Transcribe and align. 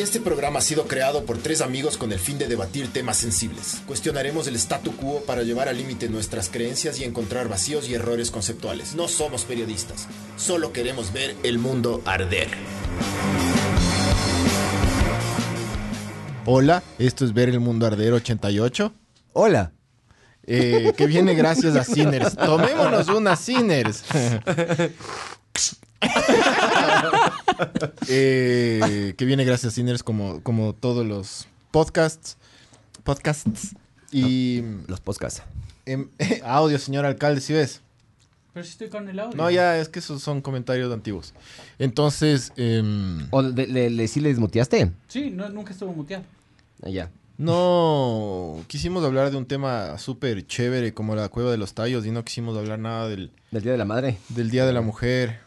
Este 0.00 0.18
programa 0.18 0.60
ha 0.60 0.62
sido 0.62 0.88
creado 0.88 1.26
por 1.26 1.36
tres 1.36 1.60
amigos 1.60 1.98
con 1.98 2.10
el 2.10 2.18
fin 2.18 2.38
de 2.38 2.48
debatir 2.48 2.90
temas 2.90 3.18
sensibles. 3.18 3.82
Cuestionaremos 3.86 4.46
el 4.46 4.56
statu 4.56 4.96
quo 4.96 5.20
para 5.26 5.42
llevar 5.42 5.68
al 5.68 5.76
límite 5.76 6.08
nuestras 6.08 6.48
creencias 6.48 6.98
y 6.98 7.04
encontrar 7.04 7.48
vacíos 7.50 7.86
y 7.86 7.92
errores 7.92 8.30
conceptuales. 8.30 8.94
No 8.94 9.08
somos 9.08 9.44
periodistas, 9.44 10.08
solo 10.38 10.72
queremos 10.72 11.12
ver 11.12 11.36
el 11.42 11.58
mundo 11.58 12.00
arder. 12.06 12.48
Hola, 16.46 16.82
esto 16.98 17.26
es 17.26 17.34
Ver 17.34 17.50
el 17.50 17.60
Mundo 17.60 17.84
Arder 17.86 18.14
88. 18.14 18.94
Hola. 19.34 19.72
Eh, 20.46 20.94
que 20.96 21.06
viene 21.08 21.34
gracias 21.34 21.76
a 21.76 21.84
Sinners. 21.84 22.36
Tomémonos 22.36 23.08
una 23.08 23.36
Sinners. 23.36 24.04
Eh, 28.08 29.14
que 29.16 29.24
viene 29.24 29.44
gracias 29.44 29.72
a 29.72 29.74
Sinners 29.74 30.02
como, 30.02 30.42
como 30.42 30.74
todos 30.74 31.06
los 31.06 31.46
podcasts. 31.70 32.36
Podcasts. 33.04 33.74
Y 34.12 34.62
Los 34.88 35.00
podcasts. 35.00 35.42
em, 35.86 36.08
audio, 36.44 36.78
señor 36.78 37.04
alcalde, 37.04 37.40
si 37.40 37.52
ves? 37.52 37.80
Pero 38.52 38.64
si 38.64 38.72
estoy 38.72 38.88
con 38.88 39.08
el 39.08 39.18
audio. 39.20 39.36
No, 39.36 39.48
ya, 39.50 39.78
es 39.78 39.88
que 39.88 40.00
esos 40.00 40.22
son 40.22 40.40
comentarios 40.40 40.92
antiguos. 40.92 41.32
Entonces, 41.78 42.52
em, 42.56 43.28
¿O 43.30 43.42
le, 43.42 43.66
le, 43.68 43.90
le- 43.90 44.08
sí 44.08 44.20
le 44.20 44.30
desmuteaste? 44.30 44.90
Sí, 45.06 45.30
no, 45.30 45.48
nunca 45.50 45.72
estuvo 45.72 45.92
muteado. 45.92 46.24
Ah, 46.82 46.88
ya. 46.88 47.10
no 47.38 48.62
quisimos 48.66 49.04
hablar 49.04 49.30
de 49.30 49.36
un 49.36 49.46
tema 49.46 49.96
súper 49.98 50.46
chévere 50.46 50.92
como 50.94 51.14
la 51.14 51.28
cueva 51.28 51.50
de 51.52 51.58
los 51.58 51.74
tallos 51.74 52.04
y 52.06 52.10
no 52.10 52.24
quisimos 52.24 52.56
hablar 52.58 52.78
nada 52.78 53.06
del, 53.08 53.30
Del 53.50 53.62
Día 53.62 53.72
de 53.72 53.78
la 53.78 53.84
Madre. 53.84 54.18
del 54.30 54.50
Día 54.50 54.66
de 54.66 54.72
la 54.72 54.80
Mujer. 54.80 55.38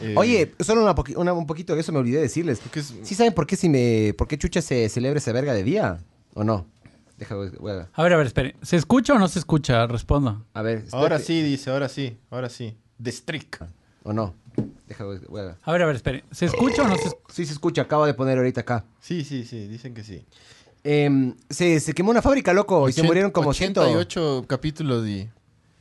Eh, 0.00 0.14
Oye, 0.16 0.52
solo 0.60 0.82
una 0.82 0.94
poqui- 0.94 1.16
una- 1.16 1.32
un 1.32 1.46
poquito 1.46 1.74
de 1.74 1.80
eso 1.80 1.92
me 1.92 1.98
olvidé 1.98 2.20
decirles. 2.20 2.58
porque 2.60 2.80
es- 2.80 2.94
¿Sí 3.02 3.14
saben 3.14 3.32
por 3.32 3.46
qué, 3.46 3.56
si 3.56 3.68
me, 3.68 4.14
por 4.18 4.26
qué 4.28 4.36
Chucha 4.38 4.60
se 4.62 4.88
celebra 4.88 5.18
esa 5.18 5.32
verga 5.32 5.52
de 5.54 5.62
día? 5.62 5.98
¿O 6.34 6.42
no? 6.44 6.66
Deja, 7.18 7.34
voy 7.36 7.48
a- 7.70 7.88
A 7.92 8.02
ver, 8.02 8.12
a 8.12 8.16
ver, 8.16 8.26
espere. 8.26 8.56
¿Se 8.62 8.76
escucha 8.76 9.14
o 9.14 9.18
no 9.18 9.28
se 9.28 9.38
escucha? 9.38 9.86
Responda. 9.86 10.42
a 10.52 10.62
ver. 10.62 10.78
espérate. 10.78 10.96
ahora 10.96 11.18
sí, 11.20 11.42
dice, 11.42 11.70
ahora 11.70 11.88
sí, 11.88 12.16
ahora 12.30 12.48
sí. 12.48 12.76
The 13.02 13.12
Strict. 13.12 13.62
¿O 14.02 14.12
no? 14.12 14.34
Deja, 14.88 15.04
voy 15.04 15.18
voy 15.28 15.40
a- 15.42 15.58
A 15.62 15.72
ver, 15.72 15.82
a 15.82 15.86
ver, 15.86 15.96
espere. 15.96 16.24
¿Se 16.32 16.46
escucha 16.46 16.82
o 16.82 16.88
no 16.88 16.96
se 16.96 17.08
escucha? 17.08 17.32
Sí 17.32 17.46
se 17.46 17.52
escucha, 17.52 17.82
acabo 17.82 18.04
de 18.06 18.14
poner 18.14 18.36
ahorita 18.38 18.62
acá. 18.62 18.84
Sí, 19.00 19.24
sí, 19.24 19.44
sí, 19.44 19.66
dicen 19.68 19.94
que 19.94 20.02
sí. 20.04 20.24
Em, 20.82 21.34
se, 21.48 21.80
se 21.80 21.94
quemó 21.94 22.10
una 22.10 22.20
fábrica, 22.20 22.52
loco, 22.52 22.88
y 22.88 22.92
se 22.92 23.02
murieron 23.02 23.30
como 23.30 23.48
88 23.50 24.44
capítulos 24.46 25.06
y... 25.08 25.28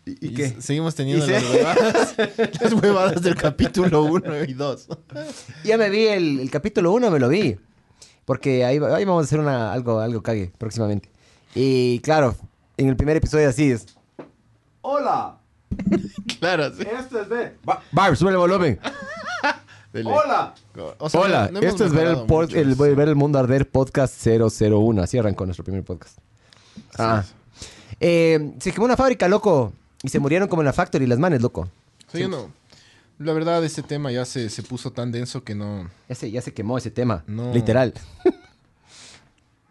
¿Y, 0.06 0.28
y 0.28 0.34
qué? 0.34 0.62
Seguimos 0.62 0.96
teniendo 0.96 1.26
¿Y 1.26 1.30
se- 1.30 1.34
las 1.34 1.44
huevadas, 1.54 2.16
las 2.62 2.74
huevadas 2.82 3.22
del 3.22 3.36
capítulo 3.36 4.04
1 4.04 4.44
y 4.46 4.54
2. 4.54 4.88
Ya 5.64 5.78
me 5.78 5.90
vi 5.90 6.08
el, 6.08 6.40
el 6.42 6.52
capítulo 6.52 6.92
1, 6.92 7.10
me 7.12 7.20
lo 7.20 7.30
vi. 7.30 7.58
Porque 8.26 8.64
ahí, 8.66 8.78
ahí 8.78 9.06
vamos 9.06 9.24
a 9.24 9.26
hacer 9.26 9.40
una, 9.40 9.72
algo, 9.74 10.00
algo 10.00 10.22
cague 10.22 10.52
próximamente. 10.58 11.10
Y 11.56 12.00
claro, 12.00 12.36
en 12.78 12.90
el 12.90 12.96
primer 12.96 13.18
episodio 13.18 13.48
así 13.50 13.72
es. 13.72 13.86
¡Hola! 14.82 15.38
Claro, 16.40 16.70
sí. 16.76 16.84
Esto 17.00 17.22
es 17.22 17.30
ver. 17.30 17.58
Barb, 17.92 18.18
sube 18.18 18.32
el 18.32 18.38
volumen. 18.38 18.78
Dele. 19.94 20.10
¡Hola! 20.12 20.54
O 20.98 21.10
sea, 21.10 21.22
Hola, 21.22 21.50
no 21.54 21.60
esto 21.62 21.86
es 21.86 21.94
ver 21.94 22.08
el, 22.08 22.16
mucho 22.26 22.58
el- 22.58 22.76
ver 22.76 23.08
el 23.08 23.16
mundo 23.16 23.40
arder 23.40 23.70
podcast 23.70 24.14
001. 24.26 25.02
Así 25.02 25.18
arrancó 25.18 25.46
nuestro 25.46 25.64
primer 25.64 25.84
podcast. 25.84 26.18
Ah. 26.98 27.24
Eh, 28.00 28.56
se 28.60 28.72
quemó 28.74 28.86
una 28.86 28.98
fábrica, 28.98 29.28
loco. 29.30 29.72
Y 30.04 30.10
se 30.10 30.20
murieron 30.20 30.48
como 30.48 30.62
en 30.62 30.66
la 30.68 30.74
factory 30.74 31.08
las 31.08 31.18
manes, 31.18 31.42
loco. 31.42 31.70
Sí, 32.12 32.20
yo 32.20 32.28
no. 32.28 32.52
La 33.20 33.32
verdad, 33.34 33.64
este 33.64 33.82
tema 33.84 34.12
ya 34.12 34.26
se, 34.26 34.50
se 34.50 34.62
puso 34.64 34.92
tan 34.92 35.12
denso 35.12 35.44
que 35.44 35.56
no, 35.56 35.90
Ya 36.10 36.16
se, 36.16 36.30
ya 36.30 36.42
se 36.42 36.54
quemó 36.54 36.78
ese 36.78 36.92
tema. 36.92 37.24
No. 37.26 37.54
Literal. 37.54 37.94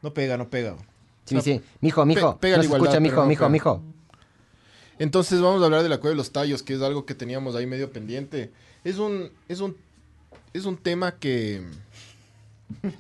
no 0.03 0.15
pega, 0.15 0.37
no 0.39 0.49
pega. 0.49 0.77
Sí, 1.25 1.37
O 1.37 1.41
sea, 1.41 1.55
sí. 1.59 1.63
Mijo, 1.81 2.05
mijo. 2.07 2.35
pe- 2.39 2.41
pega 2.49 2.57
no 2.57 2.63
la 2.63 2.63
se 2.63 2.67
igualdad, 2.69 2.87
escucha, 2.95 3.01
mijo, 3.01 3.17
no 3.23 3.27
mijo, 3.27 3.41
pega. 3.41 3.49
mijo. 3.51 3.83
Entonces 4.99 5.41
vamos 5.41 5.61
a 5.63 5.67
hablar 5.67 5.83
de 5.83 5.89
la 5.89 5.99
cueva 5.99 6.11
de 6.13 6.17
los 6.17 6.33
tallos, 6.33 6.63
que 6.63 6.75
es 6.75 6.83
algo 6.83 7.05
que 7.05 7.15
teníamos 7.15 7.55
ahí 7.57 7.67
medio 7.67 7.93
pendiente. 7.93 8.53
Es 8.85 8.99
un, 8.99 9.31
es 9.49 9.61
un, 9.61 9.77
es 10.55 10.65
un 10.65 10.77
tema 10.77 11.13
que... 11.17 11.63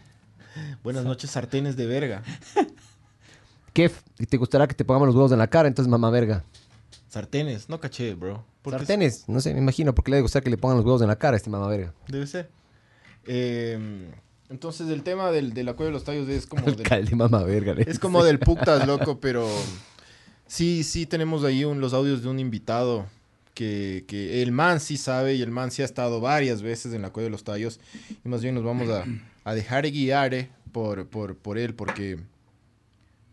Buenas 0.83 1.05
noches, 1.05 1.31
sartenes 1.31 1.77
de 1.77 1.87
verga. 1.87 2.23
¿Qué? 3.73 3.91
¿Te 4.29 4.37
gustará 4.37 4.67
que 4.67 4.75
te 4.75 4.85
pongamos 4.85 5.07
los 5.07 5.15
huevos 5.15 5.33
en 5.33 5.39
la 5.39 5.47
cara? 5.47 5.67
Entonces, 5.69 5.91
mamá 5.91 6.11
verga. 6.11 6.45
Sartenes, 7.13 7.69
no 7.69 7.79
caché, 7.79 8.15
bro. 8.15 8.43
Es- 8.65 8.71
Sartenes, 8.73 9.29
no 9.29 9.39
sé, 9.41 9.53
me 9.53 9.61
imagino, 9.61 9.95
porque 9.95 10.11
le 10.11 10.17
debe 10.17 10.23
gustar 10.23 10.43
que 10.43 10.49
le 10.49 10.57
pongan 10.57 10.79
los 10.79 10.87
huevos 10.87 11.03
en 11.03 11.09
la 11.09 11.17
cara 11.17 11.35
a 11.35 11.37
este 11.37 11.51
mamá 11.51 11.69
verga. 11.69 11.93
Debe 12.09 12.27
ser. 12.27 12.49
Eh, 13.27 14.11
entonces 14.49 14.89
el 14.89 15.03
tema 15.03 15.31
del, 15.31 15.53
de 15.53 15.63
la 15.63 15.75
cueva 15.75 15.89
de 15.89 15.93
los 15.93 16.05
tallos 16.05 16.27
es 16.29 16.47
como... 16.47 16.63
del- 16.73 17.17
mamá 17.17 17.43
verga. 17.43 17.75
Es 17.87 17.99
como 17.99 18.25
del 18.25 18.39
putas, 18.39 18.87
loco, 18.87 19.21
pero 19.21 19.47
sí, 20.47 20.85
sí 20.85 21.05
tenemos 21.05 21.45
ahí 21.45 21.65
un- 21.67 21.81
los 21.83 21.93
audios 21.93 22.23
de 22.23 22.29
un 22.31 22.39
invitado 22.39 23.07
que, 23.55 24.05
que 24.09 24.43
el 24.43 24.51
man 24.53 24.81
sí 24.81 24.97
sabe 24.97 25.35
y 25.35 25.43
el 25.43 25.51
man 25.51 25.71
sí 25.71 25.83
ha 25.83 25.85
estado 25.85 26.21
varias 26.23 26.63
veces 26.63 26.95
en 26.95 27.03
la 27.03 27.11
cueva 27.11 27.25
de 27.27 27.31
los 27.31 27.45
tallos 27.45 27.79
y 28.25 28.29
más 28.31 28.41
bien 28.43 28.55
nos 28.55 28.65
vamos 28.65 28.89
a, 28.89 29.05
a 29.45 29.55
dejar 29.55 29.85
guiar 29.91 30.33
eh, 30.33 30.49
por, 30.73 31.07
por, 31.07 31.37
por 31.37 31.59
él 31.59 31.75
porque, 31.75 32.19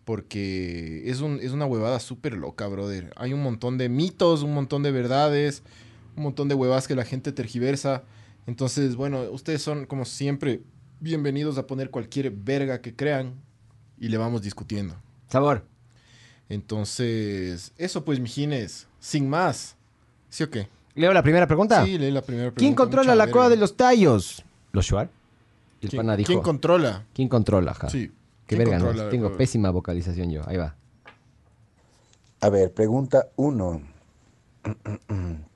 porque 0.09 1.03
es, 1.05 1.21
un, 1.21 1.39
es 1.39 1.51
una 1.51 1.67
huevada 1.67 1.99
súper 1.99 2.33
loca, 2.33 2.65
brother. 2.65 3.13
Hay 3.15 3.31
un 3.31 3.43
montón 3.43 3.77
de 3.77 3.89
mitos, 3.89 4.41
un 4.41 4.55
montón 4.55 4.81
de 4.81 4.89
verdades, 4.89 5.61
un 6.17 6.23
montón 6.23 6.47
de 6.47 6.55
huevadas 6.55 6.87
que 6.87 6.95
la 6.95 7.05
gente 7.05 7.31
tergiversa. 7.31 8.01
Entonces, 8.47 8.95
bueno, 8.95 9.21
ustedes 9.29 9.61
son 9.61 9.85
como 9.85 10.05
siempre 10.05 10.61
bienvenidos 10.99 11.59
a 11.59 11.67
poner 11.67 11.91
cualquier 11.91 12.31
verga 12.31 12.81
que 12.81 12.95
crean 12.95 13.35
y 13.99 14.07
le 14.07 14.17
vamos 14.17 14.41
discutiendo. 14.41 14.95
Sabor. 15.27 15.63
Entonces, 16.49 17.71
eso 17.77 18.03
pues, 18.03 18.19
mijines, 18.19 18.87
sin 18.99 19.29
más. 19.29 19.75
¿Sí 20.29 20.41
o 20.41 20.49
qué? 20.49 20.69
Leo 20.95 21.13
la 21.13 21.21
primera 21.21 21.45
pregunta. 21.45 21.85
Sí, 21.85 21.99
lee 21.99 22.09
la 22.09 22.23
primera 22.23 22.45
pregunta. 22.45 22.59
¿Quién 22.59 22.73
controla 22.73 23.09
mucha 23.09 23.15
la 23.15 23.25
verga. 23.25 23.31
cueva 23.33 23.49
de 23.49 23.57
los 23.57 23.77
tallos? 23.77 24.43
¿Los 24.71 24.87
Shuar? 24.87 25.11
El 25.81 25.89
¿Quién, 25.89 25.99
pana 25.99 26.17
dijo. 26.17 26.25
quién 26.29 26.41
controla? 26.41 27.05
¿Quién 27.13 27.27
controla? 27.29 27.73
ajá? 27.73 27.91
Sí. 27.91 28.09
Qué 28.49 28.55
¿quién 28.57 28.69
verga, 28.69 28.91
¿no? 28.93 29.09
Tengo 29.09 29.37
pésima 29.37 29.69
vocalización 29.69 30.31
yo. 30.31 30.41
Ahí 30.47 30.57
va. 30.57 30.75
A 32.41 32.49
ver, 32.49 32.73
pregunta 32.73 33.27
uno. 33.35 33.81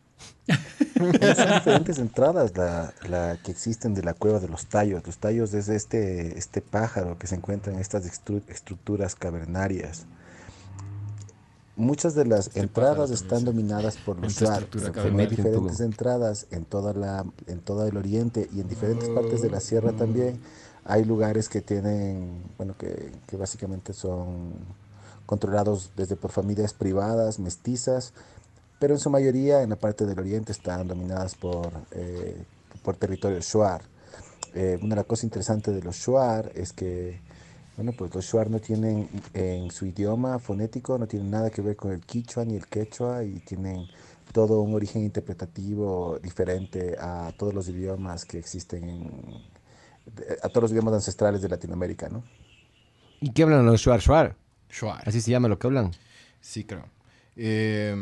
Son 0.97 1.11
diferentes 1.11 1.97
entradas 1.97 2.55
la, 2.55 2.93
la 3.09 3.37
que 3.43 3.51
existen 3.51 3.93
de 3.93 4.03
la 4.03 4.13
cueva 4.13 4.39
de 4.39 4.47
los 4.47 4.67
tallos. 4.67 5.05
Los 5.05 5.17
tallos 5.17 5.53
es 5.53 5.69
este, 5.69 6.37
este 6.37 6.61
pájaro 6.61 7.17
que 7.17 7.27
se 7.27 7.35
encuentra 7.35 7.73
en 7.73 7.79
estas 7.79 8.05
estru- 8.05 8.43
estructuras 8.47 9.15
cavernarias. 9.15 10.05
Muchas 11.75 12.13
de 12.13 12.25
las 12.25 12.47
Este 12.47 12.59
entradas 12.59 13.09
están 13.09 13.39
sí. 13.39 13.45
dominadas 13.45 13.97
por 13.97 14.19
los 14.19 14.35
Pero 14.35 15.17
Hay 15.17 15.25
diferentes 15.27 15.79
entradas 15.79 16.45
en 16.51 16.65
toda 16.65 16.93
la, 16.93 17.25
en 17.47 17.59
todo 17.61 17.87
el 17.87 17.97
oriente 17.97 18.47
y 18.53 18.61
en 18.61 18.67
diferentes 18.67 19.09
partes 19.09 19.41
de 19.41 19.49
la 19.49 19.59
sierra 19.59 19.91
también. 19.93 20.39
Hay 20.85 21.05
lugares 21.05 21.49
que 21.49 21.61
tienen, 21.61 22.43
bueno, 22.57 22.75
que, 22.77 23.11
que 23.27 23.37
básicamente 23.37 23.93
son 23.93 24.53
controlados 25.25 25.91
desde 25.95 26.15
por 26.15 26.31
familias 26.31 26.73
privadas, 26.73 27.39
mestizas, 27.39 28.13
pero 28.79 28.93
en 28.93 28.99
su 28.99 29.09
mayoría 29.09 29.61
en 29.61 29.69
la 29.69 29.77
parte 29.77 30.05
del 30.05 30.19
oriente 30.19 30.51
están 30.51 30.87
dominadas 30.87 31.35
por, 31.35 31.71
eh, 31.91 32.43
por 32.83 32.97
territorio 32.97 33.39
shuar. 33.39 33.81
Eh, 34.53 34.77
una 34.81 34.89
de 34.89 34.95
las 34.97 35.05
cosas 35.05 35.23
interesantes 35.23 35.73
de 35.73 35.81
los 35.81 35.95
shuar 35.95 36.51
es 36.53 36.73
que, 36.73 37.19
bueno, 37.77 37.93
pues 37.97 38.13
los 38.13 38.25
shuar 38.25 38.49
no 38.49 38.59
tienen 38.59 39.09
en 39.33 39.71
su 39.71 39.85
idioma 39.85 40.37
fonético, 40.37 40.97
no 40.97 41.07
tienen 41.07 41.31
nada 41.31 41.49
que 41.49 41.61
ver 41.61 41.75
con 41.75 41.91
el 41.91 42.01
quichua 42.01 42.43
ni 42.45 42.55
el 42.55 42.67
quechua 42.67 43.23
y 43.23 43.39
tienen 43.39 43.87
todo 44.33 44.61
un 44.61 44.73
origen 44.73 45.03
interpretativo 45.03 46.19
diferente 46.21 46.97
a 46.99 47.31
todos 47.37 47.53
los 47.53 47.69
idiomas 47.69 48.25
que 48.25 48.37
existen 48.37 48.89
en, 48.89 49.52
a 50.43 50.49
todos 50.49 50.63
los 50.63 50.71
idiomas 50.71 50.93
ancestrales 50.93 51.41
de 51.41 51.49
Latinoamérica, 51.49 52.09
¿no? 52.09 52.23
¿Y 53.21 53.31
qué 53.31 53.43
hablan 53.43 53.65
los 53.65 53.79
Shuar 53.81 53.99
Shuar? 54.01 54.35
Shuar. 54.69 55.01
Así 55.07 55.21
se 55.21 55.31
llama 55.31 55.47
lo 55.47 55.57
que 55.59 55.67
hablan. 55.67 55.91
Sí, 56.41 56.63
creo. 56.65 56.85
Eh, 57.35 57.95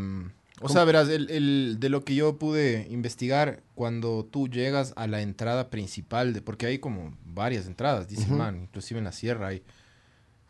o 0.62 0.70
sea, 0.70 0.84
verás, 0.84 1.10
el, 1.10 1.30
el- 1.30 1.78
de 1.80 1.90
lo 1.90 2.04
que 2.04 2.14
yo 2.16 2.38
pude 2.38 2.88
investigar, 2.92 3.62
cuando 3.76 4.26
tú 4.30 4.48
llegas 4.48 4.94
a 4.96 5.08
la 5.08 5.22
entrada 5.22 5.70
principal, 5.70 6.34
de, 6.34 6.42
porque 6.42 6.66
hay 6.68 6.80
como 6.80 7.16
varias 7.26 7.66
entradas, 7.66 8.08
dice 8.08 8.26
el 8.26 8.32
man, 8.34 8.62
inclusive 8.64 9.00
en 9.00 9.06
la 9.06 9.12
sierra 9.12 9.48
hay, 9.48 9.64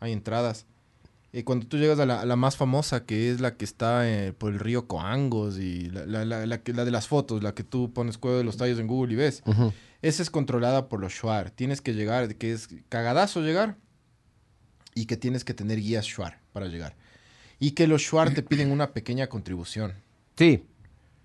hay 0.00 0.12
entradas. 0.12 0.66
Y 1.32 1.44
cuando 1.44 1.66
tú 1.66 1.78
llegas 1.78 1.98
a 1.98 2.04
la, 2.04 2.20
a 2.20 2.26
la 2.26 2.36
más 2.36 2.58
famosa, 2.58 3.06
que 3.06 3.30
es 3.30 3.40
la 3.40 3.56
que 3.56 3.64
está 3.64 4.06
eh, 4.06 4.34
por 4.34 4.52
el 4.52 4.58
río 4.58 4.86
Coangos 4.86 5.58
y 5.58 5.88
la, 5.88 6.04
la- 6.04 6.24
la- 6.26 6.44
la 6.46 6.58
que- 6.62 6.74
la 6.74 6.84
de 6.84 6.90
las 6.90 7.08
fotos, 7.08 7.42
la 7.42 7.54
que 7.54 7.64
tú 7.64 7.90
pones 7.94 8.18
Cueva 8.18 8.36
de 8.38 8.44
los 8.44 8.58
Tallos 8.58 8.78
en 8.78 8.86
Google 8.86 9.14
y 9.14 9.16
ves, 9.16 9.42
Ujú. 9.46 9.72
Esa 10.02 10.22
es 10.22 10.30
controlada 10.30 10.88
por 10.88 11.00
los 11.00 11.12
Shuar. 11.12 11.50
Tienes 11.50 11.80
que 11.80 11.94
llegar, 11.94 12.34
que 12.36 12.52
es 12.52 12.68
cagadazo 12.88 13.40
llegar, 13.40 13.76
y 14.94 15.06
que 15.06 15.16
tienes 15.16 15.44
que 15.44 15.54
tener 15.54 15.78
guías 15.80 16.04
Shuar 16.04 16.40
para 16.52 16.66
llegar. 16.66 16.94
Y 17.58 17.70
que 17.72 17.86
los 17.86 18.02
Shuar 18.02 18.34
te 18.34 18.42
piden 18.42 18.70
una 18.70 18.92
pequeña 18.92 19.28
contribución. 19.28 19.94
Sí. 20.36 20.64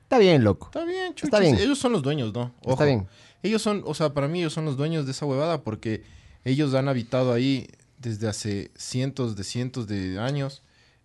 Está 0.04 0.20
bien, 0.20 0.44
loco. 0.44 0.68
Está 0.68 0.86
bien, 0.86 1.08
Está 1.10 1.16
chuchos. 1.16 1.40
bien. 1.40 1.56
Ellos 1.58 1.80
son 1.80 1.92
los 1.92 2.02
dueños, 2.02 2.34
¿no? 2.34 2.54
Está 2.66 2.86
bien. 2.86 3.08
Ellos 3.44 3.62
son, 3.62 3.82
o 3.86 3.94
sea, 3.94 4.14
para 4.14 4.28
mí 4.28 4.40
ellos 4.40 4.54
son 4.54 4.66
los 4.66 4.78
dueños 4.78 5.06
de 5.06 5.12
esa 5.12 5.26
huevada 5.26 5.64
porque 5.64 6.04
Ellos 6.46 6.74
han 6.76 6.88
habitado 6.88 7.34
ahí 7.34 7.68
desde 7.98 8.28
hace 8.30 8.72
cientos 8.78 9.36
de 9.36 9.44
cientos 9.44 9.86
de 9.88 10.18
años. 10.18 10.62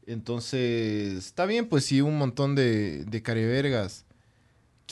Entonces, 0.07 1.15
está 1.19 1.47
bien, 1.47 1.69
pues 1.69 1.85
si 1.87 2.01
un 2.01 2.17
montón 2.17 2.55
de, 2.55 3.05
de 3.05 3.23
carevergas 3.23 4.05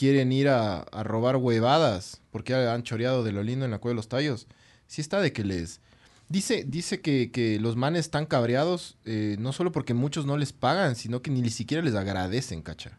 quieren 0.01 0.31
ir 0.31 0.49
a, 0.49 0.79
a 0.79 1.03
robar 1.03 1.35
huevadas, 1.35 2.21
porque 2.31 2.55
han 2.55 2.81
choreado 2.81 3.23
de 3.23 3.31
lo 3.31 3.43
lindo 3.43 3.65
en 3.65 3.71
la 3.71 3.77
cueva 3.77 3.91
de 3.91 3.97
los 3.97 4.07
tallos, 4.09 4.47
sí 4.87 4.99
está 4.99 5.21
de 5.21 5.31
que 5.31 5.43
les... 5.43 5.79
Dice, 6.27 6.63
dice 6.67 7.01
que, 7.01 7.29
que 7.29 7.59
los 7.59 7.75
manes 7.75 7.99
están 8.01 8.25
cabreados, 8.25 8.97
eh, 9.05 9.35
no 9.37 9.53
solo 9.53 9.71
porque 9.71 9.93
muchos 9.93 10.25
no 10.25 10.37
les 10.37 10.53
pagan, 10.53 10.95
sino 10.95 11.21
que 11.21 11.29
ni 11.29 11.47
siquiera 11.51 11.83
les 11.83 11.93
agradecen, 11.93 12.63
cacha. 12.63 12.97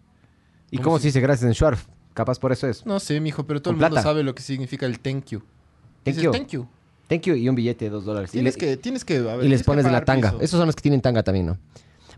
¿Y 0.71 0.77
¿Cómo 0.77 0.85
cómo 0.85 0.99
se- 1.01 1.09
dice 1.09 1.21
gracias 1.21 1.49
en 1.49 1.55
Schwarf? 1.55 1.87
Capaz 2.15 2.39
por 2.39 2.53
eso 2.53 2.69
es. 2.69 2.87
No 2.87 3.01
sé, 3.01 3.19
mijo, 3.21 3.45
pero 3.49 3.61
todo 3.61 3.75
el 3.75 3.81
mundo 3.81 4.01
sabe 4.01 4.23
lo 4.23 4.35
que 4.37 4.43
significa 4.43 4.87
el 4.87 5.01
thank 5.01 5.25
you. 5.31 5.41
Thank 5.41 6.05
Dices, 6.05 6.23
you. 6.23 6.31
thank 6.31 6.49
you. 6.51 6.69
Thank 7.09 7.23
you 7.23 7.35
y 7.35 7.49
un 7.49 7.57
billete 7.57 7.87
de 7.87 7.91
dos 7.91 8.05
dólares. 8.05 8.31
Y, 8.31 8.33
Tienes 8.35 8.55
le- 8.55 8.61
que, 8.61 8.77
tienes 8.77 9.05
que, 9.05 9.17
a 9.17 9.37
ver, 9.37 9.45
y 9.45 9.49
les 9.49 9.65
pones 9.65 9.85
en 9.87 9.93
la 9.93 10.05
tanga. 10.05 10.31
piso. 10.31 10.43
Esos 10.45 10.59
son 10.59 10.67
los 10.67 10.77
que 10.77 10.83
tienen 10.83 11.01
tanga 11.01 11.25
también, 11.25 11.47
¿no? 11.47 11.59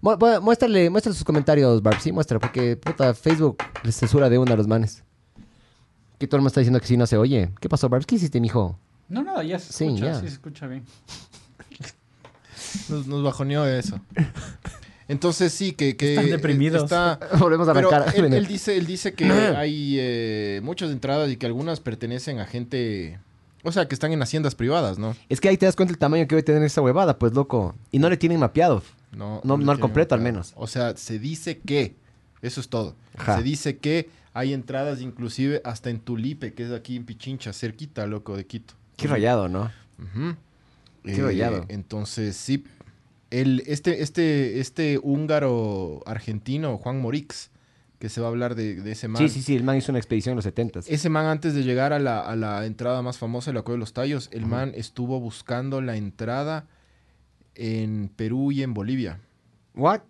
Mu- 0.00 0.16
mu- 0.18 0.40
Muéstrale, 0.42 0.90
muéstrale 0.90 1.14
sus 1.14 1.24
comentarios, 1.24 1.82
Barb. 1.82 2.00
Sí, 2.00 2.12
muestra, 2.12 2.38
porque 2.38 2.76
puta, 2.76 3.14
Facebook 3.14 3.58
les 3.82 3.94
censura 3.96 4.28
de 4.28 4.38
una 4.38 4.52
a 4.54 4.56
los 4.56 4.66
manes. 4.66 5.02
Que 6.18 6.26
todo 6.26 6.36
el 6.36 6.40
mundo 6.42 6.48
está 6.48 6.60
diciendo 6.60 6.80
que 6.80 6.86
sí 6.86 6.96
no 6.96 7.06
se 7.06 7.16
oye. 7.16 7.50
¿Qué 7.60 7.68
pasó, 7.68 7.88
Barb? 7.88 8.04
¿Qué 8.06 8.14
hiciste, 8.16 8.40
mijo? 8.40 8.78
No, 9.08 9.22
nada, 9.22 9.42
ya 9.44 9.58
se 9.58 9.72
Sí, 9.72 9.84
escucha, 9.86 10.04
ya. 10.06 10.14
sí 10.14 10.26
se 10.28 10.32
escucha 10.34 10.66
bien. 10.66 10.84
Nos, 12.88 13.06
nos 13.06 13.22
bajoneó 13.22 13.66
eso. 13.66 14.00
Entonces 15.08 15.52
sí, 15.52 15.72
que... 15.72 15.96
que 15.96 16.14
Están 16.14 16.30
deprimidos. 16.30 16.84
Está, 16.84 17.18
Volvemos 17.38 17.68
a 17.68 17.74
Pero 17.74 17.92
arrancar. 17.92 18.14
él, 18.16 18.32
él 18.32 18.46
dice, 18.48 18.76
él 18.76 18.86
dice 18.86 19.12
que 19.14 19.24
hay 19.56 19.96
eh, 19.98 20.60
muchas 20.62 20.90
entradas 20.90 21.30
y 21.30 21.36
que 21.36 21.46
algunas 21.46 21.80
pertenecen 21.80 22.38
a 22.40 22.46
gente... 22.46 23.18
O 23.66 23.72
sea, 23.72 23.88
que 23.88 23.94
están 23.94 24.12
en 24.12 24.20
haciendas 24.22 24.54
privadas, 24.54 24.98
¿no? 24.98 25.16
Es 25.30 25.40
que 25.40 25.48
ahí 25.48 25.56
te 25.56 25.64
das 25.64 25.74
cuenta 25.74 25.92
el 25.92 25.98
tamaño 25.98 26.24
que 26.26 26.34
debe 26.34 26.42
tener 26.42 26.62
esa 26.62 26.82
huevada, 26.82 27.18
pues, 27.18 27.32
loco. 27.32 27.74
Y 27.90 27.98
no 27.98 28.10
le 28.10 28.18
tienen 28.18 28.38
mapeado. 28.38 28.82
No, 29.16 29.40
No- 29.44 29.70
al 29.70 29.80
completo, 29.80 30.14
al 30.14 30.20
menos. 30.20 30.52
O 30.56 30.66
sea, 30.66 30.96
se 30.96 31.18
dice 31.18 31.58
que... 31.58 31.96
Eso 32.42 32.60
es 32.60 32.68
todo. 32.68 32.94
Ajá. 33.16 33.38
Se 33.38 33.42
dice 33.42 33.78
que 33.78 34.10
hay 34.34 34.52
entradas 34.52 35.00
inclusive 35.00 35.62
hasta 35.64 35.88
en 35.90 35.98
Tulipe, 36.00 36.52
que 36.52 36.64
es 36.64 36.72
aquí 36.72 36.96
en 36.96 37.04
Pichincha, 37.06 37.52
cerquita, 37.52 38.06
loco, 38.06 38.36
de 38.36 38.46
Quito. 38.46 38.74
Qué 38.96 39.06
rayado, 39.08 39.48
¿no? 39.48 39.70
Qué 41.04 41.22
rayado. 41.22 41.64
Entonces, 41.68 42.36
sí. 42.36 42.64
El, 43.30 43.62
este, 43.66 44.02
este, 44.02 44.60
este 44.60 44.98
húngaro 45.02 46.02
argentino, 46.06 46.76
Juan 46.78 47.00
Morix, 47.00 47.50
que 47.98 48.08
se 48.08 48.20
va 48.20 48.26
a 48.26 48.30
hablar 48.30 48.54
de, 48.54 48.76
de 48.76 48.92
ese 48.92 49.08
man. 49.08 49.22
Sí, 49.22 49.28
sí, 49.28 49.42
sí. 49.42 49.56
El 49.56 49.64
man 49.64 49.76
hizo 49.76 49.90
una 49.92 49.98
expedición 49.98 50.32
en 50.32 50.36
los 50.36 50.44
70 50.44 50.80
Ese 50.86 51.08
man, 51.08 51.26
antes 51.26 51.54
de 51.54 51.62
llegar 51.62 51.92
a 51.92 51.98
la, 51.98 52.20
a 52.20 52.36
la 52.36 52.66
entrada 52.66 53.00
más 53.02 53.18
famosa 53.18 53.50
de 53.50 53.54
la 53.54 53.62
Cueva 53.62 53.76
de 53.76 53.80
los 53.80 53.92
Tallos, 53.92 54.28
el 54.32 54.46
man 54.46 54.72
estuvo 54.74 55.18
buscando 55.20 55.80
la 55.80 55.96
entrada 55.96 56.66
en 57.54 58.10
Perú 58.14 58.52
y 58.52 58.62
en 58.62 58.74
Bolivia. 58.74 59.20
¿What? 59.74 60.00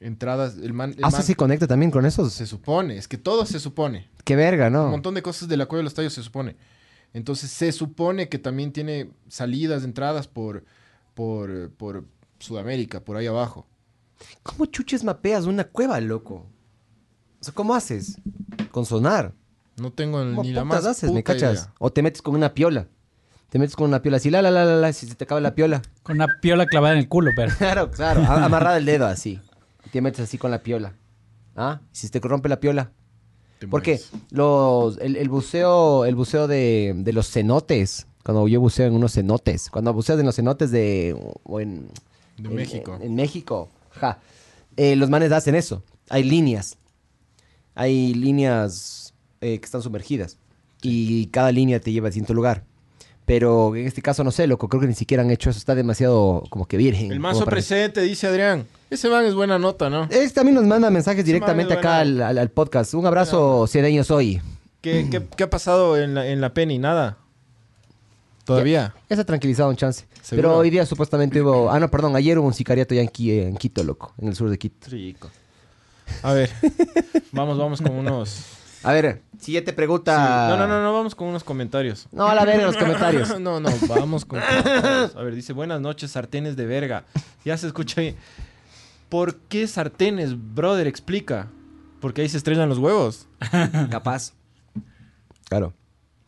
Entradas, 0.00 0.56
el 0.58 0.72
man, 0.74 0.90
el 0.90 1.04
Ah, 1.04 1.10
man- 1.10 1.20
sí 1.22 1.26
se 1.28 1.34
conecta 1.36 1.66
también 1.66 1.90
con 1.90 2.04
esos. 2.04 2.32
se 2.32 2.46
supone, 2.46 2.98
es 2.98 3.08
que 3.08 3.16
todo 3.16 3.46
se 3.46 3.58
supone. 3.60 4.08
Qué 4.24 4.36
verga, 4.36 4.66
Un 4.66 4.72
¿no? 4.74 4.88
montón 4.90 5.14
de 5.14 5.22
cosas 5.22 5.48
de 5.48 5.56
la 5.56 5.66
Cueva 5.66 5.80
de 5.80 5.84
los 5.84 5.94
Tallos 5.94 6.12
se 6.12 6.22
supone. 6.22 6.56
Entonces 7.14 7.50
se 7.50 7.72
supone 7.72 8.28
que 8.28 8.38
también 8.38 8.72
tiene 8.72 9.10
salidas, 9.28 9.84
entradas 9.84 10.28
por, 10.28 10.64
por, 11.14 11.70
por 11.72 12.04
Sudamérica, 12.38 13.00
por 13.00 13.16
ahí 13.16 13.26
abajo. 13.26 13.66
¿Cómo 14.42 14.66
chuches 14.66 15.02
mapeas 15.02 15.46
una 15.46 15.64
cueva, 15.64 15.98
loco? 16.00 16.46
O 17.40 17.44
sea, 17.44 17.54
¿cómo 17.54 17.74
haces? 17.74 18.18
Con 18.70 18.84
sonar. 18.84 19.32
No 19.80 19.92
tengo 19.92 20.18
¿Cómo 20.18 20.42
ni 20.42 20.52
la 20.52 20.64
más 20.64 20.84
haces, 20.84 21.10
me 21.12 21.22
cachas? 21.22 21.54
idea. 21.60 21.74
O 21.78 21.90
te 21.90 22.02
metes 22.02 22.20
con 22.22 22.34
una 22.34 22.52
piola. 22.52 22.88
Te 23.48 23.58
metes 23.58 23.76
con 23.76 23.88
una 23.88 24.02
piola 24.02 24.16
así, 24.18 24.28
la, 24.30 24.42
la, 24.42 24.50
la, 24.50 24.64
la, 24.64 24.76
la, 24.76 24.92
si 24.92 25.06
se 25.06 25.14
te 25.14 25.24
acaba 25.24 25.40
la 25.40 25.54
piola. 25.54 25.80
Con 26.02 26.16
una 26.16 26.26
piola 26.40 26.66
clavada 26.66 26.94
en 26.94 26.98
el 27.00 27.08
culo, 27.08 27.30
pero. 27.36 27.52
Claro, 27.58 27.90
claro, 27.90 28.22
amarrada 28.22 28.76
el 28.76 28.84
dedo 28.84 29.06
así. 29.06 29.40
Y 29.84 29.90
te 29.90 30.00
metes 30.00 30.20
así 30.20 30.36
con 30.38 30.50
la 30.50 30.62
piola. 30.62 30.94
¿Ah? 31.54 31.80
Y 31.92 31.96
si 31.96 32.08
te 32.08 32.18
rompe 32.20 32.48
la 32.48 32.60
piola. 32.60 32.90
Te 33.58 33.66
Porque 33.68 34.00
los, 34.30 34.98
el, 34.98 35.16
el 35.16 35.28
buceo, 35.30 36.04
el 36.04 36.14
buceo 36.14 36.46
de, 36.48 36.92
de 36.96 37.12
los 37.12 37.30
cenotes, 37.30 38.06
cuando 38.22 38.46
yo 38.48 38.60
buceo 38.60 38.86
en 38.86 38.94
unos 38.94 39.12
cenotes, 39.14 39.70
cuando 39.70 39.92
buceas 39.94 40.18
en 40.18 40.26
los 40.26 40.34
cenotes 40.36 40.70
de, 40.70 41.16
o 41.44 41.60
en, 41.60 41.88
De 42.36 42.48
en- 42.50 42.54
México. 42.54 42.96
En, 42.96 43.02
en 43.02 43.14
México, 43.14 43.70
ja. 43.92 44.18
Eh, 44.76 44.96
los 44.96 45.08
manes 45.08 45.32
hacen 45.32 45.54
eso. 45.54 45.82
Hay 46.10 46.24
líneas. 46.24 46.76
Hay 47.74 48.12
líneas 48.14 49.14
eh, 49.40 49.58
que 49.58 49.64
están 49.64 49.80
sumergidas. 49.82 50.36
Y 50.82 51.26
cada 51.28 51.50
línea 51.52 51.80
te 51.80 51.92
lleva 51.92 52.08
a 52.08 52.10
distinto 52.10 52.34
lugar. 52.34 52.64
Pero 53.26 53.74
en 53.76 53.86
este 53.86 54.00
caso 54.02 54.22
no 54.24 54.30
sé, 54.30 54.46
loco, 54.46 54.68
creo 54.68 54.80
que 54.80 54.86
ni 54.86 54.94
siquiera 54.94 55.22
han 55.22 55.30
hecho 55.30 55.50
eso. 55.50 55.58
Está 55.58 55.74
demasiado 55.74 56.44
como 56.48 56.66
que 56.66 56.76
virgen. 56.76 57.10
El 57.12 57.20
mazo 57.20 57.44
presente, 57.44 58.00
dice 58.00 58.26
Adrián. 58.28 58.66
Ese 58.88 59.08
man 59.08 59.24
es 59.26 59.34
buena 59.34 59.58
nota, 59.58 59.90
¿no? 59.90 60.04
Este 60.04 60.30
también 60.30 60.54
nos 60.54 60.64
manda 60.64 60.88
mensajes 60.90 61.18
Ese 61.20 61.26
directamente 61.26 61.74
acá 61.74 61.98
al, 61.98 62.12
buena- 62.12 62.28
al- 62.28 62.38
al 62.38 62.50
podcast. 62.50 62.94
Un 62.94 63.04
abrazo, 63.04 63.66
ciedeños 63.66 64.10
hoy. 64.12 64.40
¿Qué, 64.80 65.08
qué, 65.10 65.22
qué 65.36 65.42
ha 65.42 65.50
pasado 65.50 66.00
en 66.00 66.14
la, 66.14 66.26
en 66.28 66.40
la 66.40 66.54
Penny? 66.54 66.78
Nada. 66.78 67.18
Todavía. 68.44 68.94
Ya 69.10 69.16
se 69.16 69.22
ha 69.22 69.26
tranquilizado 69.26 69.68
un 69.70 69.76
chance. 69.76 70.04
¿Seguro? 70.22 70.48
Pero 70.50 70.58
hoy 70.58 70.70
día 70.70 70.86
supuestamente 70.86 71.42
hubo... 71.42 71.68
Ah, 71.70 71.80
no, 71.80 71.90
perdón. 71.90 72.14
Ayer 72.14 72.38
hubo 72.38 72.46
un 72.46 72.54
sicariato 72.54 72.94
ya 72.94 73.02
en, 73.02 73.10
en 73.18 73.56
Quito, 73.56 73.82
loco. 73.82 74.12
En 74.18 74.28
el 74.28 74.36
sur 74.36 74.48
de 74.48 74.56
Quito. 74.58 74.88
Rico. 74.88 75.28
A 76.22 76.32
ver. 76.32 76.50
vamos, 77.32 77.58
vamos 77.58 77.82
con 77.82 77.90
unos. 77.92 78.44
A 78.86 78.92
ver, 78.92 79.22
siguiente 79.38 79.72
pregunta. 79.72 80.48
No, 80.50 80.56
no, 80.56 80.68
no, 80.68 80.82
no, 80.82 80.92
vamos 80.92 81.14
con 81.14 81.28
unos 81.28 81.42
comentarios. 81.42 82.06
No, 82.12 82.26
a 82.28 82.34
la 82.34 82.44
verga 82.44 82.66
los 82.66 82.76
comentarios. 82.76 83.40
no, 83.40 83.58
no, 83.60 83.68
vamos 83.88 84.24
con 84.24 84.38
comentarios. 84.40 85.14
A 85.16 85.22
ver, 85.22 85.34
dice, 85.34 85.52
buenas 85.52 85.80
noches, 85.80 86.12
sartenes 86.12 86.56
de 86.56 86.66
verga. 86.66 87.04
Ya 87.44 87.56
se 87.56 87.66
escucha 87.66 88.00
ahí. 88.00 88.16
¿Por 89.08 89.36
qué 89.36 89.66
sartenes, 89.66 90.34
brother? 90.54 90.86
Explica. 90.86 91.48
Porque 92.00 92.22
ahí 92.22 92.28
se 92.28 92.36
estrellan 92.36 92.68
los 92.68 92.78
huevos. 92.78 93.26
Capaz. 93.90 94.32
Claro. 95.48 95.72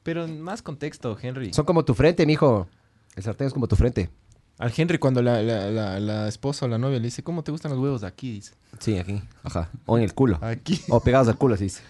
Pero 0.02 0.25
en 0.25 0.40
más 0.40 0.62
contexto, 0.62 1.16
Henry. 1.20 1.52
Son 1.52 1.64
como 1.64 1.84
tu 1.84 1.94
frente, 1.94 2.25
mijo. 2.26 2.69
El 3.16 3.22
sartén 3.22 3.46
es 3.49 3.52
como 3.52 3.69
tu 3.69 3.76
frente. 3.76 4.10
Al 4.58 4.72
Henry 4.76 4.99
cuando 4.99 5.22
la, 5.22 5.43
la- 5.43 5.70
la- 5.70 6.00
la 6.00 6.28
esposa 6.28 6.64
o 6.66 6.69
la 6.69 6.78
novia 6.78 6.99
le 6.99 7.05
dice, 7.05 7.22
¿cómo 7.22 7.44
te 7.44 7.52
gustan 7.52 7.70
los 7.70 7.81
huevos 7.81 8.00
de 8.00 8.06
aquí? 8.08 8.32
Dice. 8.32 8.55
Sí, 8.81 8.99
aquí. 8.99 9.22
Ajá. 9.44 9.70
O 9.87 9.96
en 9.99 10.02
el 10.05 10.14
culo. 10.14 10.38
Aquí. 10.40 10.81
O 10.88 10.99
pegados 11.00 11.28
al 11.28 11.37
culo, 11.38 11.55
así 11.55 11.64
dice. 11.64 11.82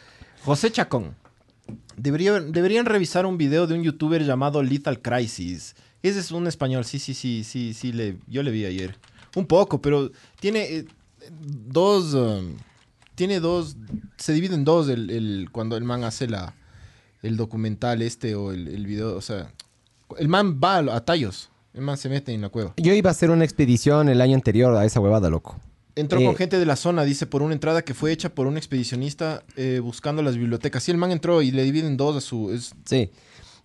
José 0.44 0.70
Chacón. 0.70 1.14
Debería- 1.96 2.40
deberían 2.40 2.86
revisar 2.86 3.26
un 3.26 3.36
video 3.38 3.66
de 3.66 3.74
un 3.74 3.82
youtuber 3.82 4.24
llamado 4.24 4.62
Lethal 4.62 5.00
Crisis. 5.02 5.74
Ese 6.02 6.20
es 6.20 6.30
un 6.30 6.46
español, 6.46 6.84
sí, 6.84 6.98
sí, 6.98 7.12
sí, 7.12 7.42
sí, 7.44 7.74
sí, 7.74 7.92
le, 7.92 8.18
yo 8.26 8.42
le 8.42 8.50
vi 8.50 8.64
ayer. 8.64 8.96
Un 9.34 9.46
poco, 9.46 9.82
pero 9.82 10.10
tiene 10.40 10.62
eh, 10.76 10.84
dos, 11.30 12.14
um, 12.14 12.54
tiene 13.14 13.40
dos, 13.40 13.76
se 14.16 14.32
divide 14.32 14.54
en 14.54 14.64
dos 14.64 14.88
el, 14.88 15.10
el- 15.10 15.48
cuando 15.50 15.76
el 15.76 15.84
man 15.84 16.04
hace 16.04 16.28
la, 16.28 16.54
el 17.22 17.36
documental 17.36 18.00
este 18.00 18.34
o 18.36 18.52
el, 18.52 18.68
el 18.68 18.86
video, 18.86 19.16
o 19.16 19.20
sea, 19.20 19.52
el 20.18 20.28
man 20.28 20.60
va 20.62 20.76
a, 20.78 20.96
a 20.96 21.04
tallos, 21.04 21.50
el 21.74 21.82
man 21.82 21.98
se 21.98 22.08
mete 22.08 22.32
en 22.32 22.42
la 22.42 22.48
cueva. 22.48 22.74
Yo 22.76 22.94
iba 22.94 23.10
a 23.10 23.12
hacer 23.12 23.30
una 23.30 23.44
expedición 23.44 24.08
el 24.08 24.20
año 24.20 24.36
anterior 24.36 24.74
a 24.76 24.84
esa 24.84 25.00
huevada, 25.00 25.28
loco. 25.28 25.58
Entró 25.98 26.20
Eh, 26.20 26.24
con 26.24 26.36
gente 26.36 26.58
de 26.58 26.66
la 26.66 26.76
zona, 26.76 27.04
dice, 27.04 27.26
por 27.26 27.42
una 27.42 27.54
entrada 27.54 27.82
que 27.82 27.94
fue 27.94 28.12
hecha 28.12 28.28
por 28.34 28.46
un 28.46 28.56
expedicionista 28.56 29.42
eh, 29.56 29.80
buscando 29.82 30.22
las 30.22 30.36
bibliotecas. 30.36 30.82
Sí, 30.82 30.90
el 30.90 30.96
man 30.98 31.10
entró 31.10 31.42
y 31.42 31.50
le 31.50 31.62
dividen 31.64 31.96
dos 31.96 32.16
a 32.16 32.20
su... 32.20 32.50
Es, 32.52 32.72
Sí. 32.84 33.10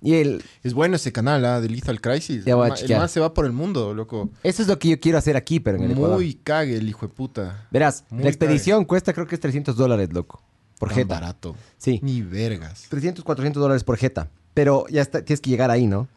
Y 0.02 0.16
el... 0.16 0.44
es 0.64 0.74
bueno 0.74 0.98
ese 0.98 1.14
canal, 1.14 1.46
¿ah? 1.46 1.62
De 1.62 1.70
Lethal 1.70 2.02
Crisis. 2.02 2.44
Ya 2.44 2.56
voy 2.56 2.66
a 2.70 2.74
el, 2.74 2.82
ma- 2.90 2.94
el 2.96 2.98
man 3.00 3.08
se 3.10 3.20
va 3.22 3.34
por 3.34 3.46
el 3.46 3.54
mundo, 3.54 3.94
loco. 3.94 4.30
Eso 4.44 4.62
es 4.62 4.68
lo 4.68 4.78
que 4.78 4.90
yo 4.90 5.00
quiero 5.00 5.18
hacer 5.18 5.38
aquí, 5.38 5.62
pero 5.62 5.78
en 5.78 5.86
el 5.86 5.92
Ecuador. 5.92 6.18
Muy 6.18 6.34
cague 6.34 6.76
el 6.76 6.90
hijo 6.90 7.08
de 7.08 7.14
puta. 7.14 7.68
Verás, 7.72 8.04
muy 8.10 8.24
la 8.24 8.30
expedición 8.30 8.84
cuesta 8.84 9.14
creo 9.14 9.28
que 9.28 9.36
es 9.36 9.42
300 9.42 9.78
dólares, 9.78 10.10
loco. 10.12 10.42
Por 10.78 10.90
Tan 10.90 10.98
jeta. 10.98 11.14
barato. 11.14 11.56
Sí. 11.78 12.02
Ni 12.04 12.22
vergas. 12.22 12.88
300, 12.90 13.24
400 13.24 13.62
dólares 13.62 13.86
por 13.86 13.96
jeta. 13.98 14.30
Pero 14.54 14.86
ya 14.90 15.02
está, 15.02 15.24
tienes 15.24 15.40
que 15.40 15.50
llegar 15.50 15.72
ahí, 15.72 15.88
¿no? 15.88 16.10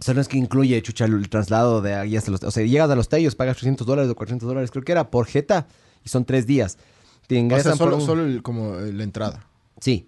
O 0.00 0.02
sea, 0.02 0.14
no 0.14 0.20
es 0.22 0.28
que 0.28 0.38
incluye, 0.38 0.80
chucha, 0.82 1.04
el 1.04 1.28
traslado 1.28 1.82
de 1.82 1.94
ahí 1.94 2.16
hasta 2.16 2.30
los... 2.30 2.42
O 2.42 2.50
sea, 2.50 2.64
llegas 2.64 2.88
a 2.90 2.96
los 2.96 3.08
tallos, 3.10 3.34
pagas 3.34 3.56
300 3.58 3.86
dólares 3.86 4.10
o 4.10 4.14
400 4.14 4.48
dólares, 4.48 4.70
creo 4.70 4.82
que 4.82 4.92
era 4.92 5.10
por 5.10 5.26
jeta, 5.26 5.66
y 6.04 6.08
son 6.08 6.24
tres 6.24 6.46
días. 6.46 6.78
Te 7.26 7.36
O 7.36 7.38
ingresan 7.38 7.72
sea, 7.72 7.76
solo, 7.76 7.90
por 7.92 8.00
un- 8.00 8.06
solo 8.06 8.24
el- 8.24 8.42
como 8.42 8.78
eh, 8.78 8.92
la 8.92 9.04
entrada. 9.04 9.44
Sí, 9.80 10.06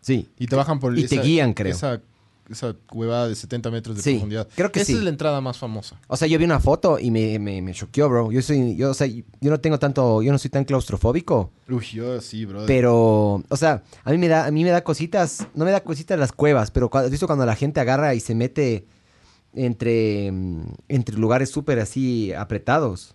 sí. 0.00 0.28
Y 0.38 0.46
te 0.46 0.56
bajan 0.56 0.80
por 0.80 0.98
Y 0.98 1.06
te 1.06 1.20
guían, 1.20 1.54
creo. 1.54 1.72
Esa, 1.72 2.00
esa 2.50 2.74
huevada 2.92 3.28
de 3.28 3.34
70 3.36 3.70
metros 3.70 3.96
de 3.96 4.02
Sí, 4.02 4.10
profundidad. 4.14 4.48
creo 4.54 4.70
que 4.72 4.80
Esa 4.80 4.86
sí. 4.88 4.98
es 4.98 5.02
la 5.04 5.10
entrada 5.10 5.40
más 5.40 5.56
famosa. 5.56 5.96
O 6.08 6.16
sea, 6.16 6.26
yo 6.28 6.36
vi 6.38 6.44
una 6.44 6.58
foto 6.60 6.98
y 6.98 7.10
me, 7.12 7.38
me, 7.38 7.62
me 7.62 7.72
choqueó, 7.72 8.08
bro. 8.08 8.32
Yo 8.32 8.42
soy, 8.42 8.76
yo, 8.76 8.90
o 8.90 8.94
sea, 8.94 9.06
yo 9.06 9.22
no 9.40 9.60
tengo 9.60 9.78
tanto, 9.78 10.20
yo 10.22 10.32
no 10.32 10.38
soy 10.38 10.50
tan 10.50 10.64
claustrofóbico. 10.64 11.50
Uy, 11.68 11.84
yo 11.92 12.20
sí, 12.20 12.44
brother. 12.44 12.66
Pero, 12.66 13.42
o 13.48 13.56
sea, 13.56 13.82
a 14.04 14.10
mí 14.10 14.18
me 14.18 14.28
da, 14.28 14.46
a 14.46 14.50
mí 14.50 14.64
me 14.64 14.70
da 14.70 14.82
cositas, 14.84 15.46
no 15.54 15.64
me 15.64 15.70
da 15.70 15.80
cositas 15.80 16.18
las 16.18 16.32
cuevas, 16.32 16.70
pero 16.72 16.90
has 16.92 17.10
visto 17.10 17.26
cuando 17.28 17.46
la 17.46 17.54
gente 17.56 17.78
agarra 17.80 18.14
y 18.14 18.20
se 18.20 18.34
mete 18.34 18.84
entre, 19.54 20.30
mm, 20.32 20.62
entre 20.88 21.16
lugares 21.16 21.50
súper 21.50 21.78
así 21.78 22.32
apretados 22.32 23.14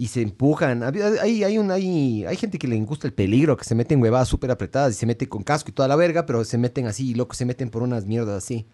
y 0.00 0.08
se 0.08 0.22
empujan. 0.22 0.82
Hay, 0.82 1.44
hay, 1.44 1.58
un, 1.58 1.70
hay, 1.70 2.24
hay 2.24 2.36
gente 2.36 2.58
que 2.58 2.66
le 2.66 2.80
gusta 2.80 3.06
el 3.06 3.12
peligro, 3.12 3.56
que 3.58 3.64
se 3.64 3.74
meten 3.74 3.98
en 3.98 4.02
huevadas 4.02 4.28
súper 4.28 4.50
apretadas 4.50 4.94
y 4.94 4.98
se 4.98 5.04
mete 5.04 5.28
con 5.28 5.42
casco 5.42 5.70
y 5.70 5.74
toda 5.74 5.88
la 5.88 5.96
verga, 5.96 6.24
pero 6.24 6.42
se 6.44 6.56
meten 6.56 6.86
así, 6.86 7.12
loco, 7.14 7.34
se 7.34 7.44
meten 7.44 7.68
por 7.68 7.82
unas 7.82 8.06
mierdas 8.06 8.42
así. 8.42 8.66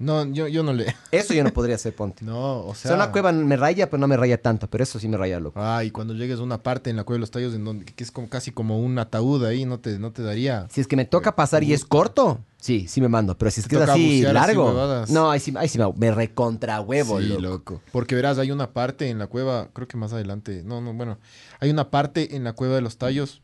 No, 0.00 0.24
yo, 0.26 0.46
yo 0.46 0.62
no 0.62 0.72
le... 0.72 0.94
Eso 1.10 1.34
yo 1.34 1.42
no 1.42 1.50
podría 1.50 1.74
hacer, 1.74 1.92
ponte. 1.94 2.24
No, 2.24 2.60
o 2.60 2.68
O 2.70 2.74
sea... 2.74 2.90
sea, 2.90 2.96
una 2.96 3.10
cueva 3.10 3.32
me 3.32 3.56
raya, 3.56 3.90
pero 3.90 4.00
no 4.00 4.06
me 4.06 4.16
raya 4.16 4.40
tanto. 4.40 4.68
Pero 4.70 4.84
eso 4.84 5.00
sí 5.00 5.08
me 5.08 5.16
raya, 5.16 5.40
loco. 5.40 5.58
Ah, 5.60 5.82
y 5.82 5.90
cuando 5.90 6.14
llegues 6.14 6.38
a 6.38 6.42
una 6.42 6.62
parte 6.62 6.88
en 6.90 6.96
la 6.96 7.02
cueva 7.02 7.16
de 7.16 7.20
los 7.20 7.30
tallos 7.32 7.52
en 7.54 7.64
donde 7.64 7.84
que 7.84 8.04
es 8.04 8.12
como 8.12 8.28
casi 8.28 8.52
como 8.52 8.78
un 8.78 8.96
ataúd 8.98 9.44
ahí, 9.44 9.64
no 9.64 9.80
te, 9.80 9.98
no 9.98 10.12
te 10.12 10.22
daría. 10.22 10.68
Si 10.70 10.80
es 10.80 10.86
que 10.86 10.94
me 10.94 11.04
toca 11.04 11.34
pasar 11.34 11.64
y 11.64 11.72
es 11.72 11.84
corto, 11.84 12.38
sí, 12.58 12.86
sí 12.86 13.00
me 13.00 13.08
mando. 13.08 13.36
Pero 13.36 13.50
si 13.50 13.60
es 13.60 13.66
que 13.66 13.74
es 13.74 13.82
así 13.82 14.22
largo, 14.22 15.04
no, 15.08 15.30
ahí 15.32 15.40
sí, 15.40 15.52
ahí 15.56 15.68
sí 15.68 15.78
me, 15.78 15.92
me 15.96 16.12
recontra 16.12 16.80
huevo, 16.80 17.20
Sí, 17.20 17.26
loco. 17.26 17.40
loco. 17.42 17.82
Porque 17.90 18.14
verás, 18.14 18.38
hay 18.38 18.52
una 18.52 18.70
parte 18.72 19.08
en 19.10 19.18
la 19.18 19.26
cueva, 19.26 19.70
creo 19.72 19.88
que 19.88 19.96
más 19.96 20.12
adelante, 20.12 20.62
no, 20.64 20.80
no, 20.80 20.94
bueno, 20.94 21.18
hay 21.58 21.70
una 21.70 21.90
parte 21.90 22.36
en 22.36 22.44
la 22.44 22.52
cueva 22.52 22.76
de 22.76 22.82
los 22.82 22.98
tallos 22.98 23.42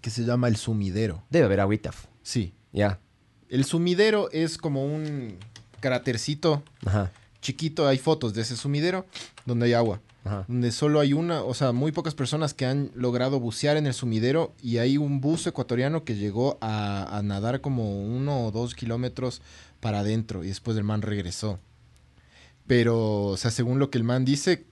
que 0.00 0.10
se 0.10 0.24
llama 0.24 0.48
el 0.48 0.56
sumidero. 0.56 1.22
Debe 1.30 1.44
haber 1.46 1.60
agüita. 1.60 1.92
Sí. 2.22 2.52
Ya. 2.72 2.98
El 3.48 3.64
sumidero 3.64 4.30
es 4.32 4.58
como 4.58 4.84
un 4.84 5.38
crátercito 5.80 6.62
Ajá. 6.84 7.12
chiquito, 7.40 7.86
hay 7.86 7.98
fotos 7.98 8.34
de 8.34 8.42
ese 8.42 8.56
sumidero 8.56 9.06
donde 9.44 9.66
hay 9.66 9.72
agua. 9.74 10.00
Ajá. 10.24 10.44
donde 10.48 10.72
solo 10.72 10.98
hay 10.98 11.12
una, 11.12 11.44
o 11.44 11.54
sea, 11.54 11.70
muy 11.70 11.92
pocas 11.92 12.16
personas 12.16 12.52
que 12.52 12.66
han 12.66 12.90
logrado 12.96 13.38
bucear 13.38 13.76
en 13.76 13.86
el 13.86 13.94
sumidero 13.94 14.52
y 14.60 14.78
hay 14.78 14.98
un 14.98 15.20
buzo 15.20 15.48
ecuatoriano 15.48 16.02
que 16.02 16.16
llegó 16.16 16.58
a, 16.60 17.16
a 17.16 17.22
nadar 17.22 17.60
como 17.60 18.02
uno 18.02 18.44
o 18.44 18.50
dos 18.50 18.74
kilómetros 18.74 19.40
para 19.78 20.00
adentro 20.00 20.42
y 20.42 20.48
después 20.48 20.76
el 20.76 20.82
man 20.82 21.02
regresó. 21.02 21.60
Pero, 22.66 23.26
o 23.26 23.36
sea, 23.36 23.52
según 23.52 23.78
lo 23.78 23.88
que 23.90 23.98
el 23.98 24.04
man 24.04 24.24
dice, 24.24 24.66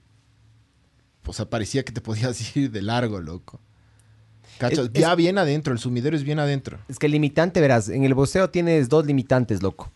o 1.25 1.33
sea, 1.33 1.49
parecía 1.49 1.83
que 1.83 1.93
te 1.93 2.01
podías 2.01 2.55
ir 2.57 2.71
de 2.71 2.81
largo, 2.81 3.21
loco. 3.21 3.61
¿Cachas? 4.57 4.79
Es- 4.79 4.91
es- 4.93 5.01
ya 5.01 5.15
bien 5.15 5.37
adentro, 5.37 5.73
el 5.73 5.79
sumidero 5.79 6.15
es 6.15 6.23
bien 6.23 6.39
adentro. 6.39 6.79
Es 6.87 6.97
que 6.99 7.05
el 7.07 7.11
limitante, 7.13 7.59
verás, 7.61 7.89
en 7.89 8.03
el 8.03 8.13
buceo 8.13 8.49
tienes 8.49 8.89
dos 8.89 9.05
limitantes, 9.05 9.61
loco. 9.61 9.91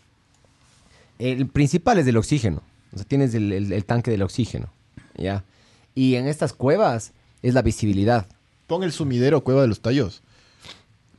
El 1.17 1.47
principal 1.47 1.97
es 1.99 2.05
del 2.05 2.17
oxígeno. 2.17 2.61
O 2.93 2.97
sea, 2.97 3.05
tienes 3.05 3.33
el, 3.33 3.51
el- 3.51 3.71
el 3.73 3.85
tanque 3.85 4.11
del 4.11 4.21
oxígeno. 4.21 4.71
¿Ya? 5.17 5.43
Y 5.95 6.15
en 6.15 6.27
estas 6.27 6.53
cuevas 6.53 7.11
es 7.41 7.53
la 7.53 7.61
visibilidad. 7.61 8.27
Pon 8.67 8.83
el 8.83 8.91
sumidero, 8.91 9.43
Cueva 9.43 9.61
de 9.63 9.67
los 9.67 9.81
Tallos. 9.81 10.21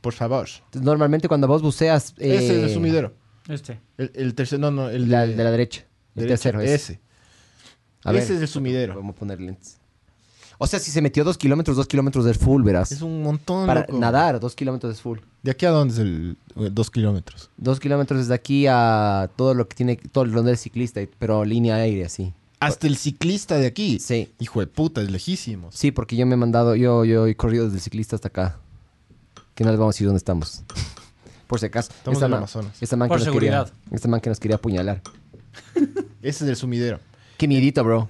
Por 0.01 0.13
favor. 0.13 0.47
Entonces, 0.65 0.81
normalmente 0.81 1.27
cuando 1.27 1.47
vos 1.47 1.61
buceas... 1.61 2.15
Ese 2.17 2.35
es 2.35 2.49
eh, 2.51 2.63
el 2.63 2.73
sumidero. 2.73 3.13
Este. 3.47 3.79
El, 3.97 4.11
el 4.15 4.33
tercero, 4.33 4.59
no, 4.59 4.71
no, 4.71 4.89
el 4.89 5.09
La, 5.11 5.27
de 5.27 5.35
la 5.43 5.51
derecha. 5.51 5.81
El 6.15 6.23
derecha, 6.23 6.43
tercero 6.51 6.61
es. 6.61 6.69
Ese. 6.71 6.99
A 8.03 8.11
ver, 8.11 8.23
Ese 8.23 8.35
es 8.35 8.41
el 8.41 8.47
sumidero. 8.47 8.95
Vamos 8.95 9.15
a 9.15 9.19
poner 9.19 9.39
lentes. 9.39 9.77
O 10.63 10.67
sea, 10.67 10.79
si 10.79 10.91
se 10.91 11.01
metió 11.01 11.23
dos 11.23 11.39
kilómetros, 11.39 11.75
dos 11.75 11.87
kilómetros 11.87 12.23
es 12.27 12.37
full, 12.37 12.61
verás. 12.61 12.91
Es 12.91 13.01
un 13.01 13.23
montón. 13.23 13.65
Para 13.65 13.81
loco. 13.81 13.97
nadar, 13.97 14.39
dos 14.39 14.55
kilómetros 14.55 14.93
es 14.93 15.01
full. 15.01 15.17
¿De 15.41 15.49
aquí 15.49 15.65
a 15.65 15.71
dónde 15.71 15.93
es 15.95 15.99
el 15.99 16.37
eh, 16.55 16.69
dos 16.71 16.91
kilómetros? 16.91 17.49
Dos 17.57 17.79
kilómetros 17.79 18.19
desde 18.19 18.35
aquí 18.35 18.67
a 18.69 19.31
todo 19.35 19.55
lo 19.55 19.67
que 19.67 19.75
tiene, 19.75 19.95
todo 19.95 20.23
el 20.23 20.31
donde 20.31 20.51
es 20.51 20.61
ciclista, 20.61 21.01
pero 21.17 21.43
línea 21.45 21.75
aérea, 21.77 22.09
sí. 22.09 22.31
Hasta 22.59 22.85
el 22.85 22.95
ciclista 22.95 23.55
de 23.57 23.65
aquí. 23.65 23.97
Sí. 23.97 24.31
Hijo 24.39 24.59
de 24.59 24.67
puta, 24.67 25.01
es 25.01 25.09
lejísimos. 25.09 25.73
Sí, 25.73 25.89
porque 25.91 26.15
yo 26.15 26.27
me 26.27 26.35
he 26.35 26.37
mandado, 26.37 26.75
yo, 26.75 27.05
yo 27.05 27.25
he 27.25 27.35
corrido 27.35 27.63
desde 27.65 27.77
el 27.77 27.81
ciclista 27.81 28.15
hasta 28.15 28.27
acá. 28.27 28.59
Que 29.55 29.63
no 29.63 29.71
les 29.71 29.79
vamos 29.79 29.93
a 29.93 29.95
decir 29.95 30.05
dónde 30.05 30.19
estamos. 30.19 30.61
Por 31.47 31.59
si 31.59 31.65
acaso. 31.65 31.91
Estamos 31.91 32.17
Esta 32.17 32.25
en 32.27 32.29
el 32.29 32.31
ma- 32.33 32.37
Amazonas. 32.37 32.77
Esta 32.79 32.95
man 32.97 33.07
Por 33.09 33.17
que 33.17 33.25
nos 33.25 33.33
quería- 33.33 33.51
seguridad. 33.51 33.73
esta 33.89 34.07
man 34.07 34.21
que 34.21 34.29
nos 34.29 34.39
quería 34.39 34.57
apuñalar. 34.57 35.01
Ese 36.21 36.43
es 36.45 36.49
el 36.51 36.55
sumidero. 36.55 36.99
Qué 37.37 37.47
miedito, 37.47 37.83
bro. 37.83 38.07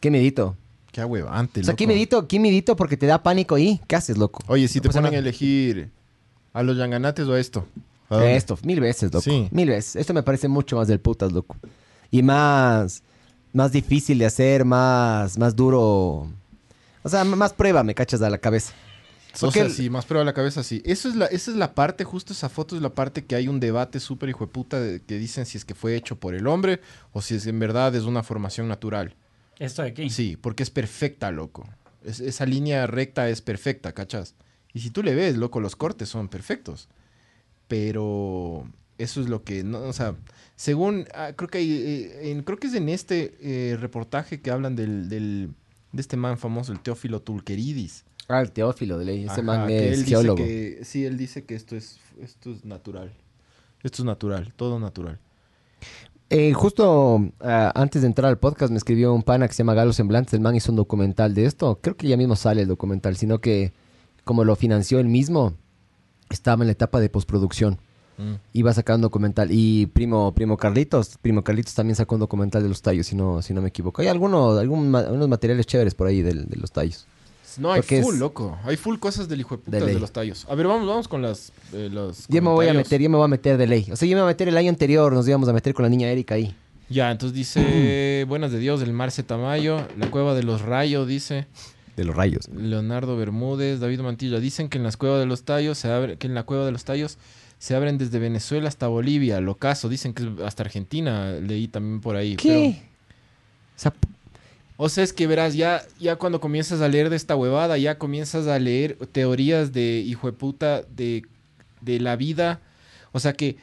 Qué 0.00 0.10
miedito. 0.10 0.54
Qué 0.94 1.00
ahuevante, 1.00 1.60
O 1.60 1.64
sea, 1.64 1.72
loco. 1.72 2.28
qué 2.28 2.38
miedito 2.38 2.76
porque 2.76 2.96
te 2.96 3.06
da 3.06 3.20
pánico 3.20 3.56
ahí. 3.56 3.80
¿Qué 3.88 3.96
haces, 3.96 4.16
loco? 4.16 4.44
Oye, 4.46 4.68
si 4.68 4.78
No 4.78 4.82
te 4.82 4.88
pasa 4.90 4.98
ponen 5.00 5.08
a 5.08 5.10
nada. 5.16 5.18
elegir 5.28 5.90
a 6.52 6.62
los 6.62 6.76
yanganates 6.76 7.26
o 7.26 7.32
a 7.32 7.40
esto. 7.40 7.66
¿a 8.08 8.14
dónde? 8.14 8.36
Esto, 8.36 8.56
mil 8.62 8.78
veces, 8.78 9.12
loco. 9.12 9.22
Sí. 9.22 9.48
Mil 9.50 9.68
veces. 9.70 9.96
Esto 9.96 10.14
me 10.14 10.22
parece 10.22 10.46
mucho 10.46 10.76
más 10.76 10.86
del 10.86 11.00
putas, 11.00 11.32
loco. 11.32 11.56
Y 12.12 12.22
más, 12.22 13.02
más 13.52 13.72
difícil 13.72 14.18
de 14.20 14.26
hacer, 14.26 14.64
más, 14.64 15.36
más 15.36 15.56
duro. 15.56 16.28
O 17.02 17.08
sea, 17.08 17.22
m- 17.22 17.34
más 17.34 17.52
prueba 17.52 17.82
me 17.82 17.92
cachas 17.96 18.22
a 18.22 18.30
la 18.30 18.38
cabeza. 18.38 18.72
O 19.34 19.40
Porque 19.40 19.58
sea, 19.58 19.64
el- 19.66 19.72
sí, 19.72 19.90
más 19.90 20.04
prueba 20.06 20.24
la 20.24 20.32
cabeza, 20.32 20.62
sí. 20.62 20.80
Eso 20.84 21.08
es 21.08 21.16
la, 21.16 21.26
esa 21.26 21.50
es 21.50 21.56
la 21.56 21.74
parte, 21.74 22.04
justo 22.04 22.32
esa 22.32 22.48
foto 22.48 22.76
es 22.76 22.82
la 22.82 22.90
parte 22.94 23.24
que 23.24 23.34
hay 23.34 23.48
un 23.48 23.58
debate 23.58 23.98
súper 23.98 24.28
hijo 24.28 24.46
de 24.46 24.52
puta 24.52 24.78
de- 24.78 25.02
que 25.02 25.18
dicen 25.18 25.44
si 25.44 25.58
es 25.58 25.64
que 25.64 25.74
fue 25.74 25.96
hecho 25.96 26.14
por 26.14 26.36
el 26.36 26.46
hombre 26.46 26.80
o 27.12 27.20
si 27.20 27.34
es 27.34 27.48
en 27.48 27.58
verdad 27.58 27.92
es 27.96 28.04
una 28.04 28.22
formación 28.22 28.68
natural. 28.68 29.16
Esto 29.58 29.82
de 29.82 29.88
aquí. 29.88 30.10
Sí, 30.10 30.36
porque 30.40 30.62
es 30.62 30.70
perfecta, 30.70 31.30
loco. 31.30 31.68
Es- 32.04 32.20
esa 32.20 32.44
línea 32.46 32.86
recta 32.86 33.28
es 33.28 33.40
perfecta, 33.40 33.92
¿cachas? 33.92 34.34
Y 34.72 34.80
si 34.80 34.90
tú 34.90 35.02
le 35.02 35.14
ves, 35.14 35.36
loco, 35.36 35.60
los 35.60 35.76
cortes 35.76 36.08
son 36.08 36.28
perfectos. 36.28 36.88
Pero 37.68 38.68
eso 38.98 39.20
es 39.20 39.28
lo 39.28 39.42
que, 39.44 39.64
no, 39.64 39.80
o 39.80 39.92
sea, 39.92 40.16
según, 40.56 41.06
ah, 41.14 41.32
creo 41.36 41.48
que 41.48 41.58
hay, 41.58 41.72
eh, 41.72 42.30
en- 42.30 42.42
creo 42.42 42.58
que 42.58 42.66
es 42.66 42.74
en 42.74 42.88
este 42.88 43.36
eh, 43.40 43.76
reportaje 43.76 44.40
que 44.40 44.50
hablan 44.50 44.76
del, 44.76 45.08
del- 45.08 45.50
de 45.92 46.00
este 46.00 46.16
man 46.16 46.38
famoso, 46.38 46.72
el 46.72 46.80
Teófilo 46.80 47.22
Tulqueridis. 47.22 48.04
Ah, 48.28 48.40
el 48.40 48.50
Teófilo 48.52 48.98
de 48.98 49.04
ley. 49.04 49.20
Ese 49.24 49.32
Ajá, 49.32 49.42
man 49.42 49.68
que 49.68 49.88
es 49.90 49.94
él 49.98 50.04
dice 50.04 50.10
geólogo. 50.10 50.44
que- 50.44 50.80
sí, 50.82 51.04
él 51.04 51.16
dice 51.16 51.44
que 51.44 51.54
esto 51.54 51.76
es, 51.76 51.98
esto 52.20 52.50
es 52.52 52.64
natural. 52.64 53.12
Esto 53.82 54.02
es 54.02 54.06
natural, 54.06 54.52
todo 54.56 54.78
natural. 54.80 55.18
Eh, 56.30 56.52
justo 56.52 57.30
ah, 57.40 57.70
antes 57.74 58.02
de 58.02 58.08
entrar 58.08 58.28
al 58.28 58.38
podcast 58.38 58.70
me 58.72 58.78
escribió 58.78 59.12
un 59.14 59.22
pana 59.22 59.46
que 59.46 59.54
se 59.54 59.58
llama 59.58 59.74
Galo 59.74 59.92
Semblantes. 59.92 60.34
El 60.34 60.40
man 60.40 60.56
hizo 60.56 60.72
un 60.72 60.76
documental 60.76 61.34
de 61.34 61.44
esto. 61.46 61.78
Creo 61.80 61.96
que 61.96 62.08
ya 62.08 62.16
mismo 62.16 62.34
sale 62.36 62.62
el 62.62 62.68
documental, 62.68 63.16
sino 63.16 63.40
que 63.40 63.72
como 64.24 64.42
lo 64.44 64.56
financió 64.56 64.98
él 65.00 65.06
mismo, 65.08 65.52
estaba 66.30 66.62
en 66.62 66.68
la 66.68 66.72
etapa 66.72 66.98
de 67.00 67.08
postproducción. 67.10 67.78
Iba 68.52 68.70
a 68.70 68.74
sacar 68.74 68.94
un 68.96 69.02
documental. 69.02 69.48
Y 69.50 69.86
primo, 69.86 70.32
primo 70.34 70.56
Carlitos, 70.56 71.18
primo 71.20 71.42
Carlitos 71.42 71.74
también 71.74 71.96
sacó 71.96 72.14
un 72.14 72.20
documental 72.20 72.62
de 72.62 72.68
los 72.68 72.80
tallos, 72.80 73.06
si 73.08 73.16
no, 73.16 73.42
si 73.42 73.52
no 73.52 73.60
me 73.60 73.68
equivoco. 73.68 74.02
Hay 74.02 74.08
algunos, 74.08 74.56
algún 74.58 74.88
ma- 74.90 75.02
unos 75.10 75.28
materiales 75.28 75.66
chéveres 75.66 75.94
por 75.96 76.06
ahí 76.06 76.22
del- 76.22 76.46
de, 76.48 76.56
los 76.56 76.70
tallos. 76.70 77.06
No, 77.58 77.72
hay 77.72 77.80
Porque 77.80 78.02
full, 78.02 78.14
es- 78.14 78.20
loco. 78.20 78.58
Hay 78.64 78.76
full 78.76 78.98
cosas 78.98 79.28
del 79.28 79.40
hijo 79.40 79.56
de 79.56 79.62
De 79.70 79.78
putas 79.78 79.94
de, 79.94 80.00
los 80.00 80.12
tallos. 80.12 80.46
A 80.48 80.54
ver, 80.54 80.66
vamos, 80.66 80.86
vamos 80.86 81.08
con 81.08 81.22
las, 81.22 81.52
eh, 81.72 81.88
los 81.92 82.26
Yo 82.28 82.42
me 82.42 82.50
voy 82.50 82.68
a 82.68 82.74
meter, 82.74 83.00
yo 83.00 83.08
me 83.10 83.16
voy 83.16 83.24
a 83.24 83.28
meter 83.28 83.56
de 83.56 83.66
ley. 83.66 83.88
O 83.92 83.96
sea, 83.96 84.08
yo 84.08 84.16
me 84.16 84.22
voy 84.22 84.30
a 84.30 84.32
meter 84.32 84.48
el 84.48 84.56
año 84.56 84.68
anterior, 84.70 85.12
nos 85.12 85.26
íbamos 85.28 85.48
a 85.48 85.52
meter 85.52 85.74
con 85.74 85.82
la 85.84 85.88
niña 85.88 86.08
Erika 86.10 86.34
ahí. 86.34 86.54
Ya, 86.88 87.10
entonces 87.10 87.34
dice, 87.36 88.24
buenas 88.28 88.52
de 88.52 88.58
Dios, 88.58 88.82
el 88.82 88.92
Marce 88.92 89.22
Tamayo, 89.22 89.86
la 89.98 90.10
cueva 90.10 90.34
de 90.34 90.42
los 90.42 90.62
rayos, 90.62 91.06
dice 91.08 91.46
De 91.96 92.04
los 92.04 92.14
rayos. 92.14 92.48
Leonardo 92.48 93.16
Bermúdez, 93.16 93.80
David 93.80 94.00
Mantilla. 94.00 94.38
Dicen 94.40 94.68
que 94.68 94.78
en 94.78 94.84
las 94.84 94.96
cuevas 94.96 95.20
de 95.20 95.26
los 95.26 95.44
tallos 95.44 95.78
se 95.78 95.90
abre, 95.90 96.16
que 96.18 96.26
en 96.26 96.34
la 96.34 96.42
cueva 96.42 96.66
de 96.66 96.72
los 96.72 96.84
tallos 96.84 97.18
se 97.58 97.74
abren 97.74 97.96
desde 97.96 98.18
Venezuela 98.18 98.68
hasta 98.68 98.88
Bolivia, 98.88 99.40
locazo. 99.40 99.88
Dicen 99.88 100.12
que 100.12 100.24
es 100.24 100.28
hasta 100.44 100.62
Argentina, 100.64 101.32
leí 101.32 101.68
también 101.68 102.00
por 102.00 102.16
ahí. 102.16 102.36
¿Qué? 102.36 102.82
O 103.76 103.78
sea, 103.78 103.92
pero- 103.92 104.13
o 104.76 104.88
sea, 104.88 105.04
es 105.04 105.12
que 105.12 105.26
verás, 105.26 105.54
ya, 105.54 105.82
ya 106.00 106.16
cuando 106.16 106.40
comienzas 106.40 106.80
a 106.80 106.88
leer 106.88 107.10
de 107.10 107.16
esta 107.16 107.36
huevada, 107.36 107.78
ya 107.78 107.98
comienzas 107.98 108.46
a 108.46 108.58
leer 108.58 108.96
teorías 109.12 109.72
de 109.72 109.98
hijo 110.06 110.26
de 110.26 110.32
puta 110.32 110.82
de, 110.82 111.22
de 111.80 112.00
la 112.00 112.16
vida. 112.16 112.60
O 113.12 113.20
sea 113.20 113.32
que, 113.34 113.56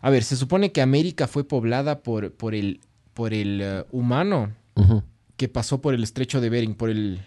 a 0.00 0.10
ver, 0.10 0.22
se 0.22 0.36
supone 0.36 0.70
que 0.72 0.80
América 0.82 1.26
fue 1.26 1.44
poblada 1.44 2.00
por, 2.00 2.32
por 2.32 2.54
el, 2.54 2.80
por 3.14 3.34
el 3.34 3.60
eh, 3.62 3.84
humano 3.90 4.52
que 5.36 5.48
pasó 5.48 5.80
por 5.80 5.94
el 5.94 6.02
estrecho 6.04 6.40
de 6.40 6.48
Bering, 6.50 6.74
por 6.74 6.90
el, 6.90 7.20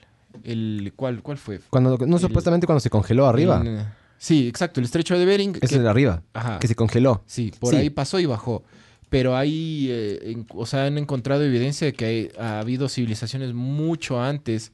el 0.43 0.93
¿cuál, 0.96 1.22
cuál 1.22 1.38
fue? 1.38 1.60
Cuando, 1.69 1.98
no, 2.05 2.15
El- 2.15 2.22
supuestamente 2.22 2.65
cuando 2.65 2.79
se 2.79 2.89
congeló 2.89 3.27
arriba. 3.27 3.62
El, 3.65 3.84
sí, 4.17 4.48
exacto, 4.48 4.79
el 4.79 4.86
estrecho 4.86 5.17
de 5.19 5.25
Bering. 5.25 5.53
Que- 5.53 5.65
es 5.65 5.72
el 5.74 5.84
de 5.84 5.89
arriba. 5.89 6.24
ajá, 6.34 6.60
Que 6.60 6.67
se 6.67 6.75
congeló. 6.75 7.22
sí, 7.25 7.51
por 7.60 7.74
sí. 7.74 7.79
ahí 7.81 7.89
pasó 7.89 8.19
y 8.19 8.25
bajó. 8.25 8.63
Pero 9.09 9.35
ahí, 9.37 9.87
eh, 9.89 10.19
en- 10.31 10.45
o 10.53 10.65
sea, 10.65 10.85
han 10.85 10.97
encontrado 10.97 11.43
evidencia 11.43 11.85
de 11.85 11.93
que 11.93 12.05
hay- 12.05 12.31
ha 12.39 12.59
habido 12.59 12.89
civilizaciones 12.89 13.53
mucho 13.53 14.21
antes 14.21 14.71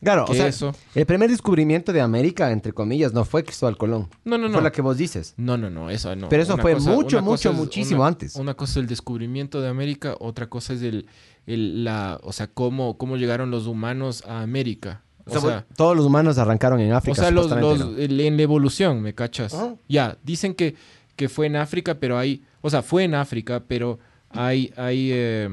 Claro, 0.00 0.24
que 0.24 0.32
o 0.32 0.34
sea, 0.34 0.46
eso. 0.48 0.74
el 0.94 1.06
primer 1.06 1.30
descubrimiento 1.30 1.92
de 1.92 2.00
América, 2.00 2.50
entre 2.50 2.72
comillas, 2.72 3.12
no 3.12 3.24
fue 3.24 3.44
Cristóbal 3.44 3.76
Colón. 3.76 4.08
No, 4.24 4.36
no, 4.38 4.48
no. 4.48 4.54
Fue 4.54 4.62
la 4.62 4.72
que 4.72 4.82
vos 4.82 4.96
dices. 4.96 5.34
No, 5.36 5.56
no, 5.56 5.68
no, 5.70 5.90
eso 5.90 6.14
no. 6.16 6.28
Pero 6.28 6.42
eso 6.42 6.54
Una 6.54 6.62
fue 6.62 6.74
cosa- 6.74 6.90
mucho, 6.90 7.22
mucho, 7.22 7.50
es- 7.50 7.56
muchísimo 7.56 8.00
una- 8.00 8.08
antes. 8.08 8.36
Una 8.36 8.54
cosa 8.54 8.72
es 8.72 8.76
el 8.78 8.86
descubrimiento 8.86 9.60
de 9.60 9.68
América, 9.68 10.14
otra 10.18 10.48
cosa 10.48 10.72
es 10.74 10.82
el, 10.82 11.06
el- 11.46 11.84
la, 11.84 12.18
o 12.22 12.32
sea, 12.32 12.46
cómo, 12.48 12.96
cómo 12.98 13.16
llegaron 13.16 13.50
los 13.50 13.66
humanos 13.66 14.24
a 14.26 14.40
América. 14.42 15.02
O, 15.26 15.30
O 15.30 15.32
sea, 15.32 15.40
sea, 15.40 15.66
todos 15.76 15.96
los 15.96 16.04
humanos 16.04 16.36
arrancaron 16.36 16.80
en 16.80 16.92
o 16.92 16.96
África. 16.96 17.20
sea, 17.22 17.30
los, 17.30 17.44
supuestamente, 17.48 17.84
los- 17.84 17.92
¿no? 17.96 18.02
el- 18.02 18.20
en 18.20 18.36
la 18.36 18.42
evolución, 18.42 19.00
¿me 19.00 19.14
cachas? 19.14 19.56
Ya, 19.88 20.18
dicen 20.22 20.54
que, 20.54 20.74
que 21.16 21.28
fue 21.30 21.46
en 21.46 21.56
África, 21.56 21.94
pero 21.94 22.18
hay, 22.18 22.42
o 22.64 22.70
sea, 22.70 22.80
fue 22.80 23.04
en 23.04 23.14
África, 23.14 23.62
pero 23.68 23.98
hay, 24.30 24.72
hay, 24.78 25.10
eh, 25.12 25.50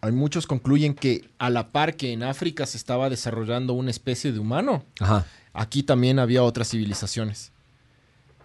hay 0.00 0.12
muchos 0.12 0.46
concluyen 0.46 0.94
que 0.94 1.28
a 1.36 1.50
la 1.50 1.68
par 1.68 1.96
que 1.96 2.14
en 2.14 2.22
África 2.22 2.64
se 2.64 2.78
estaba 2.78 3.10
desarrollando 3.10 3.74
una 3.74 3.90
especie 3.90 4.32
de 4.32 4.38
humano, 4.38 4.82
Ajá. 5.00 5.26
aquí 5.52 5.82
también 5.82 6.18
había 6.18 6.42
otras 6.42 6.70
civilizaciones. 6.70 7.52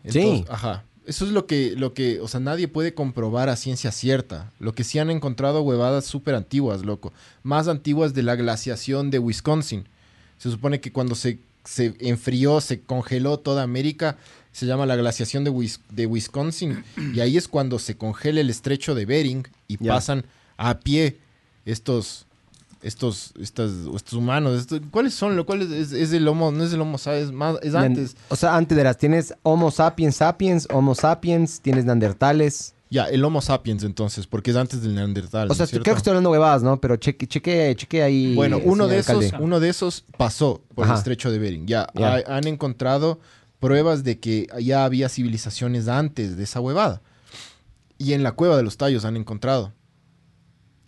Sí. 0.05 0.43
Ajá. 0.49 0.83
Eso 1.05 1.23
es 1.23 1.31
lo 1.31 1.47
que, 1.47 1.73
lo 1.77 1.93
que, 1.93 2.19
o 2.19 2.27
sea, 2.27 2.41
nadie 2.41 2.67
puede 2.67 2.93
comprobar 2.93 3.47
a 3.47 3.55
ciencia 3.55 3.93
cierta. 3.93 4.51
Lo 4.59 4.73
que 4.73 4.83
sí 4.83 4.99
han 4.99 5.09
encontrado 5.09 5.61
huevadas 5.61 6.03
súper 6.03 6.35
antiguas, 6.35 6.83
loco. 6.83 7.13
Más 7.43 7.69
antiguas 7.69 8.13
de 8.13 8.23
la 8.23 8.35
glaciación 8.35 9.09
de 9.09 9.19
Wisconsin. 9.19 9.87
Se 10.37 10.51
supone 10.51 10.81
que 10.81 10.91
cuando 10.91 11.15
se, 11.15 11.39
se 11.63 11.95
enfrió, 12.01 12.59
se 12.59 12.81
congeló 12.81 13.39
toda 13.39 13.63
América, 13.63 14.17
se 14.53 14.65
llama 14.65 14.85
la 14.85 14.95
glaciación 14.95 15.43
de, 15.43 15.51
Wis- 15.51 15.79
de 15.89 16.05
Wisconsin, 16.05 16.83
y 17.13 17.19
ahí 17.19 17.35
es 17.35 17.49
cuando 17.49 17.77
se 17.79 17.97
congela 17.97 18.39
el 18.39 18.49
estrecho 18.49 18.95
de 18.95 19.05
Bering 19.05 19.45
y 19.67 19.75
pasan 19.77 20.23
a 20.55 20.79
pie 20.79 21.17
estos, 21.65 22.25
estos, 22.81 23.33
estas, 23.39 23.71
estos 23.95 24.13
humanos. 24.13 24.59
Estos- 24.59 24.81
¿Cuáles 24.91 25.13
son? 25.13 25.35
Lo 25.35 25.45
cual 25.45 25.61
es, 25.63 25.71
es- 25.71 25.91
es 25.91 26.13
el 26.13 26.27
homo, 26.27 26.51
no 26.51 26.63
es 26.63 26.73
el 26.73 26.81
homo, 26.81 26.97
sapiens, 26.97 27.27
es 27.27 27.31
más, 27.33 27.55
es 27.63 27.73
antes. 27.75 28.15
O 28.29 28.35
sea, 28.35 28.55
antes 28.55 28.77
de 28.77 28.83
las 28.83 28.97
tienes 28.97 29.33
Homo 29.43 29.71
sapiens 29.71 30.15
sapiens, 30.17 30.67
Homo 30.71 30.93
sapiens, 30.95 31.59
tienes 31.61 31.85
neandertales. 31.85 32.73
Ya, 32.89 33.05
el 33.05 33.25
homo 33.25 33.41
sapiens 33.41 33.83
entonces, 33.83 34.27
porque 34.27 34.51
es 34.51 34.57
antes 34.57 34.83
del 34.83 34.93
neandertal. 34.93 35.49
O 35.49 35.55
sea, 35.55 35.61
¿no 35.61 35.63
es 35.63 35.69
cierto? 35.71 35.83
creo 35.83 35.95
que 35.95 35.97
estoy 35.97 36.11
hablando 36.11 36.29
huevadas, 36.29 36.61
¿no? 36.61 36.79
Pero 36.79 36.95
cheque, 36.97 37.25
cheque, 37.25 37.73
cheque 37.75 38.03
ahí. 38.03 38.35
Bueno, 38.35 38.59
uno 38.63 38.87
de, 38.87 38.99
esos, 38.99 39.15
alcalde. 39.23 39.43
uno 39.43 39.59
de 39.59 39.69
esos 39.69 40.03
pasó 40.15 40.61
por 40.75 40.83
Ajá. 40.85 40.93
el 40.93 40.97
estrecho 40.99 41.31
de 41.31 41.39
Bering. 41.39 41.65
Ya, 41.65 41.87
Ya. 41.95 42.17
ha- 42.27 42.37
han 42.37 42.45
encontrado 42.45 43.19
pruebas 43.67 44.03
de 44.03 44.19
que 44.19 44.47
ya 44.61 44.85
había 44.85 45.09
civilizaciones 45.09 45.87
antes 45.87 46.37
de 46.37 46.43
esa 46.43 46.59
huevada. 46.59 47.01
Y 47.97 48.13
en 48.13 48.23
la 48.23 48.33
cueva 48.33 48.57
de 48.57 48.63
los 48.63 48.77
tallos 48.77 49.05
han 49.05 49.15
encontrado. 49.15 49.73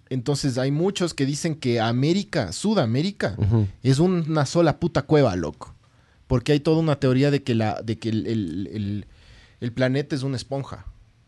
Entonces 0.10 0.58
hay 0.58 0.72
muchos 0.72 1.14
que 1.14 1.26
dicen 1.26 1.56
que 1.56 1.80
América, 1.80 2.52
Sudamérica, 2.52 3.36
es 3.82 4.00
una 4.00 4.46
sola 4.46 4.80
puta 4.80 5.02
cueva, 5.04 5.36
loco. 5.36 5.74
Porque 6.28 6.52
hay 6.52 6.60
toda 6.60 6.78
una 6.80 7.00
teoría 7.00 7.32
de 7.32 7.44
que, 7.44 7.56
la, 7.56 7.82
de 7.82 7.98
que 7.98 8.10
el, 8.10 8.28
el- 8.28 8.68
el- 8.74 9.06
el 9.62 9.72
planeta 9.72 10.16
es 10.16 10.24
una 10.24 10.36
esponja. 10.36 10.86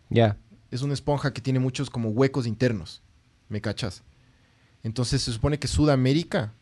Ya. 0.10 0.38
Es 0.70 0.82
una 0.82 0.94
esponja 0.94 1.34
que 1.34 1.42
tiene 1.42 1.60
muchos 1.60 1.90
como 1.90 2.10
huecos 2.10 2.46
internos. 2.46 3.02
¿Me 3.50 3.62
cachas? 3.62 4.04
Entonces 4.84 5.22
se 5.22 5.32
supone 5.32 5.58
que 5.60 5.68
Sudamérica 5.68 6.54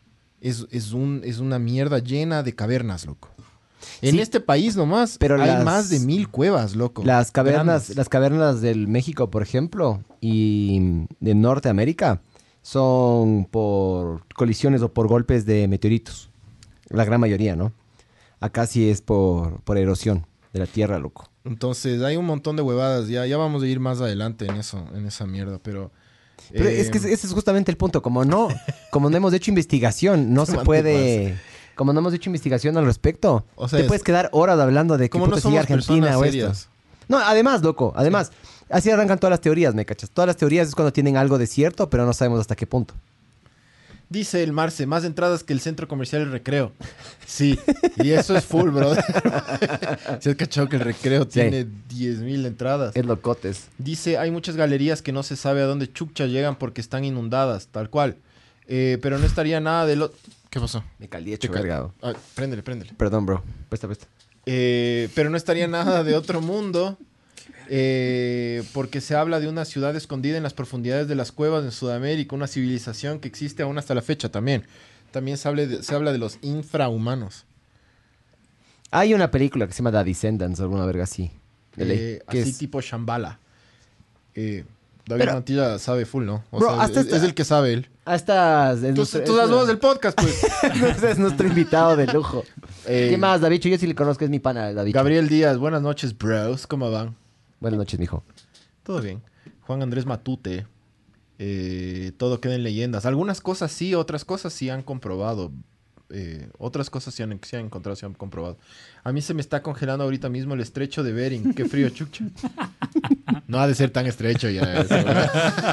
es, 0.41 0.67
es, 0.71 0.91
un, 0.93 1.21
es 1.25 1.39
una 1.39 1.57
mierda 1.59 1.99
llena 1.99 2.43
de 2.43 2.53
cavernas, 2.55 3.05
loco. 3.05 3.29
En 4.01 4.11
Sí. 4.13 4.19
este 4.21 4.39
país 4.39 4.75
nomás 4.75 5.17
Pero 5.19 5.35
hay 5.41 5.47
las- 5.47 5.63
más 5.65 5.89
de 5.89 5.99
mil 5.99 6.27
cuevas, 6.29 6.75
loco. 6.75 7.03
Las 7.05 7.31
cavernas, 7.31 7.65
Grandes. 7.65 7.95
las 7.97 8.09
cavernas 8.09 8.61
del 8.61 8.87
México, 8.87 9.29
por 9.29 9.41
ejemplo, 9.43 10.01
y 10.21 11.05
de 11.19 11.35
Norteamérica, 11.35 12.21
son 12.61 13.45
por 13.51 14.25
colisiones 14.33 14.81
o 14.81 14.91
por 14.91 15.07
golpes 15.07 15.45
de 15.45 15.67
meteoritos. 15.67 16.29
La 16.89 17.05
gran 17.05 17.19
mayoría, 17.19 17.55
¿no? 17.55 17.73
Acá 18.39 18.65
sí 18.65 18.89
es 18.89 19.01
por, 19.01 19.61
por 19.61 19.77
erosión 19.77 20.25
de 20.53 20.59
la 20.59 20.65
tierra, 20.65 20.97
loco. 20.99 21.29
Entonces 21.43 22.01
hay 22.01 22.15
un 22.17 22.25
montón 22.25 22.55
de 22.55 22.63
huevadas. 22.63 23.07
Ya, 23.07 23.25
ya 23.27 23.37
vamos 23.37 23.61
a 23.63 23.67
ir 23.67 23.79
más 23.79 24.01
adelante 24.01 24.45
en 24.45 24.55
eso, 24.55 24.83
en 24.95 25.05
esa 25.05 25.25
mierda, 25.27 25.59
pero... 25.61 25.91
Pero 26.51 26.65
eh, 26.69 26.79
es 26.81 26.89
que 26.91 26.97
ese 26.97 27.11
ese 27.13 27.27
es 27.27 27.33
justamente 27.33 27.71
el 27.71 27.77
punto. 27.77 28.01
Como 28.01 28.25
no, 28.25 28.49
como 28.91 29.09
no 29.09 29.17
hemos 29.17 29.33
hecho 29.33 29.49
investigación, 29.51 30.33
no 30.33 30.45
se 30.45 30.57
puede. 30.59 31.37
Como 31.75 31.91
no 31.93 31.99
hemos 31.99 32.13
hecho 32.13 32.29
investigación 32.29 32.77
al 32.77 32.85
respecto, 32.85 33.45
O 33.55 33.67
sea, 33.67 33.77
te 33.77 33.83
es- 33.83 33.87
puedes 33.87 34.03
quedar 34.03 34.29
horas 34.31 34.59
hablando 34.59 34.97
de 34.97 35.05
que 35.05 35.09
como 35.09 35.27
no 35.27 35.37
somos 35.37 35.59
Argentina 35.59 36.17
o 36.17 36.23
esto. 36.23 36.51
No, 37.07 37.19
además, 37.19 37.61
loco, 37.61 37.93
además, 37.95 38.31
así 38.69 38.89
arrancan 38.89 39.19
todas 39.19 39.31
las 39.31 39.41
teorías, 39.41 39.75
¿me 39.75 39.85
cachas? 39.85 40.09
Todas 40.09 40.27
las 40.27 40.37
teorías 40.37 40.67
es 40.69 40.73
cuando 40.75 40.91
tienen 40.93 41.17
algo 41.17 41.37
de 41.37 41.45
cierto, 41.47 41.89
pero 41.89 42.05
no 42.05 42.13
sabemos 42.13 42.39
hasta 42.39 42.55
qué 42.55 42.65
punto. 42.65 42.93
Dice 44.07 44.43
el 44.43 44.53
Marce, 44.53 44.85
más 44.85 45.03
entradas 45.03 45.43
que 45.43 45.51
el 45.51 45.59
centro 45.59 45.87
comercial 45.87 46.21
El 46.21 46.31
Recreo. 46.31 46.71
Sí, 47.25 47.59
y 47.97 48.11
eso 48.11 48.37
es 48.37 48.45
full, 48.45 48.69
brother. 48.69 49.03
Se 50.21 50.29
has 50.29 50.35
cachado 50.35 50.69
que 50.69 50.75
el 50.75 50.83
Recreo 50.83 51.23
Sí. 51.23 51.29
tiene 51.31 51.65
10.000 51.89 52.45
entradas. 52.45 52.95
Es 52.95 53.03
locotes. 53.05 53.67
Dice, 53.79 54.19
hay 54.19 54.29
muchas 54.29 54.55
galerías 54.55 55.01
que 55.01 55.11
no 55.11 55.23
se 55.23 55.35
sabe 55.35 55.61
a 55.61 55.65
dónde 55.65 55.91
chucha 55.91 56.27
llegan 56.27 56.55
porque 56.55 56.81
están 56.81 57.03
inundadas, 57.03 57.67
tal 57.71 57.89
cual. 57.89 58.15
Eh, 58.67 58.99
pero 59.01 59.17
no 59.17 59.25
estaría 59.25 59.59
nada 59.59 59.85
de 59.87 59.95
lo... 59.95 60.11
¿Qué 60.55 60.61
pasó? 60.61 60.81
Me 60.99 61.09
calí 61.09 61.31
Te 61.31 61.33
hecho 61.35 61.49
ca- 61.51 61.59
cargado. 61.59 61.93
Ah, 62.01 62.13
préndele, 62.33 62.63
préndele. 62.63 62.93
Perdón, 62.95 63.25
bro. 63.25 63.43
Presta, 63.67 63.87
presta. 63.87 64.07
Eh, 64.45 65.09
pero 65.13 65.29
no 65.29 65.35
estaría 65.35 65.67
nada 65.67 66.01
de 66.05 66.15
otro 66.15 66.39
mundo 66.39 66.97
eh, 67.67 68.63
porque 68.73 69.01
se 69.01 69.15
habla 69.17 69.41
de 69.41 69.49
una 69.49 69.65
ciudad 69.65 69.93
escondida 69.97 70.37
en 70.37 70.43
las 70.43 70.53
profundidades 70.53 71.09
de 71.09 71.15
las 71.15 71.33
cuevas 71.33 71.65
en 71.65 71.73
Sudamérica, 71.73 72.37
una 72.37 72.47
civilización 72.47 73.19
que 73.19 73.27
existe 73.27 73.63
aún 73.63 73.77
hasta 73.77 73.93
la 73.95 74.01
fecha 74.01 74.29
también. 74.29 74.63
También 75.11 75.37
se, 75.37 75.49
hable 75.49 75.67
de- 75.67 75.83
se 75.83 75.93
habla 75.93 76.13
de 76.13 76.19
los 76.19 76.37
infrahumanos. 76.41 77.43
Hay 78.91 79.13
una 79.13 79.31
película 79.31 79.67
que 79.67 79.73
se 79.73 79.79
llama 79.83 79.91
The 79.91 80.05
Descendants, 80.05 80.61
alguna 80.61 80.85
verga 80.85 81.03
así. 81.03 81.31
Eh, 81.75 82.21
así 82.27 82.37
es- 82.37 82.57
tipo 82.57 82.79
Shambhala. 82.79 83.39
Eh, 84.35 84.63
David 85.05 85.19
Pero- 85.19 85.33
Mantilla 85.33 85.79
sabe 85.79 86.05
full, 86.05 86.23
¿no? 86.23 86.45
O 86.51 86.59
Bro, 86.59 86.69
sea, 86.75 86.81
hasta 86.81 87.01
es, 87.01 87.07
es 87.07 87.23
el 87.23 87.33
que 87.33 87.43
sabe 87.43 87.73
él. 87.73 87.89
Ah, 88.07 88.15
estás... 88.15 88.83
es 88.83 88.89
Tú, 88.93 88.97
nuestro- 88.97 89.23
tú 89.23 89.31
es 89.31 89.37
das 89.37 89.49
voz 89.49 89.67
del 89.67 89.79
podcast, 89.79 90.19
pues. 90.19 90.43
Es 91.03 91.17
nuestro 91.17 91.47
invitado 91.47 91.95
de 91.95 92.05
lujo. 92.07 92.43
Eh, 92.85 93.07
¿Qué 93.09 93.17
más, 93.17 93.41
David? 93.41 93.59
Yo 93.61 93.77
sí 93.77 93.87
le 93.87 93.95
conozco, 93.95 94.23
es 94.23 94.29
mi 94.29 94.39
pana, 94.39 94.71
David. 94.73 94.93
Gabriel 94.93 95.27
Díaz, 95.27 95.57
buenas 95.57 95.81
noches, 95.81 96.15
bros. 96.17 96.67
¿Cómo 96.67 96.91
van? 96.91 97.15
Buenas 97.59 97.79
noches, 97.79 97.99
mijo. 97.99 98.23
Todo 98.83 99.01
bien. 99.01 99.21
Juan 99.61 99.81
Andrés 99.81 100.05
Matute. 100.05 100.67
eh, 101.39 102.11
todo 102.17 102.39
queda 102.39 102.53
en 102.55 102.63
leyendas. 102.63 103.05
Algunas 103.07 103.41
cosas 103.41 103.71
sí, 103.71 103.95
otras 103.95 104.23
cosas 104.23 104.53
sí 104.53 104.69
han 104.69 104.83
comprobado. 104.83 105.51
eh, 106.11 106.49
otras 106.59 106.91
cosas 106.91 107.15
sí 107.15 107.23
han, 107.23 107.39
sí 107.43 107.55
han 107.55 107.65
encontrado, 107.65 107.95
sí 107.95 108.05
han 108.05 108.13
comprobado. 108.13 108.57
A 109.03 109.11
mí 109.11 109.21
se 109.23 109.33
me 109.33 109.41
está 109.41 109.63
congelando 109.63 110.03
ahorita 110.03 110.29
mismo 110.29 110.53
el 110.53 110.61
estrecho 110.61 111.01
de 111.03 111.11
Bering. 111.11 111.53
Qué 111.55 111.65
frío, 111.65 111.89
chucha. 111.89 112.25
No 113.47 113.59
ha 113.59 113.67
de 113.67 113.75
ser 113.75 113.89
tan 113.91 114.05
estrecho 114.07 114.49
ya. 114.49 114.85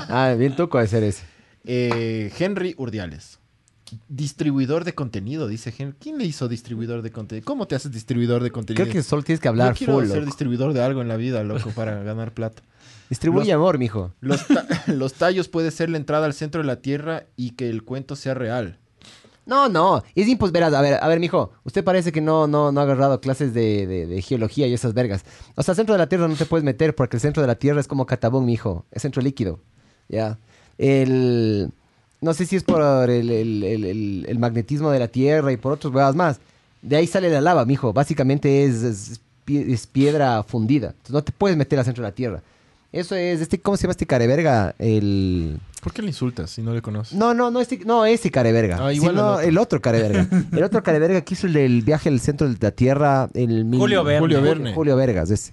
Ah, 0.08 0.34
bien 0.38 0.54
toco 0.56 0.78
de 0.78 0.86
ser 0.86 1.02
ese. 1.04 1.22
Eh, 1.64 2.32
Henry 2.38 2.74
Urdiales. 2.78 3.38
Distribuidor 4.08 4.84
de 4.84 4.94
contenido, 4.94 5.48
dice 5.48 5.72
Henry. 5.76 5.94
¿Quién 6.00 6.16
le 6.18 6.24
hizo 6.24 6.48
distribuidor 6.48 7.02
de 7.02 7.10
contenido? 7.12 7.44
¿Cómo 7.44 7.66
te 7.66 7.74
haces 7.74 7.92
distribuidor 7.92 8.42
de 8.42 8.50
contenido? 8.50 8.82
Creo 8.84 8.92
que 8.92 9.02
solo 9.02 9.22
tienes 9.22 9.40
que 9.40 9.48
hablar 9.48 9.74
Yo 9.74 9.78
quiero 9.78 9.92
full, 9.94 10.06
ser 10.06 10.16
loco. 10.16 10.26
distribuidor 10.26 10.72
de 10.72 10.82
algo 10.82 11.02
en 11.02 11.08
la 11.08 11.16
vida, 11.16 11.42
loco, 11.44 11.70
para 11.70 12.02
ganar 12.02 12.32
plata. 12.32 12.62
Distribuye 13.10 13.46
los- 13.48 13.54
amor, 13.56 13.78
mijo. 13.78 14.12
Los, 14.20 14.46
ta- 14.46 14.66
los 14.86 15.12
tallos 15.14 15.48
puede 15.48 15.70
ser 15.70 15.90
la 15.90 15.98
entrada 15.98 16.24
al 16.24 16.32
centro 16.32 16.62
de 16.62 16.66
la 16.66 16.76
Tierra 16.76 17.24
y 17.36 17.50
que 17.50 17.68
el 17.68 17.82
cuento 17.84 18.16
sea 18.16 18.32
real. 18.32 18.78
No, 19.44 19.68
no. 19.68 20.02
Es 20.14 20.26
imposible. 20.28 20.60
Verás, 20.60 20.72
a 20.74 20.80
ver, 20.80 20.98
a 21.02 21.08
ver, 21.08 21.20
mijo. 21.20 21.52
Usted 21.64 21.84
parece 21.84 22.12
que 22.12 22.22
no, 22.22 22.46
no, 22.46 22.72
no 22.72 22.80
ha 22.80 22.84
agarrado 22.84 23.20
clases 23.20 23.52
de, 23.52 23.86
de- 23.86 24.06
de 24.06 24.22
geología 24.22 24.66
y 24.68 24.72
esas 24.72 24.94
vergas. 24.94 25.24
O 25.56 25.62
sea, 25.62 25.74
centro 25.74 25.94
de 25.94 25.98
la 25.98 26.08
Tierra 26.08 26.28
no 26.28 26.36
te 26.36 26.46
puedes 26.46 26.64
meter 26.64 26.94
porque 26.94 27.16
el 27.18 27.20
centro 27.20 27.42
de 27.42 27.46
la 27.48 27.56
Tierra 27.56 27.80
es 27.80 27.88
como 27.88 28.06
catabón, 28.06 28.46
mijo. 28.46 28.86
Es 28.90 29.02
centro 29.02 29.20
líquido. 29.20 29.60
Ya. 30.08 30.38
El... 30.78 31.70
No 32.20 32.34
sé 32.34 32.46
si 32.46 32.56
es 32.56 32.62
por 32.64 32.80
el, 33.10 33.30
el- 33.30 33.64
el- 33.64 33.84
el- 33.84 34.26
el 34.28 34.38
magnetismo 34.38 34.90
de 34.90 34.98
la 35.00 35.08
Tierra 35.08 35.52
y 35.52 35.56
por 35.56 35.72
otros 35.72 35.92
huevas 35.92 36.14
más. 36.14 36.38
De 36.80 36.96
ahí 36.96 37.06
sale 37.06 37.28
la 37.30 37.40
lava, 37.40 37.64
mijo. 37.64 37.92
Básicamente 37.92 38.64
es, 38.64 38.82
es, 38.82 39.20
pie- 39.46 39.72
es 39.72 39.86
piedra 39.86 40.42
fundida. 40.44 40.88
Entonces 40.88 41.12
no 41.12 41.22
te 41.24 41.32
puedes 41.32 41.56
meter 41.56 41.78
al 41.78 41.84
centro 41.84 42.02
de 42.04 42.10
la 42.10 42.14
Tierra. 42.14 42.42
Eso 42.92 43.16
es, 43.16 43.40
este, 43.40 43.58
¿cómo 43.58 43.76
se 43.76 43.84
llama 43.84 43.92
este 43.92 44.06
careverga? 44.06 44.74
El... 44.78 45.58
¿Por 45.82 45.92
qué 45.92 46.02
le 46.02 46.08
insultas 46.08 46.50
si 46.50 46.62
no 46.62 46.74
le 46.74 46.82
conoces? 46.82 47.16
No, 47.16 47.32
no, 47.34 47.50
no, 47.50 47.60
este, 47.60 47.78
no, 47.84 48.04
ese 48.04 48.30
careverga. 48.30 48.76
Ah, 48.86 48.92
igual 48.92 49.14
sino 49.14 49.22
el 49.22 49.34
otro. 49.34 49.48
el 49.48 49.58
otro 49.58 49.80
careverga. 49.80 50.28
el 50.52 50.62
otro 50.62 50.82
careverga 50.82 51.20
que 51.22 51.34
hizo 51.34 51.46
el 51.46 51.54
del 51.54 51.82
viaje 51.82 52.08
al 52.10 52.20
centro 52.20 52.48
de 52.48 52.56
la 52.60 52.70
Tierra. 52.70 53.28
El 53.34 53.64
mil- 53.64 53.80
Julio 53.80 54.04
Verne. 54.04 54.20
Julio 54.20 54.42
Verne. 54.42 54.74
Julio 54.74 54.94
Vergas, 54.96 55.30
ese. 55.30 55.50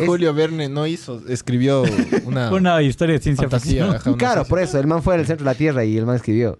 Es- 0.00 0.06
Julio 0.06 0.32
Verne 0.34 0.68
no 0.68 0.86
hizo, 0.86 1.20
escribió 1.28 1.82
una, 2.24 2.50
Una 2.52 2.82
historia 2.82 3.14
de 3.14 3.20
ciencia 3.20 3.48
fantasía. 3.48 3.84
ficción. 3.92 3.96
ajá, 4.14 4.18
claro, 4.18 4.44
por 4.44 4.58
eso, 4.58 4.78
el 4.78 4.86
man 4.86 5.02
fue 5.02 5.14
al 5.14 5.26
centro 5.26 5.44
de 5.44 5.50
la 5.50 5.56
Tierra 5.56 5.84
y 5.84 5.96
el 5.98 6.06
man 6.06 6.16
escribió. 6.16 6.58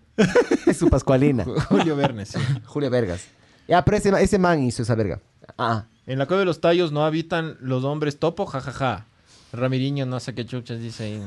es 0.67 0.77
su 0.79 0.89
pascualina. 0.91 1.45
Julio 1.69 1.97
Verne, 1.97 2.27
sí. 2.27 2.39
Julio 2.67 2.91
Vergas. 2.91 3.25
Ya, 3.69 3.85
pero 3.85 3.97
ese, 3.97 4.11
ese 4.23 4.39
man 4.39 4.63
hizo 4.63 4.83
esa 4.83 4.95
verga. 4.95 5.21
Ah, 5.57 5.85
En 6.07 6.19
la 6.19 6.27
cueva 6.27 6.41
de 6.41 6.47
los 6.47 6.61
tallos 6.61 6.93
no 6.93 7.05
habitan 7.05 7.57
los 7.61 7.85
hombres 7.85 8.19
topo, 8.19 8.45
jajaja. 8.47 9.07
Ramiriño, 9.53 10.05
no 10.07 10.19
sé 10.19 10.35
qué 10.35 10.45
chuchas 10.47 10.81
dice 10.81 11.05
ahí. 11.05 11.23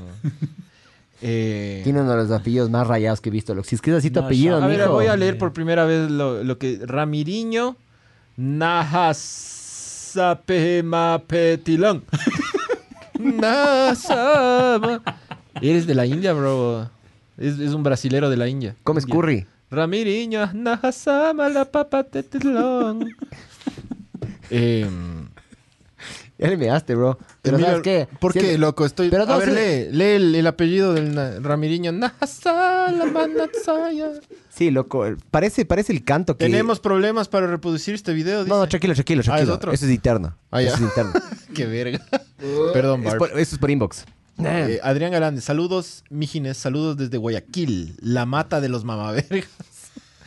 Eh, 1.22 1.82
tiene 1.84 2.02
uno 2.02 2.12
de 2.12 2.18
los 2.18 2.32
apellidos 2.32 2.70
más 2.70 2.86
rayados 2.88 3.22
que 3.22 3.30
he 3.30 3.32
visto. 3.32 3.56
Si 3.63 3.76
escribes 3.76 4.00
así 4.00 4.10
tu 4.12 4.20
No, 4.20 4.26
apellido, 4.26 4.62
a 4.62 4.68
ver, 4.68 4.80
mijo. 4.80 4.91
voy 4.91 5.08
a 5.08 5.15
leer 5.15 5.38
por 5.38 5.54
primera 5.54 5.86
vez 5.86 6.10
lo, 6.12 6.44
lo 6.44 6.58
que... 6.58 6.80
Ramiriño 6.84 7.78
Nahasapemapetilón. 10.15 12.04
Nasama. 13.19 15.01
Eres 15.62 15.88
de 15.88 15.95
la 15.95 16.06
India, 16.06 16.34
bro. 16.34 16.89
Es, 17.38 17.60
es 17.60 17.73
un 17.73 17.84
brasilero 17.84 18.30
de 18.30 18.38
la 18.38 18.47
India. 18.47 18.75
Comes 18.84 19.04
India. 19.04 19.15
curry. 19.15 19.45
Ramiriño, 19.69 20.51
Nahasama 20.54 21.49
la 21.49 21.65
papatetilón. 21.65 23.10
eh, 24.49 24.88
Ya 26.38 26.50
le 26.50 26.58
measte, 26.58 26.95
bro. 26.95 27.17
Pero 27.41 27.58
¿sabes 27.60 27.82
qué? 27.82 28.08
¿Por 28.19 28.34
qué, 28.34 28.58
loco? 28.58 28.86
Estoy... 28.86 29.10
Pero 29.10 29.24
a 29.24 29.38
ver, 29.38 29.50
lee, 29.54 29.88
lee 29.98 30.04
el, 30.15 30.36
el 30.36 30.48
apellido 30.48 30.93
del 30.93 31.41
Ramiriño. 31.43 31.91
Sí, 34.50 34.71
loco. 34.71 35.06
Parece, 35.32 35.65
parece 35.65 35.93
el 35.93 36.04
canto 36.04 36.38
que... 36.38 36.45
Tenemos 36.45 36.80
problemas 36.80 37.28
para 37.28 37.48
reproducir 37.48 37.95
este 37.95 38.13
video, 38.13 38.39
dice. 38.39 38.50
No, 38.50 38.60
no, 38.60 38.67
tranquilo, 38.67 38.93
tranquilo, 38.93 39.19
Ah, 39.19 39.21
¿es 39.21 39.26
tranquilo. 39.28 39.54
otro? 39.54 39.71
Eso 39.71 39.86
es 39.86 39.91
interno. 39.91 40.38
Ah, 40.52 40.62
ya. 40.62 40.67
Eso 40.69 40.78
es 40.78 40.82
interno. 40.84 41.13
Qué 41.54 41.65
verga. 41.65 42.02
Perdón, 42.74 43.00
Es 43.02 43.06
Barb. 43.06 43.17
por- 43.19 43.32
eso 43.39 43.56
es 43.56 43.58
por 43.60 43.71
inbox. 43.71 44.06
Eh, 44.43 44.80
Adrián 44.84 45.12
Galán, 45.13 45.39
saludos, 45.39 46.04
Mijines, 46.10 46.58
saludos 46.58 46.98
desde 46.98 47.17
Guayaquil, 47.17 47.95
la 48.02 48.26
mata 48.26 48.60
de 48.60 48.67
los 48.67 48.84
mamavergas. 48.84 49.48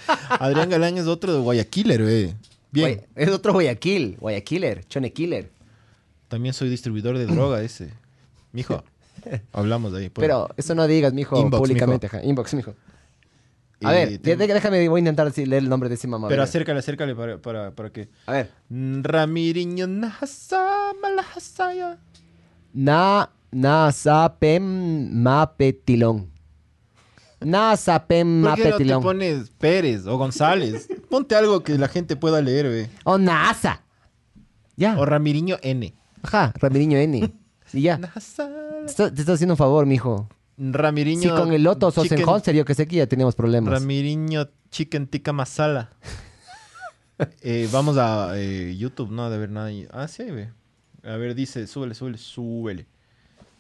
Adrián 0.31 0.71
Galán 0.71 0.97
es 0.97 1.07
otro 1.07 1.35
de 1.35 1.41
Guayaquil, 1.41 1.91
eh. 1.91 2.35
Bien. 2.71 2.99
Guay- 3.01 3.05
Es 3.17 3.29
otro 3.31 3.53
Guayaquil. 3.53 4.17
Guayaquiler. 4.19 4.85
Chone 4.89 5.13
Killer. 5.13 5.51
También 6.29 6.55
soy 6.55 6.69
distribuidor 6.69 7.19
de 7.19 7.27
droga 7.27 7.63
ese. 7.63 7.91
Mijo, 8.53 8.83
hablamos 9.53 9.93
de 9.93 9.99
ahí. 10.01 10.09
pues. 10.11 10.23
Pero 10.25 10.49
eso 10.57 10.75
no 10.75 10.87
digas, 10.87 11.13
mijo, 11.13 11.39
Inbox, 11.41 11.61
públicamente. 11.61 12.07
ajá. 12.07 12.23
Inbox, 12.23 12.55
mijo. 12.55 12.75
A 13.83 13.93
ver, 13.93 14.19
te- 14.19 14.35
de- 14.37 14.47
déjame, 14.49 14.89
voy 14.89 14.99
a 14.99 15.01
intentar 15.01 15.27
decir- 15.27 15.47
leer 15.47 15.63
el 15.63 15.69
nombre 15.69 15.89
de 15.89 15.95
ese 15.95 16.09
mamá. 16.09 16.27
Pero 16.29 16.43
acércale, 16.43 16.81
acércale 16.81 17.15
para, 17.15 17.39
para, 17.39 17.71
para 17.71 17.91
que... 17.91 18.09
A 18.27 18.33
ver. 18.33 18.51
Ramiriño 18.71 19.87
Nahasa 19.87 20.93
Malahasaya. 21.01 21.99
Na, 22.73 23.31
na, 23.53 23.93
sapem, 23.93 25.11
mapetilón. 25.23 26.29
Na, 27.41 27.77
sapem, 27.77 28.43
¿Por 28.43 28.55
qué 28.57 28.63
no 28.63 28.65
te 28.65 28.71
mapetilón. 28.73 29.03
pones 29.03 29.51
Pérez 29.51 30.07
o 30.07 30.17
González? 30.19 30.89
Ponte 31.09 31.37
algo 31.37 31.63
que 31.63 31.79
la 31.79 31.87
gente 31.87 32.17
pueda 32.17 32.41
leer, 32.43 32.67
ve. 32.69 32.91
O 33.05 33.17
NASA. 33.17 33.83
Ya. 34.77 34.99
O 34.99 35.05
Ramiriño 35.07 35.57
N. 35.63 35.95
Ajá, 36.23 36.53
Ramiriño 36.59 36.99
N. 36.99 37.33
Y 37.73 37.83
ya. 37.83 37.99
Te 37.99 38.19
está- 38.87 39.13
te 39.13 39.21
estás 39.21 39.35
haciendo 39.35 39.53
un 39.53 39.59
favor, 39.59 39.85
mijo. 39.85 40.27
Ramiriño... 40.57 41.21
Si 41.23 41.29
con 41.29 41.53
el 41.53 41.63
Loto 41.63 41.91
sos 41.91 42.11
en 42.11 42.25
yo 42.55 42.65
que 42.65 42.75
sé 42.75 42.87
que 42.89 42.97
ya 42.97 43.07
teníamos 43.07 43.35
problemas. 43.35 43.73
Ramiriño 43.73 44.49
Chicken 44.71 45.07
Tikka 45.07 45.33
Masala. 45.33 45.91
Eh, 47.41 47.69
vamos 47.73 47.97
a 47.99 48.39
eh, 48.39 48.77
YouTube, 48.79 49.11
no 49.11 49.25
ha 49.25 49.29
de 49.29 49.35
haber 49.35 49.51
nada. 49.51 49.73
Ah, 49.91 50.07
sí, 50.07 50.23
ve. 50.23 50.53
A 51.03 51.17
ver, 51.17 51.35
dice, 51.35 51.67
súbele, 51.67 51.95
súbele, 51.97 52.17
súbele. 52.17 52.87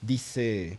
Dice, 0.01 0.79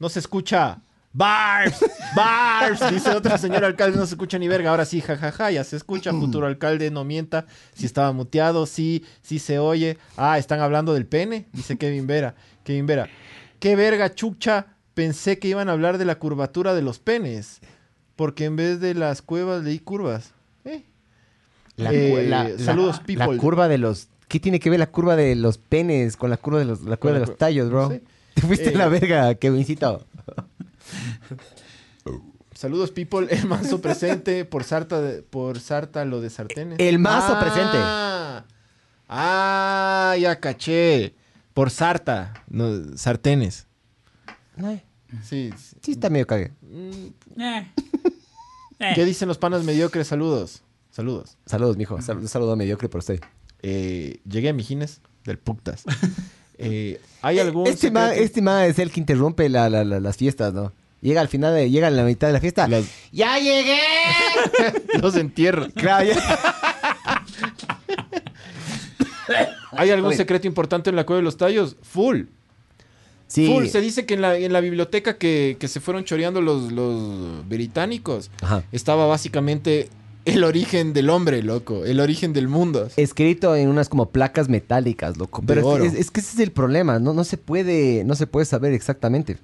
no 0.00 0.08
se 0.08 0.18
escucha. 0.18 0.80
Barbs, 1.16 1.82
Barbs, 2.14 2.80
dice 2.92 3.10
otro 3.10 3.38
señor 3.38 3.64
alcalde, 3.64 3.96
no 3.96 4.04
se 4.06 4.14
escucha 4.14 4.38
ni 4.38 4.48
verga. 4.48 4.70
Ahora 4.70 4.84
sí, 4.84 5.00
jajaja, 5.00 5.50
ya 5.50 5.64
se 5.64 5.76
escucha. 5.76 6.12
Futuro 6.12 6.46
alcalde, 6.46 6.90
no 6.90 7.04
mienta. 7.04 7.46
Si 7.74 7.86
estaba 7.86 8.12
muteado, 8.12 8.66
sí, 8.66 9.02
sí 9.22 9.38
se 9.38 9.58
oye. 9.58 9.96
Ah, 10.18 10.36
están 10.38 10.60
hablando 10.60 10.92
del 10.92 11.06
pene, 11.06 11.46
dice 11.52 11.78
Kevin 11.78 12.06
Vera. 12.06 12.34
Kevin 12.64 12.86
Vera, 12.86 13.08
qué 13.60 13.76
verga, 13.76 14.14
chucha. 14.14 14.66
Pensé 14.92 15.38
que 15.38 15.48
iban 15.48 15.68
a 15.68 15.72
hablar 15.72 15.96
de 15.98 16.04
la 16.04 16.18
curvatura 16.18 16.74
de 16.74 16.82
los 16.82 16.98
penes. 16.98 17.60
Porque 18.14 18.44
en 18.46 18.56
vez 18.56 18.80
de 18.80 18.94
las 18.94 19.20
cuevas 19.22 19.62
leí 19.62 19.78
curvas. 19.78 20.32
Eh, 20.64 20.84
La, 21.76 21.92
Eh, 21.92 22.26
la- 22.28 22.48
la- 22.48 22.58
saludos, 22.58 22.96
la 22.98 23.02
people. 23.04 23.36
curva 23.38 23.68
de 23.68 23.78
los... 23.78 24.08
¿Qué 24.28 24.40
tiene 24.40 24.58
que 24.58 24.70
ver 24.70 24.78
la 24.80 24.86
curva 24.90 25.16
de 25.16 25.34
los 25.36 25.58
penes 25.58 26.16
con 26.16 26.30
la 26.30 26.36
curva 26.38 26.58
de 26.58 26.64
los, 26.64 26.80
la 26.82 26.96
curva 26.96 27.12
la 27.14 27.20
de 27.20 27.26
los 27.26 27.36
tallos, 27.36 27.68
bro? 27.70 27.82
no 27.84 27.88
sé. 27.90 28.02
Te 28.34 28.40
fuiste 28.42 28.70
Eh, 28.70 28.74
a 28.74 28.78
la 28.78 28.88
verga, 28.88 29.34
Kevincito. 29.34 30.04
Saludos, 32.54 32.90
people. 32.90 33.26
El 33.30 33.46
mazo 33.46 33.80
presente 33.82 34.44
por 34.46 34.64
Sarta, 34.64 35.00
de- 35.00 35.22
por 35.22 35.60
Sarta 35.60 36.04
lo 36.06 36.20
de 36.20 36.30
sartenes. 36.30 36.78
El 36.78 36.98
mazo 36.98 37.34
Ah, 37.36 37.40
presente. 37.40 37.78
Ah, 39.08 40.16
ya 40.18 40.40
caché. 40.40 41.14
Por 41.52 41.70
Sarta, 41.70 42.44
no, 42.48 42.96
sartenes. 42.96 43.66
Sí. 44.58 44.80
sí. 45.22 45.50
Sí, 45.82 45.92
está 45.92 46.08
medio 46.10 46.26
cague. 46.26 46.52
Mm. 46.62 47.40
Eh. 47.40 47.72
¿Qué 48.94 49.04
dicen 49.04 49.28
los 49.28 49.38
panas 49.38 49.64
mediocres? 49.64 50.06
Saludos. 50.06 50.62
Saludos. 50.90 51.36
Saludos, 51.46 51.76
mijo. 51.76 52.00
Sal- 52.00 52.18
Un 52.18 52.28
saludo 52.28 52.56
mediocre 52.56 52.88
por 52.88 52.98
usted. 53.00 53.20
Eh, 53.62 54.20
llegué 54.28 54.48
a 54.50 54.52
Mijines 54.54 55.00
del 55.24 55.38
Puctas. 55.38 55.84
Eh, 56.58 57.00
¿Hay 57.22 57.38
algún 57.38 57.66
Este 57.66 57.90
man, 57.90 58.12
este 58.14 58.40
man 58.42 58.64
es 58.64 58.78
el 58.78 58.90
que 58.90 59.00
interrumpe 59.00 59.48
la- 59.48 59.68
la- 59.68 59.84
la- 59.84 60.00
las 60.00 60.16
fiestas, 60.16 60.52
¿no? 60.54 60.72
Llega 61.02 61.20
al 61.20 61.28
final, 61.28 61.54
de, 61.54 61.70
llega 61.70 61.88
a 61.88 61.90
la 61.90 62.04
mitad 62.04 62.26
de 62.28 62.32
la 62.32 62.40
fiesta. 62.40 62.66
Las- 62.68 62.86
¡Ya 63.12 63.38
llegué! 63.38 63.78
los. 65.02 65.72
Claro, 65.74 66.06
ya. 66.06 66.42
¿Hay 69.72 69.90
algún 69.90 70.08
Oye. 70.08 70.16
secreto 70.16 70.46
importante 70.46 70.90
en 70.90 70.96
la 70.96 71.04
cueva 71.04 71.18
de 71.18 71.24
los 71.24 71.36
tallos? 71.36 71.76
Full. 71.82 72.22
Sí. 73.26 73.46
Full. 73.46 73.66
Se 73.66 73.80
dice 73.80 74.06
que 74.06 74.14
en 74.14 74.22
la, 74.22 74.36
en 74.38 74.52
la 74.52 74.60
biblioteca 74.60 75.18
que, 75.18 75.56
que 75.58 75.68
se 75.68 75.80
fueron 75.80 76.04
choreando 76.04 76.40
los, 76.40 76.72
los 76.72 77.46
británicos 77.48 78.30
Ajá. 78.40 78.62
estaba 78.72 79.06
básicamente 79.06 79.88
el 80.26 80.44
origen 80.44 80.92
del 80.92 81.08
hombre, 81.10 81.42
loco. 81.42 81.84
El 81.86 82.00
origen 82.00 82.32
del 82.32 82.48
mundo. 82.48 82.88
Escrito 82.96 83.56
en 83.56 83.68
unas 83.68 83.88
como 83.88 84.10
placas 84.10 84.48
metálicas, 84.48 85.16
loco. 85.16 85.42
Pero 85.46 85.60
es, 85.60 85.66
oro. 85.66 85.84
es- 85.84 85.94
es 85.94 86.10
que 86.10 86.20
ese 86.20 86.34
es 86.34 86.40
el 86.40 86.52
problema. 86.52 86.98
No, 86.98 87.14
no 87.14 87.24
se 87.24 87.38
puede, 87.38 88.04
no 88.04 88.14
se 88.14 88.26
puede 88.26 88.44
saber 88.46 88.72
exactamente. 88.74 89.38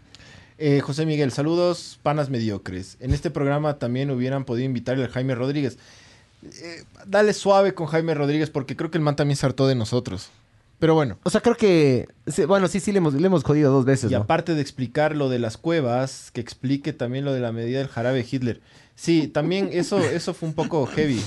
Eh, 0.59 0.81
José 0.81 1.07
Miguel, 1.07 1.33
saludos, 1.33 1.99
panas 2.03 2.31
mediocres. 2.31 2.97
En 3.01 3.13
este 3.15 3.31
programa 3.31 3.79
también 3.79 4.11
hubieran 4.11 4.45
podido 4.45 4.67
invitarle 4.67 5.05
al 5.05 5.11
Jaime 5.11 5.35
Rodríguez. 5.35 5.79
Eh, 6.45 6.85
dale 7.07 7.33
suave 7.33 7.75
con 7.75 7.87
Jaime 7.87 8.15
Rodríguez 8.15 8.51
porque 8.51 8.77
creo 8.77 8.91
que 8.91 8.99
el 8.99 9.05
man 9.05 9.17
también 9.17 9.37
se 9.37 9.47
hartó 9.47 9.67
de 9.67 9.75
nosotros. 9.75 10.29
Pero 10.79 10.95
bueno. 10.97 11.17
O 11.23 11.31
sea, 11.31 11.41
creo 11.41 11.57
que. 11.57 12.09
bueno, 12.49 12.67
sí, 12.67 12.81
sí, 12.81 12.91
le 12.91 12.99
hemos, 12.99 13.15
le 13.15 13.25
hemos 13.25 13.45
jodido 13.45 13.71
dos 13.73 13.85
veces, 13.85 14.11
Y 14.11 14.15
¿no? 14.15 14.23
aparte 14.23 14.55
de 14.57 14.61
explicar 14.63 15.15
lo 15.17 15.29
de 15.29 15.39
las 15.39 15.57
cuevas, 15.57 16.31
que 16.33 16.41
explique 16.41 16.93
también 16.93 17.25
lo 17.25 17.33
de 17.33 17.39
la 17.41 17.53
medida 17.53 17.79
del 17.79 17.87
jarabe 17.89 18.27
Hitler. 18.29 18.61
Sí, 18.95 19.27
también 19.29 19.71
eso, 19.73 19.99
eso 19.99 20.33
fue 20.35 20.49
un 20.49 20.55
poco 20.55 20.87
heavy. 20.87 21.21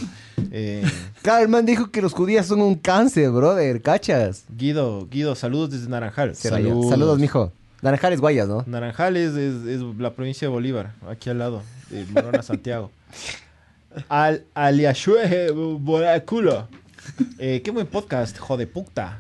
Eh, 0.52 0.84
Claro, 1.22 1.44
el 1.44 1.50
man 1.50 1.66
dijo 1.66 1.90
que 1.92 2.02
los 2.02 2.14
judíos 2.14 2.46
son 2.46 2.62
un 2.62 2.76
cáncer, 2.76 3.32
brother. 3.32 3.82
¿Cachas? 3.82 4.46
Guido, 4.56 5.08
Guido, 5.10 5.36
saludos 5.36 5.72
desde 5.72 5.90
Naranjal. 5.90 6.36
Raya. 6.44 6.74
Saludos, 6.90 7.20
mijo. 7.20 7.52
Naranjales 7.82 8.22
Guayas, 8.22 8.48
¿no? 8.48 8.64
Naranjales 8.68 9.34
es, 9.36 9.66
es 9.68 9.82
la 10.00 10.14
provincia 10.14 10.48
de 10.48 10.52
Bolívar, 10.54 10.94
aquí 11.10 11.30
al 11.30 11.40
lado, 11.40 11.62
de 11.90 12.06
Morona, 12.06 12.42
Santiago. 12.42 12.92
Al 14.10 14.44
Aliashue 14.54 15.52
Boraculo. 15.52 16.68
Eh, 17.38 17.62
qué 17.64 17.72
buen 17.72 17.86
podcast, 17.88 18.38
jode 18.38 18.66
puta. 18.68 19.20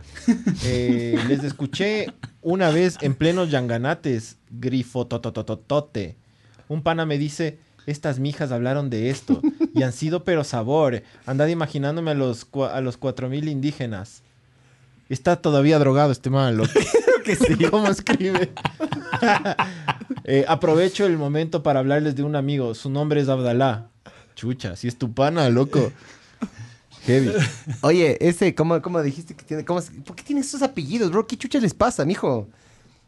Eh, 0.64 1.20
les 1.28 1.44
escuché 1.44 2.08
una 2.42 2.70
vez 2.72 2.98
en 3.02 3.14
plenos 3.14 3.52
yanganates, 3.52 4.38
grifo 4.50 5.06
totototote. 5.06 6.16
Un 6.68 6.82
pana 6.82 7.06
me 7.06 7.18
dice, 7.20 7.60
estas 7.86 8.19
mijas 8.19 8.52
hablaron 8.52 8.89
de 8.89 9.10
esto 9.10 9.41
y 9.74 9.84
han 9.84 9.93
sido 9.93 10.24
pero 10.24 10.43
sabor. 10.43 11.04
Andad 11.26 11.48
imaginándome 11.48 12.12
a 12.12 12.15
los, 12.15 12.48
a 12.71 12.82
los 12.82 12.98
cuatro 12.98 13.30
mil 13.30 13.48
indígenas. 13.48 14.24
Está 15.10 15.36
todavía 15.36 15.78
drogado 15.80 16.12
este 16.12 16.30
man, 16.30 16.58
loco. 16.58 16.71
que 17.26 17.36
sí. 17.36 17.56
¿Cómo 17.69 17.88
escribe? 17.88 18.52
Eh, 20.28 20.43
aprovecho 20.48 21.06
el 21.06 21.19
momento 21.19 21.62
para 21.62 21.80
hablarles 21.80 22.15
de 22.15 22.24
un 22.24 22.36
amigo. 22.36 22.74
Su 22.74 22.89
nombre 22.89 23.21
es 23.21 23.30
Abdalá. 23.30 23.89
Chucha, 24.34 24.76
si 24.76 24.88
es 24.88 24.98
tu 24.98 25.13
pana, 25.13 25.50
loco. 25.50 25.91
Heavy. 27.06 27.32
Oye, 27.82 28.17
ese, 28.19 28.56
¿cómo, 28.56 28.82
cómo 28.82 29.04
dijiste 29.04 29.36
que 29.36 29.45
tiene? 29.45 29.63
cómo 29.63 29.82
¿Por 30.04 30.15
qué 30.15 30.24
tiene 30.24 30.41
esos 30.41 30.63
apellidos, 30.63 31.12
bro? 31.12 31.28
¿Qué 31.28 31.38
chucha 31.38 31.60
les 31.60 31.76
pasa, 31.76 32.06
mijo? 32.06 32.48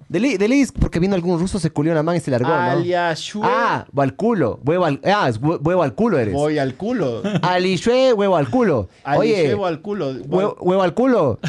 De 0.09 0.21
ley, 0.21 0.37
de 0.37 0.47
ley 0.47 0.61
es 0.61 0.71
porque 0.71 0.99
vino 0.99 1.15
algún 1.15 1.37
ruso, 1.37 1.59
se 1.59 1.69
culió 1.69 1.91
una 1.91 2.01
man 2.01 2.15
y 2.15 2.21
se 2.21 2.31
largó, 2.31 2.47
¿no? 2.47 2.55
Aliashue. 2.55 3.41
Ah, 3.43 3.85
huevo 3.91 4.01
al 4.03 4.15
culo. 4.15 4.59
Huevo 4.63 4.85
al, 4.85 5.01
ah, 5.03 5.27
es 5.27 5.41
hue- 5.41 5.59
huevo 5.61 5.83
al 5.83 5.95
culo 5.95 6.17
eres. 6.17 6.33
Voy 6.33 6.57
al 6.59 6.75
culo. 6.75 7.21
Alishue, 7.41 8.13
huevo 8.13 8.37
al 8.37 8.49
culo. 8.49 8.87
Oye, 9.17 9.35
Aliashue 9.47 9.65
al 9.67 9.81
culo. 9.81 10.13
hue- 10.13 10.55
huevo 10.61 10.81
al 10.81 10.93
culo. 10.93 11.39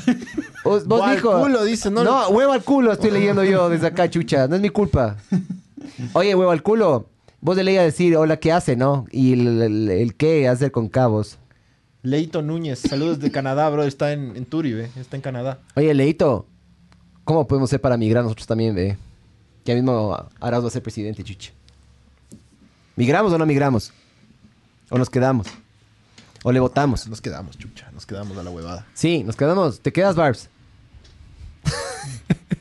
Vos, 0.64 1.02
al 1.02 1.22
culo, 1.22 1.62
dice, 1.64 1.88
no- 1.90 2.02
No, 2.02 2.28
huevo 2.30 2.52
al 2.52 2.64
culo 2.64 2.92
estoy 2.92 3.12
leyendo 3.12 3.44
yo 3.44 3.68
desde 3.68 3.87
acá, 3.87 4.11
chucha. 4.11 4.48
No 4.48 4.56
es 4.56 4.61
mi 4.62 4.70
culpa. 4.70 5.16
Oye, 6.14 6.34
huevo 6.34 6.50
al 6.50 6.62
culo. 6.64 7.06
Vos 7.40 7.56
de 7.56 7.62
ley 7.62 7.76
a 7.76 7.82
decir, 7.82 8.16
hola, 8.16 8.38
¿qué 8.38 8.50
hace, 8.50 8.74
no? 8.74 9.06
Y 9.12 9.34
el, 9.34 9.62
el- 9.62 9.88
el 9.90 10.14
qué 10.16 10.48
hacer 10.48 10.72
con 10.72 10.88
cabos. 10.88 11.38
Leito 12.02 12.42
Núñez, 12.42 12.80
saludos 12.80 13.20
de 13.20 13.30
Canadá, 13.30 13.68
bro. 13.70 13.84
Está 13.84 14.12
en, 14.12 14.34
en 14.37 14.44
Turibe, 14.46 14.90
está 14.98 15.14
en 15.16 15.22
Canadá. 15.22 15.58
Oye, 15.76 15.94
Leito, 15.94 16.46
¿cómo 17.28 17.46
podemos 17.46 17.68
ser 17.68 17.78
para 17.78 17.98
migrar 17.98 18.24
nosotros 18.24 18.46
también, 18.46 18.74
ve? 18.74 18.96
Ya 19.66 19.74
mismo 19.74 20.16
Arauz 20.40 20.64
va 20.64 20.68
a 20.68 20.70
ser 20.70 20.82
presidente, 20.82 21.22
chucha. 21.22 21.50
¿Migramos 22.96 23.30
o 23.34 23.36
no 23.36 23.44
migramos? 23.44 23.92
¿O 24.88 24.96
nos 24.96 25.10
quedamos? 25.10 25.46
¿O 26.42 26.50
le 26.50 26.58
votamos? 26.58 27.06
Nos 27.06 27.20
quedamos, 27.20 27.58
chucha. 27.58 27.90
Nos 27.92 28.06
quedamos 28.06 28.38
a 28.38 28.42
la 28.42 28.48
huevada. 28.50 28.86
Sí, 28.94 29.24
nos 29.24 29.36
quedamos. 29.36 29.80
¿Te 29.80 29.92
quedas, 29.92 30.16
Barbs? 30.16 30.48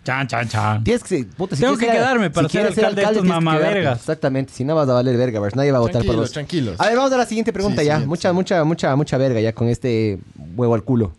Chan, 0.03 0.27
chan, 0.27 0.47
chan. 0.49 0.83
Tienes 0.83 1.03
que, 1.03 1.23
puta, 1.23 1.55
Tengo 1.55 1.77
que 1.77 1.85
ser- 1.85 1.95
quedarme 1.95 2.29
para 2.29 2.49
ser 2.49 2.61
quieres 2.61 2.77
alcalde 2.77 3.01
de 3.01 3.07
estos 3.07 3.23
que 3.23 3.29
mamavergas. 3.29 3.99
Exactamente, 3.99 4.51
si 4.53 4.65
no 4.65 4.75
vas 4.75 4.89
a 4.89 4.93
valer 4.93 5.15
verga, 5.15 5.39
Barbs. 5.39 5.55
Nadie 5.55 5.71
va 5.71 5.77
a 5.77 5.81
votar 5.81 6.03
por 6.03 6.15
Tranquilos, 6.15 6.25
vos. 6.27 6.31
tranquilos. 6.33 6.75
A 6.79 6.87
ver, 6.87 6.97
vamos 6.97 7.11
a 7.13 7.17
la 7.17 7.25
siguiente 7.25 7.53
pregunta 7.53 7.81
Sí, 7.81 7.87
ya. 7.87 7.93
siguiente, 7.95 8.07
mucha, 8.09 8.33
mucha, 8.33 8.63
mucha, 8.65 8.95
mucha 8.97 9.17
verga 9.17 9.39
ya 9.39 9.53
con 9.53 9.67
este 9.69 10.19
huevo 10.57 10.75
al 10.75 10.83
culo. 10.83 11.13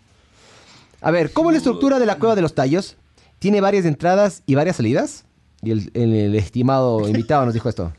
A 1.00 1.10
ver, 1.10 1.32
¿cómo 1.32 1.48
es 1.50 1.54
la 1.54 1.58
estructura 1.58 1.98
de 1.98 2.04
la 2.06 2.16
cueva 2.18 2.34
de 2.34 2.42
los 2.42 2.54
tallos? 2.54 2.96
¿Tiene 3.38 3.60
varias 3.60 3.84
entradas 3.84 4.42
y 4.46 4.54
varias 4.54 4.76
salidas? 4.76 5.24
Y 5.62 5.70
el, 5.72 5.90
el- 5.94 6.14
el 6.14 6.34
estimado 6.34 7.08
invitado 7.08 7.44
nos 7.44 7.54
dijo 7.54 7.68
esto. 7.68 7.92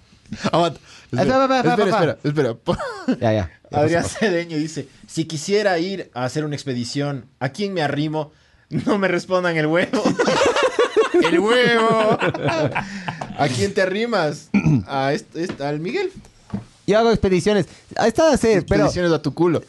Aguanta. 0.52 0.80
Espera, 1.12 1.43
espera, 1.43 2.17
Espera, 2.23 2.49
espera. 2.52 2.78
Ya, 3.19 3.34
ya. 3.34 3.52
ya 3.71 3.78
Adrián. 3.80 4.06
Cedeño 4.06 4.58
dice, 4.58 4.88
si 5.08 5.25
quisiera 5.25 5.78
ir 5.80 6.12
a 6.13 6.25
hacer 6.25 6.45
una 6.45 6.56
expedición, 6.56 7.25
¿a 7.39 7.49
quién 7.49 7.73
me 7.73 7.82
arrimo? 7.82 8.32
No 8.69 8.99
me 8.99 9.08
respondan 9.08 9.58
el 9.58 9.65
huevo. 9.65 10.04
el 11.32 11.39
huevo. 11.39 12.17
¿A 12.21 13.47
quién 13.47 13.73
te 13.73 13.82
arrimas? 13.82 14.49
A 14.88 15.13
al 15.62 15.80
Miguel. 15.80 16.12
Yo 16.86 16.99
hago 16.99 17.10
expediciones. 17.12 17.65
Está 18.06 18.28
de 18.28 18.34
hacer, 18.36 18.65
pero 18.67 18.84
Expediciones 18.86 19.12
a 19.12 19.21
tu 19.21 19.34
culo. 19.34 19.63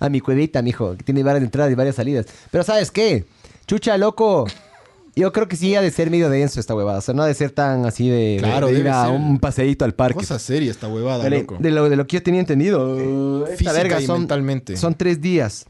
a 0.00 0.08
mi 0.08 0.20
cuevita, 0.20 0.62
mijo, 0.62 0.96
que 0.96 1.02
tiene 1.04 1.22
varias 1.22 1.44
entradas 1.44 1.70
y 1.72 1.74
varias 1.74 1.96
salidas. 1.96 2.26
Pero 2.50 2.64
¿sabes 2.64 2.90
qué? 2.90 3.24
Chucha, 3.68 3.96
loco. 3.98 4.46
Yo 5.14 5.32
creo 5.32 5.46
que 5.48 5.56
sí 5.56 5.74
ha 5.74 5.80
de 5.82 5.90
ser 5.90 6.10
medio 6.10 6.30
denso 6.30 6.58
esta 6.60 6.74
huevada. 6.74 6.98
O 6.98 7.00
sea, 7.00 7.12
no 7.12 7.22
ha 7.22 7.26
de 7.26 7.34
ser 7.34 7.50
tan 7.50 7.84
así 7.86 8.08
de, 8.08 8.16
de- 8.16 8.38
Claro, 8.38 8.68
de 8.68 8.78
ir 8.78 8.88
a 8.88 9.06
ser. 9.06 9.14
un 9.14 9.38
paseíto 9.38 9.84
al 9.84 9.94
parque. 9.94 10.14
Cosa 10.20 10.38
seria 10.38 10.70
esta 10.70 10.88
huevada, 10.88 11.24
Dale, 11.24 11.40
loco. 11.40 11.56
de, 11.58 11.70
lo, 11.70 11.88
de 11.90 11.96
lo 11.96 12.06
que 12.06 12.16
yo 12.16 12.22
tenía 12.22 12.40
entendido, 12.40 13.44
esta 13.44 13.56
Física 13.56 13.72
verga 13.72 14.00
y 14.00 14.06
son, 14.06 14.20
mentalmente. 14.20 14.76
son 14.76 14.94
tres 14.94 15.20
días. 15.20 15.66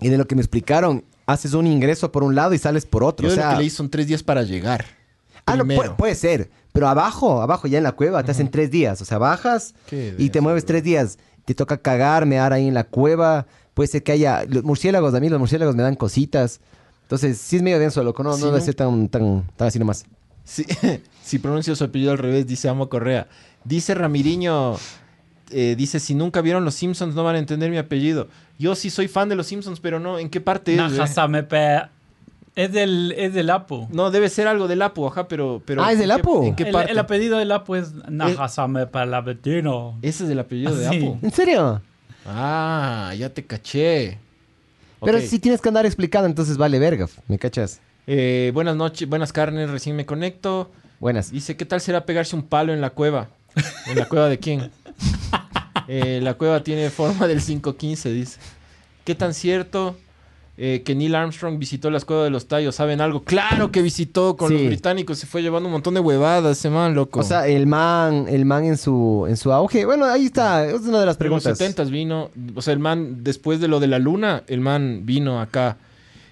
Y 0.00 0.08
de 0.10 0.18
lo 0.18 0.26
que 0.26 0.34
me 0.34 0.42
explicaron, 0.42 1.04
haces 1.26 1.54
un 1.54 1.66
ingreso 1.66 2.12
por 2.12 2.22
un 2.22 2.34
lado 2.34 2.52
y 2.54 2.58
sales 2.58 2.84
por 2.86 3.02
otro. 3.04 3.24
Yo 3.28 3.32
o 3.32 3.36
de 3.36 3.40
sea, 3.40 3.50
lo 3.52 3.56
que 3.56 3.62
leí 3.62 3.70
son 3.70 3.88
tres 3.88 4.08
días 4.08 4.22
para 4.22 4.42
llegar. 4.42 4.84
ah, 5.46 5.56
no, 5.56 5.64
puede, 5.64 5.90
puede 5.90 6.14
ser. 6.16 6.50
Pero 6.72 6.88
abajo, 6.88 7.40
abajo 7.40 7.68
ya 7.68 7.78
en 7.78 7.84
la 7.84 7.92
cueva, 7.92 8.22
te 8.24 8.32
hacen 8.32 8.50
tres 8.50 8.70
días. 8.70 9.00
O 9.00 9.04
sea, 9.06 9.16
bajas 9.16 9.74
Qué 9.86 10.14
y 10.18 10.28
te 10.30 10.40
mueves 10.42 10.64
bro. 10.64 10.68
tres 10.68 10.82
días. 10.82 11.18
Te 11.46 11.54
toca 11.54 11.78
cagar, 11.78 12.26
mear 12.26 12.52
ahí 12.52 12.66
en 12.66 12.74
la 12.74 12.84
cueva. 12.84 13.46
Puede 13.72 13.86
ser 13.86 14.02
que 14.02 14.10
haya... 14.12 14.44
Los 14.48 14.64
murciélagos, 14.64 15.14
a 15.14 15.20
mí 15.20 15.28
los 15.30 15.38
murciélagos 15.38 15.76
me 15.76 15.82
dan 15.84 15.94
cositas. 15.94 16.60
Entonces, 17.06 17.38
sí 17.38 17.56
es 17.56 17.62
medio 17.62 17.78
denso, 17.78 18.02
loco. 18.02 18.22
No, 18.22 18.32
Sí, 18.34 18.40
no 18.40 18.46
debe 18.46 18.58
¿no? 18.58 18.64
ser 18.64 18.74
tan, 18.74 19.08
tan, 19.08 19.44
tan 19.56 19.68
así 19.68 19.78
nomás. 19.78 20.04
Sí, 20.44 20.64
si 21.22 21.38
pronuncio 21.38 21.74
su 21.76 21.84
apellido 21.84 22.12
al 22.12 22.18
revés, 22.18 22.46
dice 22.46 22.68
Amo 22.68 22.88
Correa. 22.88 23.26
Dice 23.64 23.94
Ramiriño, 23.94 24.74
eh, 25.50 25.74
dice, 25.76 26.00
si 26.00 26.14
nunca 26.14 26.40
vieron 26.40 26.64
Los 26.64 26.74
Simpsons 26.74 27.14
no 27.14 27.24
van 27.24 27.36
a 27.36 27.38
entender 27.38 27.70
mi 27.70 27.78
apellido. 27.78 28.28
Yo 28.58 28.74
sí 28.74 28.90
soy 28.90 29.06
fan 29.08 29.28
de 29.28 29.36
Los 29.36 29.46
Simpsons, 29.46 29.80
pero 29.80 30.00
no, 30.00 30.18
¿en 30.18 30.30
qué 30.30 30.40
parte 30.40 30.72
es? 30.72 30.78
eh? 30.78 30.82
Najasamepe. 30.82 31.82
Es 32.56 32.72
del, 32.72 33.12
es 33.18 33.34
del 33.34 33.50
Apu. 33.50 33.86
No, 33.92 34.10
debe 34.10 34.30
ser 34.30 34.48
algo 34.48 34.66
del 34.66 34.80
Apu, 34.82 35.06
ajá, 35.06 35.28
pero... 35.28 35.60
pero 35.66 35.84
Ah, 35.84 35.92
¿es 35.92 35.98
del 35.98 36.10
¿en 36.10 36.16
qué- 36.16 36.20
Apu? 36.22 36.42
¿En 36.44 36.56
qué 36.56 36.62
El, 36.64 36.72
parte? 36.72 36.90
el 36.92 36.98
apellido 36.98 37.36
del 37.38 37.52
Apu 37.52 37.74
es 37.74 37.92
Najasamepe 38.08 39.04
Labetino. 39.04 39.98
Ese 40.00 40.24
es 40.24 40.30
el 40.30 40.38
apellido 40.38 40.74
de 40.74 40.88
Sí. 40.88 40.96
Apu. 40.96 41.18
¿En 41.22 41.32
serio? 41.32 41.82
Ah, 42.26 43.12
ya 43.18 43.28
te 43.28 43.44
caché. 43.44 44.18
Pero 45.06 45.20
si 45.20 45.38
tienes 45.38 45.60
que 45.60 45.68
andar 45.68 45.86
explicando, 45.86 46.26
entonces 46.26 46.56
vale 46.56 46.78
verga. 46.78 47.08
¿Me 47.28 47.38
cachas? 47.38 47.80
Eh, 48.08 48.50
buenas 48.52 48.74
noches, 48.74 49.08
buenas 49.08 49.32
carnes, 49.32 49.70
recién 49.70 49.94
me 49.94 50.04
conecto. 50.04 50.72
Buenas. 50.98 51.30
Dice, 51.30 51.56
¿qué 51.56 51.64
tal 51.64 51.80
será 51.80 52.04
pegarse 52.04 52.34
un 52.34 52.42
palo 52.42 52.72
en 52.72 52.80
la 52.80 52.90
cueva? 52.90 53.28
¿En 53.86 53.96
la 53.98 54.06
cueva 54.06 54.28
de 54.28 54.38
quién? 54.38 54.70
Eh, 55.88 56.18
la 56.20 56.34
cueva 56.34 56.64
tiene 56.64 56.90
forma 56.90 57.28
del 57.28 57.40
515, 57.40 58.10
dice. 58.10 58.40
¿Qué 59.04 59.14
tan 59.14 59.32
cierto 59.32 59.96
eh, 60.58 60.82
que 60.84 60.94
Neil 60.94 61.14
Armstrong 61.14 61.58
visitó 61.58 61.90
las 61.90 62.04
cuevas 62.04 62.24
de 62.24 62.30
los 62.30 62.46
tallos? 62.46 62.74
¿Saben 62.74 63.00
algo? 63.00 63.22
Claro 63.24 63.70
que 63.70 63.82
visitó 63.82 64.36
con 64.36 64.48
Sí. 64.48 64.54
los 64.54 64.66
británicos. 64.66 65.18
Se 65.18 65.26
fue 65.26 65.42
llevando 65.42 65.68
un 65.68 65.72
montón 65.72 65.94
de 65.94 66.00
huevadas 66.00 66.58
ese 66.58 66.70
man, 66.70 66.94
loco. 66.94 67.20
O 67.20 67.22
sea, 67.22 67.46
el 67.46 67.66
man, 67.66 68.26
el 68.28 68.44
man 68.46 68.64
en 68.64 68.76
su, 68.78 69.26
en 69.28 69.36
su 69.36 69.52
auge. 69.52 69.84
Bueno, 69.84 70.06
ahí 70.06 70.26
está. 70.26 70.64
Es 70.66 70.80
una 70.82 71.00
de 71.00 71.06
las 71.06 71.16
Pero 71.16 71.30
en 71.30 71.34
los 71.34 71.42
preguntas. 71.44 71.58
70 71.58 71.84
vino. 71.84 72.30
O 72.54 72.62
sea, 72.62 72.72
el 72.72 72.78
man, 72.78 73.22
después 73.22 73.60
de 73.60 73.68
lo 73.68 73.80
de 73.80 73.86
la 73.88 73.98
luna, 73.98 74.42
el 74.46 74.60
man 74.60 75.02
vino 75.04 75.40
acá. 75.40 75.76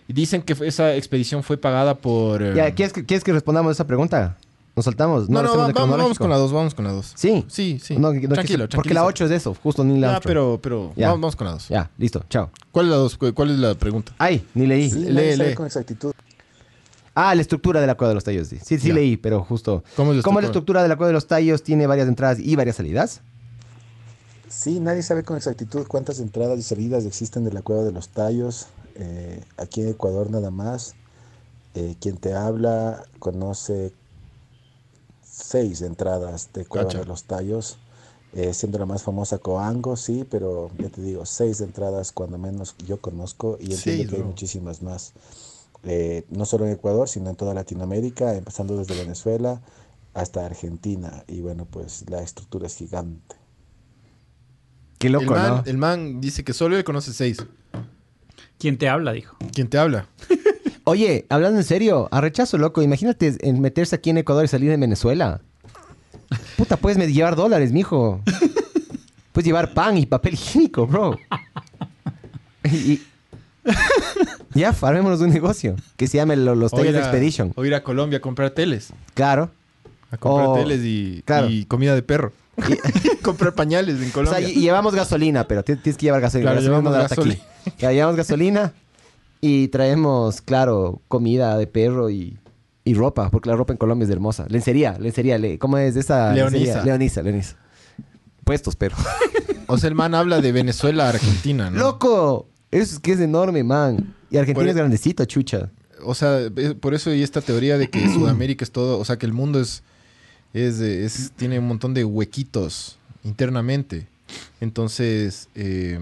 Y 0.09 0.13
dicen 0.13 0.43
que 0.43 0.55
esa 0.67 0.95
expedición 0.97 1.43
fue 1.43 1.57
pagada 1.57 1.95
por... 1.97 2.43
eh, 2.43 2.53
Ya, 2.55 2.75
¿quieres, 2.75 2.93
que, 2.93 3.05
¿Quieres 3.07 3.25
que 3.25 3.33
respondamos 3.33 3.73
esa 3.73 3.87
pregunta? 3.87 4.37
Nos 4.77 4.85
saltamos. 4.87 5.29
No, 5.29 5.43
no, 5.43 5.57
va- 5.57 5.69
vamos, 5.73 6.19
con 6.19 6.29
la 6.31 6.37
dos, 6.37 6.53
vamos 6.53 6.75
con 6.75 6.85
la 6.85 6.91
dos. 6.93 7.13
Sí. 7.15 7.45
Sí, 7.49 7.79
sí. 7.81 7.95
No, 7.95 8.09
no 8.09 8.13
es 8.15 8.21
que- 8.23 8.29
tranquilo, 8.29 8.65
Porque 8.69 8.93
la 8.93 9.03
tranquilo. 9.03 9.05
8 9.05 9.25
es 9.25 9.31
de 9.31 9.37
eso, 9.37 9.55
justo 9.63 9.85
Neil 9.85 10.01
Ya, 10.01 10.09
Armstrong. 10.17 10.29
pero, 10.31 10.59
pero 10.61 10.93
Ya. 10.97 11.09
Vamos, 11.09 11.21
vamos 11.21 11.37
con 11.37 11.47
la 11.47 11.53
dos. 11.53 11.69
Ya, 11.69 11.91
listo, 11.97 12.25
chao. 12.29 12.51
¿Cuál 12.73 12.87
es 12.87 12.91
la 12.91 12.97
dos? 12.97 13.17
¿Cu- 13.17 13.33
¿Cuál 13.35 13.51
es 13.53 13.59
la 13.59 13.75
pregunta? 13.77 14.13
Ay, 14.19 14.45
ni 14.55 14.67
leí. 14.67 14.91
Sí, 14.91 14.99
Lee, 15.05 15.55
con 15.55 15.67
exactitud. 15.67 16.13
Ah, 17.15 17.33
la 17.37 17.43
estructura 17.43 17.81
de 17.81 17.87
la 17.87 17.95
cueva 17.95 18.09
de 18.09 18.15
los 18.17 18.25
tallos. 18.25 18.49
Sí, 18.49 18.59
sí, 18.79 18.91
leí, 18.93 19.17
pero 19.17 19.45
justo. 19.45 19.85
¿Cómo 19.95 20.11
es 20.11 20.17
la 20.17 20.23
¿Cómo 20.25 20.41
es 20.41 20.43
la 20.43 20.49
estructura? 20.49 20.81
estructura 20.81 20.83
de 20.83 20.89
la 20.89 20.97
cueva 20.97 21.07
de 21.09 21.13
los 21.13 21.27
tallos? 21.29 21.63
Tiene 21.63 21.87
varias 21.87 22.09
entradas 22.09 22.41
y 22.41 22.57
varias 22.57 22.75
salidas. 22.75 23.21
Sí, 24.49 24.81
nadie 24.81 25.03
sabe 25.05 25.23
con 25.23 25.37
exactitud 25.37 25.87
cuántas 25.87 26.19
entradas 26.19 26.59
y 26.59 26.63
salidas 26.63 27.05
existen 27.07 27.45
de 27.45 27.53
la 27.53 27.63
cueva 27.63 27.83
de 27.85 27.93
los 27.93 28.09
tallos. 28.09 28.67
Eh, 28.97 29.41
aquí 29.57 29.83
en 29.83 29.89
Ecuador 29.91 30.31
nada 30.31 30.51
más. 30.51 30.95
Eh, 31.75 31.95
quien 32.01 32.17
te 32.17 32.35
habla 32.35 33.05
conoce 33.21 33.93
seis 35.35 35.83
entradas 35.83 36.51
de 36.53 36.65
cueva 36.65 36.87
Cacha. 36.87 36.99
de 37.01 37.07
los 37.07 37.25
tallos. 37.25 37.79
eh, 38.37 38.53
siendo 38.53 38.79
la 38.79 38.87
más 38.87 39.03
famosa 39.05 39.39
Coango, 39.39 39.97
sí, 39.97 40.25
pero 40.29 40.69
ya 40.79 40.89
te 40.89 41.01
digo, 41.01 41.25
seis 41.25 41.61
entradas 41.61 42.11
cuando 42.11 42.37
menos 42.37 42.75
yo 42.85 43.01
conozco 43.01 43.57
y 43.61 43.73
entiendo 43.75 43.81
Seis, 44.03 44.09
que 44.11 44.17
hay 44.17 44.23
muchísimas 44.23 44.83
más. 44.83 45.13
Eh, 45.85 46.25
no 46.31 46.45
solo 46.45 46.67
en 46.67 46.73
Ecuador, 46.73 47.09
sino 47.09 47.31
en 47.31 47.37
toda 47.37 47.55
Latinoamérica, 47.55 48.35
empezando 48.35 48.77
desde 48.77 48.97
Venezuela 48.97 49.61
hasta 50.15 50.45
Argentina. 50.47 51.23
Y 51.29 51.43
bueno, 51.43 51.65
pues 51.71 52.05
la 52.11 52.23
estructura 52.23 52.67
es 52.67 52.75
gigante. 52.77 53.37
Qué 54.99 55.11
loco, 55.11 55.25
el, 55.25 55.31
man, 55.31 55.51
¿no? 55.51 55.63
el 55.67 55.77
man 55.79 56.21
dice 56.21 56.43
que 56.43 56.55
solo 56.55 56.77
le 56.77 56.83
conoce 56.85 57.13
seis. 57.13 57.37
¿Quién 58.59 58.79
te 58.79 58.89
habla? 58.89 59.13
Dijo. 59.13 59.37
¿Quién 59.53 59.69
te 59.69 59.79
habla? 59.79 60.09
Oye, 60.85 61.27
hablando 61.31 61.59
en 61.59 61.65
serio, 61.65 62.09
a 62.11 62.21
rechazo, 62.21 62.59
loco. 62.59 62.83
Imagínate 62.83 63.37
en 63.41 63.61
meterse 63.61 63.97
aquí 63.97 64.11
en 64.11 64.19
Ecuador 64.19 64.45
y 64.45 64.49
salir 64.49 64.71
de 64.71 64.77
Venezuela. 64.77 65.41
Puta, 66.57 66.77
puedes 66.77 66.99
llevar 67.13 67.37
dólares, 67.37 67.73
mijo. 67.73 68.21
Puedes 69.33 69.47
llevar 69.47 69.73
pan 69.75 69.97
y 69.97 70.07
papel 70.07 70.35
higiénico, 70.35 70.87
bro. 70.87 71.19
Y, 72.71 73.01
ya, 74.55 74.75
armémonos 74.83 75.21
un 75.21 75.31
negocio 75.31 75.77
que 75.97 76.07
se 76.07 76.19
llame 76.19 76.37
lo- 76.37 76.55
los 76.55 76.73
O 76.73 76.79
a, 76.79 76.83
Expedition. 76.87 77.53
o 77.57 77.65
ir 77.65 77.75
a 77.75 77.83
Colombia 77.83 78.19
a 78.19 78.21
comprar 78.21 78.51
teles. 78.51 78.93
Claro. 79.15 79.51
A 80.11 80.17
comprar 80.19 80.49
O- 80.49 80.55
teles 80.55 80.81
y, 80.85 81.23
claro. 81.25 81.49
y 81.49 81.65
comida 81.65 81.95
de 81.95 82.03
perro. 82.03 82.33
comprar 83.23 83.55
pañales 83.55 84.01
en 84.01 84.11
O 84.11 84.13
Colombia. 84.13 84.39
sea, 84.47 84.49
y, 84.49 84.61
llevamos 84.61 84.95
gasolina, 84.95 85.49
pero 85.49 85.63
ti- 85.65 85.77
tienes 85.77 85.97
que 85.97 86.07
llevar 86.07 86.21
gasolina. 86.21 86.53
Claro, 86.53 86.61
Gasolina 86.63 86.91
llevamos 86.91 87.09
gasolina. 87.11 87.35
aquí. 87.67 87.73
Ya, 87.79 87.93
llevamos 87.93 88.17
gasolina 88.17 88.73
y 89.47 89.69
traemos, 89.69 90.41
claro, 90.41 91.03
comida 91.09 91.59
de 91.59 91.67
perro 91.67 92.09
y, 92.09 92.39
y 92.85 92.95
ropa, 92.95 93.31
porque 93.31 93.51
la 93.51 93.57
ropa 93.57 93.75
en 93.75 93.77
Colombia 93.77 94.05
es 94.07 94.11
hermosa. 94.11 94.47
Lencería, 94.49 94.97
lencería, 94.99 95.37
le- 95.39 95.59
¿cómo 95.59 95.77
es 95.77 95.93
de 95.95 96.01
esa? 96.01 96.33
Leonisa. 96.33 96.59
lencería? 96.65 96.85
Leonisa, 96.85 97.23
Leonisa. 97.23 97.57
Puestos, 98.45 98.77
pero. 98.77 98.97
O 99.67 99.79
sea, 99.79 99.89
el 99.89 99.95
man 99.95 100.15
habla 100.15 100.43
de 100.43 100.53
Venezuela 100.53 101.07
a 101.07 101.09
Argentina, 101.09 101.71
¿no? 101.71 101.79
¡Loco! 101.79 102.49
Eso 102.71 102.95
es 102.97 103.01
que 103.01 103.13
es 103.13 103.21
enorme, 103.21 103.65
man. 103.65 104.15
Y 104.31 104.37
Argentina 104.37 104.63
Por- 104.65 104.69
es 104.69 104.77
grandecito, 104.77 105.25
chucha. 105.25 105.71
O 106.05 106.15
sea, 106.15 106.39
es- 106.55 106.75
por 106.75 106.93
eso 106.93 107.09
hay 107.09 107.23
esta 107.23 107.41
teoría 107.41 107.79
de 107.79 107.89
que 107.89 108.07
Sudamérica 108.13 108.63
es 108.63 108.71
todo, 108.71 108.99
o 108.99 109.05
sea, 109.07 109.17
que 109.19 109.25
el 109.25 109.33
mundo 109.33 109.59
es, 109.61 109.83
es, 110.53 110.81
es- 110.81 111.33
tiene 111.35 111.59
un 111.59 111.67
montón 111.67 111.95
de 111.95 112.05
huequitos 112.05 112.99
internamente. 113.25 114.07
Entonces, 114.61 115.49
eh, 115.55 115.99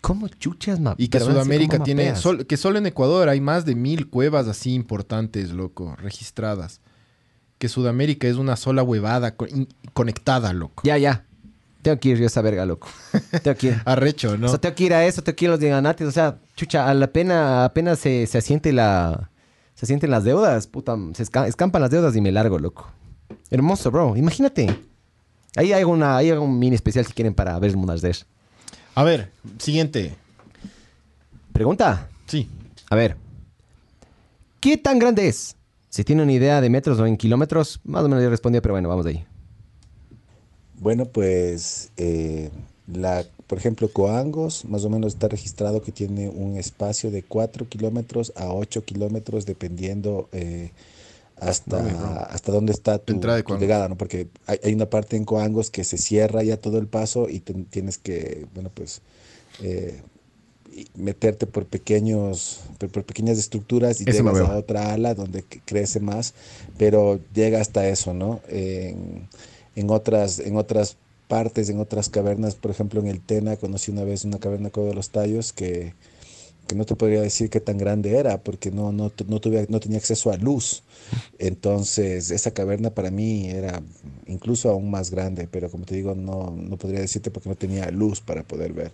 ¿Cómo 0.00 0.28
chuchas, 0.28 0.80
ma? 0.80 0.94
y 0.98 1.08
que 1.08 1.18
Sudamérica 1.20 1.76
tiene, 1.84 2.16
sol- 2.16 2.46
que 2.46 2.56
solo 2.56 2.78
en 2.78 2.86
Ecuador 2.86 3.28
hay 3.28 3.40
más 3.40 3.64
de 3.64 3.74
mil 3.74 4.08
cuevas 4.08 4.48
así 4.48 4.72
importantes, 4.74 5.50
loco, 5.50 5.94
registradas. 5.96 6.80
Que 7.58 7.68
Sudamérica 7.68 8.26
es 8.26 8.36
una 8.36 8.56
sola 8.56 8.82
huevada 8.82 9.36
co- 9.36 9.46
conectada, 9.92 10.52
loco. 10.54 10.82
Ya, 10.86 10.96
ya. 10.96 11.26
Tengo 11.82 11.98
que 11.98 12.10
ir 12.10 12.18
yo 12.18 12.24
a 12.24 12.26
esa 12.26 12.40
verga, 12.42 12.64
loco. 12.66 12.88
Tengo 13.42 13.56
que 13.56 13.66
ir. 13.68 13.82
Arrecho, 13.84 14.36
¿no? 14.38 14.46
O 14.46 14.48
sea, 14.50 14.58
tengo 14.58 14.74
que 14.74 14.84
ir 14.84 14.94
a 14.94 15.04
eso, 15.06 15.22
tengo 15.22 15.36
que 15.36 15.44
ir 15.44 15.50
a 15.50 15.54
los 15.56 15.60
Ganatis. 15.60 16.06
O 16.06 16.10
sea, 16.12 16.38
chucha, 16.56 16.88
a 16.88 16.94
la 16.94 17.12
pena, 17.12 17.64
apenas 17.64 17.98
se, 17.98 18.26
se 18.26 18.38
asiente 18.38 18.72
la... 18.72 19.30
Se 19.74 19.86
asienten 19.86 20.10
las 20.10 20.24
deudas, 20.24 20.66
puta. 20.66 20.94
Se 21.14 21.24
esca- 21.24 21.46
escampan 21.46 21.80
las 21.80 21.90
deudas 21.90 22.14
y 22.16 22.20
me 22.20 22.32
largo, 22.32 22.58
loco. 22.58 22.90
Hermoso, 23.50 23.90
bro. 23.90 24.14
Imagínate. 24.16 24.78
Ahí 25.56 25.72
hay, 25.72 25.84
una, 25.84 26.16
ahí 26.18 26.30
hay 26.30 26.36
un 26.36 26.58
mini 26.58 26.76
especial 26.76 27.04
si 27.06 27.12
quieren 27.14 27.32
para 27.34 27.58
ver 27.58 27.74
Munazder. 27.76 28.16
A 29.00 29.02
ver, 29.02 29.30
siguiente. 29.58 30.14
Pregunta. 31.54 32.10
Sí. 32.26 32.46
A 32.90 32.96
ver. 32.96 33.16
¿Qué 34.60 34.76
tan 34.76 34.98
grande 34.98 35.26
es? 35.26 35.56
Si 35.88 36.04
tiene 36.04 36.22
una 36.22 36.34
idea 36.34 36.60
de 36.60 36.68
metros 36.68 37.00
o 37.00 37.06
en 37.06 37.16
kilómetros, 37.16 37.80
más 37.84 38.04
o 38.04 38.10
menos 38.10 38.22
ya 38.22 38.28
respondió, 38.28 38.60
pero 38.60 38.74
bueno, 38.74 38.90
vamos 38.90 39.06
de 39.06 39.12
ahí. 39.12 39.24
Bueno, 40.80 41.06
pues 41.06 41.92
eh, 41.96 42.50
la, 42.92 43.24
por 43.46 43.56
ejemplo, 43.56 43.88
Coangos 43.88 44.66
más 44.66 44.84
o 44.84 44.90
menos 44.90 45.14
está 45.14 45.28
registrado 45.28 45.80
que 45.80 45.92
tiene 45.92 46.28
un 46.28 46.58
espacio 46.58 47.10
de 47.10 47.22
4 47.22 47.70
kilómetros 47.70 48.34
a 48.36 48.52
8 48.52 48.84
kilómetros 48.84 49.46
dependiendo 49.46 50.28
eh, 50.32 50.72
hasta, 51.40 52.24
hasta 52.24 52.52
dónde 52.52 52.72
está 52.72 52.98
tu, 52.98 53.14
de 53.54 53.60
llegada, 53.60 53.88
¿no? 53.88 53.96
Porque 53.98 54.28
hay, 54.46 54.58
hay 54.64 54.74
una 54.74 54.90
parte 54.90 55.16
en 55.16 55.24
Coangos 55.24 55.70
que 55.70 55.84
se 55.84 55.98
cierra 55.98 56.42
ya 56.42 56.56
todo 56.58 56.78
el 56.78 56.86
paso 56.86 57.28
y 57.28 57.40
te- 57.40 57.54
tienes 57.70 57.98
que, 57.98 58.46
bueno, 58.54 58.70
pues 58.74 59.02
eh, 59.62 60.02
meterte 60.94 61.46
por 61.46 61.66
pequeños 61.66 62.60
por, 62.78 62.90
por 62.90 63.04
pequeñas 63.04 63.38
estructuras 63.38 64.00
y 64.00 64.04
Eso 64.04 64.22
llegas 64.22 64.40
a 64.48 64.56
otra 64.56 64.92
ala 64.92 65.14
donde 65.14 65.42
crece 65.64 65.98
más 66.00 66.32
pero 66.78 67.18
llega 67.34 67.60
hasta 67.60 67.88
eso 67.88 68.14
no 68.14 68.40
en, 68.48 69.28
en 69.74 69.90
otras 69.90 70.38
en 70.38 70.56
otras 70.56 70.96
partes 71.26 71.68
en 71.70 71.80
otras 71.80 72.08
cavernas 72.08 72.54
por 72.54 72.70
ejemplo 72.70 73.00
en 73.00 73.08
el 73.08 73.20
Tena 73.20 73.56
conocí 73.56 73.90
una 73.90 74.04
vez 74.04 74.24
una 74.24 74.38
caverna 74.38 74.70
Cueva 74.70 74.90
de 74.90 74.94
los 74.94 75.10
Tallos 75.10 75.52
que 75.52 75.94
que 76.70 76.76
no 76.76 76.84
te 76.86 76.94
podría 76.94 77.20
decir 77.20 77.50
qué 77.50 77.58
tan 77.58 77.78
grande 77.78 78.16
era 78.16 78.38
porque 78.38 78.70
no 78.70 78.92
no, 78.92 79.10
no 79.26 79.40
tuve 79.40 79.66
no 79.68 79.80
tenía 79.80 79.98
acceso 79.98 80.30
a 80.30 80.36
luz. 80.36 80.84
Entonces 81.38 82.30
esa 82.30 82.52
caverna 82.52 82.90
para 82.90 83.10
mí 83.10 83.48
era 83.50 83.82
incluso 84.28 84.70
aún 84.70 84.88
más 84.88 85.10
grande 85.10 85.48
pero 85.50 85.68
como 85.68 85.84
te 85.84 85.96
digo 85.96 86.14
no 86.14 86.52
no 86.52 86.76
podría 86.76 87.00
decirte 87.00 87.32
porque 87.32 87.48
no 87.48 87.56
tenía 87.56 87.90
luz 87.90 88.20
para 88.20 88.44
poder 88.44 88.72
ver. 88.72 88.92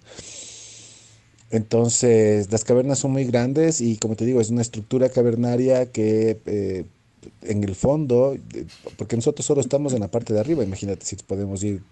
Entonces, 1.50 2.50
las 2.50 2.64
cavernas 2.64 2.98
son 2.98 3.12
muy 3.12 3.24
grandes 3.24 3.80
y 3.80 3.98
como 3.98 4.16
te 4.16 4.24
digo, 4.24 4.40
es 4.40 4.50
una 4.50 4.62
estructura 4.62 5.08
cavernaria 5.10 5.86
que 5.92 6.40
eh, 6.44 6.86
en 7.42 7.62
el 7.62 7.76
fondo, 7.76 8.34
eh, 8.34 8.66
porque 8.96 9.14
nosotros 9.14 9.46
solo 9.46 9.60
estamos 9.60 9.92
en 9.92 10.00
la 10.00 10.10
parte 10.10 10.34
de 10.34 10.40
arriba, 10.40 10.64
imagínate 10.64 11.06
si 11.06 11.14
podemos 11.16 11.62
ir 11.62 11.82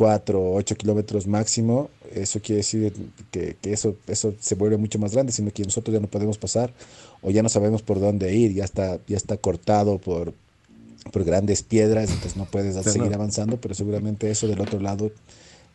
4 0.00 0.40
o 0.40 0.54
8 0.54 0.76
kilómetros 0.76 1.26
máximo, 1.26 1.90
eso 2.14 2.40
quiere 2.40 2.62
decir 2.62 2.90
que, 3.30 3.54
que 3.60 3.70
eso, 3.74 3.96
eso 4.06 4.32
se 4.40 4.54
vuelve 4.54 4.78
mucho 4.78 4.98
más 4.98 5.12
grande, 5.12 5.30
sino 5.30 5.50
que 5.50 5.62
nosotros 5.62 5.92
ya 5.92 6.00
no 6.00 6.06
podemos 6.06 6.38
pasar 6.38 6.72
o 7.20 7.30
ya 7.30 7.42
no 7.42 7.50
sabemos 7.50 7.82
por 7.82 8.00
dónde 8.00 8.34
ir, 8.34 8.54
ya 8.54 8.64
está, 8.64 8.98
ya 9.06 9.18
está 9.18 9.36
cortado 9.36 9.98
por, 9.98 10.32
por 11.12 11.24
grandes 11.24 11.62
piedras, 11.62 12.08
entonces 12.08 12.38
no 12.38 12.46
puedes 12.46 12.82
seguir 12.82 13.12
avanzando, 13.12 13.58
pero 13.60 13.74
seguramente 13.74 14.30
eso 14.30 14.48
del 14.48 14.62
otro 14.62 14.80
lado 14.80 15.12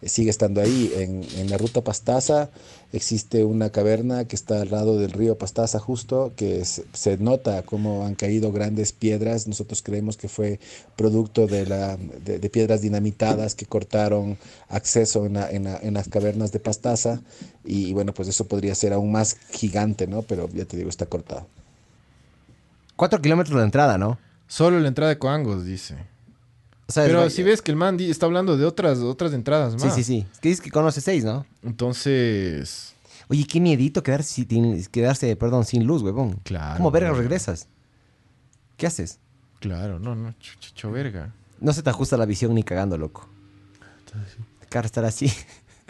sigue 0.04 0.30
estando 0.30 0.62
ahí. 0.62 0.92
En, 0.98 1.24
en 1.40 1.50
la 1.50 1.58
ruta 1.58 1.82
Pastaza 1.84 2.50
existe 2.94 3.44
una 3.44 3.70
caverna 3.72 4.26
que 4.26 4.36
está 4.36 4.62
al 4.62 4.72
lado 4.72 4.98
del 5.00 5.12
río 5.12 5.38
Pastaza 5.38 5.80
justo, 5.80 6.32
que 6.36 6.64
se, 6.66 6.86
se 6.94 7.18
nota 7.18 7.64
cómo 7.64 8.06
han 8.06 8.16
caído 8.16 8.52
grandes 8.52 8.92
piedras. 8.94 9.48
Nosotros 9.48 9.82
creemos 9.82 10.18
que 10.18 10.28
fue 10.30 10.60
producto 10.96 11.48
de, 11.48 11.66
la, 11.66 11.98
de, 11.98 12.40
de 12.40 12.50
piedras 12.50 12.82
dinamitadas 12.82 13.56
que 13.56 13.66
cortaron 13.66 14.38
acceso 14.70 15.26
en, 15.26 15.34
la- 15.34 15.50
en, 15.50 15.64
la- 15.66 15.80
en 15.82 15.94
las 15.94 16.08
cavernas 16.08 16.52
de 16.52 16.60
Pastaza. 16.60 17.22
Y, 17.64 17.94
bueno, 17.94 18.14
pues 18.14 18.28
eso 18.28 18.46
podría 18.46 18.76
ser 18.76 18.94
aún 18.94 19.12
más 19.12 19.38
gigante, 19.52 20.08
¿no? 20.08 20.22
Pero 20.22 20.48
ya 20.54 20.66
te 20.66 20.78
digo, 20.78 20.90
está 20.90 21.06
cortado. 21.08 21.48
Cuatro 22.96 23.22
kilómetros 23.22 23.58
de 23.58 23.64
entrada, 23.66 23.98
¿no? 23.98 24.18
Solo 24.48 24.80
la 24.80 24.88
entrada 24.88 25.10
de 25.10 25.18
Coangos, 25.18 25.66
dice. 25.66 25.96
Pero 26.94 27.30
si 27.30 27.42
ves 27.44 27.62
que 27.62 27.72
el 27.72 27.78
man 27.78 28.00
está 28.00 28.26
hablando 28.28 28.58
de 28.58 28.66
otras, 28.66 29.00
otras 29.00 29.34
entradas 29.34 29.74
Sí, 29.80 29.86
más. 29.88 29.96
sí, 29.96 30.04
sí. 30.04 30.26
Es 30.32 30.40
que 30.40 30.50
dices 30.50 30.64
que 30.64 30.70
conoce 30.72 31.02
seis, 31.02 31.24
¿no? 31.24 31.46
Entonces, 31.64 32.94
Oye, 33.28 33.46
qué 33.48 33.60
miedito 33.60 34.04
quedarse, 34.04 34.46
sin- 34.48 34.86
quedarse 34.86 35.36
perdón, 35.36 35.66
sin 35.66 35.86
luz, 35.88 36.04
huevón. 36.04 36.40
Claro, 36.44 36.78
¿Cómo 36.78 36.92
verga 36.92 37.12
regresas? 37.12 37.68
¿Qué 38.78 38.86
haces? 38.88 39.20
claro, 39.60 39.98
no, 40.00 40.14
no, 40.16 40.32
chucho 40.40 40.92
verga. 40.92 41.34
No 41.60 41.74
se 41.74 41.82
te 41.82 41.90
ajusta 41.90 42.18
la 42.18 42.26
visión 42.28 42.54
ni 42.54 42.62
cagando, 42.64 42.98
loco. 43.00 43.28
Cara, 44.70 44.86
estar 44.86 45.06
así. 45.06 45.32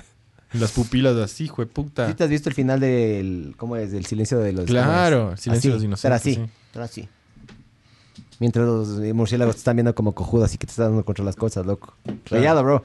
Las 0.53 0.71
pupilas 0.71 1.15
así, 1.17 1.45
hijo 1.45 1.61
de 1.61 1.65
puta. 1.67 2.07
¿Sí 2.07 2.13
te 2.13 2.23
has 2.23 2.29
visto 2.29 2.47
el 2.47 2.55
final 2.55 2.79
del. 2.79 3.55
¿Cómo 3.57 3.75
es? 3.75 3.91
Del 3.91 4.05
silencio 4.05 4.37
de 4.39 4.53
los. 4.53 4.65
Claro. 4.65 5.35
Silencio 5.35 5.71
de 5.77 5.87
los 5.87 5.99
Estar 5.99 6.11
Inocentes, 6.11 6.21
así. 6.21 6.35
sí. 6.35 6.51
Estar 6.67 6.83
así. 6.83 7.09
Mientras 8.39 8.65
los 8.65 8.87
murciélagos 9.13 9.55
te 9.55 9.59
están 9.59 9.77
viendo 9.77 9.95
como 9.95 10.13
cojudo, 10.13 10.43
así 10.43 10.57
que 10.57 10.67
te 10.67 10.71
estás 10.71 10.87
dando 10.87 11.05
contra 11.05 11.23
las 11.23 11.35
cosas, 11.35 11.65
loco. 11.65 11.93
Rayado, 12.25 12.63
bro. 12.63 12.83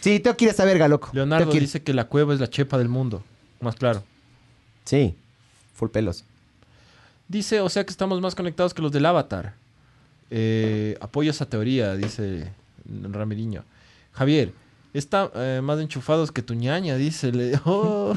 Sí, 0.00 0.20
tengo 0.20 0.36
que 0.36 0.46
ir 0.46 0.50
a 0.50 0.52
esa 0.52 0.64
verga, 0.64 0.88
loco. 0.88 1.10
Leonardo 1.12 1.50
que 1.50 1.60
dice 1.60 1.82
que 1.82 1.92
la 1.92 2.04
cueva 2.04 2.32
es 2.32 2.40
la 2.40 2.48
chepa 2.48 2.78
del 2.78 2.88
mundo. 2.88 3.22
Más 3.60 3.76
claro. 3.76 4.02
Sí. 4.84 5.14
Full 5.74 5.90
pelos. 5.90 6.24
Dice, 7.28 7.60
o 7.60 7.68
sea 7.68 7.84
que 7.84 7.90
estamos 7.90 8.20
más 8.20 8.34
conectados 8.34 8.74
que 8.74 8.82
los 8.82 8.92
del 8.92 9.06
Avatar. 9.06 9.54
Eh, 10.30 10.96
apoyo 11.00 11.30
esa 11.30 11.46
teoría, 11.46 11.94
dice 11.94 12.50
Ramiriño. 12.86 13.64
Javier, 14.12 14.52
está 14.94 15.30
eh, 15.34 15.60
más 15.62 15.78
enchufados 15.80 16.32
que 16.32 16.42
tu 16.42 16.54
ñaña, 16.54 16.96
dice. 16.96 17.30
Oh. 17.64 18.14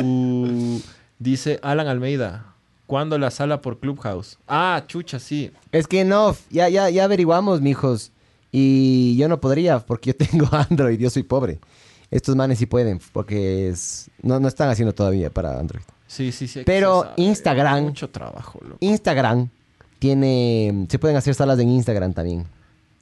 Uh, 0.00 0.80
dice 1.18 1.58
Alan 1.62 1.88
Almeida. 1.88 2.54
¿Cuándo 2.88 3.16
la 3.18 3.30
sala 3.30 3.60
por 3.60 3.78
Clubhouse? 3.78 4.38
Ah, 4.48 4.82
chucha, 4.88 5.20
sí. 5.20 5.52
Es 5.70 5.86
que 5.86 6.04
no, 6.04 6.34
ya, 6.50 6.68
ya, 6.68 6.90
ya 6.90 7.04
averiguamos, 7.04 7.60
mijos. 7.60 8.10
Y 8.50 9.14
yo 9.16 9.28
no 9.28 9.40
podría, 9.40 9.78
porque 9.78 10.10
yo 10.12 10.16
tengo 10.26 10.48
Android, 10.50 10.98
yo 10.98 11.10
soy 11.10 11.22
pobre. 11.22 11.60
Estos 12.10 12.34
manes 12.34 12.58
sí 12.58 12.64
pueden, 12.66 12.98
porque 13.12 13.68
es... 13.68 14.10
no, 14.22 14.40
no 14.40 14.48
están 14.48 14.70
haciendo 14.70 14.94
todavía 14.94 15.28
para 15.30 15.60
Android. 15.60 15.82
Sí, 16.06 16.32
sí, 16.32 16.48
sí. 16.48 16.62
Pero 16.64 17.02
saber. 17.02 17.16
Instagram- 17.18 17.82
Mucho 17.82 18.08
trabajo, 18.08 18.58
loco. 18.62 18.78
Instagram 18.80 19.48
tiene... 19.98 20.86
Se 20.88 20.98
pueden 20.98 21.16
hacer 21.18 21.34
salas 21.34 21.58
en 21.58 21.68
Instagram 21.68 22.14
también. 22.14 22.46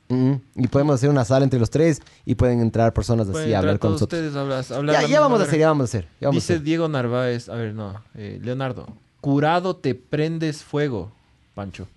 Mm, 0.09 0.33
Y 0.57 0.67
podemos 0.69 0.97
hacer 0.97 1.11
una 1.11 1.25
sala 1.25 1.45
entre 1.45 1.59
los 1.61 1.71
tres 1.71 2.01
y 2.25 2.35
pueden 2.35 2.61
entrar 2.61 2.93
personas 2.93 3.29
Pueden 3.29 3.47
así 3.47 3.55
a 3.55 3.59
hablar 3.61 3.79
con 3.79 3.93
nosotros. 3.93 4.19
ustedes, 4.21 4.35
hablas- 4.37 4.73
hablar 4.73 5.01
Ya, 5.03 5.09
ya 5.09 5.21
vamos 5.21 5.41
a 5.41 5.45
hacer, 5.45 5.59
ya 5.61 5.69
vamos 5.69 5.83
a 5.83 5.85
hacer. 5.85 6.09
ya 6.21 6.29
vamos 6.29 6.43
a 6.51 6.53
Dice. 6.55 6.65
Diego 6.65 6.89
Narváez, 6.89 7.49
a 7.49 7.55
ver, 7.55 7.75
no, 7.75 8.03
eh, 8.17 8.41
Leonardo, 8.43 8.87
curado 9.27 9.75
te 9.75 9.97
prendes 9.97 10.63
fuego, 10.63 11.11
Pancho. 11.57 11.89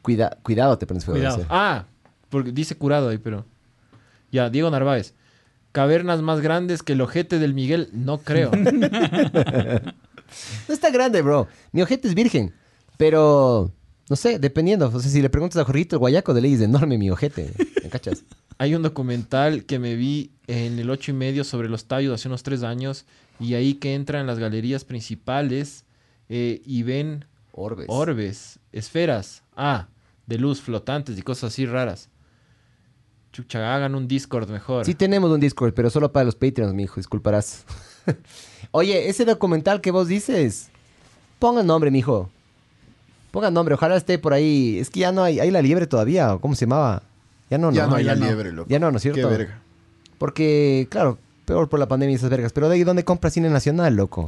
Cuida- 0.00 0.38
cuidado, 0.42 0.78
te 0.78 0.86
prendes 0.86 1.04
fuego. 1.04 1.18
Cuidado. 1.20 1.36
ser. 1.36 1.46
Ah, 1.50 1.84
porque 2.30 2.50
dice 2.50 2.74
curado 2.76 3.10
ahí, 3.10 3.18
pero... 3.18 3.44
Ya, 4.30 4.48
Diego 4.48 4.70
Narváez. 4.70 5.12
Cavernas 5.72 6.22
más 6.22 6.40
grandes 6.40 6.82
que 6.82 6.94
el 6.94 7.02
ojete 7.02 7.38
del 7.38 7.52
Miguel, 7.52 7.90
no 7.92 8.16
creo. 8.22 8.50
No 10.66 10.72
está 10.72 10.90
grande, 10.90 11.20
bro. 11.20 11.46
Mi 11.72 11.82
ojete 11.82 12.08
es 12.08 12.14
virgen. 12.14 12.54
Pero, 12.96 13.70
no 14.08 14.16
sé, 14.16 14.38
dependiendo. 14.38 14.88
O 14.88 14.98
sea, 14.98 15.10
si 15.10 15.20
le 15.20 15.28
preguntas 15.28 15.60
a 15.60 15.64
Jorgito 15.66 15.96
el 15.96 16.00
Guayaco, 16.00 16.32
de 16.32 16.40
ley 16.40 16.54
es 16.54 16.62
enorme 16.62 16.96
mi 16.96 17.10
ojete. 17.10 17.52
¿Me 17.82 17.90
cachas? 17.90 18.24
Hay 18.56 18.74
un 18.74 18.80
documental 18.82 19.64
que 19.66 19.78
me 19.78 19.94
vi 19.94 20.30
en 20.46 20.78
el 20.78 20.88
ocho 20.88 21.10
y 21.10 21.14
medio 21.14 21.44
sobre 21.44 21.68
los 21.68 21.84
tallos 21.84 22.14
hace 22.14 22.28
unos 22.28 22.42
tres 22.42 22.62
años 22.62 23.04
y 23.40 23.52
ahí 23.52 23.74
que 23.74 23.94
entran 23.94 24.26
las 24.26 24.38
galerías 24.38 24.86
principales 24.86 25.84
eh, 26.34 26.62
y 26.64 26.82
ven 26.82 27.26
Orbes. 27.52 27.84
orbes, 27.90 28.58
esferas, 28.72 29.42
ah, 29.54 29.88
de 30.26 30.38
luz 30.38 30.62
flotantes 30.62 31.18
y 31.18 31.22
cosas 31.22 31.52
así 31.52 31.66
raras. 31.66 32.08
Chucha, 33.34 33.74
hagan 33.74 33.94
un 33.94 34.08
Discord 34.08 34.48
mejor. 34.48 34.86
Sí 34.86 34.94
tenemos 34.94 35.30
un 35.30 35.40
Discord, 35.40 35.74
pero 35.74 35.90
solo 35.90 36.10
para 36.10 36.24
los 36.24 36.34
Patreons, 36.34 36.72
mi 36.72 36.84
hijo. 36.84 36.96
Disculparás. 36.96 37.66
Oye, 38.70 39.10
ese 39.10 39.26
documental 39.26 39.82
que 39.82 39.90
vos 39.90 40.08
dices, 40.08 40.70
ponga 41.38 41.62
nombre, 41.62 41.90
mijo. 41.90 42.30
Ponga 43.30 43.50
nombre, 43.50 43.74
ojalá 43.74 43.96
esté 43.96 44.18
por 44.18 44.32
ahí. 44.32 44.78
Es 44.78 44.88
que 44.88 45.00
ya 45.00 45.12
no 45.12 45.22
hay, 45.22 45.38
hay 45.38 45.50
la 45.50 45.60
liebre 45.60 45.86
todavía, 45.86 46.32
¿o 46.32 46.40
¿cómo 46.40 46.54
se 46.54 46.64
llamaba? 46.64 47.02
Ya 47.50 47.58
no, 47.58 47.66
no. 47.70 47.76
ya 47.76 47.86
no 47.86 47.96
hay 47.96 48.04
ya 48.04 48.14
la 48.14 48.20
no. 48.20 48.26
liebre, 48.26 48.52
loco. 48.52 48.70
Ya 48.70 48.78
no, 48.78 48.90
¿no 48.90 48.96
es 48.96 49.02
cierto? 49.02 49.20
Qué 49.20 49.26
verga. 49.26 49.60
Porque, 50.16 50.88
claro, 50.90 51.18
peor 51.44 51.68
por 51.68 51.78
la 51.78 51.88
pandemia 51.88 52.12
y 52.12 52.16
esas 52.16 52.30
vergas. 52.30 52.54
Pero 52.54 52.70
de 52.70 52.76
ahí, 52.76 52.84
¿dónde 52.84 53.04
compra 53.04 53.28
cine 53.28 53.50
nacional, 53.50 53.96
loco? 53.96 54.24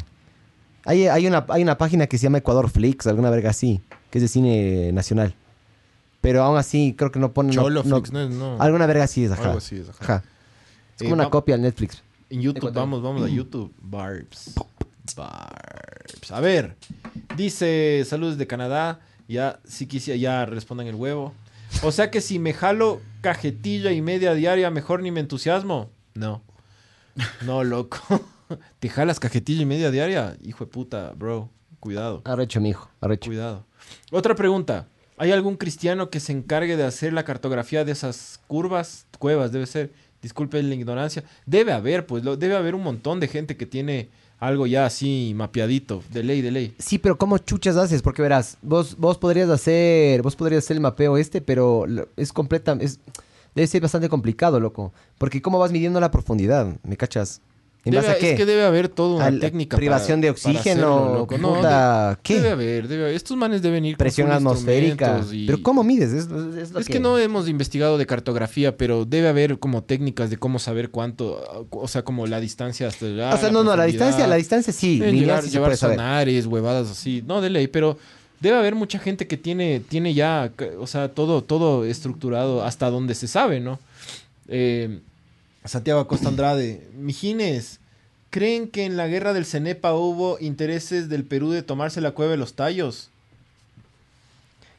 Hay, 0.84 1.06
hay, 1.08 1.26
una, 1.26 1.44
hay 1.48 1.62
una 1.62 1.78
página 1.78 2.06
que 2.06 2.18
se 2.18 2.24
llama 2.24 2.38
Ecuador 2.38 2.68
Flix, 2.70 3.06
alguna 3.06 3.30
verga 3.30 3.50
así, 3.50 3.80
que 4.10 4.18
es 4.18 4.22
de 4.22 4.28
cine 4.28 4.92
nacional. 4.92 5.34
Pero 6.20 6.42
aún 6.42 6.56
así, 6.58 6.94
creo 6.96 7.10
que 7.12 7.18
no 7.18 7.32
ponen... 7.32 7.52
Cholo 7.52 7.82
no- 7.84 7.96
Flix, 7.98 8.12
no, 8.12 8.20
es- 8.22 8.30
no. 8.30 8.56
Alguna 8.60 8.86
verga 8.86 9.04
así 9.04 9.24
es, 9.24 9.30
ajá. 9.32 9.44
Algo 9.44 9.58
así 9.58 9.76
es, 9.76 9.88
ajá. 9.90 9.98
Ajá. 10.00 10.24
Es 10.96 11.02
Eh, 11.02 11.04
como 11.04 11.14
una 11.14 11.24
va- 11.24 11.30
copia 11.30 11.54
al 11.54 11.62
Netflix. 11.62 12.02
En 12.30 12.40
YouTube, 12.40 12.58
Ecuador. 12.58 12.76
vamos, 12.82 13.02
vamos 13.02 13.22
a 13.22 13.28
YouTube. 13.28 13.72
Barbs. 13.82 14.54
Barbs. 15.16 16.30
A 16.32 16.40
ver, 16.40 16.76
dice 17.36 18.04
saludos 18.06 18.38
de 18.38 18.46
Canadá. 18.46 19.00
Ya, 19.28 19.60
si 19.64 19.86
quisiera, 19.86 20.16
ya 20.18 20.44
respondan 20.46 20.86
el 20.86 20.94
huevo. 20.94 21.32
O 21.82 21.92
sea 21.92 22.10
que 22.10 22.20
si 22.20 22.38
me 22.38 22.52
jalo 22.52 23.00
cajetilla 23.20 23.90
y 23.92 24.00
media 24.02 24.34
diaria, 24.34 24.70
mejor 24.70 25.02
ni 25.02 25.10
me 25.10 25.20
entusiasmo. 25.20 25.90
No. 26.14 26.42
No, 27.44 27.64
loco. 27.64 27.98
¿Te 28.80 28.88
jalas 28.88 29.20
cajetilla 29.20 29.62
y 29.62 29.66
media 29.66 29.90
diaria? 29.90 30.36
Hijo 30.42 30.64
de 30.64 30.70
puta, 30.70 31.12
bro. 31.16 31.50
Cuidado. 31.80 32.22
Arrecho, 32.24 32.60
mijo, 32.60 32.88
arrecho. 33.00 33.28
Cuidado. 33.28 33.64
Otra 34.10 34.34
pregunta. 34.34 34.88
¿Hay 35.18 35.30
algún 35.32 35.56
cristiano 35.56 36.08
que 36.10 36.18
se 36.18 36.32
encargue 36.32 36.76
de 36.76 36.84
hacer 36.84 37.12
la 37.12 37.24
cartografía 37.24 37.84
de 37.84 37.92
esas 37.92 38.40
curvas? 38.48 39.06
Cuevas, 39.18 39.52
debe 39.52 39.66
ser. 39.66 39.92
Disculpen 40.22 40.68
la 40.70 40.74
ignorancia. 40.74 41.22
Debe 41.44 41.72
haber, 41.72 42.06
pues, 42.06 42.24
lo- 42.24 42.36
debe 42.38 42.56
haber 42.56 42.74
un 42.74 42.82
montón 42.82 43.20
de 43.20 43.28
gente 43.28 43.56
que 43.58 43.66
tiene 43.66 44.08
algo 44.40 44.66
ya 44.66 44.86
así 44.86 45.32
mapeadito. 45.36 46.02
De 46.10 46.22
ley, 46.24 46.40
de 46.40 46.50
ley. 46.50 46.74
Sí, 46.78 46.98
pero 46.98 47.18
¿cómo 47.18 47.36
chuchas 47.38 47.76
haces? 47.76 48.00
Porque 48.00 48.22
verás, 48.22 48.56
vos, 48.62 48.96
vos 48.96 49.18
podrías 49.18 49.50
hacer, 49.50 50.22
vos 50.22 50.34
podrías 50.34 50.64
hacer 50.64 50.76
el 50.78 50.80
mapeo 50.82 51.18
este, 51.18 51.42
pero 51.42 51.84
es 52.16 52.32
completa, 52.32 52.76
es, 52.80 52.98
debe 53.54 53.66
ser 53.66 53.82
bastante 53.82 54.08
complicado, 54.08 54.58
loco. 54.58 54.92
Porque 55.18 55.42
¿cómo 55.42 55.58
vas 55.58 55.70
midiendo 55.70 56.00
la 56.00 56.10
profundidad? 56.10 56.76
¿Me 56.82 56.96
cachas? 56.96 57.40
¿En 57.86 57.92
Debe- 57.92 58.02
base 58.06 58.16
a 58.16 58.18
qué? 58.18 58.30
Es 58.30 58.36
que 58.38 58.46
debe 58.46 58.64
haber 58.64 58.88
toda 58.88 59.16
una 59.16 59.26
¿A 59.26 59.30
la 59.30 59.40
técnica. 59.40 59.76
privación 59.76 60.20
de 60.22 60.28
para- 60.28 60.32
oxígeno, 60.32 60.94
hacerlo, 60.96 61.14
loco. 61.18 61.36
No, 61.36 61.54
puta, 61.56 62.10
de- 62.12 62.16
¿qué? 62.22 62.34
Debe 62.36 62.50
haber, 62.50 62.88
debe 62.88 63.02
haber. 63.04 63.14
Estos 63.14 63.36
manes 63.36 63.60
deben 63.60 63.84
ir 63.84 63.98
Presión 63.98 64.32
atmosférica. 64.32 65.20
y- 65.30 65.44
Pero 65.46 65.62
¿cómo 65.62 65.84
mides? 65.84 66.12
Es, 66.12 66.24
es 66.56 66.70
lo 66.72 66.80
Es 66.80 66.86
que 66.88 66.98
no 66.98 67.18
hemos 67.18 67.46
investigado 67.48 67.98
de 67.98 68.06
cartografía, 68.06 68.76
pero 68.78 69.04
debe 69.04 69.28
haber 69.28 69.58
como 69.58 69.82
técnicas 69.82 70.30
de 70.30 70.38
cómo 70.38 70.58
saber 70.58 70.88
cuánto, 70.90 71.66
o 71.70 71.86
sea, 71.86 72.02
como 72.02 72.26
la 72.26 72.40
distancia 72.40 72.88
hasta 72.88 73.04
llegar. 73.06 73.34
O 73.34 73.36
sea, 73.36 73.50
no, 73.50 73.62
no, 73.62 73.76
la 73.76 73.84
distancia, 73.84 74.26
la 74.26 74.36
distancia 74.36 74.72
sí, 74.72 74.98
Deben 75.00 75.18
llevar, 75.18 75.42
sí 75.42 75.50
llevar 75.50 75.76
sonares, 75.76 76.46
huevadas 76.46 76.90
así. 76.90 77.22
No, 77.26 77.42
de 77.42 77.50
ley, 77.50 77.66
pero 77.68 77.98
debe 78.40 78.56
haber 78.56 78.74
mucha 78.74 78.98
gente 78.98 79.26
que 79.26 79.36
tiene, 79.36 79.80
tiene 79.80 80.14
ya, 80.14 80.50
o 80.78 80.86
sea, 80.86 81.08
todo, 81.10 81.42
todo 81.44 81.84
estructurado 81.84 82.64
hasta 82.64 82.88
donde 82.88 83.14
se 83.14 83.28
sabe, 83.28 83.60
¿no? 83.60 83.78
Eh, 84.48 85.00
Santiago 85.64 86.00
Acosta 86.00 86.28
Andrade, 86.28 86.88
Mijines, 86.94 87.80
¿creen 88.30 88.68
que 88.68 88.84
en 88.84 88.96
la 88.96 89.06
guerra 89.06 89.32
del 89.32 89.46
Cenepa 89.46 89.94
hubo 89.94 90.38
intereses 90.40 91.08
del 91.08 91.24
Perú 91.24 91.50
de 91.50 91.62
tomarse 91.62 92.00
la 92.00 92.12
cueva 92.12 92.32
de 92.32 92.36
los 92.36 92.54
tallos? 92.54 93.10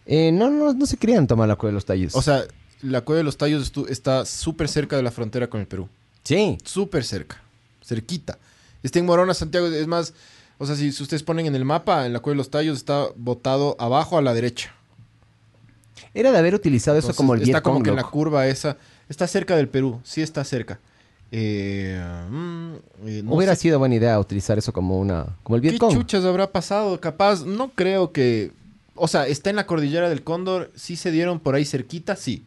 Eh, 0.05 0.31
no, 0.31 0.49
no, 0.49 0.73
no 0.73 0.85
se 0.85 0.97
querían 0.97 1.25
tomar 1.25 1.47
la 1.47 1.55
cueva 1.55 1.71
de 1.71 1.75
los 1.75 1.85
tallos. 1.85 2.15
O 2.15 2.21
sea, 2.21 2.43
la 2.81 3.01
cueva 3.01 3.17
de 3.17 3.23
los 3.23 3.37
tallos 3.37 3.71
está 3.89 4.25
súper 4.25 4.67
cerca 4.67 4.95
de 4.95 5.03
la 5.03 5.11
frontera 5.11 5.47
con 5.47 5.61
el 5.61 5.67
Perú. 5.67 5.89
sí. 6.23 6.57
Súper 6.63 7.03
cerca. 7.03 7.41
Cerquita. 7.83 8.37
Está 8.81 8.99
en 8.99 9.05
Morona, 9.05 9.33
Santiago. 9.33 9.67
Es 9.67 9.87
más, 9.87 10.13
o 10.57 10.65
sea, 10.65 10.75
si 10.75 10.89
ustedes 10.89 11.23
ponen 11.23 11.45
en 11.47 11.55
el 11.55 11.65
mapa, 11.65 12.05
en 12.05 12.13
la 12.13 12.19
Cueva 12.19 12.33
de 12.33 12.37
los 12.37 12.49
Tallos 12.49 12.77
está 12.77 13.07
botado 13.15 13.75
abajo 13.79 14.17
a 14.17 14.21
la 14.21 14.33
derecha. 14.33 14.73
Era 16.13 16.31
de 16.31 16.37
haber 16.37 16.55
utilizado 16.55 16.97
eso 16.97 17.13
como 17.13 17.33
el 17.33 17.41
Está 17.41 17.61
como 17.61 17.83
que 17.83 17.89
en 17.89 17.95
la 17.95 18.03
curva 18.03 18.47
esa. 18.47 18.77
Está 19.09 19.27
cerca 19.27 19.55
del 19.55 19.67
Perú, 19.67 19.99
sí 20.03 20.21
está 20.21 20.43
cerca. 20.43 20.79
Eh, 21.31 21.99
mm, 22.29 22.73
eh, 23.07 23.21
no 23.23 23.33
Hubiera 23.33 23.55
sé 23.55 23.61
sido 23.63 23.79
buena 23.79 23.95
idea 23.95 24.19
utilizar 24.19 24.57
eso 24.57 24.71
como 24.71 24.99
una 24.99 25.25
como 25.43 25.55
el 25.57 25.61
¿Qué 25.61 25.69
Vietcong. 25.71 25.93
chuchas 25.93 26.23
habrá 26.23 26.51
pasado? 26.51 26.99
Capaz, 27.01 27.45
no 27.45 27.69
creo 27.71 28.11
que... 28.11 28.51
O 28.95 29.07
sea, 29.07 29.27
está 29.27 29.49
en 29.49 29.57
la 29.57 29.65
cordillera 29.67 30.07
del 30.07 30.23
Cóndor, 30.23 30.71
sí 30.75 30.95
se 30.95 31.11
dieron 31.11 31.39
por 31.39 31.55
ahí 31.55 31.65
cerquita, 31.65 32.15
sí. 32.15 32.43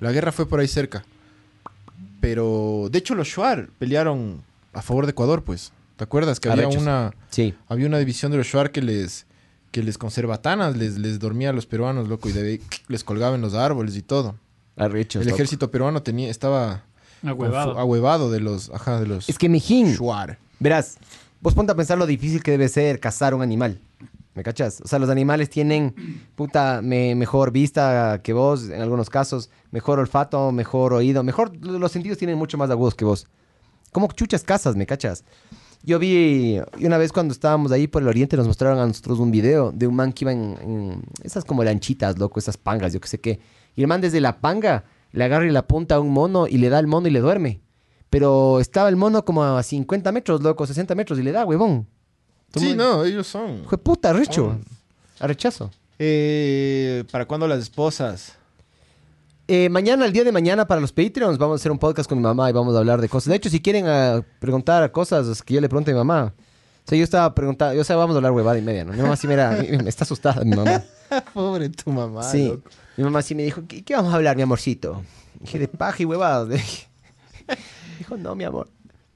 La 0.00 0.10
guerra 0.12 0.32
fue 0.32 0.48
por 0.48 0.60
ahí 0.60 0.68
cerca. 0.68 1.04
Pero, 2.20 2.88
de 2.90 2.98
hecho, 2.98 3.14
los 3.14 3.28
Shuar 3.28 3.68
pelearon 3.78 4.42
a 4.72 4.80
favor 4.82 5.06
de 5.06 5.10
Ecuador, 5.10 5.42
pues. 5.42 5.72
¿Te 5.96 6.04
acuerdas? 6.04 6.40
Que 6.40 6.48
había 6.48 6.68
una, 6.68 7.12
Sí. 7.30 7.54
había 7.68 7.86
una 7.86 7.98
división 7.98 8.32
de 8.32 8.38
los 8.38 8.46
Shuar 8.46 8.70
que 8.70 8.80
les, 8.80 9.26
que 9.70 9.82
les 9.82 9.98
conservatanas, 9.98 10.76
les, 10.76 10.98
les 10.98 11.18
dormía 11.18 11.50
a 11.50 11.52
los 11.52 11.66
peruanos, 11.66 12.08
loco, 12.08 12.28
y 12.28 12.32
de 12.32 12.60
les 12.88 13.04
colgaba 13.04 13.34
en 13.34 13.42
los 13.42 13.54
árboles 13.54 13.96
y 13.96 14.02
todo. 14.02 14.36
El 14.76 15.28
ejército 15.28 15.70
peruano 15.70 16.02
tenía, 16.02 16.30
estaba 16.30 16.84
Ahuevado. 17.24 17.78
ahuevado 17.78 18.30
de 18.30 18.40
los, 18.40 18.70
ajá, 18.70 19.00
de 19.00 19.06
los 19.06 19.28
Es 19.28 19.38
que 19.38 19.48
mijín, 19.48 19.92
Shuar. 19.94 20.38
verás, 20.58 20.96
vos 21.40 21.54
ponte 21.54 21.72
a 21.72 21.74
pensar 21.74 21.98
lo 21.98 22.06
difícil 22.06 22.42
que 22.42 22.50
debe 22.52 22.68
ser 22.68 22.98
cazar 23.00 23.34
un 23.34 23.42
animal. 23.42 23.80
¿Me 24.34 24.42
cachas? 24.42 24.80
O 24.82 24.88
sea, 24.88 24.98
los 24.98 25.10
animales 25.10 25.50
tienen 25.50 25.94
puta 26.34 26.80
me- 26.82 27.14
mejor 27.14 27.50
vista 27.52 28.20
que 28.24 28.32
vos, 28.32 28.70
en 28.70 28.80
algunos 28.80 29.10
casos, 29.10 29.50
mejor 29.70 29.98
olfato, 29.98 30.50
mejor 30.52 30.94
oído, 30.94 31.22
mejor 31.22 31.54
los 31.64 31.92
sentidos 31.92 32.16
tienen 32.16 32.38
mucho 32.38 32.56
más 32.56 32.70
agudos 32.70 32.94
que 32.94 33.04
vos. 33.04 33.26
¿Cómo 33.92 34.08
chuchas 34.08 34.42
cazas, 34.42 34.74
me 34.74 34.86
cachas? 34.86 35.22
Yo 35.84 35.98
vi, 35.98 36.58
y 36.78 36.86
una 36.86 36.96
vez 36.96 37.12
cuando 37.12 37.32
estábamos 37.32 37.72
ahí 37.72 37.88
por 37.88 38.00
el 38.00 38.08
oriente 38.08 38.36
nos 38.38 38.46
mostraron 38.46 38.78
a 38.78 38.86
nosotros 38.86 39.18
un 39.18 39.30
video 39.30 39.70
de 39.70 39.86
un 39.86 39.94
man 39.96 40.12
que 40.14 40.24
iba 40.24 40.32
en, 40.32 40.56
en 40.62 41.02
esas 41.24 41.44
como 41.44 41.62
lanchitas, 41.62 42.18
loco, 42.18 42.38
esas 42.40 42.56
pangas, 42.56 42.94
yo 42.94 43.00
qué 43.00 43.08
sé 43.08 43.20
qué. 43.20 43.38
Y 43.76 43.82
el 43.82 43.88
man 43.88 44.00
desde 44.00 44.20
la 44.20 44.40
panga 44.40 44.84
le 45.12 45.24
agarra 45.24 45.46
y 45.46 45.50
le 45.50 45.58
apunta 45.58 45.96
a 45.96 46.00
un 46.00 46.10
mono 46.10 46.46
y 46.46 46.58
le 46.58 46.68
da 46.68 46.78
el 46.78 46.86
mono 46.86 47.08
y 47.08 47.10
le 47.10 47.20
duerme. 47.20 47.60
Pero 48.10 48.60
estaba 48.60 48.88
el 48.88 48.96
mono 48.96 49.24
como 49.24 49.42
a 49.44 49.62
50 49.62 50.12
metros, 50.12 50.42
loco, 50.42 50.66
60 50.66 50.94
metros 50.94 51.18
y 51.18 51.22
le 51.22 51.32
da, 51.32 51.44
huevón. 51.44 51.86
Sí, 52.54 52.74
no, 52.74 53.04
ellos 53.04 53.26
son. 53.26 53.64
Fue 53.66 53.78
puta, 53.78 54.10
arrecho. 54.10 54.58
Oh. 54.58 55.24
Arrechazo. 55.24 55.70
Eh, 55.98 57.04
¿Para 57.10 57.26
cuándo 57.26 57.46
las 57.46 57.60
esposas? 57.60 58.34
Eh, 59.48 59.68
mañana, 59.68 60.04
el 60.04 60.12
día 60.12 60.24
de 60.24 60.32
mañana, 60.32 60.66
para 60.66 60.80
los 60.80 60.92
Patreons, 60.92 61.38
vamos 61.38 61.54
a 61.54 61.60
hacer 61.60 61.72
un 61.72 61.78
podcast 61.78 62.08
con 62.08 62.18
mi 62.18 62.24
mamá 62.24 62.48
y 62.50 62.52
vamos 62.52 62.74
a 62.74 62.78
hablar 62.78 63.00
de 63.00 63.08
cosas. 63.08 63.30
De 63.30 63.36
hecho, 63.36 63.50
si 63.50 63.60
quieren 63.60 63.86
ah, 63.86 64.22
preguntar 64.38 64.90
cosas 64.92 65.42
que 65.42 65.54
yo 65.54 65.60
le 65.60 65.68
pregunto 65.68 65.90
a 65.90 65.94
mi 65.94 65.98
mamá. 65.98 66.34
O 66.84 66.88
sea, 66.88 66.98
yo 66.98 67.04
estaba 67.04 67.34
preguntando, 67.34 67.74
yo 67.74 67.84
sé, 67.84 67.94
vamos 67.94 68.14
a 68.14 68.18
hablar 68.18 68.32
huevada 68.32 68.58
y 68.58 68.62
media, 68.62 68.84
¿no? 68.84 68.92
Mi 68.92 69.00
mamá 69.00 69.16
sí 69.16 69.26
me, 69.26 69.34
era- 69.34 69.50
me 69.82 69.88
está 69.88 70.04
asustada, 70.04 70.44
mi 70.44 70.56
mamá. 70.56 70.82
Pobre 71.34 71.68
tu 71.68 71.90
mamá. 71.90 72.22
sí. 72.24 72.48
loco. 72.48 72.68
Mi 72.96 73.04
mamá 73.04 73.22
sí 73.22 73.34
me 73.34 73.42
dijo, 73.42 73.62
¿qué, 73.66 73.82
qué 73.82 73.94
vamos 73.94 74.12
a 74.12 74.16
hablar, 74.16 74.36
mi 74.36 74.42
amorcito? 74.42 75.02
Dije, 75.40 75.58
de 75.58 75.68
paja 75.68 76.02
y 76.02 76.06
huevadas. 76.06 76.48
Dijo, 77.98 78.16
no, 78.16 78.34
mi 78.34 78.44
amor. 78.44 78.68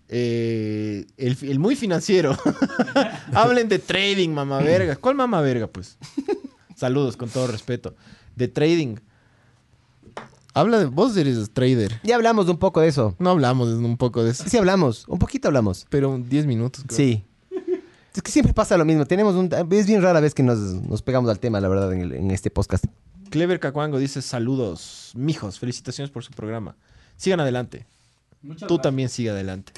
Eh, 0.08 1.04
el, 1.16 1.36
el 1.42 1.58
muy 1.58 1.76
financiero. 1.76 2.36
Hablen 3.32 3.68
de 3.68 3.78
trading, 3.78 4.30
mamá 4.30 4.58
verga. 4.60 4.96
¿Cuál 4.96 5.14
mamá 5.16 5.40
verga, 5.40 5.66
pues? 5.66 5.98
Saludos, 6.76 7.16
con 7.16 7.28
todo 7.28 7.46
respeto. 7.48 7.94
De 8.34 8.48
trading. 8.48 8.96
Habla 10.54 10.78
de... 10.78 10.84
Vos 10.86 11.16
eres 11.16 11.50
trader. 11.52 12.00
Ya 12.02 12.14
hablamos 12.16 12.48
un 12.48 12.56
poco 12.58 12.80
de 12.80 12.88
eso. 12.88 13.14
No 13.18 13.30
hablamos 13.30 13.68
un 13.68 13.96
poco 13.96 14.22
de 14.24 14.30
eso. 14.30 14.44
Sí 14.46 14.56
hablamos, 14.56 15.06
un 15.08 15.18
poquito 15.18 15.48
hablamos. 15.48 15.86
Pero 15.90 16.18
10 16.18 16.46
minutos. 16.46 16.84
creo. 16.86 16.96
Sí. 16.96 17.24
Es 18.14 18.22
que 18.22 18.30
siempre 18.30 18.54
pasa 18.54 18.78
lo 18.78 18.84
mismo. 18.86 19.04
Tenemos 19.06 19.34
un... 19.34 19.50
Es 19.70 19.86
bien 19.86 20.00
rara 20.00 20.20
vez 20.20 20.32
que 20.32 20.42
nos, 20.42 20.58
nos 20.58 21.02
pegamos 21.02 21.28
al 21.30 21.38
tema, 21.38 21.60
la 21.60 21.68
verdad, 21.68 21.92
en, 21.92 22.00
el- 22.00 22.12
en 22.12 22.30
este 22.30 22.50
podcast. 22.50 22.84
Clever 23.30 23.60
Cacuango 23.60 23.98
dice 23.98 24.22
saludos. 24.22 25.12
Mijos, 25.14 25.58
felicitaciones 25.58 26.10
por 26.10 26.24
su 26.24 26.32
programa. 26.32 26.76
Sigan 27.16 27.40
adelante. 27.40 27.86
Muchas 28.42 28.60
Tú 28.68 28.74
gracias. 28.74 28.82
también 28.82 29.08
sigue 29.08 29.30
adelante. 29.30 29.72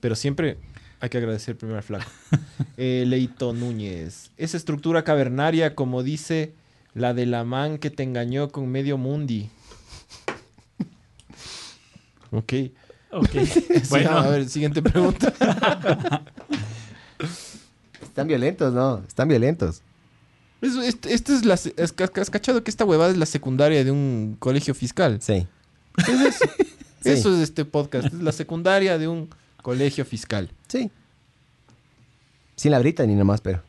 Pero 0.00 0.14
siempre 0.14 0.58
hay 1.00 1.08
que 1.08 1.18
agradecer 1.18 1.56
primero 1.56 1.78
al 1.78 1.84
flaco. 1.84 2.10
Eh, 2.76 3.04
Leito 3.06 3.52
Núñez. 3.52 4.30
Esa 4.36 4.56
estructura 4.56 5.04
cavernaria, 5.04 5.74
como 5.76 6.02
dice 6.02 6.54
la 6.92 7.14
de 7.14 7.24
la 7.26 7.44
man 7.44 7.78
que 7.78 7.90
te 7.90 8.02
engañó 8.02 8.48
con 8.50 8.68
medio 8.68 8.98
mundi. 8.98 9.48
Ok. 12.30 12.52
Ok. 13.12 13.30
Sí, 13.44 13.64
bueno, 13.90 14.10
a 14.10 14.28
ver, 14.28 14.48
siguiente 14.48 14.82
pregunta. 14.82 15.32
Están 18.02 18.26
violentos, 18.26 18.72
¿no? 18.74 19.02
Están 19.06 19.28
violentos. 19.28 19.82
Eso- 20.64 20.82
este- 20.82 21.12
Esta 21.14 21.34
es 21.34 21.44
la. 21.44 21.54
es- 21.54 21.72
¿Has 21.76 22.30
cachado 22.30 22.62
que 22.64 22.70
esta 22.70 22.84
huevada 22.84 23.10
es 23.10 23.16
la 23.18 23.26
secundaria 23.26 23.84
de 23.84 23.90
un 23.90 24.36
colegio 24.38 24.74
fiscal? 24.74 25.20
Sí. 25.20 25.46
Sí. 27.04 27.10
Eso 27.10 27.34
es 27.34 27.40
este 27.42 27.66
podcast. 27.66 28.06
Es 28.06 28.14
la 28.14 28.32
secundaria 28.32 28.96
de 28.96 29.06
un 29.08 29.28
colegio 29.60 30.06
fiscal. 30.06 30.50
Sí. 30.68 30.90
Sin 32.56 32.70
la 32.70 32.78
brita 32.78 33.04
ni 33.04 33.14
nomás, 33.14 33.42
pero... 33.42 33.60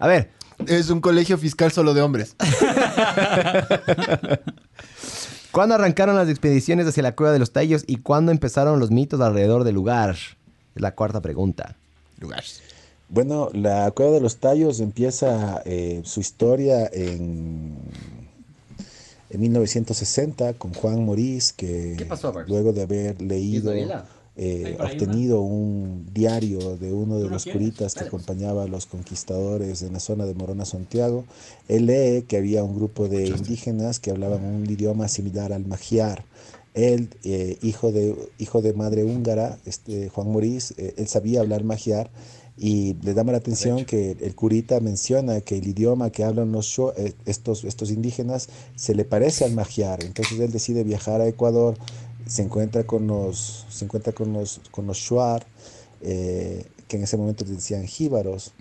A 0.00 0.08
ver, 0.08 0.30
Es 0.66 0.90
un 0.90 1.00
colegio 1.00 1.38
fiscal 1.38 1.70
solo 1.70 1.94
de 1.94 2.02
hombres. 2.02 2.34
¿cuándo 5.52 5.74
arrancaron 5.76 6.16
las 6.16 6.28
expediciones 6.28 6.86
hacia 6.86 7.02
la 7.04 7.14
Cueva 7.14 7.32
de 7.32 7.38
los 7.38 7.52
Tallos 7.52 7.84
y 7.86 7.98
cuándo 7.98 8.32
empezaron 8.32 8.80
los 8.80 8.90
mitos 8.90 9.20
alrededor 9.20 9.62
del 9.64 9.76
lugar? 9.76 10.16
Es 10.74 10.82
la 10.82 10.94
cuarta 10.96 11.20
pregunta. 11.20 11.76
Lugares. 12.18 12.60
Bueno, 13.08 13.50
la 13.52 13.90
Cueva 13.92 14.12
de 14.12 14.20
los 14.20 14.38
Tallos 14.38 14.80
empieza 14.80 15.62
eh, 15.66 16.00
su 16.04 16.20
historia 16.20 16.88
en, 16.92 17.74
en 19.30 19.40
1960 19.40 20.54
con 20.54 20.72
Juan 20.74 21.04
Morís, 21.04 21.52
que 21.52 21.96
luego 22.46 22.72
de 22.72 22.82
haber 22.82 23.20
leído, 23.20 23.72
eh, 24.36 24.76
obtenido 24.80 25.42
un 25.42 26.06
diario 26.12 26.76
de 26.76 26.92
uno 26.92 27.16
de 27.16 27.22
¿Tú 27.22 27.28
lo 27.28 27.34
los 27.34 27.44
curitas 27.44 27.94
que 27.94 28.00
Dale, 28.00 28.10
pues. 28.10 28.22
acompañaba 28.24 28.64
a 28.64 28.66
los 28.66 28.86
conquistadores 28.86 29.82
en 29.82 29.92
la 29.92 30.00
zona 30.00 30.24
de 30.26 30.34
Morona, 30.34 30.64
Santiago, 30.64 31.24
él 31.68 31.86
lee 31.86 32.22
que 32.26 32.36
había 32.38 32.64
un 32.64 32.74
grupo 32.74 33.06
de 33.08 33.28
indígenas 33.28 34.00
que 34.00 34.10
hablaban 34.10 34.44
un 34.44 34.68
idioma 34.68 35.06
similar 35.08 35.52
al 35.52 35.66
magiar. 35.66 36.24
Él, 36.72 37.10
eh, 37.22 37.58
hijo, 37.62 37.92
de, 37.92 38.16
hijo 38.38 38.60
de 38.60 38.72
madre 38.72 39.04
húngara, 39.04 39.58
este, 39.64 40.08
Juan 40.08 40.32
Morís, 40.32 40.74
eh, 40.78 40.94
él 40.96 41.06
sabía 41.06 41.40
hablar 41.40 41.62
magiar 41.62 42.10
y 42.56 42.94
le 43.02 43.14
llama 43.14 43.32
la 43.32 43.38
atención 43.38 43.84
que 43.84 44.12
el 44.20 44.34
curita 44.34 44.78
menciona 44.80 45.40
que 45.40 45.58
el 45.58 45.66
idioma 45.66 46.10
que 46.10 46.22
hablan 46.22 46.52
los 46.52 46.78
eh, 46.96 47.14
estos, 47.26 47.64
estos 47.64 47.90
indígenas 47.90 48.48
se 48.76 48.94
le 48.94 49.04
parece 49.04 49.44
al 49.44 49.52
magiar. 49.54 50.04
Entonces 50.04 50.38
él 50.38 50.52
decide 50.52 50.84
viajar 50.84 51.20
a 51.20 51.26
Ecuador, 51.26 51.76
se 52.26 52.42
encuentra 52.42 52.84
con 52.84 53.06
los, 53.08 53.66
se 53.68 53.84
encuentra 53.84 54.12
con 54.12 54.32
los, 54.32 54.60
con 54.70 54.86
los 54.86 54.98
shuar, 54.98 55.44
eh, 56.02 56.64
que 56.86 56.96
en 56.96 57.02
ese 57.02 57.16
momento 57.16 57.44
decían 57.44 57.86
jíbaros. 57.86 58.52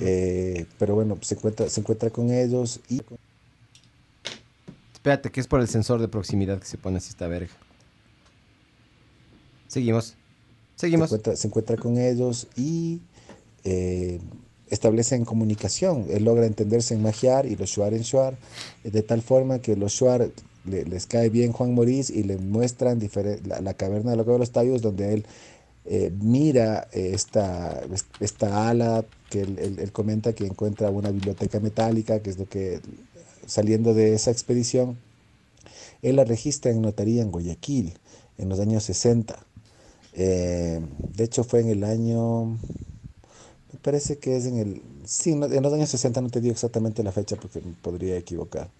Eh, 0.00 0.66
pero 0.78 0.94
bueno, 0.94 1.18
se 1.20 1.34
encuentra, 1.34 1.68
se 1.68 1.80
encuentra 1.80 2.10
con 2.10 2.30
ellos 2.30 2.80
y 2.88 3.02
Espérate, 4.94 5.30
que 5.30 5.40
es 5.40 5.46
por 5.46 5.60
el 5.60 5.68
sensor 5.68 6.00
de 6.00 6.08
proximidad 6.08 6.58
que 6.58 6.66
se 6.66 6.78
pone 6.78 6.96
así 6.96 7.10
esta 7.10 7.28
verga. 7.28 7.52
Seguimos. 9.68 10.06
se 10.06 10.16
Seguimos. 10.74 11.10
encuentra, 11.10 11.36
se 11.36 11.46
encuentra 11.46 11.76
con 11.76 11.98
ellos 11.98 12.48
y 12.56 13.00
eh, 13.66 14.20
establecen 14.68 15.24
comunicación. 15.24 16.06
Él 16.10 16.24
logra 16.24 16.46
entenderse 16.46 16.94
en 16.94 17.02
magiar 17.02 17.46
y 17.46 17.56
los 17.56 17.70
shuar 17.70 17.94
en 17.94 18.02
shuar, 18.02 18.38
eh, 18.84 18.90
de 18.90 19.02
tal 19.02 19.22
forma 19.22 19.60
que 19.60 19.76
los 19.76 19.92
shuar 19.92 20.32
le- 20.64 20.84
les 20.86 21.06
cae 21.06 21.30
bien 21.30 21.52
Juan 21.52 21.74
Morís 21.74 22.10
y 22.10 22.22
le 22.24 22.38
muestran 22.38 23.00
la, 23.44 23.60
la 23.60 23.74
caverna 23.74 24.12
de 24.16 24.18
los 24.38 24.52
Tallos, 24.52 24.82
donde 24.82 25.14
él 25.14 25.26
eh, 25.86 26.12
mira 26.20 26.88
eh, 26.92 27.12
esta, 27.14 27.82
esta 28.20 28.68
ala 28.70 29.06
que 29.30 29.42
él, 29.42 29.92
comenta 29.92 30.34
que 30.34 30.46
encuentra 30.46 30.90
una 30.90 31.10
biblioteca 31.10 31.60
metálica, 31.60 32.20
que 32.22 32.30
es 32.30 32.38
lo 32.38 32.48
que 32.48 32.80
saliendo 33.46 33.94
de 33.94 34.14
esa 34.14 34.30
expedición, 34.32 34.98
él 36.02 36.16
la 36.16 36.24
registra 36.24 36.70
en 36.70 36.82
notaría 36.82 37.22
en 37.22 37.30
Guayaquil 37.30 37.94
en 38.38 38.48
los 38.48 38.60
años 38.60 38.84
60. 38.84 39.46
Eh, 40.12 40.80
de 41.16 41.24
hecho 41.24 41.44
fue 41.44 41.60
en 41.60 41.68
el 41.68 41.84
año, 41.84 42.58
parece 43.76 44.18
que 44.18 44.36
es 44.36 44.46
en 44.46 44.58
el, 44.58 44.82
sí, 45.04 45.34
no- 45.34 45.46
en 45.46 45.62
los 45.62 45.72
años 45.72 45.88
60, 45.90 46.20
no 46.20 46.30
te 46.30 46.40
digo 46.40 46.52
exactamente 46.52 47.02
la 47.02 47.12
fecha 47.12 47.36
porque 47.36 47.60
me 47.60 47.72
podría 47.82 48.16
equivocar. 48.16 48.70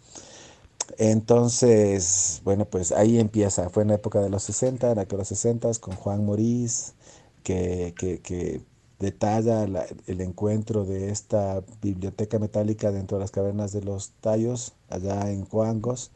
Entonces, 0.98 2.40
bueno, 2.44 2.64
pues 2.64 2.92
ahí 2.92 3.18
empieza, 3.18 3.68
fue 3.70 3.82
en 3.82 3.88
la 3.88 3.94
época 3.96 4.20
de 4.20 4.30
los 4.30 4.42
60, 4.44 4.90
en 4.90 4.96
la 4.96 5.02
época 5.02 5.16
de 5.16 5.20
los 5.22 5.28
60, 5.28 5.70
con 5.80 5.94
Juan 5.96 6.24
Morís, 6.24 6.94
que, 7.42 7.94
que, 7.98 8.20
que 8.20 8.60
detalla 9.00 9.66
la- 9.66 9.86
el 10.06 10.20
encuentro 10.20 10.84
de 10.84 11.10
esta 11.10 11.62
biblioteca 11.82 12.38
metálica 12.38 12.92
dentro 12.92 13.18
de 13.18 13.22
las 13.24 13.30
cavernas 13.30 13.72
de 13.72 13.82
los 13.82 14.12
Tallos, 14.20 14.72
allá 14.88 15.30
en 15.30 15.44
Cuangos, 15.44 16.12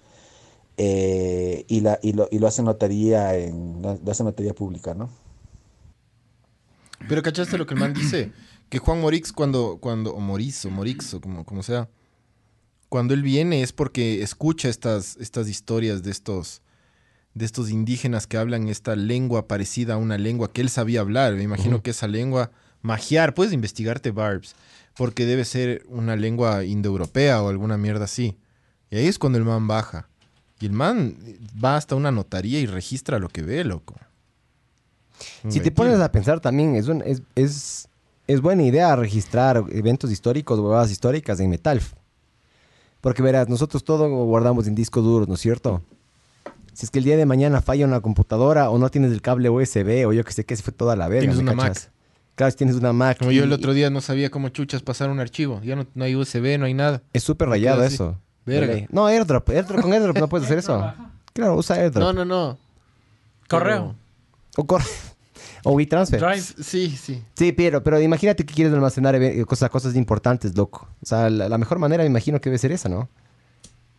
eh, 0.78 1.64
y, 1.68 1.80
la, 1.80 1.98
y, 2.02 2.12
lo, 2.12 2.28
y 2.30 2.38
lo 2.38 2.46
hace 2.48 2.62
notaría 2.62 3.36
en, 3.36 3.82
lo 3.82 4.10
hace 4.12 4.24
notaría 4.24 4.54
pública, 4.54 4.94
¿no? 4.94 5.10
Pero 7.08 7.22
¿cachaste 7.22 7.58
lo 7.58 7.66
que 7.66 7.74
el 7.74 7.80
man 7.80 7.94
dice? 7.94 8.30
Que 8.70 8.78
Juan 8.78 9.00
Morix 9.00 9.32
cuando, 9.32 9.78
cuando, 9.80 10.14
o 10.14 10.20
Morix, 10.20 10.64
o 10.64 10.70
Morix, 10.70 11.12
o 11.14 11.20
como, 11.20 11.44
como 11.44 11.62
sea, 11.62 11.88
cuando 12.88 13.14
él 13.14 13.22
viene 13.22 13.62
es 13.62 13.72
porque 13.72 14.22
escucha 14.22 14.68
estas, 14.68 15.16
estas 15.18 15.48
historias 15.48 16.02
de 16.02 16.10
estos, 16.10 16.62
de 17.34 17.44
estos 17.44 17.70
indígenas 17.70 18.26
que 18.26 18.36
hablan 18.36 18.68
esta 18.68 18.96
lengua 18.96 19.46
parecida 19.48 19.94
a 19.94 19.96
una 19.98 20.18
lengua 20.18 20.52
que 20.52 20.60
él 20.60 20.70
sabía 20.70 21.00
hablar. 21.00 21.34
Me 21.34 21.42
imagino 21.42 21.82
que 21.82 21.90
esa 21.90 22.06
lengua, 22.08 22.50
magiar, 22.82 23.34
puedes 23.34 23.52
investigarte 23.52 24.10
Barbs, 24.12 24.54
porque 24.96 25.26
debe 25.26 25.44
ser 25.44 25.84
una 25.88 26.16
lengua 26.16 26.64
indoeuropea 26.64 27.42
o 27.42 27.48
alguna 27.48 27.76
mierda 27.76 28.04
así. 28.04 28.36
Y 28.90 28.96
ahí 28.96 29.06
es 29.06 29.18
cuando 29.18 29.38
el 29.38 29.44
man 29.44 29.66
baja. 29.68 30.08
Y 30.60 30.66
el 30.66 30.72
man 30.72 31.16
va 31.64 31.76
hasta 31.76 31.94
una 31.94 32.10
notaría 32.10 32.60
y 32.60 32.66
registra 32.66 33.18
lo 33.18 33.28
que 33.28 33.42
ve, 33.42 33.64
loco. 33.64 33.96
Un 35.44 35.52
Si 35.52 35.60
te 35.60 35.70
pones 35.70 36.00
a 36.00 36.10
pensar 36.12 36.40
también, 36.40 36.74
es, 36.76 36.88
un- 36.88 37.02
es, 37.02 37.22
es, 37.34 37.88
es 38.32 38.40
buena 38.40 38.62
idea 38.62 38.94
registrar 38.96 39.64
eventos 39.70 40.10
históricos, 40.10 40.58
huevadas 40.58 40.90
históricas 40.90 41.40
en 41.40 41.50
Metalf. 41.50 41.94
Porque 43.00 43.22
verás, 43.22 43.48
nosotros 43.48 43.82
todo 43.82 44.08
guardamos 44.26 44.66
en 44.66 44.74
discos 44.74 45.02
duros, 45.02 45.26
¿no 45.26 45.34
es 45.34 45.40
cierto? 45.40 45.82
Si 46.72 46.84
es 46.86 46.90
que 46.90 46.98
el 46.98 47.04
día 47.04 47.16
de 47.16 47.26
mañana 47.26 47.60
falla 47.62 47.84
una 47.86 48.00
computadora 48.00 48.70
o 48.70 48.78
no 48.78 48.88
tienes 48.90 49.12
el 49.12 49.22
cable 49.22 49.50
USB 49.50 50.06
o 50.06 50.12
yo 50.12 50.24
que 50.24 50.32
sé 50.32 50.44
qué, 50.44 50.54
se 50.54 50.62
fue 50.62 50.72
toda 50.72 50.96
la 50.96 51.08
verga. 51.08 51.20
Tienes 51.32 51.36
¿me 51.42 51.52
una 51.52 51.62
cachas? 51.62 51.90
Claro, 52.36 52.50
si 52.52 52.56
tienes 52.58 52.76
una 52.76 52.92
Mac. 52.92 53.18
Como 53.18 53.32
yo 53.32 53.44
el 53.44 53.52
otro 53.52 53.74
día 53.74 53.90
no 53.90 54.00
sabía 54.00 54.30
cómo 54.30 54.48
chuchas 54.50 54.82
pasar 54.82 55.10
un 55.10 55.18
archivo. 55.20 55.60
Ya 55.62 55.76
no, 55.76 55.86
no 55.94 56.04
hay 56.04 56.14
USB, 56.14 56.58
no 56.58 56.66
hay 56.66 56.74
nada. 56.74 57.02
Es 57.12 57.22
súper 57.24 57.48
rayado 57.48 57.82
eso. 57.84 58.16
Verga. 58.46 58.86
No, 58.90 59.06
airdrop. 59.06 59.48
airdrop. 59.50 59.80
Con 59.82 59.92
airdrop 59.92 60.16
no 60.18 60.28
puedes 60.28 60.46
hacer 60.46 60.58
eso. 60.60 60.92
Claro, 61.32 61.56
usa 61.56 61.76
airdrop. 61.76 62.02
No, 62.04 62.12
no, 62.12 62.24
no. 62.24 62.58
Correo. 63.48 63.94
O, 64.56 64.64
corre- 64.64 64.84
o 65.64 65.72
WeTransfer. 65.72 66.20
Drive. 66.20 66.40
Sí, 66.62 66.90
sí. 66.90 67.22
Sí, 67.34 67.52
pero, 67.52 67.82
pero 67.82 68.00
imagínate 68.00 68.44
que 68.44 68.54
quieres 68.54 68.72
almacenar 68.72 69.14
eve- 69.14 69.44
cosas, 69.44 69.70
cosas 69.70 69.94
importantes, 69.96 70.56
loco. 70.56 70.88
O 71.02 71.06
sea, 71.06 71.28
la, 71.30 71.48
la 71.48 71.58
mejor 71.58 71.78
manera 71.78 72.02
me 72.02 72.08
imagino 72.08 72.40
que 72.40 72.50
debe 72.50 72.58
ser 72.58 72.72
esa, 72.72 72.88
¿no? 72.88 73.08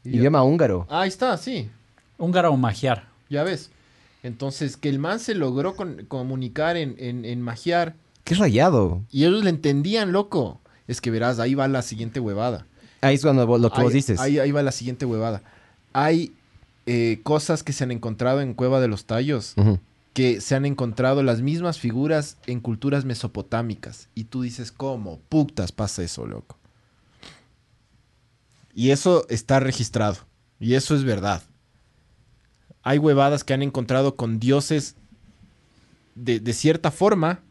Y 0.04 0.18
Idioma 0.18 0.44
húngaro. 0.44 0.88
Ahí 0.90 1.08
está, 1.10 1.38
sí. 1.38 1.70
Húngaro 2.18 2.52
o 2.52 2.58
magiar. 2.58 3.08
Ya 3.30 3.44
ves. 3.44 3.70
Entonces, 4.24 4.78
que 4.78 4.90
el 4.90 5.00
man 5.00 5.20
se 5.20 5.36
logró 5.36 5.76
con- 5.76 6.06
comunicar 6.08 6.78
en, 6.78 6.96
en, 7.00 7.26
en 7.26 7.42
magiar 7.42 7.96
Qué 8.24 8.36
rayado. 8.36 9.02
y 9.12 9.26
ellos 9.26 9.44
le 9.44 9.50
entendían, 9.50 10.12
loco. 10.12 10.60
Es 10.88 11.02
que 11.02 11.10
verás, 11.12 11.40
ahí 11.40 11.56
va 11.56 11.68
la 11.68 11.82
siguiente 11.82 12.20
huevada. 12.20 12.66
Ahí 13.02 13.16
es 13.16 13.22
cuando 13.24 13.46
lo 13.58 13.72
que 13.72 13.78
ahí, 13.80 13.84
vos 13.84 13.94
dices. 13.94 14.20
Ahí, 14.20 14.38
ahí 14.40 14.52
va 14.52 14.62
la 14.62 14.72
siguiente 14.72 15.06
huevada. 15.06 15.42
Hay 15.94 16.34
eh, 16.86 17.20
cosas 17.24 17.64
que 17.64 17.74
se 17.74 17.84
han 17.84 17.92
encontrado 17.92 18.42
en 18.42 18.54
Cueva 18.54 18.80
de 18.80 18.88
los 18.88 19.06
Tallos 19.06 19.54
Ujú. 19.58 19.80
Que 20.14 20.42
se 20.42 20.56
han 20.56 20.66
encontrado 20.66 21.24
las 21.24 21.42
mismas 21.42 21.80
figuras 21.80 22.38
en 22.46 22.60
culturas 22.60 23.06
mesopotámicas. 23.06 24.10
Y 24.14 24.26
tú 24.26 24.42
dices, 24.42 24.72
¿cómo? 24.72 25.20
Putas 25.30 25.72
pasa 25.72 26.04
eso, 26.04 26.26
loco. 26.26 26.58
Y 28.74 28.92
eso 28.92 29.26
está 29.30 29.60
registrado. 29.60 30.18
Y 30.60 30.76
eso 30.76 30.96
es 30.96 31.04
verdad. 31.04 31.44
Hay 32.84 32.98
huevadas 32.98 33.44
que 33.44 33.54
han 33.54 33.62
encontrado 33.62 34.16
con 34.16 34.40
dioses 34.40 34.96
de, 36.16 36.40
de 36.40 36.54
cierta 36.54 36.92
forma, 36.92 37.42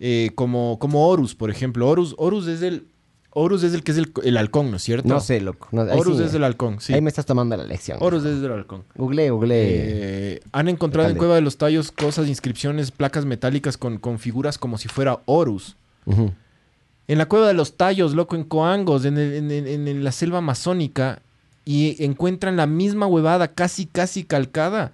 eh, 0.00 0.30
como, 0.34 0.78
como 0.78 1.06
Horus, 1.06 1.34
por 1.34 1.50
ejemplo. 1.50 1.88
Horus, 1.88 2.14
Horus 2.18 2.46
es 2.46 2.62
el. 2.62 2.86
Horus 3.32 3.62
es 3.62 3.74
el 3.74 3.82
que 3.84 3.92
es 3.92 3.98
el, 3.98 4.12
el 4.24 4.36
halcón, 4.36 4.70
¿no 4.70 4.76
es 4.78 4.82
cierto? 4.82 5.06
No 5.08 5.20
sé, 5.20 5.40
loco. 5.40 5.68
No, 5.70 5.82
Horus 5.82 6.18
sí, 6.18 6.24
es 6.24 6.34
el 6.34 6.42
halcón, 6.44 6.80
sí. 6.80 6.92
Ahí 6.94 7.00
me 7.00 7.08
estás 7.10 7.26
tomando 7.26 7.56
la 7.56 7.64
lección. 7.64 7.98
Horus 8.00 8.24
es 8.24 8.42
el 8.42 8.50
halcón. 8.52 8.82
Google, 8.96 9.30
google. 9.30 9.54
Eh, 9.56 10.40
han 10.52 10.68
encontrado 10.68 11.08
en. 11.08 11.16
Cueva 11.18 11.36
de 11.36 11.40
los 11.40 11.56
Tallos 11.56 11.92
cosas, 11.92 12.26
inscripciones, 12.28 12.90
placas 12.90 13.24
metálicas 13.24 13.76
con, 13.76 13.98
con 13.98 14.18
figuras 14.18 14.58
como 14.58 14.78
si 14.78 14.88
fuera 14.88 15.20
Horus. 15.26 15.76
En 16.06 17.18
la 17.18 17.26
Cueva 17.26 17.46
de 17.48 17.54
los 17.54 17.76
Tallos, 17.76 18.14
loco, 18.14 18.36
en 18.36 18.44
Coangos, 18.44 19.04
en, 19.04 19.16
el- 19.18 19.34
en- 19.34 19.50
en- 19.66 19.88
en 19.88 20.04
la 20.04 20.12
selva 20.12 20.38
amazónica, 20.38 21.20
y 21.64 22.02
encuentran 22.04 22.56
la 22.56 22.66
misma 22.66 23.06
huevada, 23.06 23.48
casi, 23.48 23.86
casi 23.86 24.24
calcada. 24.24 24.92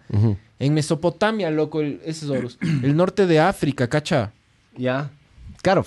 En 0.59 0.75
Mesopotamia, 0.75 1.51
loco, 1.51 1.81
el- 1.81 2.01
ese 2.05 2.25
es 2.27 2.31
Horus. 2.31 2.59
El 2.61 2.97
norte 2.97 3.27
de 3.27 3.41
África, 3.41 3.89
cacha. 3.89 4.33
Ya. 4.77 5.11
Claro. 5.63 5.87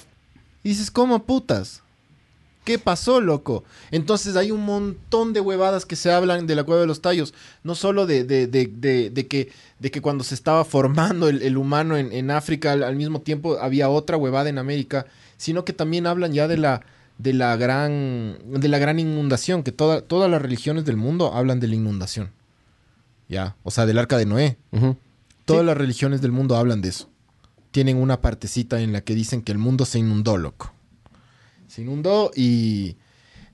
Y 0.64 0.70
dices, 0.70 0.90
¿cómo 0.92 1.24
putas? 1.24 1.82
¿Qué 2.70 2.78
pasó, 2.78 3.20
loco? 3.20 3.64
Entonces 3.90 4.36
hay 4.36 4.52
un 4.52 4.64
montón 4.64 5.34
de 5.34 5.40
huevadas 5.42 5.88
que 5.88 5.96
se 5.96 6.12
hablan 6.12 6.46
de 6.46 6.54
la 6.54 6.64
cueva 6.64 6.82
de 6.82 6.86
los 6.86 7.02
tallos. 7.02 7.34
No 7.64 7.74
solo 7.74 8.06
de, 8.06 8.24
de- 8.26 8.46
de- 8.46 8.68
de- 8.72 9.10
de 9.10 9.28
que, 9.28 9.52
de 9.80 9.90
que 9.90 10.02
cuando 10.02 10.24
se 10.24 10.36
estaba 10.36 10.64
formando 10.64 11.30
el, 11.30 11.42
el 11.42 11.58
humano 11.58 11.98
en, 11.98 12.12
en 12.12 12.30
África, 12.30 12.74
al, 12.74 12.84
al 12.84 12.96
mismo 12.96 13.22
tiempo 13.22 13.58
había 13.60 13.90
otra 13.90 14.18
huevada 14.18 14.50
en 14.50 14.60
América, 14.60 15.08
sino 15.36 15.66
que 15.66 15.74
también 15.74 16.06
hablan 16.06 16.32
ya 16.32 16.48
de 16.48 16.58
la, 16.58 16.82
de 17.18 17.34
la, 17.34 17.56
gran, 17.58 18.38
de 18.46 18.68
la 18.68 18.78
gran 18.78 19.00
inundación, 19.00 19.64
que 19.64 19.72
toda- 19.72 20.02
todas 20.02 20.30
las 20.30 20.40
religiones 20.40 20.86
del 20.86 20.96
mundo 20.96 21.34
hablan 21.34 21.60
de 21.60 21.70
la 21.70 21.74
inundación. 21.76 22.30
Ya, 23.28 23.56
o 23.64 23.72
sea, 23.72 23.88
del 23.88 23.98
arca 23.98 24.16
de 24.20 24.28
Noé. 24.28 24.58
Todas 25.46 25.66
las 25.66 25.76
religiones 25.76 26.22
del 26.22 26.34
mundo 26.34 26.56
hablan 26.56 26.82
de 26.84 26.90
eso. 26.90 27.10
Tienen 27.72 27.98
una 27.98 28.22
partecita 28.22 28.80
en 28.80 28.94
la 28.94 29.02
que 29.02 29.16
dicen 29.16 29.42
que 29.42 29.52
el 29.52 29.58
mundo 29.58 29.86
se 29.86 29.98
inundó, 29.98 30.38
loco. 30.38 30.72
Se 31.70 31.82
inundó 31.84 32.32
y 32.36 32.98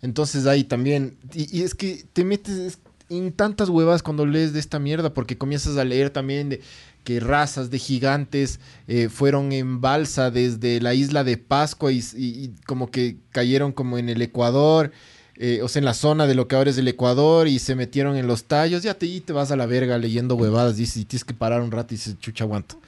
entonces 0.01 0.45
ahí 0.47 0.63
también... 0.63 1.18
Y, 1.34 1.61
es 1.61 1.76
que 1.76 2.05
te 2.13 2.24
metes 2.24 2.80
en 3.09 3.32
tantas 3.32 3.70
huevas 3.70 4.01
cuando 4.01 4.26
lees 4.26 4.53
de 4.53 4.59
esta 4.59 4.80
mierda 4.80 5.13
porque 5.13 5.38
comienzas 5.38 5.78
a 5.78 5.84
leer 5.84 6.09
también 6.09 6.49
de 6.49 6.61
que 7.03 7.20
razas 7.20 7.70
de 7.70 7.78
gigantes 7.78 8.59
eh, 8.88 9.09
fueron 9.09 9.51
en 9.51 9.80
balsa 9.80 10.32
desde 10.32 10.82
la 10.82 10.95
isla 10.95 11.24
de 11.24 11.38
Pascua 11.38 11.91
y, 11.91 11.97
y- 12.16 12.45
y 12.45 12.55
como 12.66 12.89
que 12.89 13.18
cayeron 13.30 13.74
como 13.74 13.99
en 13.99 14.09
el 14.09 14.20
Ecuador, 14.24 14.91
eh, 15.36 15.59
o 15.61 15.68
sea, 15.68 15.82
en 15.82 15.86
la 15.86 15.93
zona 15.93 16.26
de 16.26 16.34
lo 16.34 16.47
que 16.47 16.55
ahora 16.55 16.72
es 16.72 16.78
el 16.80 16.88
Ecuador 16.88 17.47
y 17.47 17.59
se 17.59 17.76
metieron 17.76 18.16
en 18.16 18.26
los 18.26 18.45
tallos, 18.45 18.82
ya 18.82 18.95
te, 18.95 19.05
y 19.05 19.20
te 19.20 19.34
vas 19.34 19.51
a 19.51 19.55
la 19.55 19.68
verga 19.68 19.99
leyendo 19.99 20.36
huevadas, 20.36 20.78
dices, 20.78 20.97
y 20.97 21.05
tienes 21.05 21.26
que 21.26 21.34
parar 21.36 21.61
un 21.61 21.70
rato 21.72 21.93
y 21.93 21.97
dices, 21.97 22.18
chucha, 22.20 22.43
aguanto. 22.45 22.80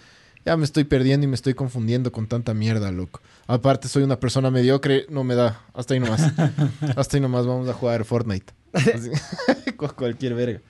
Ya 0.47 0.55
me 0.55 0.63
estoy 0.63 0.85
perdiendo 0.85 1.25
y 1.25 1.27
me 1.27 1.35
estoy 1.35 1.55
confundiendo 1.55 2.09
con 2.13 2.25
tanta 2.25 2.53
mierda, 2.53 2.89
loco. 2.89 3.19
Aparte, 3.47 3.89
soy 3.89 4.03
una 4.03 4.17
persona 4.17 4.49
mediocre, 4.49 5.05
no 5.09 5.25
me 5.25 5.35
da. 5.35 5.61
Hasta 5.73 5.93
ahí 5.93 5.99
nomás. 5.99 6.21
Hasta 6.95 7.17
ahí 7.17 7.21
nomás 7.21 7.45
vamos 7.45 7.67
a 7.67 7.73
jugar 7.73 8.05
Fortnite. 8.05 8.53
Así, 8.71 9.09
con 9.75 9.89
cualquier 9.89 10.35
verga. 10.35 10.61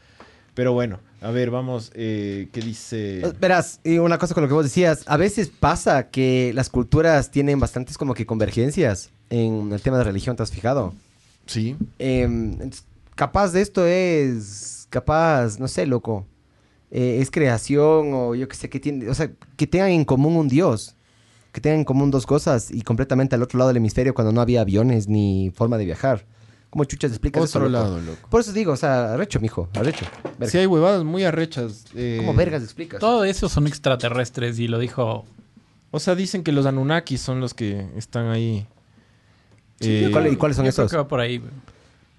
Pero 0.55 0.73
bueno, 0.73 0.99
a 1.21 1.29
ver, 1.29 1.51
vamos. 1.51 1.91
eh, 1.93 2.49
¿Qué 2.51 2.61
dice? 2.61 3.21
Verás, 3.39 3.79
y 3.83 3.99
una 3.99 4.17
cosa 4.17 4.33
con 4.33 4.41
lo 4.41 4.47
que 4.47 4.55
vos 4.55 4.65
decías, 4.65 5.03
a 5.05 5.15
veces 5.15 5.49
pasa 5.49 6.09
que 6.09 6.53
las 6.55 6.71
culturas 6.71 7.29
tienen 7.29 7.59
bastantes 7.59 7.99
como 7.99 8.15
que 8.15 8.25
convergencias 8.25 9.11
en 9.29 9.71
el 9.71 9.79
tema 9.79 9.99
de 9.99 10.05
religión, 10.05 10.35
¿te 10.35 10.41
has 10.41 10.49
fijado? 10.49 10.95
Sí. 11.45 11.75
Em, 11.99 12.57
capaz 13.13 13.51
de 13.51 13.61
esto 13.61 13.85
es, 13.85 14.87
capaz, 14.89 15.59
no 15.59 15.67
sé, 15.67 15.85
loco, 15.85 16.25
eh, 16.91 17.19
es 17.21 17.31
creación 17.31 18.11
o 18.13 18.35
yo 18.35 18.47
que 18.47 18.55
sé, 18.55 18.69
que 18.69 18.79
tiene, 18.79 19.09
o 19.09 19.13
sea, 19.13 19.29
que 19.55 19.67
tengan 19.67 19.89
en 19.89 20.05
común 20.05 20.35
un 20.35 20.47
dios, 20.47 20.95
que 21.51 21.61
tengan 21.61 21.79
en 21.79 21.85
común 21.85 22.11
dos 22.11 22.25
cosas 22.25 22.69
y 22.71 22.81
completamente 22.81 23.35
al 23.35 23.43
otro 23.43 23.57
lado 23.57 23.69
del 23.69 23.77
hemisferio 23.77 24.13
cuando 24.13 24.31
no 24.31 24.41
había 24.41 24.61
aviones 24.61 25.07
ni 25.07 25.51
forma 25.55 25.77
de 25.77 25.85
viajar. 25.85 26.25
¿Cómo 26.69 26.83
chuchas 26.83 27.11
explicas 27.11 27.43
eso, 27.45 27.59
Otro 27.59 27.69
loco? 27.69 27.83
lado, 27.83 28.01
loco. 28.01 28.27
Por 28.29 28.41
eso 28.41 28.51
digo, 28.51 28.73
o 28.73 28.77
sea, 28.77 29.13
arrecho, 29.13 29.39
mijo, 29.39 29.69
arrecho. 29.73 30.05
Verga. 30.37 30.51
Sí, 30.51 30.57
hay 30.57 30.65
huevadas 30.65 31.03
muy 31.05 31.23
arrechas. 31.23 31.85
eh, 31.95 32.17
¿Cómo 32.19 32.33
vergas 32.33 32.61
explicas? 32.61 32.99
Todo 32.99 33.23
eso 33.23 33.47
son 33.49 33.67
extraterrestres 33.67 34.59
y 34.59 34.67
lo 34.67 34.77
dijo. 34.77 35.25
O 35.91 35.99
sea, 35.99 36.13
dicen 36.15 36.43
que 36.43 36.51
los 36.51 36.65
Anunnakis 36.65 37.21
son 37.21 37.39
los 37.39 37.53
que 37.53 37.87
están 37.95 38.27
ahí. 38.27 38.67
Sí, 39.79 40.05
Eh, 40.05 40.09
¿cuál- 40.11 40.27
¿Y 40.31 40.35
cuáles 40.35 40.57
son 40.57 40.65
yo 40.65 40.71
creo 40.73 40.85
esos? 40.85 40.91
que 40.91 40.97
va 40.97 41.07
por 41.07 41.21
ahí. 41.21 41.41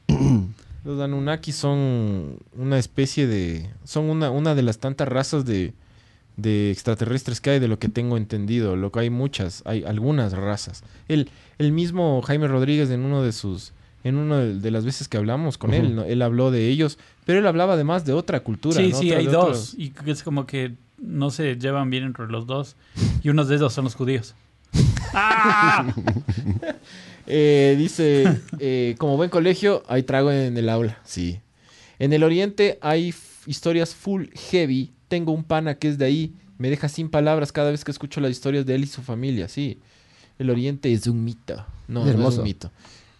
Los 0.89 1.01
Anunnaki 1.01 1.53
son 1.53 2.39
una 2.57 2.78
especie 2.78 3.26
de... 3.26 3.68
Son 3.84 4.09
una, 4.09 4.30
una 4.30 4.55
de 4.55 4.62
las 4.62 4.78
tantas 4.78 5.07
razas 5.07 5.45
de, 5.45 5.74
de 6.39 6.70
extraterrestres 6.70 7.43
que 7.43 7.51
hay, 7.51 7.59
de 7.59 7.68
lo 7.68 7.78
que 7.78 7.91
tengo 7.91 8.16
entendido. 8.16 8.74
Lo 8.74 8.91
que 8.91 9.01
hay 9.01 9.11
muchas, 9.11 9.62
hay 9.66 9.84
algunas 9.84 10.32
razas. 10.32 10.82
El, 11.09 11.28
el 11.59 11.72
mismo 11.72 12.22
Jaime 12.22 12.49
Rodríguez 12.49 12.89
en 12.89 13.01
uno 13.05 13.22
de 13.22 13.32
sus... 13.32 13.74
En 14.03 14.16
una 14.16 14.39
de, 14.39 14.59
de 14.61 14.70
las 14.70 14.86
veces 14.86 15.09
que 15.09 15.18
hablamos 15.18 15.59
con 15.59 15.74
él, 15.74 16.03
él 16.07 16.22
habló 16.22 16.51
de 16.51 16.68
ellos, 16.68 16.99
pero 17.26 17.41
él 17.41 17.47
hablaba 17.47 17.74
además 17.74 18.07
de 18.07 18.14
otra 18.14 18.41
cultura. 18.41 18.76
Sí, 18.76 18.89
¿no? 18.93 18.99
sí, 18.99 19.07
Otra- 19.09 19.18
hay 19.18 19.26
de 19.26 19.32
dos. 19.32 19.45
otros- 19.45 19.74
Y 19.76 19.93
es 20.07 20.22
como 20.22 20.47
que 20.47 20.72
no 20.97 21.30
se 21.30 21.57
llevan 21.57 21.91
bien 21.91 22.05
entre 22.05 22.28
los 22.28 22.47
dos. 22.47 22.76
Y 23.22 23.28
unos 23.28 23.49
de 23.49 23.57
esos 23.57 23.74
son 23.74 23.84
los 23.84 23.95
judíos. 23.95 24.34
¡Ah! 25.12 25.93
Eh, 27.31 27.76
dice, 27.79 28.24
eh, 28.59 28.95
como 28.99 29.16
buen 29.16 29.29
colegio, 29.31 29.83
hay 29.87 30.03
trago 30.03 30.33
en 30.33 30.57
el 30.57 30.68
aula. 30.68 30.99
Sí. 31.05 31.41
En 31.99 32.12
el 32.12 32.22
oriente 32.24 32.79
hay 32.81 33.14
historias 33.47 33.95
full 33.95 34.26
heavy. 34.51 34.93
Tengo 35.09 35.33
un 35.33 35.45
pana 35.45 35.74
que 35.76 35.89
es 35.89 35.99
de 35.99 36.07
ahí. 36.07 36.33
Me 36.57 36.70
deja 36.70 36.89
sin 36.89 37.09
palabras 37.11 37.53
cada 37.53 37.70
vez 37.70 37.85
que 37.85 37.91
escucho 37.91 38.20
las 38.20 38.31
historias 38.31 38.66
de 38.66 38.74
él 38.74 38.85
y 38.85 38.87
su 38.87 39.03
familia. 39.03 39.49
Sí. 39.49 39.79
El 40.39 40.51
oriente 40.51 40.93
es 40.93 41.07
un 41.07 41.22
mito. 41.24 41.64
No, 41.87 42.01
Es 42.01 42.07
no 42.07 42.11
es 42.11 42.14
hermoso. 42.14 42.39
un 42.39 42.45
mito. 42.45 42.70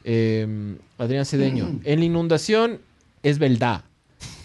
Eh, 0.05 0.77
Adrián 0.97 1.27
Cedeño. 1.27 1.81
En 1.85 1.99
la 1.99 2.05
inundación 2.05 2.79
es 3.23 3.39
verdad. 3.39 3.85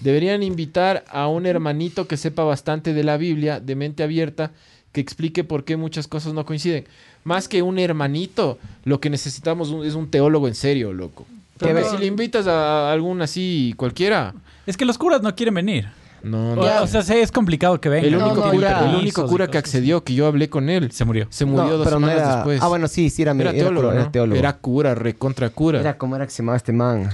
Deberían 0.01 0.43
invitar 0.43 1.05
a 1.07 1.28
un 1.28 1.45
hermanito 1.45 2.07
que 2.07 2.18
sepa 2.18 2.43
bastante 2.43 2.93
de 2.93 3.03
la 3.03 3.18
Biblia, 3.18 3.59
de 3.59 3.76
mente 3.76 4.03
abierta, 4.03 4.51
que 4.91 5.01
explique 5.01 5.43
por 5.43 5.64
qué 5.64 5.78
muchas 5.78 6.07
cosas 6.07 6.34
no 6.34 6.45
coinciden. 6.45 6.86
Más 7.24 7.47
que 7.47 7.61
un 7.61 7.80
hermanito, 7.80 8.57
lo 8.84 8.99
que 8.99 9.09
necesitamos 9.09 9.69
un- 9.69 9.86
es 9.86 9.95
un 9.95 10.09
teólogo 10.09 10.47
en 10.47 10.55
serio, 10.55 10.91
loco. 10.93 11.26
Porque 11.57 11.74
Pero- 11.74 11.89
si 11.91 11.97
le 11.97 12.05
invitas 12.07 12.47
a 12.47 12.91
algún 12.91 13.21
así 13.21 13.74
cualquiera, 13.78 14.34
Es 14.65 14.76
que 14.78 14.86
los 14.86 14.97
curas 14.97 15.21
no 15.21 15.34
quieren 15.36 15.53
venir. 15.53 15.88
no, 16.21 16.53
O- 16.53 16.55
no. 16.55 16.84
O, 16.84 16.88
sea, 16.88 17.01
sí, 17.01 17.13
es 17.15 17.32
complicado 17.32 17.80
que 17.80 17.89
vengan. 17.89 18.07
el 18.13 18.15
único, 18.15 18.45
no, 18.45 18.51
cura, 18.51 18.69
ya. 18.82 18.89
el 18.89 18.95
único 18.95 19.26
cura 19.28 19.47
que 19.47 19.57
accedió, 19.57 20.03
que 20.03 20.13
yo 20.13 20.26
hablé 20.28 20.49
con 20.49 20.69
él, 20.69 20.91
Se 20.91 21.05
murió. 21.05 21.28
se 21.30 21.45
murió 21.45 21.65
No, 21.65 21.78
dos 21.78 21.86
pero 21.88 21.99
no 21.99 22.07
semanas 22.07 22.28
era... 22.28 22.36
después. 22.38 22.61
Ah, 22.61 22.67
bueno, 22.67 22.88
sí, 22.88 23.09
sí, 23.09 23.21
era, 23.21 23.32
era, 23.34 23.41
era 23.41 23.51
teólogo, 23.53 23.82
cura, 23.88 23.93
¿no? 23.95 24.01
era 24.01 24.11
teólogo. 24.11 24.39
Era 24.39 24.53
cura, 24.57 24.95
recontra 24.95 25.49
cura. 25.49 25.80
Era 25.80 25.97
como 25.97 26.15
era 26.15 26.26
que 26.26 26.32
se 26.32 26.41
llamaba 26.43 26.57
este 26.57 26.74
man. 26.74 27.09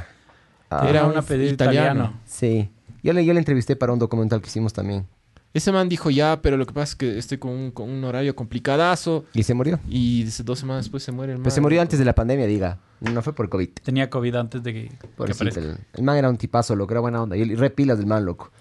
Ah, 0.72 0.86
Era 0.88 1.06
un 1.06 1.18
apellido 1.18 1.52
italiano. 1.52 1.88
italiano. 2.04 2.14
Sí. 2.26 2.70
Yo 3.04 3.14
le, 3.14 3.26
yo 3.26 3.34
le 3.34 3.40
entrevisté 3.40 3.76
para 3.76 3.92
un 3.94 4.00
documental 4.00 4.42
que 4.42 4.48
hicimos 4.48 4.74
también. 4.74 5.06
Ese 5.54 5.72
man 5.72 5.90
dijo 5.90 6.10
ya, 6.12 6.42
pero 6.44 6.58
lo 6.58 6.66
que 6.68 6.74
pasa 6.74 6.92
es 6.92 6.96
que 6.96 7.18
estoy 7.18 7.40
con 7.40 7.52
un, 7.52 7.72
con 7.72 7.90
un 7.90 8.04
horario 8.04 8.36
complicadazo. 8.36 9.26
Y 9.34 9.42
se 9.44 9.54
murió. 9.56 9.80
Y 9.90 10.24
dice, 10.24 10.44
dos 10.44 10.60
semanas 10.60 10.86
después 10.86 11.02
se 11.02 11.12
muere 11.12 11.32
el 11.34 11.40
man. 11.40 11.44
Pero 11.44 11.56
se 11.56 11.62
murió 11.62 11.82
antes 11.82 11.98
de 11.98 12.06
la 12.06 12.14
pandemia, 12.14 12.46
diga. 12.46 12.78
No 13.00 13.22
fue 13.24 13.34
por 13.34 13.50
COVID. 13.50 13.70
Tenía 13.84 14.10
COVID 14.10 14.36
antes 14.36 14.62
de 14.62 14.74
que, 14.74 14.90
que 14.90 15.08
aparezca. 15.08 15.60
el, 15.60 15.78
el 15.94 16.04
man 16.04 16.18
era 16.18 16.30
un 16.30 16.38
tipazo, 16.38 16.76
loco. 16.76 16.94
Era 16.94 17.02
buena 17.02 17.24
onda. 17.24 17.36
Y, 17.36 17.42
y 17.42 17.56
re 17.56 17.72
pilas 17.72 17.98
del 17.98 18.06
man, 18.06 18.26
loco. 18.26 18.52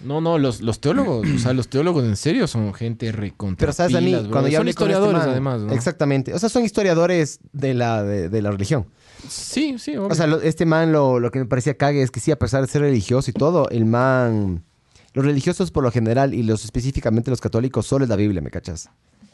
No, 0.00 0.20
no, 0.20 0.38
los, 0.38 0.60
los 0.60 0.80
teólogos, 0.80 1.26
o 1.28 1.38
sea, 1.40 1.52
los 1.54 1.68
teólogos 1.68 2.04
en 2.04 2.14
serio 2.16 2.46
son 2.46 2.72
gente 2.72 3.10
recontra 3.10 3.58
Pero 3.64 3.72
sabes 3.72 3.96
a 3.96 4.00
mí, 4.00 4.14
bro. 4.14 4.30
cuando 4.30 4.48
yo 4.48 4.58
Son 4.58 4.68
este 4.68 4.70
historiadores 4.82 5.18
man- 5.22 5.28
además, 5.30 5.60
¿no? 5.62 5.72
Exactamente. 5.72 6.34
O 6.34 6.38
sea, 6.38 6.48
son 6.48 6.64
historiadores 6.64 7.40
de 7.52 7.74
la, 7.74 8.04
de, 8.04 8.28
de 8.28 8.42
la 8.42 8.52
religión. 8.52 8.86
Sí, 9.28 9.74
sí, 9.78 9.96
obvio. 9.96 10.06
O 10.08 10.14
sea, 10.14 10.28
lo- 10.28 10.40
este 10.40 10.66
man 10.66 10.92
lo, 10.92 11.18
lo 11.18 11.32
que 11.32 11.40
me 11.40 11.46
parecía 11.46 11.74
cague 11.76 12.00
es 12.02 12.12
que 12.12 12.20
sí, 12.20 12.30
a 12.30 12.38
pesar 12.38 12.60
de 12.60 12.68
ser 12.68 12.82
religioso 12.82 13.30
y 13.30 13.32
todo, 13.34 13.68
el 13.70 13.86
man... 13.86 14.62
Los 15.14 15.24
religiosos 15.24 15.70
por 15.70 15.82
lo 15.82 15.90
general 15.90 16.34
y 16.34 16.42
los 16.42 16.64
específicamente 16.64 17.30
los 17.30 17.40
católicos 17.40 17.86
solo 17.86 18.04
es 18.04 18.08
la 18.08 18.16
Biblia, 18.16 18.42
¿me 18.42 18.50
cachas? 18.50 18.90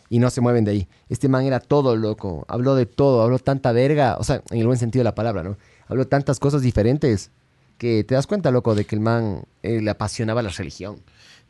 Y 0.09 0.18
no 0.18 0.31
se 0.31 0.41
mueven 0.41 0.64
de 0.64 0.70
ahí. 0.70 0.89
Este 1.09 1.29
man 1.29 1.45
era 1.45 1.61
todo, 1.61 1.97
loco. 1.97 2.45
Habló 2.49 2.75
de 2.75 2.87
todo, 2.87 3.22
habló 3.22 3.39
tanta 3.39 3.72
verga. 3.72 4.16
O 4.18 4.25
sea, 4.25 4.43
en 4.51 4.59
el 4.59 4.66
buen 4.66 4.79
sentido 4.79 5.01
de 5.01 5.05
la 5.05 5.14
palabra, 5.14 5.43
¿no? 5.43 5.57
Habló 5.89 6.07
tantas 6.07 6.39
cosas 6.39 6.62
diferentes 6.62 7.31
que 7.79 8.05
te 8.05 8.14
das 8.14 8.27
cuenta, 8.27 8.51
loco, 8.51 8.75
de 8.75 8.85
que 8.85 8.95
el 8.95 9.01
man 9.01 9.45
eh, 9.62 9.81
le 9.81 9.91
apasionaba 9.91 10.43
la 10.43 10.51
religión. 10.51 11.01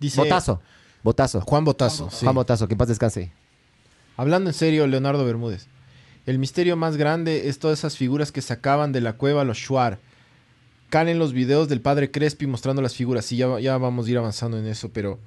Dice 0.01 0.21
Botazo. 0.21 0.61
Botazo. 1.03 1.41
Juan 1.43 1.65
Botazo, 1.65 2.11
sí. 2.11 2.25
Juan 2.25 2.35
Botazo, 2.35 2.67
que 2.67 2.75
en 2.75 2.79
paz 2.79 2.89
descanse. 2.89 3.33
Hablando 4.17 4.51
en 4.51 4.55
serio, 4.55 4.87
Leonardo 4.87 5.25
Bermúdez. 5.25 5.67
El 6.27 6.39
misterio 6.39 6.77
más 6.77 6.97
grande 6.97 7.49
es 7.49 7.59
todas 7.59 7.79
esas 7.81 7.97
figuras 7.97 8.33
que 8.33 8.41
sacaban 8.41 8.93
de 8.93 9.03
la 9.03 9.15
cueva 9.15 9.45
los 9.45 9.59
Shuar. 9.59 9.99
Calen 10.95 11.19
los 11.19 11.33
videos 11.33 11.69
del 11.69 11.81
padre 11.81 12.13
Crespi 12.13 12.47
mostrando 12.47 12.81
las 12.81 12.95
figuras. 12.95 13.25
Sí, 13.25 13.37
ya, 13.37 13.59
ya 13.59 13.77
vamos 13.79 14.07
a 14.07 14.11
ir 14.13 14.17
avanzando 14.19 14.57
en 14.61 14.67
eso, 14.67 14.91
pero 14.93 15.19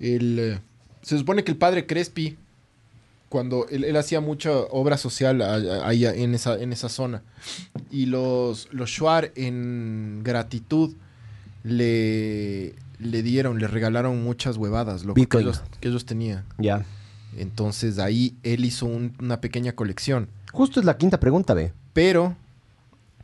el, 0.00 0.38
eh, 0.40 0.58
se 1.02 1.16
supone 1.16 1.44
que 1.44 1.52
el 1.52 1.56
padre 1.56 1.86
Crespi, 1.86 2.36
cuando 3.28 3.68
él, 3.68 3.84
él 3.84 3.96
hacía 3.96 4.20
mucha 4.20 4.50
obra 4.50 4.96
social 4.96 5.40
ahí 5.84 6.04
en 6.04 6.34
esa, 6.34 6.60
en 6.60 6.72
esa 6.72 6.88
zona, 6.88 7.22
y 7.92 8.06
los, 8.06 8.68
los 8.72 8.90
Shuar 8.90 9.30
en 9.36 10.22
gratitud 10.24 10.94
le, 11.62 12.74
le 12.98 13.22
dieron, 13.22 13.60
le 13.60 13.68
regalaron 13.68 14.22
muchas 14.22 14.56
huevadas, 14.56 15.04
lo 15.04 15.14
que 15.14 15.22
ellos, 15.38 15.62
que 15.80 15.88
ellos 15.88 16.04
tenían. 16.06 16.44
Ya. 16.58 16.84
Entonces 17.36 18.00
ahí 18.00 18.34
él 18.42 18.64
hizo 18.64 18.86
un- 18.86 19.14
una 19.20 19.40
pequeña 19.40 19.72
colección. 19.74 20.28
Justo 20.52 20.80
es 20.80 20.86
la 20.86 20.96
quinta 20.98 21.20
pregunta, 21.20 21.54
ve. 21.54 21.72
Pero 21.92 22.36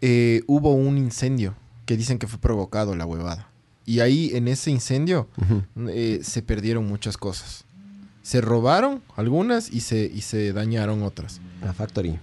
eh, 0.01 0.43
hubo 0.47 0.73
un 0.73 0.97
incendio 0.99 1.55
que 1.87 1.97
dicen 1.97 2.19
que 2.19 2.27
fue 2.27 2.39
provocado 2.39 2.95
la 2.97 3.07
huevada. 3.07 3.49
Y 3.87 4.01
ahí 4.01 4.31
en 4.35 4.47
ese 4.49 4.71
incendio 4.71 5.29
eh, 5.89 6.21
se 6.23 6.43
perdieron 6.43 6.87
muchas 6.87 7.17
cosas. 7.17 7.65
Se 8.23 8.41
robaron 8.41 9.03
algunas 9.17 9.73
y 9.73 9.81
se, 9.81 10.05
y 10.15 10.21
se 10.21 10.53
dañaron 10.53 11.03
otras. 11.03 11.41
La 11.63 11.73
Factory. 11.73 12.19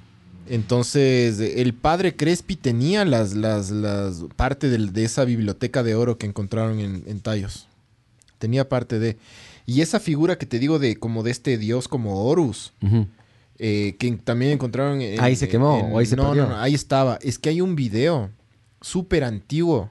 Entonces, 0.50 1.40
eh, 1.40 1.62
el 1.62 1.74
padre 1.74 2.16
Crespi 2.16 2.56
tenía 2.56 3.04
las, 3.04 3.34
las, 3.34 3.70
las 3.72 4.24
parte 4.36 4.70
del- 4.70 4.94
de 4.94 5.04
esa 5.04 5.26
biblioteca 5.26 5.84
de 5.84 5.96
oro 5.96 6.18
que 6.18 6.26
encontraron 6.26 6.80
en, 6.80 7.04
en 7.06 7.20
Tallos. 7.20 7.68
Tenía 8.40 8.70
parte 8.70 9.00
de. 9.00 9.18
Y 9.66 9.82
esa 9.82 10.00
figura 10.00 10.38
que 10.38 10.46
te 10.46 10.60
digo 10.60 10.80
de 10.80 10.96
como 10.98 11.24
de 11.24 11.32
este 11.32 11.58
dios 11.58 11.88
como 11.90 12.24
Horus, 12.26 12.72
eh, 13.60 13.96
que 14.00 14.12
también 14.24 14.52
encontraron 14.54 15.02
en- 15.02 15.20
Ahí 15.20 15.36
se 15.36 15.50
quemó, 15.50 15.80
en- 15.80 15.92
o 15.94 15.98
ahí 16.00 16.06
se 16.06 16.16
no, 16.16 16.28
perdió. 16.28 16.44
no, 16.44 16.50
no, 16.52 16.58
ahí 16.62 16.74
estaba. 16.74 17.20
Es 17.22 17.38
que 17.40 17.50
hay 17.50 17.60
un 17.60 17.76
video 17.76 18.30
súper 18.82 19.24
antiguo 19.24 19.90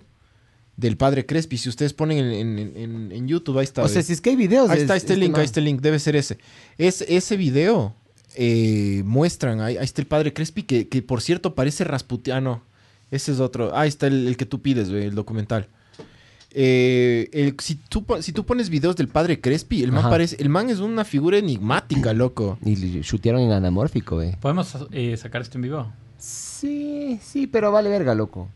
del 0.77 0.97
padre 0.97 1.25
Crespi. 1.27 1.57
Si 1.59 1.69
ustedes 1.69 1.93
ponen 1.95 2.19
en, 2.19 2.59
en- 2.59 2.77
en- 2.77 3.13
en 3.13 3.29
YouTube, 3.29 3.59
ahí 3.59 3.65
está. 3.65 3.83
O 3.83 3.89
sea, 3.89 3.99
¿ve? 4.01 4.03
si 4.03 4.13
es 4.13 4.21
que 4.21 4.31
hay 4.31 4.37
videos. 4.37 4.69
Ahí 4.71 4.81
está 4.81 4.97
este 4.97 5.13
este 5.15 5.17
link, 5.21 5.33
man. 5.33 5.41
ahí 5.41 5.45
está 5.47 5.61
el 5.61 5.67
link, 5.67 5.81
debe 5.81 5.99
ser 5.99 6.17
ese. 6.17 6.39
Es, 6.79 7.03
ese 7.03 7.37
video 7.37 7.95
eh, 8.35 9.03
muestran, 9.07 9.61
ahí, 9.61 9.77
ahí 9.79 9.85
está 9.85 10.03
el 10.03 10.07
padre 10.07 10.33
Crespi, 10.35 10.63
que, 10.65 10.89
que 10.89 11.01
por 11.03 11.23
cierto 11.23 11.55
parece 11.55 11.85
rasputiano. 11.85 12.63
Ese 13.11 13.33
es 13.33 13.41
otro. 13.41 13.75
Ahí 13.77 13.89
está 13.89 14.07
el, 14.09 14.27
el 14.27 14.37
que 14.37 14.45
tú 14.47 14.61
pides, 14.61 14.89
el 14.89 15.15
documental. 15.15 15.69
Eh, 16.59 17.29
el- 17.33 17.55
si, 17.61 17.75
tú, 17.75 18.05
si 18.21 18.33
tú 18.33 18.45
pones 18.47 18.71
videos 18.71 18.97
del 18.97 19.09
padre 19.09 19.41
Crespi, 19.41 19.83
el 19.83 19.93
man, 19.93 20.09
parece, 20.11 20.37
el 20.41 20.49
man 20.49 20.71
es 20.71 20.79
una 20.79 21.05
figura 21.05 21.37
enigmática, 21.39 22.13
loco. 22.15 22.59
Y 22.65 22.77
le 22.77 23.01
chutearon 23.03 23.43
en 23.43 23.53
anamórfico, 23.53 24.17
ve. 24.17 24.37
¿Podemos 24.41 24.75
eh, 24.93 25.17
sacar 25.17 25.43
esto 25.43 25.59
en 25.59 25.63
vivo? 25.63 25.93
Sí, 26.19 27.21
sí, 27.23 27.47
pero 27.47 27.73
vale 27.73 27.91
verga, 27.91 28.15
loco. 28.15 28.49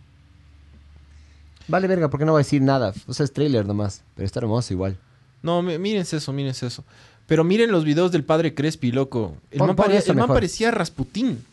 Vale 1.70 1.86
verga, 1.86 2.10
porque 2.10 2.24
no 2.24 2.32
va 2.32 2.38
a 2.38 2.42
decir 2.44 2.60
nada. 2.62 2.92
O 3.06 3.14
sea, 3.14 3.24
es 3.24 3.32
trailer 3.32 3.64
nomás. 3.66 4.02
Pero 4.14 4.26
está 4.26 4.40
hermoso 4.40 4.72
igual. 4.74 4.96
No, 5.42 5.62
mi- 5.62 5.78
mírense 5.78 6.16
eso, 6.18 6.32
mírense 6.32 6.66
eso. 6.66 6.84
Pero 7.26 7.44
miren 7.44 7.70
los 7.70 7.84
videos 7.84 8.10
del 8.12 8.24
padre 8.24 8.54
Crespi, 8.54 8.92
loco. 8.92 9.36
El, 9.50 9.58
Pon- 9.58 9.68
man, 9.68 9.76
pon 9.76 9.86
pare- 9.86 9.98
eso 9.98 10.12
el 10.12 10.18
man 10.18 10.28
parecía 10.28 10.70
Rasputín. 10.70 11.44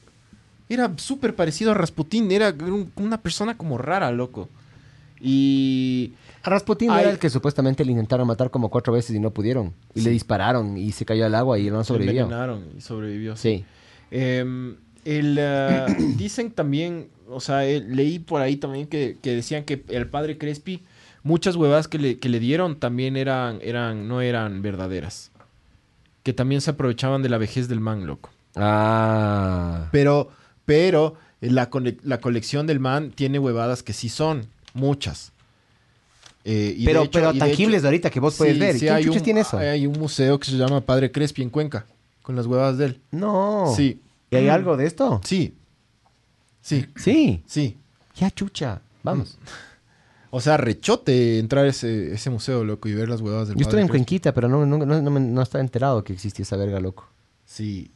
Era 0.69 0.91
súper 0.97 1.35
parecido 1.35 1.71
a 1.71 1.73
Rasputín. 1.75 2.29
Era 2.31 2.49
un- 2.59 2.91
una 2.97 3.21
persona 3.21 3.55
como 3.55 3.77
rara, 3.77 4.11
loco. 4.11 4.49
Y... 5.21 6.13
Rasputin 6.43 6.91
Ay. 6.91 7.01
era 7.01 7.11
el 7.11 7.19
que 7.19 7.29
supuestamente 7.29 7.83
le 7.83 7.91
intentaron 7.91 8.25
matar 8.27 8.49
como 8.51 8.69
cuatro 8.69 8.93
veces 8.93 9.15
y 9.15 9.19
no 9.19 9.31
pudieron. 9.31 9.73
Y 9.93 10.01
le 10.01 10.11
dispararon 10.11 10.77
y 10.77 10.91
se 10.93 11.03
cayó 11.05 11.25
al 11.25 11.35
agua 11.35 11.59
y 11.59 11.69
no 11.69 11.83
sobrevivió. 11.83 12.23
envenenaron 12.23 12.63
y 12.77 12.81
sobrevivió. 12.81 13.35
Sí. 13.35 13.65
Em, 14.11 14.77
el, 15.07 15.37
eh, 15.39 15.85
dicen 16.17 16.51
también, 16.51 17.09
o 17.29 17.39
sea, 17.39 17.65
eh, 17.65 17.81
leí 17.81 18.19
por 18.19 18.41
ahí 18.41 18.57
también 18.57 18.87
que, 18.87 19.17
que 19.21 19.35
decían 19.35 19.63
que 19.63 19.83
el 19.89 20.07
padre 20.07 20.37
Crespi, 20.37 20.83
muchas 21.23 21.55
huevadas 21.55 21.87
que 21.87 21.97
le, 21.99 22.17
que 22.19 22.29
le 22.29 22.39
dieron 22.39 22.79
también 22.79 23.17
eran, 23.17 23.59
eran, 23.61 24.07
no 24.07 24.21
eran 24.21 24.61
verdaderas. 24.61 25.31
Que 26.23 26.33
también 26.33 26.61
se 26.61 26.71
aprovechaban 26.71 27.21
de 27.23 27.29
la 27.29 27.37
vejez 27.37 27.67
del 27.69 27.79
man, 27.79 28.05
loco. 28.05 28.29
Ah. 28.55 29.87
Pero, 29.91 30.29
pero 30.65 31.15
eh, 31.41 31.49
la, 31.49 31.69
cole- 31.69 31.97
la 32.03 32.19
colección 32.19 32.67
del 32.67 32.79
man 32.79 33.11
tiene 33.15 33.39
huevadas 33.39 33.83
que 33.83 33.93
sí 33.93 34.09
son, 34.09 34.47
muchas. 34.73 35.31
Eh, 36.43 36.73
y 36.77 36.81
de 36.81 36.85
Pero, 36.85 37.01
hecho- 37.03 37.11
pero 37.11 37.29
y 37.31 37.33
de 37.33 37.39
tangibles 37.39 37.83
hecho- 37.83 37.89
ahí 37.89 37.99
que 37.99 38.19
vos 38.19 38.35
puedes 38.35 38.53
Sí, 38.55 38.59
ver. 38.59 38.73
sí, 38.73 38.79
¿Quién 38.81 38.93
hay 38.93 39.07
un, 39.07 39.21
tiene 39.21 39.39
eso? 39.41 39.57
Hay 39.57 39.85
un 39.85 39.99
museo 39.99 40.39
que 40.39 40.45
se 40.49 40.57
llama 40.57 40.81
Padre 40.81 41.11
Crespi 41.11 41.41
en 41.41 41.49
Cuenca, 41.49 41.85
con 42.23 42.35
las 42.35 42.45
huevadas 42.45 42.77
de 42.77 42.85
él. 42.85 43.01
No. 43.11 43.73
Sí, 43.75 43.99
¿Y 44.31 44.35
hay 44.35 44.49
algo 44.49 44.75
de 44.77 44.85
esto? 44.85 45.21
sí, 45.23 45.55
sí, 46.61 46.85
Sí. 46.95 47.43
sí. 47.45 47.77
Ya 48.15 48.31
chucha. 48.31 48.81
Vamos. 49.03 49.37
O 50.29 50.41
sea, 50.41 50.57
rechote 50.57 51.39
entrar 51.39 51.63
a 51.63 51.69
ese, 51.69 52.13
ese 52.13 52.29
museo, 52.29 52.65
loco, 52.65 52.89
y 52.89 52.93
ver 52.93 53.07
las 53.07 53.21
huevadas 53.21 53.47
del 53.47 53.55
Yo 53.57 53.61
estuve 53.61 53.79
en. 53.81 53.87
Cuenquita, 53.87 54.33
pero 54.33 54.49
no, 54.49 54.65
no, 54.65 54.77
no, 54.85 55.01
no, 55.01 55.09
me- 55.09 55.21
no 55.21 55.41
estaba 55.41 55.63
enterado 55.63 56.03
que 56.03 56.11
existía 56.11 56.43
esa 56.43 56.57
verga, 56.57 56.81
loco. 56.81 57.07
Sí. 57.45 57.89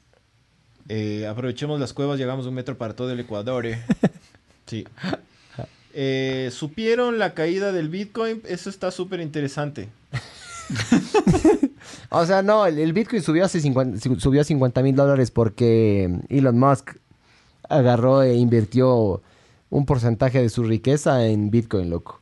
Eh, 0.88 1.27
aprovechemos 1.27 1.77
las 1.77 1.91
cuevas, 1.91 2.17
llegamos 2.17 2.45
un 2.47 2.53
metro 2.53 2.77
para 2.77 2.95
todo 2.95 3.11
el 3.11 3.19
Ecuador. 3.19 3.65
eh. 3.65 3.84
Sí. 4.65 4.88
Eh, 5.93 6.49
¿Supieron 6.53 7.19
la 7.19 7.34
caída 7.34 7.73
del 7.73 7.89
Bitcoin? 7.89 8.41
Eso 8.47 8.69
está 8.69 8.91
súper 8.91 9.19
interesante. 9.19 9.89
O 12.09 12.26
sea, 12.26 12.41
no, 12.41 12.65
el, 12.65 12.93
Bitcoin 12.93 13.22
subió, 13.22 13.45
hace 13.45 13.59
50 13.59 13.99
su- 13.99 14.19
subió 14.19 14.41
a 14.41 14.43
50 14.43 14.82
mil 14.84 14.95
dólares 14.95 15.32
porque 15.32 16.19
Elon 16.30 16.59
Musk 16.59 16.91
agarró 17.69 18.22
e 18.22 18.36
invirtió 18.36 19.22
un 19.69 19.86
porcentaje 19.86 20.41
de 20.41 20.49
su 20.49 20.63
riqueza 20.63 21.26
en 21.26 21.49
Bitcoin, 21.49 21.89
loco. 21.89 22.19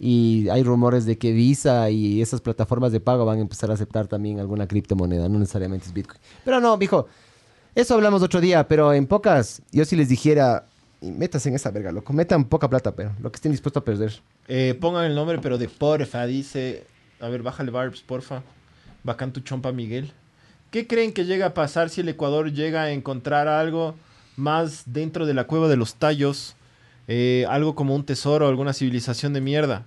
Y 0.00 0.48
hay 0.48 0.62
rumores 0.62 1.06
de 1.06 1.18
que 1.18 1.32
Visa 1.32 1.90
y 1.90 2.20
esas 2.22 2.40
plataformas 2.40 2.92
de 2.92 3.00
pago 3.00 3.24
van 3.24 3.38
a 3.38 3.42
empezar 3.42 3.70
a 3.70 3.74
aceptar 3.74 4.06
también 4.06 4.38
alguna 4.38 4.66
criptomoneda, 4.66 5.28
no 5.28 5.38
necesariamente 5.38 5.86
es 5.86 5.92
Bitcoin. 5.92 6.20
Pero 6.44 6.60
no, 6.60 6.76
mijo, 6.76 7.06
eso 7.74 7.94
hablamos 7.94 8.22
otro 8.22 8.40
día, 8.40 8.66
pero 8.66 8.92
en 8.92 9.06
pocas, 9.06 9.62
yo 9.72 9.84
si 9.84 9.96
les 9.96 10.08
dijera, 10.08 10.66
y 11.00 11.10
métanse 11.10 11.48
en 11.48 11.54
esa 11.56 11.70
verga, 11.70 11.92
loco, 11.92 12.12
metan 12.12 12.44
poca 12.44 12.68
plata, 12.68 12.94
pero 12.94 13.12
lo 13.20 13.30
que 13.30 13.36
estén 13.36 13.52
dispuestos 13.52 13.80
a 13.80 13.84
perder. 13.84 14.20
Eh, 14.46 14.76
pongan 14.80 15.04
el 15.04 15.14
nombre, 15.14 15.38
pero 15.38 15.58
de 15.58 15.68
porfa, 15.68 16.26
dice. 16.26 16.84
A 17.20 17.28
ver, 17.28 17.42
bájale 17.42 17.70
Barbs, 17.70 18.00
porfa. 18.02 18.42
Bacán 19.02 19.32
tu 19.32 19.40
chompa, 19.40 19.72
Miguel. 19.72 20.12
¿Qué 20.70 20.86
creen 20.86 21.12
que 21.12 21.24
llega 21.24 21.46
a 21.46 21.54
pasar 21.54 21.88
si 21.88 22.00
el 22.02 22.08
Ecuador 22.08 22.52
llega 22.52 22.82
a 22.82 22.90
encontrar 22.90 23.48
algo 23.48 23.94
más 24.36 24.82
dentro 24.86 25.26
de 25.26 25.34
la 25.34 25.44
cueva 25.44 25.68
de 25.68 25.76
los 25.76 25.94
tallos? 25.94 26.54
Eh, 27.08 27.46
algo 27.48 27.74
como 27.74 27.94
un 27.94 28.04
tesoro, 28.04 28.46
alguna 28.46 28.72
civilización 28.72 29.32
de 29.32 29.40
mierda. 29.40 29.86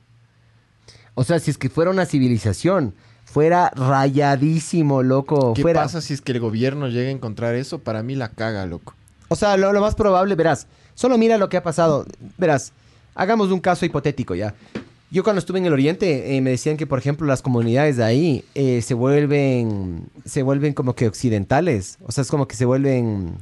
O 1.13 1.23
sea, 1.23 1.39
si 1.39 1.51
es 1.51 1.57
que 1.57 1.69
fuera 1.69 1.91
una 1.91 2.05
civilización, 2.05 2.95
fuera 3.25 3.69
rayadísimo, 3.75 5.03
loco. 5.03 5.53
¿Qué 5.53 5.61
fuera. 5.61 5.83
pasa 5.83 6.01
si 6.01 6.13
es 6.13 6.21
que 6.21 6.31
el 6.31 6.39
gobierno 6.39 6.87
llega 6.87 7.09
a 7.09 7.11
encontrar 7.11 7.55
eso? 7.55 7.79
Para 7.79 8.01
mí 8.01 8.15
la 8.15 8.29
caga, 8.29 8.65
loco. 8.65 8.95
O 9.27 9.35
sea, 9.35 9.55
lo, 9.55 9.71
lo 9.71 9.81
más 9.81 9.95
probable, 9.95 10.35
verás, 10.35 10.67
solo 10.95 11.17
mira 11.17 11.37
lo 11.37 11.47
que 11.47 11.57
ha 11.57 11.63
pasado. 11.63 12.05
Verás, 12.37 12.73
hagamos 13.13 13.51
un 13.51 13.59
caso 13.59 13.85
hipotético 13.85 14.35
ya. 14.35 14.55
Yo 15.11 15.23
cuando 15.23 15.39
estuve 15.39 15.59
en 15.59 15.65
el 15.65 15.73
Oriente 15.73 16.37
eh, 16.37 16.41
me 16.41 16.51
decían 16.51 16.77
que, 16.77 16.87
por 16.87 16.97
ejemplo, 16.97 17.27
las 17.27 17.41
comunidades 17.41 17.97
de 17.97 18.03
ahí 18.05 18.45
eh, 18.55 18.81
se 18.81 18.93
vuelven, 18.93 20.07
se 20.25 20.41
vuelven 20.41 20.73
como 20.73 20.95
que 20.95 21.05
occidentales. 21.07 21.97
O 22.05 22.11
sea, 22.13 22.21
es 22.21 22.29
como 22.29 22.47
que 22.47 22.55
se 22.55 22.63
vuelven... 22.63 23.33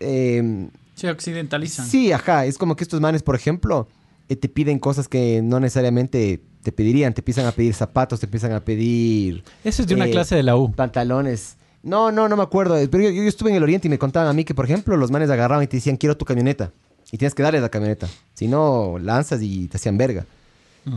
eh, 0.00 0.68
Se 0.94 1.08
occidentalizan. 1.10 1.86
Sí, 1.86 2.12
ajá. 2.12 2.44
Es 2.46 2.58
como 2.58 2.76
que 2.76 2.84
estos 2.84 3.00
manes, 3.00 3.22
por 3.22 3.34
ejemplo, 3.36 3.88
eh, 4.28 4.36
te 4.36 4.48
piden 4.48 4.78
cosas 4.78 5.08
que 5.08 5.40
no 5.42 5.60
necesariamente 5.60 6.40
te 6.62 6.72
pedirían. 6.72 7.14
Te 7.14 7.20
empiezan 7.22 7.46
a 7.46 7.52
pedir 7.52 7.72
zapatos, 7.74 8.20
te 8.20 8.26
empiezan 8.26 8.52
a 8.52 8.60
pedir 8.60 9.42
Eso 9.64 9.80
es 9.82 9.88
de 9.88 9.94
una 9.94 10.06
Eh, 10.06 10.10
clase 10.10 10.36
de 10.36 10.42
la 10.42 10.56
U. 10.56 10.70
pantalones. 10.72 11.56
No, 11.82 12.12
no, 12.12 12.28
no 12.28 12.36
me 12.36 12.42
acuerdo. 12.42 12.76
Pero 12.90 13.04
yo, 13.04 13.10
yo 13.10 13.22
estuve 13.22 13.48
en 13.48 13.56
el 13.56 13.62
Oriente 13.62 13.88
y 13.88 13.90
me 13.90 13.98
contaban 13.98 14.28
a 14.28 14.32
mí 14.34 14.44
que, 14.44 14.54
por 14.54 14.66
ejemplo, 14.66 14.96
los 14.98 15.10
manes 15.10 15.30
agarraban 15.30 15.64
y 15.64 15.66
te 15.68 15.78
decían, 15.78 15.96
quiero 15.96 16.18
tu 16.18 16.26
camioneta. 16.26 16.70
Y 17.12 17.16
tienes 17.16 17.34
que 17.34 17.42
darle 17.42 17.60
la 17.60 17.70
camioneta. 17.70 18.08
Si 18.34 18.46
no, 18.46 18.98
lanzas 19.00 19.40
y 19.42 19.66
te 19.68 19.78
hacían 19.78 19.96
verga. 19.96 20.26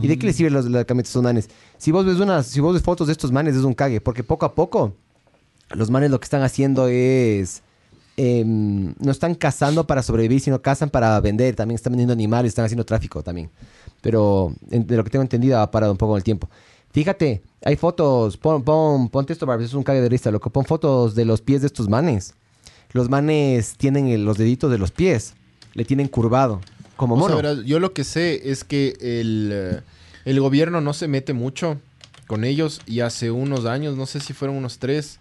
¿Y 0.02 0.08
de 0.08 0.18
qué 0.18 0.26
les 0.26 0.36
sirve 0.36 0.50
los, 0.50 0.64
la 0.66 0.84
camioneta 0.84 1.08
a 1.08 1.10
estos 1.10 1.22
manes? 1.22 1.48
Si 1.78 1.90
vos 1.92 2.04
ves 2.06 2.18
unas, 2.18 2.46
si 2.46 2.60
vos 2.60 2.72
ves 2.74 2.82
fotos 2.82 3.06
de 3.06 3.12
estos 3.12 3.30
manes, 3.32 3.54
es 3.54 3.62
un 3.64 3.74
cague. 3.74 4.00
Porque 4.00 4.22
poco 4.24 4.46
a 4.46 4.54
poco, 4.54 4.94
los 5.70 5.90
manes 5.90 6.10
lo 6.10 6.18
que 6.18 6.24
están 6.24 6.42
haciendo 6.42 6.88
es... 6.88 7.62
em, 8.16 8.94
no 8.98 9.10
están 9.10 9.34
cazando 9.34 9.86
para 9.86 10.02
sobrevivir, 10.02 10.40
sino 10.40 10.60
cazan 10.62 10.88
para 10.90 11.18
vender. 11.20 11.54
También 11.56 11.76
están 11.76 11.92
vendiendo 11.92 12.12
animales, 12.12 12.50
están 12.50 12.64
haciendo 12.64 12.84
tráfico 12.84 13.22
también. 13.22 13.50
Pero 14.00 14.52
en- 14.70 14.86
de 14.86 14.96
lo 14.96 15.04
que 15.04 15.10
tengo 15.10 15.22
entendido 15.22 15.58
ha 15.60 15.70
parado 15.70 15.92
un 15.92 15.98
poco 15.98 16.16
el 16.16 16.22
tiempo. 16.24 16.48
Fíjate, 16.92 17.42
hay 17.64 17.76
fotos, 17.76 18.36
pon, 18.36 18.62
pon, 18.62 19.08
ponte 19.08 19.32
esto, 19.32 19.46
Barbs, 19.46 19.64
es 19.64 19.74
un 19.74 19.82
cague 19.82 20.00
de 20.00 20.08
risa, 20.08 20.30
loco. 20.30 20.50
Pon 20.50 20.64
fotos 20.64 21.14
de 21.16 21.24
los 21.24 21.40
pies 21.40 21.60
de 21.60 21.66
estos 21.66 21.88
manes. 21.88 22.34
Los 22.92 23.08
manes 23.10 23.74
tienen 23.76 24.06
el- 24.08 24.24
los 24.24 24.38
deditos 24.38 24.70
de 24.70 24.78
los 24.78 24.92
pies, 24.92 25.34
le 25.74 25.84
tienen 25.84 26.06
curvado, 26.06 26.60
como 26.96 27.14
O 27.14 27.18
sea, 27.18 27.28
mono. 27.28 27.36
verás, 27.36 27.64
yo 27.64 27.80
lo 27.80 27.92
que 27.92 28.04
sé 28.04 28.50
es 28.50 28.64
que 28.64 28.96
el, 29.00 29.50
eh, 29.52 29.80
el 30.24 30.40
gobierno 30.40 30.80
no 30.80 30.92
se 30.92 31.08
mete 31.08 31.32
mucho 31.32 31.78
con 32.26 32.44
ellos 32.44 32.80
y 32.86 33.00
hace 33.00 33.30
unos 33.30 33.66
años, 33.66 33.96
no 33.96 34.06
sé 34.06 34.20
si 34.20 34.32
fueron 34.32 34.56
unos 34.56 34.78
tres 34.78 35.20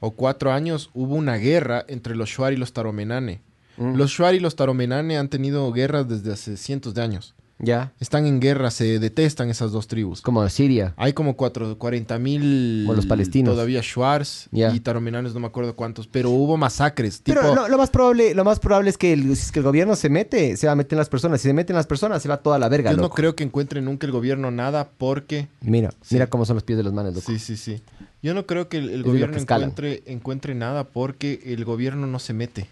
o 0.00 0.10
cuatro 0.12 0.52
años, 0.52 0.90
hubo 0.94 1.14
una 1.14 1.36
guerra 1.36 1.84
entre 1.88 2.14
los 2.14 2.28
Shuar 2.28 2.52
y 2.52 2.56
los 2.56 2.72
Taromenane. 2.72 3.40
Mm. 3.76 3.94
Los 3.96 4.10
Shuar 4.10 4.34
y 4.34 4.40
los 4.40 4.56
Taromenane 4.56 5.18
han 5.18 5.28
tenido 5.28 5.70
guerras 5.72 6.08
desde 6.08 6.32
hace 6.32 6.56
cientos 6.56 6.94
de 6.94 7.02
años. 7.02 7.34
Ya, 7.58 7.92
Están 8.00 8.26
en 8.26 8.38
guerra, 8.38 8.70
se 8.70 8.98
detestan 8.98 9.48
esas 9.48 9.72
dos 9.72 9.86
tribus. 9.88 10.20
como 10.20 10.46
Siria. 10.50 10.92
Hay 10.98 11.14
como 11.14 11.36
cuatro, 11.36 11.78
40 11.78 12.18
mil 12.18 12.82
Como 12.84 12.94
los 12.94 13.06
palestinos. 13.06 13.54
todavía 13.54 13.80
Shuars 13.82 14.48
Ya. 14.52 14.74
y 14.74 14.80
Taromenanes, 14.80 15.32
no 15.32 15.40
me 15.40 15.46
acuerdo 15.46 15.74
cuántos, 15.74 16.06
pero 16.06 16.28
hubo 16.28 16.58
masacres. 16.58 17.22
Pero 17.24 17.54
lo, 17.54 17.66
lo 17.68 17.78
más 17.78 17.88
probable, 17.88 18.34
lo 18.34 18.44
más 18.44 18.60
probable 18.60 18.90
es 18.90 18.98
que 18.98 19.14
el, 19.14 19.22
si 19.36 19.42
es 19.44 19.52
que 19.52 19.60
el 19.60 19.64
gobierno 19.64 19.96
se 19.96 20.10
mete, 20.10 20.56
se 20.58 20.66
va 20.66 20.74
a 20.74 20.76
meter 20.76 20.92
en 20.92 20.98
las 20.98 21.08
personas. 21.08 21.40
Si 21.40 21.48
se 21.48 21.54
meten 21.54 21.74
las 21.76 21.86
personas, 21.86 22.22
se 22.22 22.28
va 22.28 22.36
toda 22.36 22.58
la 22.58 22.68
verga, 22.68 22.90
yo 22.90 22.98
no 22.98 23.04
loco. 23.04 23.14
creo 23.16 23.34
que 23.34 23.44
encuentre 23.44 23.80
nunca 23.80 24.06
el 24.06 24.12
gobierno 24.12 24.50
nada 24.50 24.90
porque 24.98 25.48
Mira, 25.62 25.92
Sí. 26.02 26.16
mira 26.16 26.26
cómo 26.26 26.44
son 26.44 26.56
los 26.56 26.62
pies 26.64 26.76
de 26.76 26.82
los 26.84 26.92
manes, 26.92 27.14
loco. 27.14 27.26
Sí, 27.32 27.38
sí, 27.38 27.56
sí. 27.56 27.80
Yo 28.22 28.34
no 28.34 28.44
creo 28.44 28.68
que 28.68 28.76
el, 28.78 28.84
el 28.84 28.90
Es 28.90 28.96
de 28.98 28.98
lo 28.98 29.06
gobierno 29.12 29.32
que 29.34 29.40
escalan. 29.40 29.70
encuentre, 29.70 30.02
encuentre 30.12 30.54
nada 30.54 30.84
porque 30.84 31.40
el 31.46 31.64
gobierno 31.64 32.06
no 32.06 32.18
se 32.18 32.34
mete 32.34 32.66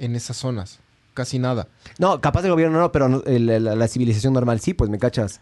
en 0.00 0.16
esas 0.16 0.36
zonas. 0.36 0.80
Casi 1.14 1.38
nada. 1.38 1.68
No, 1.98 2.20
capaz 2.20 2.44
el 2.44 2.50
gobierno 2.50 2.78
no, 2.80 2.92
pero 2.92 3.08
no- 3.08 3.22
la, 3.26 3.58
la 3.60 3.88
civilización 3.88 4.32
normal 4.34 4.60
sí, 4.60 4.74
pues 4.74 4.90
me 4.90 4.98
cachas. 4.98 5.40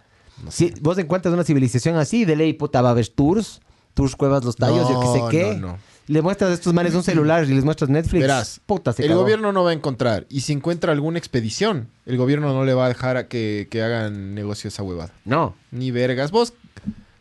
Si 0.49 0.73
vos 0.81 0.99
encuentras 0.99 1.33
una 1.35 1.45
civilización 1.45 1.97
así, 1.97 2.25
de 2.25 2.37
ley, 2.37 2.53
puta, 2.53 2.83
va 2.83 2.89
a 2.89 2.93
haber 2.93 3.09
tours, 3.09 3.61
tours, 3.95 4.17
cuevas, 4.17 4.45
los 4.45 4.57
tallos, 4.57 4.89
yo 4.89 5.01
que 5.01 5.07
sé 5.07 5.19
No, 5.19 5.29
qué. 5.29 5.55
no, 5.59 5.69
no. 5.73 5.79
Le 6.09 6.21
muestras 6.21 6.51
a 6.51 6.55
estos 6.55 6.75
manes 6.75 6.95
un 6.97 7.05
celular 7.05 7.45
y 7.45 7.55
les 7.55 7.65
muestras 7.65 7.89
Netflix. 7.89 8.23
Verás, 8.23 8.61
puta, 8.67 8.93
se 8.93 9.03
el 9.03 9.11
cagó. 9.11 9.21
gobierno 9.21 9.53
no 9.53 9.63
va 9.63 9.71
a 9.71 9.73
encontrar. 9.73 10.27
Y 10.29 10.41
si 10.41 10.53
encuentra 10.53 10.93
alguna 10.93 11.17
expedición, 11.19 11.89
el 12.07 12.17
gobierno 12.17 12.53
no 12.53 12.65
le 12.65 12.75
va 12.75 12.87
a 12.87 12.89
dejar 12.89 13.17
a 13.17 13.29
que, 13.29 13.69
que 13.71 13.83
hagan 13.83 14.35
negocio 14.35 14.67
esa 14.69 14.83
huevada. 14.83 15.13
No. 15.25 15.55
Ni 15.71 15.93
vergas. 15.93 16.33
¿Vos, 16.33 16.55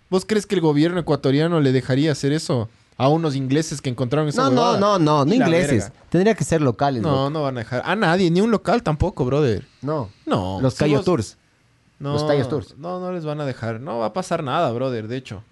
¿Vos 0.10 0.26
crees 0.26 0.48
que 0.48 0.56
el 0.56 0.62
gobierno 0.62 1.00
ecuatoriano 1.00 1.62
le 1.62 1.72
dejaría 1.72 2.12
hacer 2.12 2.34
eso 2.34 2.70
a 3.04 3.10
unos 3.10 3.36
ingleses 3.36 3.82
que 3.82 3.90
encontraron 3.90 4.28
esa 4.30 4.44
No, 4.44 4.50
no, 4.52 4.62
huevada? 4.62 4.80
no, 4.80 5.00
no, 5.00 5.26
no 5.26 5.26
la 5.26 5.36
ingleses. 5.36 5.86
verga. 5.90 5.94
Tendría 6.10 6.36
que 6.36 6.44
ser 6.44 6.62
locales. 6.62 7.02
No, 7.02 7.10
loco. 7.12 7.30
no 7.32 7.42
van 7.44 7.58
a 7.58 7.60
dejar. 7.62 7.82
A 7.86 7.96
nadie, 7.96 8.30
ni 8.30 8.42
un 8.42 8.52
local 8.52 8.84
tampoco, 8.84 9.26
brother. 9.26 9.66
No. 9.82 10.10
No. 10.26 10.60
Los 10.62 10.74
si 10.74 10.80
Cayo 10.80 10.98
vos- 10.98 11.06
Tours. 11.06 11.38
No, 12.00 12.14
Los 12.14 12.26
Tallos 12.28 12.50
Tours. 12.50 12.76
No, 12.78 13.00
no 13.00 13.12
les 13.12 13.26
van 13.26 13.40
a 13.42 13.46
dejar. 13.46 13.80
No 13.80 14.00
va 14.00 14.08
a 14.08 14.14
pasar 14.14 14.44
nada, 14.44 14.72
brother, 14.72 15.08
de 15.08 15.18
hecho. 15.18 15.44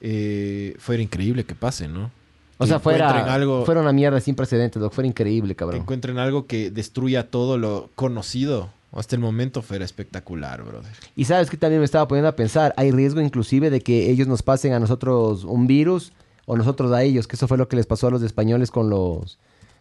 Eh, 0.00 0.74
fuera 0.78 1.02
increíble 1.02 1.44
que 1.44 1.54
pase, 1.54 1.86
¿no? 1.88 2.10
O 2.58 2.64
Que 2.64 2.68
sea, 2.68 2.80
fuera, 2.80 3.32
algo, 3.32 3.64
fuera 3.64 3.80
una 3.80 3.92
mierda 3.92 4.20
sin 4.20 4.34
precedentes, 4.34 4.80
loco. 4.82 4.94
Fuera 4.94 5.08
increíble, 5.08 5.54
que 5.54 5.58
cabrón. 5.58 5.80
encuentren 5.80 6.18
algo 6.18 6.46
que 6.46 6.70
destruya 6.70 7.30
todo 7.30 7.58
lo 7.58 7.90
conocido. 7.94 8.70
Hasta 8.92 9.16
el 9.16 9.22
momento 9.22 9.62
fuera 9.62 9.84
espectacular, 9.84 10.62
brother. 10.62 10.92
Y 11.16 11.24
sabes 11.24 11.48
que 11.48 11.56
también 11.56 11.80
me 11.80 11.84
estaba 11.86 12.06
poniendo 12.06 12.28
a 12.28 12.36
pensar, 12.36 12.74
hay 12.76 12.90
riesgo 12.90 13.20
inclusive 13.20 13.70
de 13.70 13.80
que 13.80 14.10
ellos 14.10 14.28
nos 14.28 14.42
pasen 14.42 14.74
a 14.74 14.78
nosotros 14.80 15.44
un 15.44 15.66
virus 15.66 16.12
o 16.44 16.56
nosotros 16.56 16.92
a 16.92 17.02
ellos, 17.02 17.26
que 17.26 17.36
eso 17.36 17.48
fue 17.48 17.56
lo 17.56 17.68
que 17.68 17.76
les 17.76 17.86
pasó 17.86 18.08
a 18.08 18.10
los 18.10 18.22
españoles 18.22 18.70
con 18.70 18.90
los, 18.90 19.38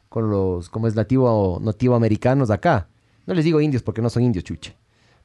con 0.07 0.29
los, 0.29 0.69
como 0.69 0.87
es 0.87 0.95
nativo, 0.95 1.59
nativo 1.61 1.95
americanos 1.95 2.49
acá. 2.51 2.87
No 3.27 3.33
les 3.33 3.43
digo 3.45 3.59
indios 3.59 3.83
porque 3.83 4.01
no 4.01 4.09
son 4.09 4.23
indios, 4.23 4.45
chuche. 4.45 4.73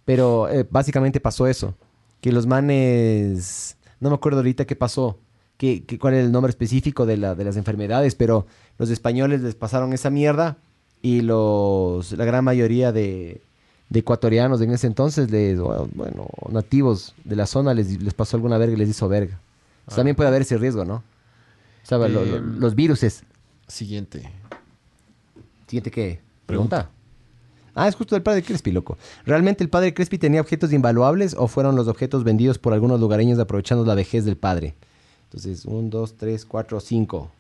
Pero 0.05 0.49
eh, 0.49 0.67
básicamente 0.69 1.21
pasó 1.21 1.47
eso, 1.47 1.75
que 2.21 2.33
los 2.33 2.47
manes, 2.47 3.77
no 4.01 4.09
me 4.11 4.17
acuerdo 4.17 4.39
ahorita 4.41 4.65
qué 4.65 4.77
pasó, 4.77 5.19
que- 5.59 5.85
cuál 6.01 6.15
era 6.15 6.25
el 6.25 6.33
nombre 6.33 6.51
específico 6.51 7.07
de, 7.07 7.17
la, 7.19 7.35
de 7.35 7.45
las 7.45 7.57
enfermedades, 7.57 8.15
pero 8.15 8.47
los 8.79 8.91
españoles 8.91 9.43
les 9.43 9.55
pasaron 9.55 9.93
esa 9.93 10.11
mierda 10.11 10.57
y 11.03 11.21
los, 11.21 12.13
la 12.13 12.25
gran 12.25 12.45
mayoría 12.45 12.93
de, 12.93 13.41
de 13.89 14.01
ecuatorianos 14.01 14.61
en 14.61 14.71
ese 14.73 14.87
entonces, 14.87 15.31
les, 15.31 15.59
bueno, 15.61 16.29
nativos 16.51 17.15
de 17.25 17.37
la 17.37 17.47
zona 17.47 17.73
les, 17.75 18.03
les 18.03 18.15
pasó 18.15 18.37
alguna 18.37 18.59
verga 18.59 18.75
y 18.75 18.79
les 18.79 18.89
hizo 18.89 19.09
verga. 19.09 19.39
Sea, 19.89 19.97
También 19.97 20.17
puede 20.17 20.29
haber 20.29 20.43
ese 20.43 20.59
riesgo, 20.59 20.85
¿no? 20.85 20.97
O 20.97 21.03
sea, 21.89 21.99
lo- 21.99 22.09
lo- 22.09 22.37
Em, 22.37 22.59
los 22.59 22.75
viruses. 22.75 23.23
Siguiente. 23.69 24.29
Siguiente, 25.67 25.91
¿qué? 25.91 26.21
Pregunta. 26.47 26.91
Ah, 27.75 27.89
es 27.89 27.95
justo 27.95 28.17
el 28.17 28.23
padre 28.23 28.43
Crespi, 28.43 28.73
loco. 28.73 28.97
¿Realmente 29.27 29.63
el 29.63 29.69
padre 29.71 29.93
Crespi 29.93 30.19
tenía 30.19 30.41
objetos 30.41 30.73
invaluables 30.73 31.35
o 31.39 31.47
fueron 31.47 31.77
los 31.77 31.89
objetos 31.89 32.25
vendidos 32.25 32.59
por 32.59 32.73
algunos 32.73 32.99
lugareños 33.01 33.39
aprovechando 33.39 33.85
la 33.85 33.95
vejez 33.95 34.25
del 34.25 34.37
padre? 34.37 34.75
Entonces, 35.25 35.65
un, 35.67 35.91
dos, 35.91 36.15
tres, 36.17 36.45
cuatro, 36.47 36.81
cinco. 36.81 37.31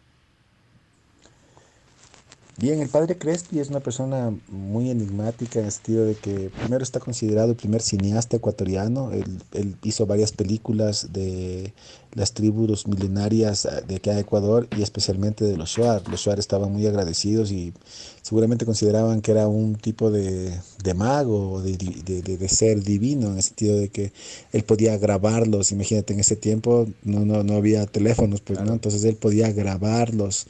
Bien, 2.58 2.80
el 2.80 2.88
padre 2.88 3.18
Crespi 3.18 3.58
es 3.58 3.68
una 3.68 3.80
persona 3.80 4.34
muy 4.48 4.88
enigmática 4.88 5.58
en 5.60 5.66
el 5.66 5.72
sentido 5.72 6.06
de 6.06 6.14
que 6.14 6.48
primero 6.58 6.82
está 6.82 7.00
considerado 7.00 7.50
el 7.50 7.56
primer 7.56 7.82
cineasta 7.82 8.38
ecuatoriano. 8.38 9.12
Él, 9.12 9.24
él 9.52 9.76
hizo 9.82 10.06
varias 10.06 10.32
películas 10.32 11.08
de 11.12 11.74
las 12.14 12.32
tribus 12.32 12.86
milenarias 12.86 13.66
eh, 13.66 13.82
de 13.86 13.96
acá 13.96 14.14
de 14.14 14.20
Ecuador 14.22 14.68
y 14.74 14.80
especialmente 14.80 15.44
de 15.44 15.58
los 15.58 15.68
Shuar. 15.68 16.08
Los 16.08 16.20
Shuar 16.22 16.38
estaban 16.38 16.72
muy 16.72 16.86
agradecidos 16.86 17.52
y 17.52 17.74
seguramente 18.22 18.64
consideraban 18.64 19.20
que 19.20 19.32
era 19.32 19.48
un 19.48 19.74
tipo 19.74 20.10
de, 20.10 20.50
de 20.82 20.94
mago 20.94 21.60
de- 21.60 21.76
de- 21.76 22.38
de 22.38 22.48
ser 22.48 22.82
divino 22.82 23.26
en 23.32 23.36
el 23.36 23.42
sentido 23.42 23.76
de 23.76 23.90
que 23.90 24.12
él 24.52 24.62
podía 24.64 24.96
grabarlos. 24.96 25.72
Imagínate, 25.72 26.14
en 26.14 26.20
ese 26.20 26.36
tiempo 26.36 26.86
no, 27.04 27.26
no, 27.26 27.42
no 27.42 27.54
había 27.56 27.84
teléfonos, 27.84 28.40
pues, 28.40 28.62
¿no? 28.62 28.72
Entonces 28.72 29.04
él 29.04 29.16
podía 29.16 29.52
grabarlos 29.52 30.46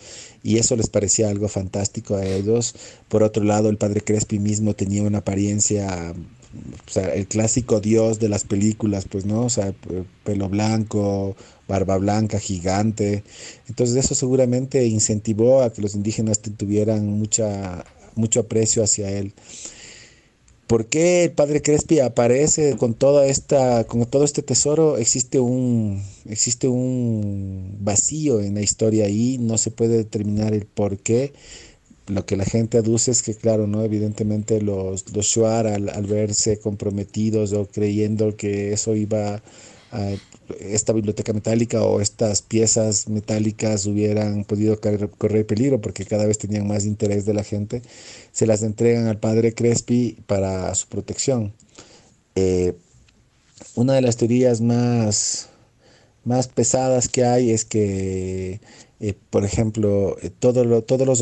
y 0.46 0.58
eso 0.58 0.76
les 0.76 0.88
parecía 0.88 1.28
algo 1.28 1.48
fantástico 1.48 2.14
a 2.14 2.24
ellos. 2.24 2.76
Por 3.08 3.24
otro 3.24 3.42
lado, 3.42 3.68
el 3.68 3.78
padre 3.78 4.00
Crespi 4.00 4.38
mismo 4.38 4.74
tenía 4.74 5.02
una 5.02 5.18
apariencia, 5.18 6.14
el 6.94 7.26
clásico 7.26 7.80
dios 7.80 8.20
de 8.20 8.28
las 8.28 8.44
películas, 8.44 9.06
pues, 9.10 9.26
¿no? 9.26 9.46
O 9.46 9.50
sea, 9.50 9.74
pelo 10.22 10.48
blanco, 10.48 11.34
barba 11.66 11.98
blanca, 11.98 12.38
gigante. 12.38 13.24
Entonces 13.68 13.96
eso 13.96 14.14
seguramente 14.14 14.86
incentivó 14.86 15.62
a 15.62 15.72
que 15.72 15.82
los 15.82 15.96
indígenas 15.96 16.38
tuvieran 16.38 17.08
mucha, 17.08 17.84
mucho 18.14 18.38
aprecio 18.38 18.84
hacia 18.84 19.10
él. 19.10 19.34
¿Por 20.66 20.86
qué 20.86 21.24
el 21.24 21.32
padre 21.32 21.62
Crespi 21.62 22.00
aparece 22.00 22.76
con 22.76 22.94
toda 22.94 23.26
esta, 23.26 23.84
con 23.84 24.04
todo 24.06 24.24
este 24.24 24.42
tesoro? 24.42 24.96
Existe 24.96 25.38
un, 25.38 26.02
existe 26.28 26.66
un 26.66 27.76
vacío 27.80 28.40
en 28.40 28.54
la 28.54 28.62
historia 28.62 29.04
ahí, 29.06 29.38
no 29.38 29.58
se 29.58 29.70
puede 29.70 29.96
determinar 29.98 30.54
el 30.54 30.66
por 30.66 30.98
qué. 30.98 31.32
Lo 32.08 32.26
que 32.26 32.36
la 32.36 32.44
gente 32.44 32.78
aduce 32.78 33.12
es 33.12 33.22
que, 33.22 33.34
claro, 33.34 33.66
¿no? 33.68 33.84
Evidentemente 33.84 34.60
los, 34.60 35.12
los 35.14 35.26
Shuar 35.26 35.66
al, 35.68 35.88
al 35.88 36.06
verse 36.06 36.58
comprometidos 36.58 37.52
o 37.52 37.66
creyendo 37.66 38.36
que 38.36 38.72
eso 38.72 38.96
iba 38.96 39.42
a 39.92 40.14
esta 40.60 40.92
biblioteca 40.92 41.32
metálica 41.32 41.82
o 41.84 42.00
estas 42.00 42.42
piezas 42.42 43.08
metálicas 43.08 43.86
hubieran 43.86 44.44
podido 44.44 44.78
correr, 44.80 45.46
peligro 45.46 45.80
porque 45.80 46.04
cada 46.04 46.26
vez 46.26 46.38
tenían 46.38 46.66
más 46.66 46.84
interés 46.84 47.24
de 47.26 47.34
la 47.34 47.44
gente, 47.44 47.82
se 48.32 48.46
las 48.46 48.62
entregan 48.62 49.06
al 49.06 49.18
padre 49.18 49.54
Crespi 49.54 50.18
para 50.26 50.74
su 50.74 50.86
protección. 50.88 51.52
Eh, 52.34 52.74
una 53.74 53.94
de 53.94 54.02
las 54.02 54.16
teorías 54.16 54.60
más, 54.60 55.48
más 56.24 56.48
pesadas 56.48 57.08
que 57.08 57.24
hay 57.24 57.50
es 57.50 57.64
que, 57.64 58.60
eh, 59.00 59.14
por 59.30 59.44
ejemplo, 59.44 60.16
eh, 60.22 60.30
todo, 60.30 60.82
todos 60.82 61.06
los 61.06 61.20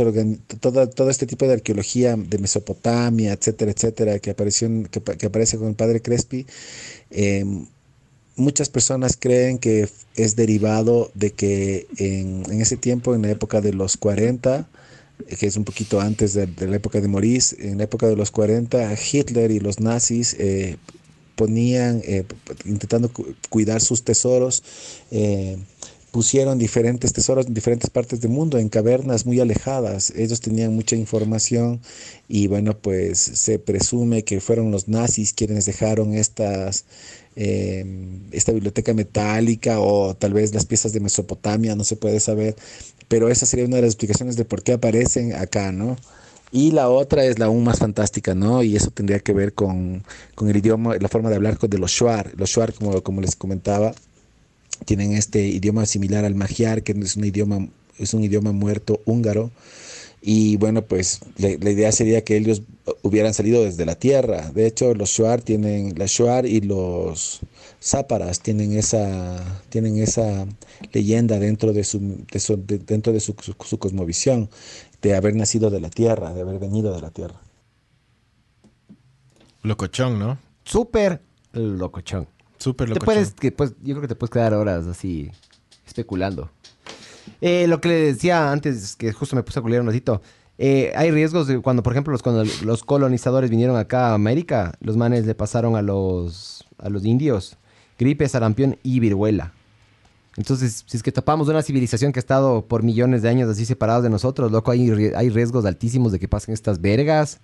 todo, 0.60 0.88
todo 0.88 1.10
este 1.10 1.26
tipo 1.26 1.46
de 1.46 1.54
arqueología 1.54 2.16
de 2.16 2.38
Mesopotamia, 2.38 3.32
etcétera, 3.32 3.72
etcétera, 3.72 4.18
que, 4.20 4.30
apareció, 4.30 4.68
que, 4.90 5.00
pa- 5.00 5.16
que 5.16 5.26
aparece 5.26 5.58
con 5.58 5.68
el 5.68 5.74
padre 5.76 6.00
Crespi, 6.02 6.46
eh, 7.10 7.44
muchas 8.36 8.68
personas 8.68 9.16
creen 9.18 9.58
que 9.58 9.88
es 10.16 10.36
derivado 10.36 11.10
de 11.14 11.32
que 11.32 11.86
en, 11.98 12.44
ese 12.60 12.76
tiempo, 12.76 13.14
en 13.14 13.22
la 13.22 13.30
época 13.30 13.60
de 13.60 13.72
los 13.72 13.96
40, 13.96 14.68
eh, 15.28 15.36
que 15.36 15.46
es 15.46 15.56
un 15.56 15.64
poquito 15.64 16.00
antes 16.00 16.34
de, 16.34 16.48
la 16.66 16.76
época 16.76 17.00
de 17.00 17.08
Maurice, 17.08 17.56
en 17.60 17.78
la 17.78 17.84
época 17.84 18.06
de 18.08 18.16
los 18.16 18.30
40, 18.30 18.92
Hitler 19.12 19.50
y 19.50 19.60
los 19.60 19.80
nazis 19.80 20.36
eh, 20.38 20.76
ponían, 21.36 22.00
eh, 22.04 22.24
intentando 22.64 23.12
cu- 23.12 23.34
cuidar 23.50 23.80
sus 23.80 24.04
tesoros, 24.04 24.62
eh, 25.10 25.58
pusieron 26.10 26.58
diferentes 26.58 27.12
tesoros 27.12 27.46
en 27.46 27.54
diferentes 27.54 27.90
partes 27.90 28.20
del 28.20 28.30
mundo, 28.30 28.58
en 28.58 28.68
cavernas 28.68 29.26
muy 29.26 29.40
alejadas. 29.40 30.12
Ellos 30.16 30.40
tenían 30.40 30.72
mucha 30.74 30.94
información 30.94 31.80
y 32.28 32.46
bueno, 32.46 32.78
pues 32.78 33.18
se 33.18 33.58
presume 33.58 34.22
que 34.22 34.40
fueron 34.40 34.70
los 34.70 34.86
nazis 34.88 35.32
quienes 35.32 35.66
dejaron 35.66 36.14
estas, 36.14 36.84
eh, 37.36 37.84
esta 38.32 38.52
biblioteca 38.52 38.94
metálica 38.94 39.80
o 39.80 40.14
tal 40.14 40.32
vez 40.32 40.54
las 40.54 40.66
piezas 40.66 40.92
de 40.92 41.00
Mesopotamia, 41.00 41.74
no 41.76 41.84
se 41.84 41.96
puede 41.96 42.20
saber, 42.20 42.56
pero 43.08 43.28
esa 43.28 43.46
sería 43.46 43.66
una 43.66 43.76
de 43.76 43.82
las 43.82 43.90
explicaciones 43.90 44.36
de 44.36 44.44
por 44.44 44.62
qué 44.62 44.74
aparecen 44.74 45.34
acá, 45.34 45.72
¿no? 45.72 45.96
Y 46.52 46.70
la 46.70 46.88
otra 46.88 47.24
es 47.24 47.40
la 47.40 47.46
aún 47.46 47.64
más 47.64 47.80
fantástica, 47.80 48.34
¿no? 48.36 48.62
Y 48.62 48.76
eso 48.76 48.90
tendría 48.92 49.18
que 49.18 49.32
ver 49.32 49.54
con, 49.54 50.04
con 50.36 50.48
el 50.48 50.56
idioma, 50.56 50.96
la 50.96 51.08
forma 51.08 51.28
de 51.28 51.34
hablar 51.34 51.58
de 51.58 51.78
los 51.78 51.90
Shuar. 51.90 52.30
Los 52.36 52.50
Shuar, 52.50 52.72
como, 52.72 53.02
como 53.02 53.20
les 53.20 53.34
comentaba, 53.34 53.92
tienen 54.84 55.14
este 55.14 55.40
idioma 55.48 55.84
similar 55.84 56.24
al 56.24 56.36
magiar, 56.36 56.84
que 56.84 56.92
es 56.92 57.16
un 57.16 57.24
idioma, 57.24 57.68
es 57.98 58.14
un 58.14 58.22
idioma 58.22 58.52
muerto 58.52 59.00
húngaro. 59.04 59.50
Y 60.26 60.56
bueno, 60.56 60.80
pues 60.80 61.20
la, 61.36 61.50
la 61.60 61.70
idea 61.70 61.92
sería 61.92 62.24
que 62.24 62.38
ellos 62.38 62.62
hubieran 63.02 63.34
salido 63.34 63.62
desde 63.62 63.84
la 63.84 63.94
tierra. 63.96 64.50
De 64.52 64.66
hecho, 64.66 64.94
los 64.94 65.10
Shuar 65.10 65.42
tienen, 65.42 65.98
la 65.98 66.06
Shuar 66.06 66.46
y 66.46 66.62
los 66.62 67.40
Záparas 67.82 68.40
tienen 68.40 68.72
esa, 68.72 69.60
tienen 69.68 69.98
esa 69.98 70.46
leyenda 70.94 71.38
dentro 71.38 71.74
de 71.74 71.84
su, 71.84 72.24
de 72.32 72.40
su- 72.40 72.56
de- 72.64 72.78
dentro 72.78 73.12
de 73.12 73.20
su, 73.20 73.34
su- 73.38 73.54
su 73.62 73.78
cosmovisión, 73.78 74.48
de 75.02 75.14
haber 75.14 75.36
nacido 75.36 75.68
de 75.68 75.80
la 75.80 75.90
tierra, 75.90 76.32
de 76.32 76.40
haber 76.40 76.58
venido 76.58 76.94
de 76.94 77.02
la 77.02 77.10
tierra. 77.10 77.38
Locochón, 79.62 80.18
¿no? 80.18 80.38
Súper 80.64 81.20
locochón. 81.52 82.28
Súper 82.58 82.92
Te 82.94 83.00
puedes, 83.00 83.34
que, 83.34 83.52
pues, 83.52 83.72
yo 83.82 83.94
creo 83.94 84.00
que 84.00 84.08
te 84.08 84.14
puedes 84.14 84.30
quedar 84.32 84.54
horas 84.54 84.86
así 84.86 85.30
especulando. 85.86 86.50
Eh, 87.46 87.66
lo 87.66 87.78
que 87.78 87.88
le 87.88 87.94
decía 87.94 88.50
antes, 88.50 88.96
que 88.96 89.12
justo 89.12 89.36
me 89.36 89.42
puse 89.42 89.58
a 89.58 89.62
culiar 89.62 89.82
un 89.82 89.88
ratito. 89.88 90.22
eh, 90.56 90.92
hay 90.96 91.10
riesgos 91.10 91.46
de 91.46 91.60
cuando, 91.60 91.82
por 91.82 91.92
ejemplo, 91.92 92.12
los, 92.12 92.22
cuando 92.22 92.42
los 92.64 92.82
colonizadores 92.84 93.50
vinieron 93.50 93.76
acá 93.76 94.08
a 94.08 94.14
América, 94.14 94.72
los 94.80 94.96
manes 94.96 95.26
le 95.26 95.34
pasaron 95.34 95.76
a 95.76 95.82
los, 95.82 96.64
a 96.78 96.88
los 96.88 97.04
indios 97.04 97.58
gripe, 97.98 98.26
sarampión 98.28 98.78
y 98.82 98.98
viruela. 98.98 99.52
Entonces, 100.36 100.84
si 100.86 100.96
es 100.96 101.02
que 101.02 101.12
topamos 101.12 101.48
una 101.48 101.62
civilización 101.62 102.12
que 102.12 102.18
ha 102.18 102.22
estado 102.22 102.66
por 102.66 102.82
millones 102.82 103.22
de 103.22 103.28
años 103.28 103.48
así 103.50 103.66
separados 103.66 104.02
de 104.02 104.10
nosotros, 104.10 104.50
loco, 104.50 104.70
hay, 104.70 104.90
hay 105.14 105.28
riesgos 105.28 105.64
altísimos 105.64 106.12
de 106.12 106.18
que 106.18 106.28
pasen 106.28 106.54
estas 106.54 106.80
vergas, 106.80 107.40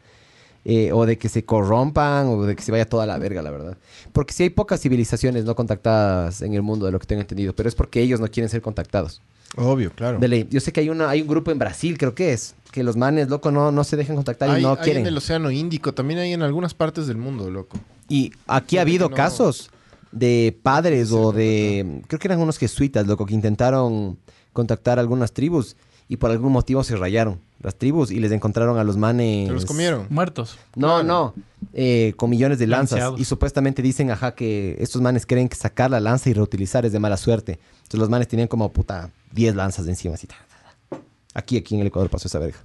eh, 0.65 0.93
o 0.93 1.07
de 1.07 1.17
que 1.17 1.29
se 1.29 1.45
corrompan, 1.45 2.27
o 2.27 2.45
de 2.45 2.57
que 2.57 2.63
se 2.63 2.73
vaya 2.73 2.87
toda 2.87 3.07
la 3.07 3.17
verga, 3.19 3.43
la 3.43 3.51
verdad. 3.51 3.79
Porque 4.13 4.33
si 4.33 4.43
hay 4.45 4.51
pocas 4.51 4.81
civilizaciones 4.81 5.45
no 5.45 5.55
contactadas 5.55 6.43
en 6.43 6.55
el 6.55 6.63
mundo, 6.63 6.87
de 6.87 6.93
lo 6.93 6.99
que 6.99 7.07
tengo 7.07 7.21
entendido, 7.21 7.55
pero 7.55 7.69
es 7.69 7.75
porque 7.75 8.01
ellos 8.01 8.19
no 8.19 8.29
quieren 8.29 8.49
ser 8.49 8.61
contactados. 8.61 9.23
Obvio, 9.57 9.91
claro. 9.93 10.19
De 10.19 10.29
ley. 10.29 10.47
Yo 10.51 10.61
sé 10.61 10.73
que 10.73 10.81
hay, 10.81 10.89
una, 10.91 11.09
hay 11.11 11.23
un 11.23 11.29
grupo 11.29 11.51
en 11.51 11.59
Brasil, 11.59 11.99
creo 11.99 12.15
que 12.15 12.33
es, 12.33 12.55
que 12.71 12.83
los 12.85 12.97
manes, 12.97 13.29
loco, 13.29 13.51
no, 13.51 13.73
no 13.73 13.83
se 13.85 13.97
dejan 13.97 14.17
contactar 14.17 14.49
y 14.51 14.53
Hay, 14.53 14.63
no 14.63 14.71
hay 14.73 14.77
quieren. 14.79 15.03
en 15.03 15.09
el 15.09 15.17
Océano 15.17 15.51
Índico, 15.51 15.93
también 15.93 16.21
hay 16.21 16.33
en 16.33 16.43
algunas 16.43 16.73
partes 16.75 17.07
del 17.07 17.17
mundo, 17.17 17.51
loco. 17.51 17.77
Y 18.09 18.33
aquí 18.47 18.79
ha 18.79 18.83
habido 18.83 19.09
no- 19.09 19.17
casos 19.17 19.71
de 20.13 20.57
padres 20.63 21.09
Sí, 21.09 21.15
o 21.17 21.33
de... 21.33 22.03
Creo 22.07 22.19
que 22.19 22.29
eran 22.29 22.41
unos 22.41 22.59
jesuitas, 22.59 23.07
loco, 23.07 23.27
que 23.27 23.35
intentaron 23.35 24.19
contactar 24.53 24.99
algunas 24.99 25.33
tribus 25.33 25.77
y 26.11 26.17
por 26.17 26.31
algún 26.33 26.51
motivo 26.53 26.83
se 26.85 26.97
rayaron 26.97 27.41
las 27.63 27.77
tribus 27.77 28.11
y 28.11 28.19
les 28.21 28.33
encontraron 28.33 28.79
a 28.79 28.85
los 28.85 28.97
manes... 28.97 29.47
Se 29.47 29.53
los 29.55 29.65
comieron. 29.65 30.07
Muertos. 30.11 30.59
No, 30.75 30.89
Claro. 30.89 31.03
no. 31.05 31.35
eh, 31.73 32.15
con 32.17 32.29
millones 32.31 32.59
de 32.59 32.67
lanzas. 32.67 32.99
Lanceados. 32.99 33.21
Y 33.21 33.25
supuestamente 33.25 33.81
dicen, 33.81 34.11
ajá, 34.11 34.35
que 34.35 34.77
estos 34.81 35.01
manes 35.01 35.25
creen 35.25 35.49
que 35.49 35.57
sacar 35.57 35.91
la 35.91 36.01
lanza 36.01 36.29
y 36.29 36.33
reutilizar 36.33 36.85
es 36.85 36.93
de 36.93 36.99
mala 36.99 37.17
suerte. 37.17 37.61
Entonces 37.77 38.01
los 38.01 38.11
manes 38.11 38.27
tenían 38.29 38.49
como, 38.49 38.73
puta, 38.73 39.11
10 39.33 39.55
lanzas 39.55 39.85
de 39.85 39.93
encima. 39.93 40.15
Así. 40.15 40.27
ta, 40.27 40.35
ta, 40.49 40.75
ta. 40.91 40.99
Aquí, 41.35 41.57
aquí 41.59 41.75
en 41.77 41.83
el 41.83 41.87
Ecuador 41.87 42.11
pasó 42.11 42.27
esa 42.29 42.39
verga. 42.41 42.59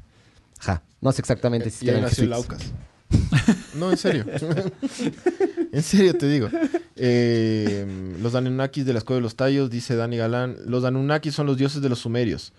Ajá. 0.59 0.81
No 1.01 1.11
sé 1.11 1.21
exactamente 1.21 1.69
si 1.69 1.85
Y 1.85 1.89
ahí 1.89 1.97
eran 1.97 2.09
nació. 2.09 2.25
Laucas. 2.27 2.61
No, 3.75 3.91
en 3.91 3.97
serio. 3.97 4.25
en 5.71 5.83
serio 5.83 6.17
te 6.17 6.27
digo. 6.27 6.47
Eh, 6.95 7.85
los 8.21 8.33
Anunnakis 8.35 8.85
de 8.85 8.93
la 8.93 8.99
Escuela 8.99 9.17
de 9.17 9.21
los 9.23 9.35
Tallos, 9.35 9.69
dice 9.69 9.95
Dani 9.95 10.17
Galán. 10.17 10.55
Los 10.65 10.83
Anunnakis 10.85 11.35
son 11.35 11.45
los 11.45 11.57
dioses 11.57 11.81
de 11.81 11.89
los 11.89 11.99
sumerios. 11.99 12.53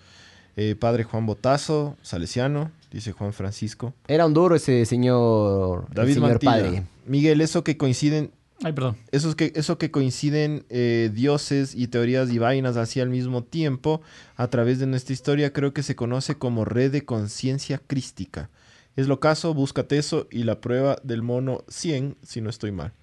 Eh, 0.59 0.75
padre 0.75 1.03
Juan 1.03 1.27
Botazo, 1.27 1.95
salesiano, 2.01 2.71
dice 2.91 3.11
Juan 3.11 3.31
Francisco. 3.31 3.93
Era 4.07 4.25
un 4.25 4.33
duro 4.33 4.55
ese 4.55 4.85
señor, 4.85 5.85
el 5.89 5.93
David 5.93 6.13
señor 6.15 6.29
Mantilla. 6.29 6.51
padre. 6.51 6.83
Miguel, 7.05 7.41
eso 7.41 7.63
que 7.63 7.77
coinciden, 7.77 8.31
Ay, 8.63 8.73
perdón. 8.73 8.97
esos 9.11 9.35
que, 9.35 9.53
eso 9.55 9.77
que 9.77 9.91
coinciden 9.91 10.65
eh, 10.69 11.11
dioses 11.13 11.75
y 11.75 11.87
teorías 11.87 12.31
y 12.31 12.39
vainas 12.39 12.75
así 12.75 12.99
al 12.99 13.09
mismo 13.09 13.43
tiempo 13.43 14.01
a 14.35 14.47
través 14.47 14.79
de 14.79 14.87
nuestra 14.87 15.13
historia, 15.13 15.53
creo 15.53 15.73
que 15.73 15.83
se 15.83 15.95
conoce 15.95 16.39
como 16.39 16.65
red 16.65 16.91
de 16.91 17.05
conciencia 17.05 17.79
crística. 17.85 18.49
Es 18.95 19.07
lo 19.07 19.19
caso, 19.19 19.53
búscate 19.53 19.99
eso 19.99 20.25
y 20.31 20.43
la 20.43 20.59
prueba 20.59 20.97
del 21.03 21.21
mono 21.21 21.65
100, 21.67 22.17
si 22.23 22.41
no 22.41 22.49
estoy 22.49 22.71
mal. 22.71 22.93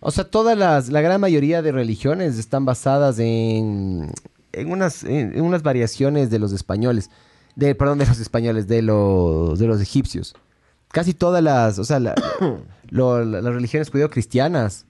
O 0.00 0.10
sea, 0.10 0.24
todas 0.24 0.58
las, 0.58 0.90
la 0.90 1.00
gran 1.00 1.18
mayoría 1.18 1.62
de 1.62 1.72
religiones 1.72 2.36
están 2.36 2.66
basadas 2.66 3.18
en, 3.20 4.10
en 4.52 4.70
unas, 4.70 5.04
en, 5.04 5.40
unas 5.40 5.62
variaciones 5.62 6.30
de 6.30 6.38
los 6.38 6.52
españoles, 6.52 7.10
de, 7.56 7.74
perdón, 7.74 7.98
de 7.98 8.06
los 8.06 8.18
españoles, 8.20 8.66
de 8.68 8.82
los, 8.82 9.58
de 9.58 9.66
los 9.66 9.80
egipcios. 9.80 10.34
Casi 10.88 11.14
todas 11.14 11.42
las, 11.42 11.78
o 11.78 11.84
sea, 11.84 11.98
la- 12.00 12.14
lo- 12.90 13.24
la- 13.24 13.40
las 13.42 13.54
religiones 13.54 13.90
judeo-cristianas 13.90 14.86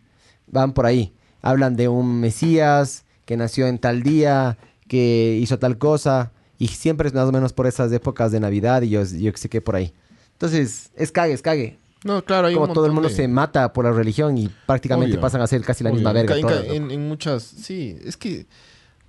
van 0.48 0.72
por 0.72 0.86
ahí. 0.86 1.12
Hablan 1.42 1.76
de 1.76 1.88
un 1.88 2.20
Mesías 2.20 3.04
que 3.24 3.36
nació 3.36 3.66
en 3.66 3.78
tal 3.78 4.02
día, 4.02 4.58
que 4.88 5.38
hizo 5.40 5.58
tal 5.58 5.78
cosa, 5.78 6.32
y 6.58 6.68
siempre 6.68 7.08
es 7.08 7.14
más 7.14 7.28
o 7.28 7.32
menos 7.32 7.52
por 7.52 7.66
esas 7.66 7.90
épocas 7.92 8.30
de 8.32 8.40
Navidad 8.40 8.82
y 8.82 8.90
yo, 8.90 9.02
yo 9.04 9.32
que 9.32 9.38
sé 9.38 9.48
qué 9.48 9.60
por 9.60 9.74
ahí. 9.76 9.92
Entonces, 10.32 10.90
es 10.96 11.10
cague, 11.12 11.32
es 11.32 11.42
cague. 11.42 11.78
No, 12.04 12.24
claro, 12.24 12.48
hay 12.48 12.54
Como 12.54 12.66
un 12.66 12.72
todo 12.72 12.86
el 12.86 12.92
mundo 12.92 13.08
de- 13.08 13.14
se 13.14 13.28
mata 13.28 13.72
por 13.72 13.84
la 13.84 13.92
religión 13.92 14.36
y 14.36 14.48
prácticamente 14.66 15.12
Obvio. 15.12 15.20
pasan 15.20 15.40
a 15.40 15.46
ser 15.46 15.62
casi 15.62 15.84
la 15.84 15.90
Obvio. 15.90 15.98
misma 15.98 16.12
verga. 16.12 16.34
En, 16.36 16.42
todas, 16.42 16.64
en, 16.66 16.90
en 16.90 17.08
muchas, 17.08 17.42
sí, 17.44 17.96
es 18.04 18.16
que 18.16 18.46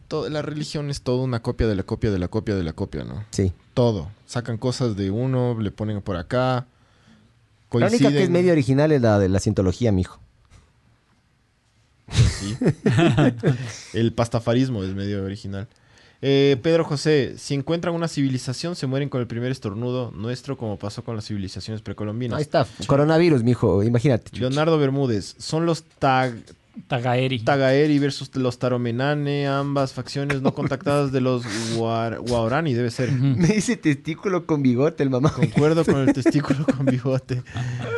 to- 0.08 0.30
la 0.30 0.42
religión 0.42 0.90
es 0.90 1.02
toda 1.02 1.24
una 1.24 1.42
copia 1.42 1.68
de 1.68 1.76
la 1.76 1.84
copia 1.84 2.12
de 2.12 2.20
la 2.20 2.28
copia 2.28 2.56
de 2.56 2.64
la 2.64 2.74
copia, 2.74 3.04
¿no? 3.04 3.26
Sí. 3.32 3.54
Todo. 3.74 4.10
Sacan 4.26 4.58
cosas 4.58 4.96
de 4.96 5.12
uno, 5.12 5.58
le 5.60 5.72
ponen 5.72 6.02
por 6.02 6.16
acá. 6.18 6.66
La 7.72 7.88
única 7.88 7.90
que 7.90 7.94
es 7.96 8.02
coinciden. 8.02 8.32
medio 8.32 8.52
original 8.52 8.92
es 8.92 9.02
la 9.02 9.18
de 9.20 9.30
la 9.30 9.40
cientología, 9.40 9.92
mijo. 9.92 10.20
Sí. 12.12 12.56
El 13.94 14.14
pastafarismo 14.14 14.84
es 14.84 14.94
medio 14.94 15.24
original. 15.24 15.68
Eh, 16.22 16.58
Pedro 16.62 16.86
José, 16.86 17.34
si 17.38 17.54
encuentran 17.54 17.94
una 17.94 18.08
civilización, 18.08 18.76
se 18.78 18.88
mueren 18.88 19.10
con 19.10 19.20
el 19.20 19.28
primer 19.28 19.52
estornudo 19.52 20.12
nuestro, 20.12 20.58
como 20.58 20.78
pasó 20.80 21.04
con 21.04 21.16
las 21.18 21.26
civilizaciones 21.26 21.82
precolombinas. 21.82 22.38
Ahí 22.38 22.44
está. 22.44 22.66
Coronavirus, 22.88 23.44
mijo. 23.44 23.84
Imagínate. 23.84 24.38
Leonardo 24.38 24.78
Bermúdez, 24.78 25.36
son 25.38 25.66
los 25.66 25.84
tag 25.84 26.34
Tagaeri. 26.88 27.40
Tagaeri 27.40 28.00
versus 28.00 28.36
los 28.36 28.58
Taromenane, 28.58 29.48
ambas 29.48 29.94
facciones 29.94 30.42
no 30.42 30.54
contactadas 30.56 31.12
de 31.12 31.22
los 31.22 31.44
Guar- 31.78 32.18
Guarani, 32.28 32.74
debe 32.74 32.90
ser. 32.90 33.12
Me 33.12 33.48
dice 33.48 33.78
testículo 33.78 34.46
con 34.48 34.64
bigote 34.64 35.04
el 35.04 35.10
mamá. 35.12 35.32
Concuerdo 35.32 35.86
con 35.86 35.98
el 35.98 36.14
testículo 36.14 36.66
con 36.66 36.86
bigote. 36.88 37.44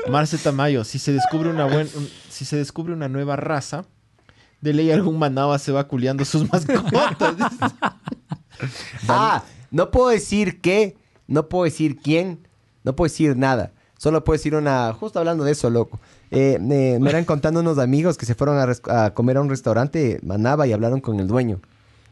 Marce 0.09 0.37
Tamayo, 0.37 0.83
si 0.83 0.99
se 0.99 1.13
descubre 1.13 1.49
una 1.49 1.65
buen, 1.65 1.87
un- 1.95 2.09
si 2.29 2.43
se 2.45 2.57
descubre 2.57 2.91
una 2.93 3.07
nueva 3.07 3.35
raza, 3.37 3.85
de 4.61 4.73
ley 4.73 4.91
algún 4.91 5.19
manaba 5.19 5.57
se 5.59 5.71
va 5.71 5.87
culiando 5.87 6.25
sus 6.25 6.51
mascotas. 6.51 7.35
Ah, 9.07 9.43
no 9.71 9.91
puedo 9.91 10.09
decir 10.09 10.61
qué, 10.61 10.95
no 11.27 11.49
puedo 11.49 11.65
decir 11.65 11.97
quién, 11.97 12.47
no 12.83 12.95
puedo 12.95 13.07
decir 13.09 13.35
nada. 13.35 13.73
Solo 13.97 14.23
puedo 14.23 14.37
decir 14.37 14.55
una... 14.55 14.93
Justo 14.93 15.19
hablando 15.19 15.43
de 15.43 15.51
eso, 15.53 15.69
loco. 15.69 15.99
Eh, 16.31 16.57
me, 16.59 16.99
me 16.99 17.09
eran 17.09 17.25
contando 17.25 17.59
unos 17.59 17.77
amigos 17.77 18.17
que 18.17 18.25
se 18.25 18.35
fueron 18.35 18.57
a, 18.87 19.11
comer 19.11 19.37
a 19.37 19.41
un 19.41 19.49
restaurante 19.49 20.19
Manaba 20.23 20.65
y 20.67 20.73
hablaron 20.73 20.99
con 20.99 21.19
el 21.19 21.27
dueño. 21.27 21.59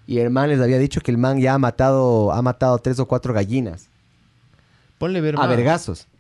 Y 0.06 0.20
el 0.20 0.30
man 0.30 0.50
les 0.50 0.60
había 0.60 0.78
dicho 0.78 1.02
que 1.02 1.12
el 1.12 1.18
man 1.18 1.40
ya 1.40 1.54
ha 1.54 1.58
matado, 1.58 2.32
ha 2.32 2.42
matado 2.42 2.78
tres 2.78 3.00
o 3.00 3.08
cuatro 3.08 3.34
gallinas. 3.34 3.88
Ponle 4.98 5.22
ver 5.22 5.36
A 5.38 5.48
vergazos. 5.48 6.08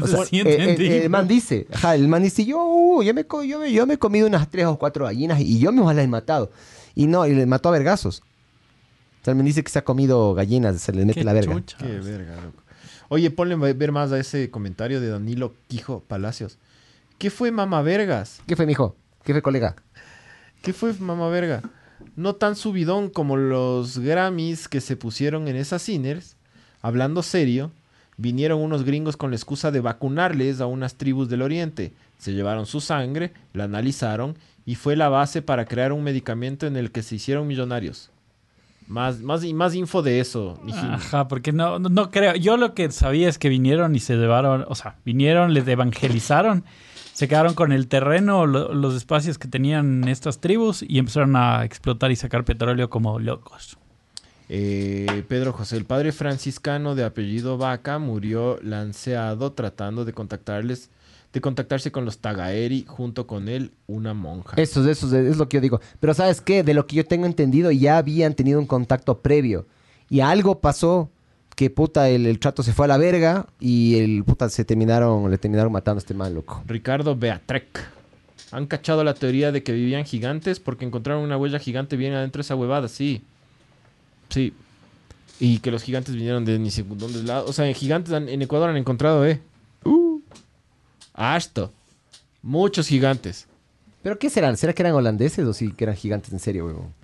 O 0.00 0.06
sea, 0.06 0.24
Sí, 0.24 0.40
eh, 0.40 0.76
eh, 0.78 1.02
el 1.04 1.10
man 1.10 1.28
dice, 1.28 1.66
ajá, 1.72 1.94
el 1.94 2.08
man 2.08 2.22
dice, 2.22 2.44
yo, 2.44 2.62
uh, 2.64 3.02
yo, 3.02 3.14
me, 3.14 3.24
yo, 3.46 3.58
me, 3.58 3.72
yo 3.72 3.86
me 3.86 3.94
he 3.94 3.98
comido 3.98 4.26
unas 4.26 4.50
tres 4.50 4.66
o 4.66 4.78
cuatro 4.78 5.04
gallinas 5.04 5.40
y 5.40 5.58
yo 5.58 5.72
mismo 5.72 5.90
las 5.92 6.04
he 6.04 6.08
matado. 6.08 6.50
Y 6.94 7.06
no, 7.06 7.26
y 7.26 7.34
le 7.34 7.46
mató 7.46 7.68
a 7.68 7.72
vergazos. 7.72 8.22
También 9.22 9.46
dice 9.46 9.62
que 9.62 9.70
se 9.70 9.78
ha 9.78 9.84
comido 9.84 10.34
gallinas, 10.34 10.80
se 10.80 10.92
le 10.92 11.04
mete 11.04 11.20
Qué 11.20 11.24
la 11.24 11.32
verga. 11.32 11.54
chucha. 11.54 11.78
Qué 11.78 11.98
verga, 12.00 12.36
loco. 12.36 12.62
Oye, 13.08 13.30
ponle 13.30 13.56
ver 13.72 13.92
más 13.92 14.12
a 14.12 14.18
ese 14.18 14.50
comentario 14.50 15.00
de 15.00 15.08
Danilo 15.08 15.54
Quijo 15.68 16.02
Palacios. 16.06 16.58
¿Qué 17.18 17.30
fue 17.30 17.50
mamá 17.50 17.82
vergas? 17.82 18.42
¿Qué 18.46 18.56
fue, 18.56 18.66
mijo? 18.66 18.96
¿Qué 19.24 19.32
fue, 19.32 19.42
colega? 19.42 19.74
¿Qué 20.62 20.72
fue 20.72 20.92
mamá 20.94 21.28
verga? 21.28 21.62
No 22.14 22.34
tan 22.34 22.56
subidón 22.56 23.08
como 23.08 23.36
los 23.36 23.98
Grammys 23.98 24.68
que 24.68 24.80
se 24.80 24.96
pusieron 24.96 25.48
en 25.48 25.56
esas 25.56 25.82
cines. 25.82 26.36
Hablando 26.82 27.22
serio, 27.22 27.72
vinieron 28.16 28.60
unos 28.60 28.84
gringos 28.84 29.16
con 29.16 29.30
la 29.30 29.36
excusa 29.36 29.70
de 29.70 29.80
vacunarles 29.80 30.60
a 30.60 30.66
unas 30.66 30.96
tribus 30.96 31.28
del 31.28 31.42
oriente. 31.42 31.94
Se 32.18 32.32
llevaron 32.32 32.66
su 32.66 32.80
sangre, 32.80 33.32
la 33.54 33.64
analizaron 33.64 34.36
y 34.66 34.74
fue 34.74 34.94
la 34.96 35.08
base 35.08 35.42
para 35.42 35.64
crear 35.64 35.92
un 35.92 36.02
medicamento 36.02 36.66
en 36.66 36.76
el 36.76 36.90
que 36.90 37.02
se 37.02 37.16
hicieron 37.16 37.46
millonarios. 37.46 38.10
Más, 38.88 39.20
más, 39.20 39.42
y 39.42 39.52
más 39.52 39.74
info 39.74 40.02
de 40.02 40.20
eso. 40.20 40.60
mijín. 40.62 40.90
Ajá, 40.90 41.28
porque 41.28 41.52
no, 41.52 41.78
no, 41.78 41.88
no 41.88 42.10
creo. 42.10 42.34
Yo 42.36 42.56
lo 42.56 42.74
que 42.74 42.90
sabía 42.92 43.28
es 43.28 43.38
que 43.38 43.48
vinieron 43.48 43.96
y 43.96 44.00
se 44.00 44.16
llevaron, 44.16 44.64
o 44.68 44.74
sea, 44.74 44.96
vinieron, 45.04 45.54
les 45.54 45.66
evangelizaron, 45.66 46.64
se 47.16 47.28
quedaron 47.28 47.54
con 47.54 47.72
el 47.72 47.88
terreno, 47.88 48.44
lo- 48.44 48.74
los 48.74 48.94
espacios 48.94 49.38
que 49.38 49.48
tenían 49.48 50.06
estas 50.06 50.38
tribus 50.38 50.84
y 50.86 50.98
empezaron 50.98 51.34
a 51.34 51.64
explotar 51.64 52.10
y 52.10 52.16
sacar 52.16 52.44
petróleo 52.44 52.90
como 52.90 53.18
locos. 53.18 53.78
Eh, 54.50 55.24
Pedro 55.26 55.54
José, 55.54 55.78
el 55.78 55.86
padre 55.86 56.12
franciscano 56.12 56.94
de 56.94 57.04
apellido 57.04 57.56
Vaca, 57.56 57.98
murió 57.98 58.58
lanceado 58.62 59.52
tratando 59.52 60.04
de 60.04 60.12
contactarles, 60.12 60.90
de 61.32 61.40
contactarse 61.40 61.90
con 61.90 62.04
los 62.04 62.18
Tagaeri, 62.18 62.84
junto 62.86 63.26
con 63.26 63.48
él 63.48 63.72
una 63.86 64.12
monja. 64.12 64.54
Eso, 64.60 64.86
eso 64.86 65.16
es 65.16 65.38
lo 65.38 65.48
que 65.48 65.56
yo 65.56 65.60
digo. 65.62 65.80
Pero 65.98 66.12
¿sabes 66.12 66.42
qué? 66.42 66.62
De 66.62 66.74
lo 66.74 66.86
que 66.86 66.96
yo 66.96 67.06
tengo 67.06 67.24
entendido, 67.24 67.70
ya 67.70 67.96
habían 67.96 68.34
tenido 68.34 68.60
un 68.60 68.66
contacto 68.66 69.22
previo. 69.22 69.66
Y 70.10 70.20
algo 70.20 70.60
pasó 70.60 71.10
que 71.56 71.70
puta, 71.70 72.08
el, 72.08 72.26
el 72.26 72.38
trato 72.38 72.62
se 72.62 72.72
fue 72.72 72.84
a 72.84 72.88
la 72.88 72.98
verga 72.98 73.46
y 73.58 73.96
el 73.98 74.22
puta 74.24 74.48
se 74.48 74.64
terminaron, 74.64 75.28
le 75.30 75.38
terminaron 75.38 75.72
matando 75.72 75.98
a 75.98 76.00
este 76.02 76.14
man, 76.14 76.32
loco. 76.34 76.62
Ricardo 76.66 77.16
Beatrec. 77.16 77.88
Han 78.52 78.66
cachado 78.66 79.02
la 79.02 79.14
teoría 79.14 79.50
de 79.50 79.64
que 79.64 79.72
vivían 79.72 80.04
gigantes 80.04 80.60
porque 80.60 80.84
encontraron 80.84 81.24
una 81.24 81.36
huella 81.36 81.58
gigante 81.58 81.96
bien 81.96 82.12
adentro 82.14 82.38
de 82.38 82.42
esa 82.42 82.54
huevada, 82.54 82.86
sí. 82.86 83.22
Sí. 84.28 84.52
Y 85.40 85.58
que 85.58 85.70
los 85.70 85.82
gigantes 85.82 86.14
vinieron 86.14 86.44
de 86.44 86.58
ni 86.58 86.70
dónde 86.70 87.22
lado. 87.24 87.46
O 87.48 87.52
sea, 87.52 87.66
en 87.66 87.74
gigantes 87.74 88.12
han- 88.12 88.28
en 88.28 88.42
Ecuador 88.42 88.70
han 88.70 88.76
encontrado, 88.76 89.26
eh. 89.26 89.40
Uh. 89.84 90.20
Harto. 91.14 91.72
Muchos 92.42 92.86
gigantes. 92.86 93.46
¿Pero 94.02 94.18
qué 94.18 94.30
serán? 94.30 94.56
¿Será 94.56 94.72
que 94.72 94.82
eran 94.82 94.94
holandeses 94.94 95.44
o 95.44 95.52
sí 95.52 95.72
que 95.72 95.84
eran 95.84 95.96
gigantes 95.96 96.32
en 96.32 96.38
serio, 96.38 96.66
weón? 96.66 96.94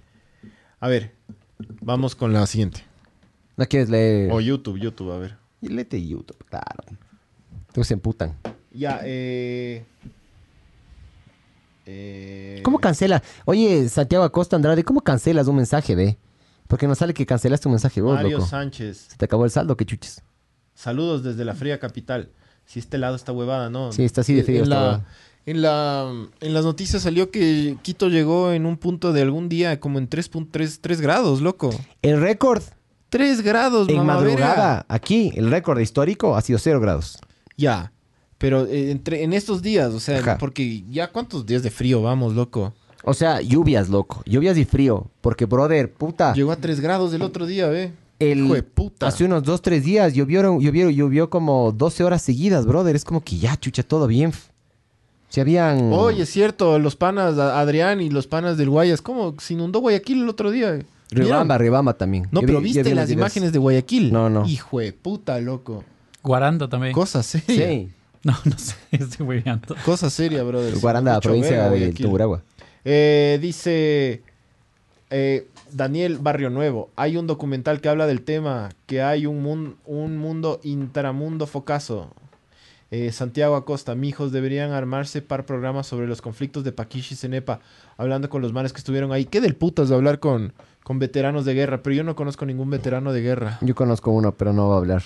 A 0.78 0.88
ver, 0.88 1.12
vamos 1.80 2.14
con 2.14 2.32
la 2.32 2.46
siguiente. 2.46 2.84
¿No 3.57 3.66
quieres 3.66 3.88
leer? 3.90 4.32
O 4.32 4.40
YouTube, 4.40 4.78
YouTube, 4.78 5.12
a 5.12 5.18
ver. 5.18 5.36
Y 5.61 5.68
léete 5.68 6.05
YouTube, 6.05 6.44
claro. 6.48 6.84
Entonces 7.68 7.88
se 7.88 7.94
emputan. 7.94 8.34
Ya, 8.72 9.00
eh... 9.05 9.84
eh, 11.86 12.61
¿Cómo 12.64 12.78
cancela? 12.78 13.22
Oye, 13.44 13.88
Santiago 13.88 14.24
Acosta 14.24 14.57
Andrade, 14.57 14.84
¿cómo 14.84 15.00
cancelas 15.03 15.46
un 15.48 15.57
mensaje, 15.57 15.94
ve? 15.94 16.18
Porque 16.68 16.86
no 16.86 16.94
sale 16.94 17.12
que 17.12 17.26
cancelaste 17.26 17.68
un 17.68 17.72
mensaje 17.72 18.00
vos, 18.00 18.14
Mario 18.14 18.38
loco. 18.38 18.48
Sánchez. 18.48 19.09
Se 19.11 19.16
te 19.16 19.24
acabó 19.26 19.44
el 19.44 19.50
saldo, 19.50 19.76
qué 19.76 19.84
chuches. 19.84 20.22
Saludos 20.74 21.22
desde 21.22 21.44
la 21.44 21.55
fría 21.55 21.78
capital. 21.78 22.30
Si 22.64 22.78
este 22.78 22.96
lado 22.98 23.16
está 23.16 23.32
huevada, 23.32 23.68
¿no? 23.68 23.92
Sí, 23.92 24.05
está 24.05 24.22
así 24.22 24.34
de 24.34 24.44
frío 24.44 24.62
En 24.62 24.70
la, 24.70 25.05
en, 25.44 25.61
la, 25.62 26.11
en 26.40 26.55
las 26.55 26.64
noticias 26.64 27.03
salió 27.03 27.30
que 27.30 27.76
Quito 27.82 28.09
llegó 28.09 28.53
en 28.53 28.64
un 28.64 28.78
punto 28.78 29.12
de 29.12 29.20
algún 29.22 29.48
día 29.48 29.80
como 29.80 29.98
en 29.98 30.09
3.3 30.09 31.00
grados, 31.00 31.42
loco. 31.42 31.70
El 32.00 32.20
récord 32.20 32.62
3 33.12 33.42
grados, 33.42 33.90
en 33.90 33.98
mamá 33.98 34.16
verga. 34.16 34.46
madrugada, 34.46 34.86
aquí, 34.88 35.32
el 35.34 35.50
récord 35.50 35.78
histórico 35.78 36.34
ha 36.34 36.40
sido 36.40 36.58
cero 36.58 36.80
grados. 36.80 37.18
Ya. 37.58 37.92
Pero 38.38 38.64
eh, 38.64 38.90
entre, 38.90 39.22
en 39.22 39.34
estos 39.34 39.60
días, 39.60 39.92
o 39.92 40.00
sea, 40.00 40.20
Ajá. 40.20 40.38
porque 40.38 40.82
ya 40.90 41.12
cuántos 41.12 41.44
días 41.44 41.62
de 41.62 41.70
frío 41.70 42.00
vamos, 42.00 42.32
loco. 42.32 42.72
O 43.04 43.12
sea, 43.12 43.42
lluvias, 43.42 43.90
loco. 43.90 44.22
Lluvias 44.24 44.56
y 44.56 44.64
frío. 44.64 45.10
Porque, 45.20 45.44
brother, 45.44 45.92
puta. 45.92 46.32
Llegó 46.32 46.52
a 46.52 46.56
3 46.56 46.80
grados 46.80 47.12
el 47.12 47.20
otro 47.20 47.44
día, 47.44 47.68
ve. 47.68 47.92
el, 48.18 48.46
Hijo 48.46 48.54
de 48.54 48.62
puta. 48.62 49.08
Hace 49.08 49.26
unos 49.26 49.42
dos, 49.42 49.60
tres 49.60 49.84
días 49.84 50.14
llovieron, 50.14 50.58
llovió, 50.58 50.88
llovió 50.88 51.28
como 51.28 51.70
12 51.70 52.04
horas 52.04 52.22
seguidas, 52.22 52.64
brother. 52.64 52.96
Es 52.96 53.04
como 53.04 53.22
que 53.22 53.36
ya, 53.36 53.58
chucha, 53.60 53.82
todo 53.82 54.06
bien. 54.06 54.32
Se 55.28 55.42
habían... 55.42 55.92
Oye, 55.92 56.22
es 56.22 56.30
cierto, 56.30 56.78
los 56.78 56.96
panas, 56.96 57.38
Adrián 57.38 58.00
y 58.00 58.08
los 58.08 58.26
panas 58.26 58.56
del 58.56 58.70
Guayas, 58.70 59.02
¿cómo 59.02 59.34
se 59.38 59.52
inundó 59.52 59.80
Guayaquil 59.80 60.22
el 60.22 60.28
otro 60.30 60.50
día? 60.50 60.78
Ribamba, 61.12 61.58
Ribamba 61.58 61.94
también. 61.94 62.28
No, 62.30 62.40
Yo 62.40 62.46
pero 62.46 62.58
vi- 62.58 62.64
viste 62.64 62.82
vi 62.82 62.94
las 62.94 63.08
videos. 63.08 63.20
imágenes 63.20 63.52
de 63.52 63.58
Guayaquil. 63.58 64.12
No, 64.12 64.28
no. 64.30 64.46
Hijo 64.46 64.80
de 64.80 64.92
puta, 64.92 65.38
loco. 65.40 65.84
Guaranda 66.22 66.68
también. 66.68 66.92
Cosa 66.92 67.22
seria. 67.22 67.68
Sí. 67.68 67.90
No, 68.24 68.34
no 68.44 68.56
sé, 68.58 68.76
estoy 68.92 69.26
hueveando. 69.26 69.74
Cosa 69.84 70.08
seria, 70.10 70.42
brother. 70.44 70.78
Guaranda, 70.78 71.14
Mucho 71.14 71.28
provincia 71.28 71.50
verga, 71.50 71.64
de 71.70 71.78
Guayaquil. 71.78 72.04
Tunguragua. 72.06 72.42
Eh, 72.84 73.38
dice 73.42 74.22
eh, 75.10 75.48
Daniel 75.72 76.18
Barrio 76.18 76.48
Nuevo. 76.50 76.90
Hay 76.96 77.16
un 77.16 77.26
documental 77.26 77.80
que 77.80 77.88
habla 77.88 78.06
del 78.06 78.22
tema, 78.22 78.70
que 78.86 79.02
hay 79.02 79.26
un, 79.26 79.42
mun- 79.42 79.76
un 79.86 80.18
mundo 80.18 80.60
intramundo 80.62 81.46
focazo. 81.46 82.10
Eh, 82.90 83.10
Santiago 83.10 83.56
Acosta, 83.56 83.94
mijos, 83.94 84.32
deberían 84.32 84.70
armarse 84.72 85.22
par 85.22 85.46
programas 85.46 85.86
sobre 85.86 86.06
los 86.06 86.20
conflictos 86.20 86.62
de 86.62 86.72
Paquish 86.72 87.12
y 87.12 87.16
Cenepa, 87.16 87.60
hablando 87.96 88.28
con 88.28 88.42
los 88.42 88.52
manes 88.52 88.72
que 88.74 88.78
estuvieron 88.78 89.12
ahí. 89.12 89.24
Qué 89.24 89.40
del 89.40 89.56
putas 89.56 89.88
de 89.88 89.94
hablar 89.94 90.18
con, 90.20 90.52
con 90.85 90.99
veteranos 90.99 91.45
de 91.45 91.55
guerra, 91.55 91.83
pero 91.83 91.95
yo 91.95 92.05
no 92.05 92.16
conozco 92.16 92.45
ningún 92.47 92.70
veterano 92.70 93.12
de 93.12 93.20
guerra. 93.20 93.59
Yo 93.61 93.74
conozco 93.74 94.11
uno, 94.11 94.33
pero 94.33 94.53
no 94.53 94.68
va 94.68 94.76
a 94.76 94.78
hablar. 94.78 95.03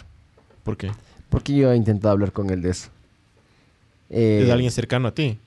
¿Por 0.64 0.77
qué? 0.77 0.91
Porque 1.29 1.55
yo 1.55 1.70
he 1.72 1.77
intentado 1.77 2.12
hablar 2.12 2.33
con 2.33 2.51
él 2.51 2.62
de 2.62 2.70
eso. 2.70 2.89
Eh, 4.11 4.43
¿Es 4.45 4.51
alguien 4.51 4.70
cercano 4.70 5.09
a 5.09 5.14
ti? 5.14 5.39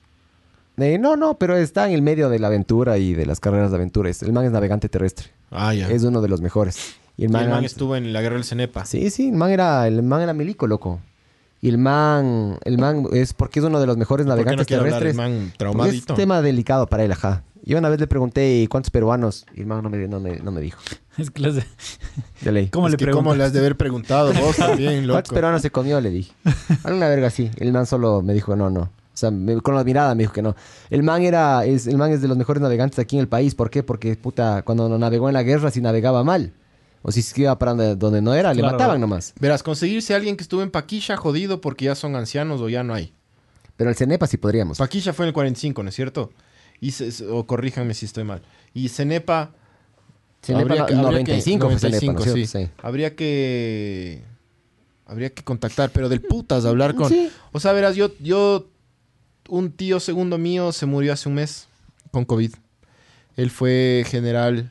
eh, 0.76 0.98
no, 0.98 1.16
no, 1.16 1.34
pero 1.38 1.56
está 1.56 1.86
en 1.88 1.94
el 1.94 2.02
medio 2.02 2.28
de 2.28 2.38
la 2.38 2.46
aventura 2.46 2.96
y 2.98 3.12
de 3.14 3.26
las 3.26 3.40
carreras 3.40 3.70
de 3.70 3.76
aventura. 3.76 4.10
El 4.20 4.32
man 4.32 4.44
es 4.44 4.52
navegante 4.52 4.88
terrestre. 4.88 5.26
Ah, 5.50 5.74
ya. 5.74 5.88
Es 5.90 6.04
uno 6.04 6.20
de 6.22 6.28
los 6.28 6.40
mejores. 6.40 6.94
Y 7.16 7.24
el 7.24 7.30
man, 7.30 7.42
el 7.42 7.48
man 7.48 7.58
antes- 7.58 7.72
estuvo 7.72 7.96
en 7.96 8.12
la 8.12 8.22
guerra 8.22 8.36
del 8.36 8.44
Cenepa. 8.44 8.84
Sí, 8.86 9.10
sí, 9.10 9.28
el 9.28 9.34
man 9.34 9.50
era, 9.50 9.86
el 9.86 10.02
man 10.02 10.22
era 10.22 10.32
milico, 10.32 10.66
loco. 10.66 11.00
Y 11.62 11.68
el 11.68 11.78
man, 11.78 12.58
el 12.64 12.78
man 12.78 13.06
es 13.12 13.34
porque 13.34 13.58
es 13.60 13.64
uno 13.66 13.80
de 13.80 13.86
los 13.86 13.96
mejores 13.96 14.26
¿Por 14.26 14.34
qué 14.36 14.40
no 14.40 14.44
navegantes 14.46 14.76
hablar 14.78 14.86
el 14.86 14.98
terrestres. 14.98 15.14
man 15.16 15.52
traumadito? 15.56 16.14
Es 16.14 16.16
tema 16.18 16.40
delicado 16.42 16.86
para 16.86 17.04
él, 17.04 17.12
ajá. 17.12 17.44
Yo 17.62 17.76
una 17.76 17.90
vez 17.90 18.00
le 18.00 18.06
pregunté 18.06 18.66
cuántos 18.70 18.90
peruanos 18.90 19.44
y 19.54 19.60
el 19.60 19.66
man 19.66 19.82
no 19.82 19.90
me, 19.90 20.08
no 20.08 20.18
me, 20.20 20.38
no 20.38 20.50
me 20.50 20.60
dijo. 20.62 20.80
Es 21.18 21.30
que 21.30 21.42
de- 21.42 21.64
De 22.40 22.52
ley. 22.52 22.68
¿Cómo 22.68 22.86
Es 22.86 22.92
le 22.92 22.96
que? 22.96 23.10
¿Cómo 23.10 23.34
le 23.34 23.44
has 23.44 23.52
de 23.52 23.58
haber 23.58 23.76
preguntado 23.76 24.32
vos 24.32 24.56
también, 24.56 25.02
loco? 25.06 25.16
¿Cuántos 25.16 25.34
peruanos 25.34 25.60
se 25.60 25.70
comió? 25.70 26.00
Le 26.00 26.08
dije. 26.08 26.32
Alguna 26.84 27.08
verga 27.08 27.26
así. 27.26 27.50
El 27.58 27.72
man 27.72 27.84
solo 27.84 28.22
me 28.22 28.32
dijo 28.32 28.56
no, 28.56 28.70
no. 28.70 28.80
O 28.82 28.90
sea, 29.20 29.30
me- 29.30 29.60
con 29.60 29.74
la 29.74 29.84
mirada 29.84 30.14
me 30.14 30.22
dijo 30.22 30.32
que 30.32 30.40
no. 30.40 30.56
El 30.88 31.02
man 31.02 31.20
era, 31.22 31.66
es, 31.66 31.86
el 31.86 31.98
man 31.98 32.10
es 32.10 32.22
de 32.22 32.28
los 32.28 32.38
mejores 32.38 32.62
navegantes 32.62 32.98
aquí 32.98 33.16
en 33.16 33.20
el 33.20 33.28
país. 33.28 33.54
¿Por 33.54 33.68
qué? 33.68 33.82
Porque, 33.82 34.16
puta, 34.16 34.62
cuando 34.62 34.88
navegó 34.98 35.28
en 35.28 35.34
la 35.34 35.42
guerra, 35.42 35.70
si 35.70 35.82
navegaba 35.82 36.24
mal. 36.24 36.54
O 37.02 37.10
si 37.12 37.22
se 37.22 37.40
iba 37.40 37.58
para 37.58 37.72
donde, 37.72 37.96
donde 37.96 38.20
no 38.20 38.34
era, 38.34 38.52
le 38.52 38.60
Claro. 38.60 38.76
mataban 38.76 39.00
nomás. 39.00 39.32
Verás, 39.40 39.62
conseguirse 39.62 40.12
a 40.12 40.16
alguien 40.16 40.36
que 40.36 40.42
estuvo 40.42 40.62
en 40.62 40.70
Paquisha 40.70 41.16
jodido 41.16 41.60
porque 41.60 41.86
ya 41.86 41.94
son 41.94 42.14
ancianos 42.16 42.60
o 42.60 42.68
ya 42.68 42.82
no 42.82 42.92
hay. 42.94 43.14
Pero 43.76 43.88
el 43.90 43.96
Cenepa 43.96 44.26
sí 44.26 44.36
podríamos. 44.36 44.76
Paquisha 44.78 45.12
fue 45.14 45.24
en 45.24 45.28
el 45.28 45.32
45, 45.34 45.82
¿no 45.82 45.88
es 45.88 45.94
cierto? 45.94 46.30
Y 46.80 46.90
se- 46.90 47.26
o 47.26 47.46
corríjanme 47.46 47.94
si 47.94 48.04
estoy 48.06 48.24
mal. 48.24 48.42
Y 48.74 48.88
Cenepa... 48.90 49.52
Cenepa 50.42 50.62
habría 50.62 50.80
no- 50.80 50.86
que- 50.86 50.94
habría 50.94 51.24
que- 51.24 51.32
95 51.32 51.70
fue 51.70 51.78
Cenepa, 51.78 51.90
¿no 51.90 51.96
es 51.96 52.02
95, 52.02 52.22
cierto? 52.22 52.58
sí. 52.58 52.66
Sí. 52.66 52.70
Habría 52.82 53.16
que... 53.16 54.22
Habría 55.06 55.30
que 55.30 55.42
contactar, 55.42 55.90
pero 55.90 56.08
del 56.08 56.20
putas 56.20 56.64
hablar 56.66 56.94
con... 56.94 57.08
Sí. 57.08 57.30
O 57.52 57.60
sea, 57.60 57.72
verás, 57.72 57.96
yo, 57.96 58.10
yo... 58.20 58.66
Un 59.48 59.72
tío 59.72 59.98
segundo 59.98 60.38
mío 60.38 60.70
se 60.70 60.86
murió 60.86 61.12
hace 61.12 61.28
un 61.28 61.34
mes 61.36 61.66
con 62.12 62.24
COVID. 62.24 62.52
Él 63.36 63.50
fue 63.50 64.04
general 64.06 64.70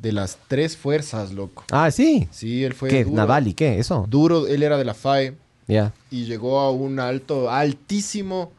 de 0.00 0.12
las 0.12 0.38
tres 0.48 0.76
fuerzas, 0.76 1.32
loco. 1.32 1.64
Ah, 1.70 1.90
sí. 1.90 2.26
Sí, 2.30 2.64
él 2.64 2.72
fue 2.74 2.88
¿Qué? 2.88 3.04
duro. 3.04 3.16
¿Naval 3.16 3.48
y 3.48 3.54
qué? 3.54 3.78
¿Eso? 3.78 4.06
Duro, 4.08 4.46
él 4.46 4.62
era 4.62 4.76
de 4.78 4.84
la 4.84 4.94
FAE. 4.94 5.34
Ya. 5.68 5.92
y 6.10 6.24
llegó 6.24 6.58
a 6.58 6.72
un 6.72 6.98
alto, 6.98 7.48
altísimo. 7.48 8.50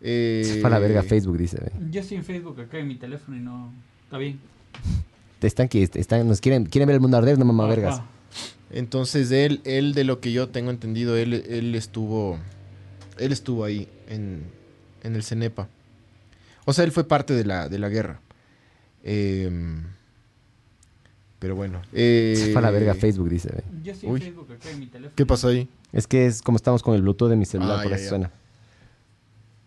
eh, 0.00 0.42
Se 0.44 0.60
fue 0.60 0.68
a 0.68 0.70
la 0.70 0.78
verga 0.78 1.02
Facebook, 1.02 1.36
dice. 1.36 1.58
Yo 1.90 2.00
estoy 2.00 2.16
en 2.16 2.24
Facebook 2.24 2.58
acá 2.60 2.78
en 2.78 2.88
mi 2.88 2.94
teléfono 2.94 3.36
y 3.36 3.40
no. 3.40 3.70
Está 4.04 4.16
bien. 4.16 4.40
Te 5.38 5.46
están 5.46 5.68
que 5.68 5.82
están, 5.82 6.26
nos 6.26 6.40
quieren, 6.40 6.64
quieren 6.64 6.86
ver 6.86 6.94
el 6.94 7.00
mundo 7.00 7.16
arder, 7.18 7.38
no 7.38 7.44
mamá 7.44 7.66
vergas. 7.66 8.00
Entonces 8.70 9.30
él, 9.32 9.60
él 9.64 9.92
de 9.94 10.04
lo 10.04 10.20
que 10.20 10.32
yo 10.32 10.48
tengo 10.48 10.70
entendido, 10.70 11.16
él, 11.16 11.34
él 11.34 11.74
estuvo, 11.74 12.38
él 13.18 13.32
estuvo 13.32 13.64
ahí 13.64 13.88
en, 14.08 14.44
en 15.02 15.16
el 15.16 15.22
Cenepa. 15.24 15.68
O 16.64 16.72
sea, 16.72 16.84
él 16.84 16.92
fue 16.92 17.04
parte 17.04 17.34
de 17.34 17.44
la, 17.44 17.68
de 17.68 17.78
la 17.78 17.88
guerra. 17.90 18.20
Em, 19.02 19.82
pero 21.40 21.56
bueno. 21.56 21.82
eh, 21.92 22.34
Se 22.36 22.52
fue 22.52 22.60
a 22.60 22.62
la 22.62 22.70
verga 22.70 22.94
Facebook, 22.94 23.28
dice. 23.28 23.50
ve. 23.52 23.64
Yo 23.82 23.92
estoy 23.92 24.08
Uy. 24.08 24.20
en 24.20 24.22
Facebook 24.26 24.52
acá 24.52 24.70
en 24.70 24.78
mi 24.78 24.86
teléfono. 24.86 25.12
¿Qué 25.16 25.26
pasó 25.26 25.48
ahí? 25.48 25.68
Es 25.92 26.06
que 26.06 26.26
es 26.26 26.40
como 26.42 26.54
estamos 26.56 26.84
con 26.84 26.94
el 26.94 27.02
Bluetooth 27.02 27.28
de 27.30 27.34
mi 27.36 27.44
celular, 27.46 27.80
Ah, 27.80 27.82
por 27.82 27.90
ya, 27.90 27.96
eso 27.96 28.04
ya. 28.04 28.08
suena. 28.10 28.30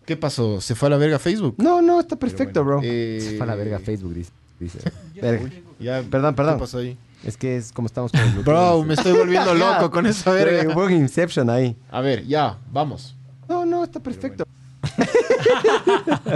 ¿Qué 0.05 0.15
pasó? 0.17 0.61
¿Se 0.61 0.76
fue 0.76 0.88
a 0.88 0.91
la 0.91 0.97
verga 0.97 1.19
Facebook? 1.19 1.55
No, 1.57 1.82
no, 1.82 1.99
está 1.99 2.15
perfecto, 2.15 2.63
bueno, 2.63 2.80
bro. 2.80 2.88
eh, 2.89 3.19
Se 3.21 3.32
fue 3.38 3.43
a 3.43 3.47
la 3.47 3.55
verga 3.55 3.80
Facebook, 3.80 4.13
dice. 4.13 4.32
dice. 4.59 4.80
Verga. 5.21 5.49
Ya, 5.80 6.01
Perdón, 6.09 6.36
perdón. 6.36 6.55
¿Qué 6.55 6.59
pasó 6.61 6.78
ahí? 6.78 6.97
Es 7.26 7.38
que 7.38 7.55
es 7.57 7.71
como 7.71 7.88
estamos 7.88 8.11
con 8.11 8.19
el 8.21 8.28
Bluetooth. 8.32 8.45
Bro, 8.53 8.84
me 8.84 8.93
estoy 8.95 9.13
volviendo 9.13 9.53
loco 9.55 9.89
con 9.91 10.05
esa 10.05 10.32
verga. 10.32 10.74
Hubo 10.74 10.86
un 10.86 10.91
Inception 10.93 11.49
ahí. 11.49 11.76
A 11.89 12.01
ver, 12.01 12.26
ya, 12.26 12.57
vamos. 12.71 13.15
No, 13.47 13.65
no, 13.65 13.84
está 13.84 13.99
perfecto. 14.01 14.45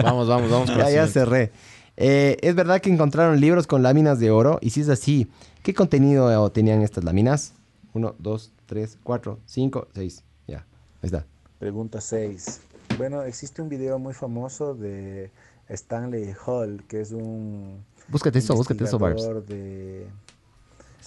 Vamos, 0.03 0.27
vamos, 0.27 0.49
vamos 0.49 0.69
con 0.69 0.77
la 0.77 0.85
Ya, 0.85 0.95
ya 1.05 1.07
siguiente. 1.07 1.11
cerré. 1.13 1.51
Eh, 1.97 2.37
¿Es 2.41 2.53
verdad 2.53 2.79
que 2.79 2.91
encontraron 2.91 3.41
libros 3.41 3.65
con 3.65 3.81
láminas 3.81 4.19
de 4.19 4.29
oro? 4.29 4.59
Y 4.61 4.69
si 4.69 4.81
es 4.81 4.89
así, 4.89 5.27
¿qué 5.63 5.73
contenido 5.73 6.47
eh, 6.47 6.49
tenían 6.51 6.83
estas 6.83 7.03
láminas? 7.03 7.53
Uno, 7.93 8.13
dos, 8.19 8.51
tres, 8.67 8.99
cuatro, 9.03 9.39
cinco, 9.45 9.87
seis. 9.93 10.23
Ya, 10.47 10.59
ahí 11.01 11.07
está. 11.07 11.25
Pregunta 11.57 11.99
6. 11.99 12.61
Bueno, 12.99 13.23
existe 13.23 13.63
un 13.63 13.69
video 13.69 13.97
muy 13.97 14.13
famoso 14.13 14.75
de 14.75 15.31
Stanley 15.69 16.35
Hall, 16.45 16.83
que 16.87 17.01
es 17.01 17.11
un 17.11 17.83
Búscate 18.09 18.39
eso, 18.39 18.55
búscate 18.55 18.83
eso, 18.83 18.99
Barbs. 18.99 19.23
de 19.47 20.05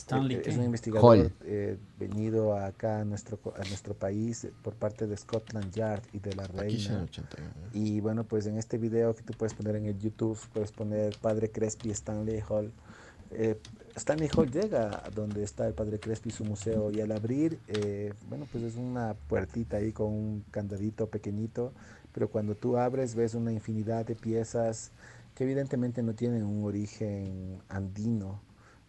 Stanley, 0.01 0.37
eh, 0.37 0.43
es 0.45 0.57
un 0.57 0.65
investigador 0.65 1.31
eh, 1.45 1.77
venido 1.99 2.57
acá 2.57 3.01
a 3.01 3.05
nuestro 3.05 3.39
a 3.57 3.65
nuestro 3.69 3.95
país 3.95 4.49
por 4.63 4.75
parte 4.75 5.07
de 5.07 5.17
Scotland 5.17 5.73
Yard 5.73 6.03
y 6.13 6.19
de 6.19 6.35
la 6.35 6.47
reina. 6.47 6.99
el 6.99 7.03
81. 7.05 7.51
Y 7.75 8.01
bueno, 8.01 8.25
pues 8.25 8.47
en 8.47 8.57
este 8.59 8.79
video 8.79 9.15
que 9.15 9.23
tú 9.23 9.33
puedes 9.35 9.55
poner 9.55 9.77
en 9.77 9.87
el 9.87 9.99
YouTube, 9.99 10.39
puedes 10.53 10.73
poner 10.73 11.17
Padre 11.19 11.51
Crespi 11.51 11.91
Stanley 11.91 12.43
Hall. 12.49 12.73
Eh, 13.33 13.57
Stanley 13.95 14.29
Hall 14.37 14.51
llega 14.51 15.03
a 15.05 15.11
donde 15.11 15.43
está 15.43 15.67
el 15.67 15.75
Padre 15.75 15.99
Crespi, 15.99 16.31
su 16.31 16.45
museo, 16.45 16.91
y 16.91 17.01
al 17.01 17.13
abrir, 17.13 17.59
eh, 17.69 18.13
bueno, 18.29 18.47
pues 18.51 18.65
es 18.65 18.77
una 18.77 19.15
puertita 19.29 19.77
ahí 19.77 19.93
con 19.93 20.09
un 20.09 20.45
candadito 20.51 21.07
pequeñito, 21.09 21.73
pero 22.13 22.29
cuando 22.29 22.55
tú 22.55 22.77
abres 22.77 23.15
ves 23.15 23.35
una 23.35 23.53
infinidad 23.53 24.07
de 24.07 24.15
piezas 24.15 24.91
que 25.35 25.45
evidentemente 25.45 26.03
no 26.03 26.15
tienen 26.15 26.45
un 26.45 26.65
origen 26.65 27.61
andino, 27.69 28.41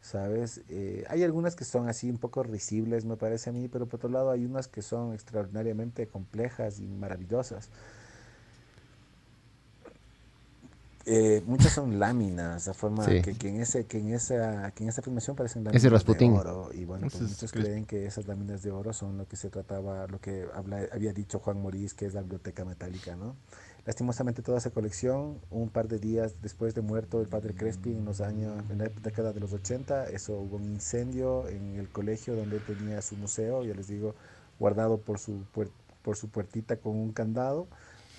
¿sabes? 0.02 0.62
Eh, 0.70 1.06
hay 1.10 1.24
algunas 1.24 1.56
que 1.56 1.64
son 1.64 1.88
así 1.88 2.10
un 2.10 2.18
poco 2.18 2.44
risibles, 2.44 3.06
me 3.06 3.18
parece 3.18 3.52
a 3.52 3.54
mí, 3.54 3.68
pero 3.68 3.86
por 3.86 3.98
otro 4.00 4.10
lado 4.10 4.32
hay 4.32 4.46
unas 4.46 4.68
que 4.68 4.82
son 4.82 5.14
extraordinariamente 5.14 6.08
complejas 6.08 6.80
y 6.80 6.88
maravillosas. 6.88 7.70
Eh, 11.08 11.42
muchas 11.48 11.74
son 11.74 11.98
láminas, 11.98 12.66
de 12.66 12.74
forma 12.76 13.06
Sí. 13.06 13.22
que, 13.24 13.36
que 13.36 13.50
en 13.50 13.60
ese, 13.62 13.86
que 13.86 13.98
en 13.98 14.14
esa, 14.14 14.70
que 14.72 14.84
en 14.84 14.90
esa 14.90 15.02
filmación 15.02 15.36
parecen 15.36 15.64
láminas 15.64 15.84
Ese 15.84 15.90
de 16.14 16.30
oro. 16.30 16.70
Y 16.74 16.86
bueno, 16.86 17.08
pues 17.10 17.24
muchos 17.24 17.52
creen 17.52 17.86
que 17.86 18.06
esas 18.06 18.28
láminas 18.28 18.62
de 18.62 18.72
oro 18.72 18.94
son 18.94 19.18
lo 19.18 19.28
que 19.28 19.36
se 19.36 19.50
trataba, 19.50 20.06
lo 20.06 20.20
que 20.20 20.46
habla- 20.54 20.88
había 20.94 21.12
dicho 21.12 21.40
Juan 21.40 21.60
Morís, 21.60 21.96
que 21.96 22.06
es 22.06 22.14
la 22.14 22.22
biblioteca 22.22 22.66
metálica, 22.66 23.16
¿no? 23.16 23.36
Lastimosamente 23.86 24.44
toda 24.44 24.60
esa 24.60 24.70
colección, 24.70 25.40
un 25.50 25.70
par 25.70 25.88
de 25.88 25.98
días 25.98 26.36
después 26.44 26.76
de 26.76 26.82
muerto 26.82 27.20
el 27.20 27.28
padre 27.28 27.56
Crespi 27.56 27.90
en 27.90 28.06
los 28.06 28.22
años, 28.22 28.54
en 28.70 28.78
la 28.78 28.90
década 29.02 29.34
de 29.34 29.40
los 29.40 29.54
80, 29.54 30.10
eso 30.10 30.34
hubo 30.38 30.58
un 30.58 30.66
incendio 30.66 31.48
en 31.48 31.78
el 31.78 31.90
colegio 31.90 32.36
donde 32.36 32.58
él 32.58 32.64
tenía 32.66 33.02
su 33.02 33.16
museo, 33.16 33.64
ya 33.64 33.74
les 33.74 33.88
digo, 33.88 34.14
guardado 34.60 35.00
por 35.00 35.18
su 35.18 35.44
puer- 35.56 35.72
por 36.04 36.16
su 36.16 36.30
puertita 36.30 36.78
con 36.78 36.96
un 36.96 37.12
candado 37.12 37.68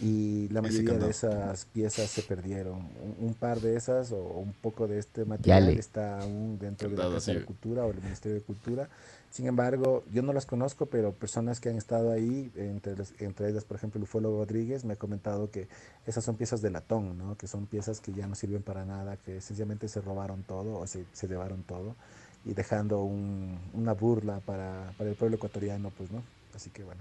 y 0.00 0.48
la 0.48 0.62
mayoría 0.62 0.94
de 1.06 1.10
esas 1.10 1.64
piezas 1.66 2.10
se 2.10 2.22
perdieron. 2.22 2.78
Un, 3.00 3.16
un 3.28 3.34
par 3.34 3.60
de 3.60 3.76
esas 3.76 4.10
o 4.10 4.16
un 4.20 4.52
poco 4.52 4.88
de 4.88 4.98
este 4.98 5.24
material 5.24 5.66
Yale. 5.66 5.78
está 5.78 6.20
aún 6.20 6.58
dentro 6.58 6.88
de 6.88 6.96
la 6.96 7.02
Casa 7.14 7.32
de. 7.40 7.44
Cultura 7.46 7.84
o 7.84 7.90
el 7.92 8.00
Ministerio 8.02 8.34
de 8.38 8.42
Cultura. 8.44 8.88
Sin 9.32 9.46
embargo, 9.46 10.04
yo 10.12 10.20
no 10.20 10.34
las 10.34 10.44
conozco, 10.44 10.84
pero 10.84 11.12
personas 11.12 11.58
que 11.58 11.70
han 11.70 11.78
estado 11.78 12.12
ahí, 12.12 12.52
entre, 12.54 12.94
las- 12.98 13.14
entre 13.18 13.48
ellas, 13.48 13.64
por 13.64 13.78
ejemplo, 13.78 13.98
el 13.98 14.02
ufólogo 14.02 14.40
Rodríguez, 14.44 14.84
me 14.84 14.92
ha 14.92 14.96
comentado 14.96 15.50
que 15.50 15.68
esas 16.06 16.22
son 16.22 16.36
piezas 16.36 16.60
de 16.60 16.68
latón, 16.70 17.16
¿no? 17.16 17.34
que 17.38 17.46
son 17.46 17.64
piezas 17.64 18.00
que 18.00 18.12
ya 18.12 18.26
no 18.26 18.34
sirven 18.34 18.62
para 18.62 18.84
nada, 18.84 19.16
que 19.16 19.40
sencillamente 19.40 19.88
se 19.88 20.02
robaron 20.02 20.42
todo 20.42 20.78
o 20.80 20.86
se, 20.86 21.06
se 21.14 21.28
llevaron 21.28 21.62
todo 21.62 21.96
y 22.44 22.52
dejando 22.52 23.02
un- 23.04 23.58
una 23.72 23.94
burla 23.94 24.40
para, 24.40 24.92
para 24.98 25.08
el 25.08 25.16
pueblo 25.16 25.36
ecuatoriano, 25.36 25.90
pues, 25.96 26.10
¿no? 26.10 26.22
Así 26.54 26.68
que 26.68 26.84
bueno. 26.84 27.00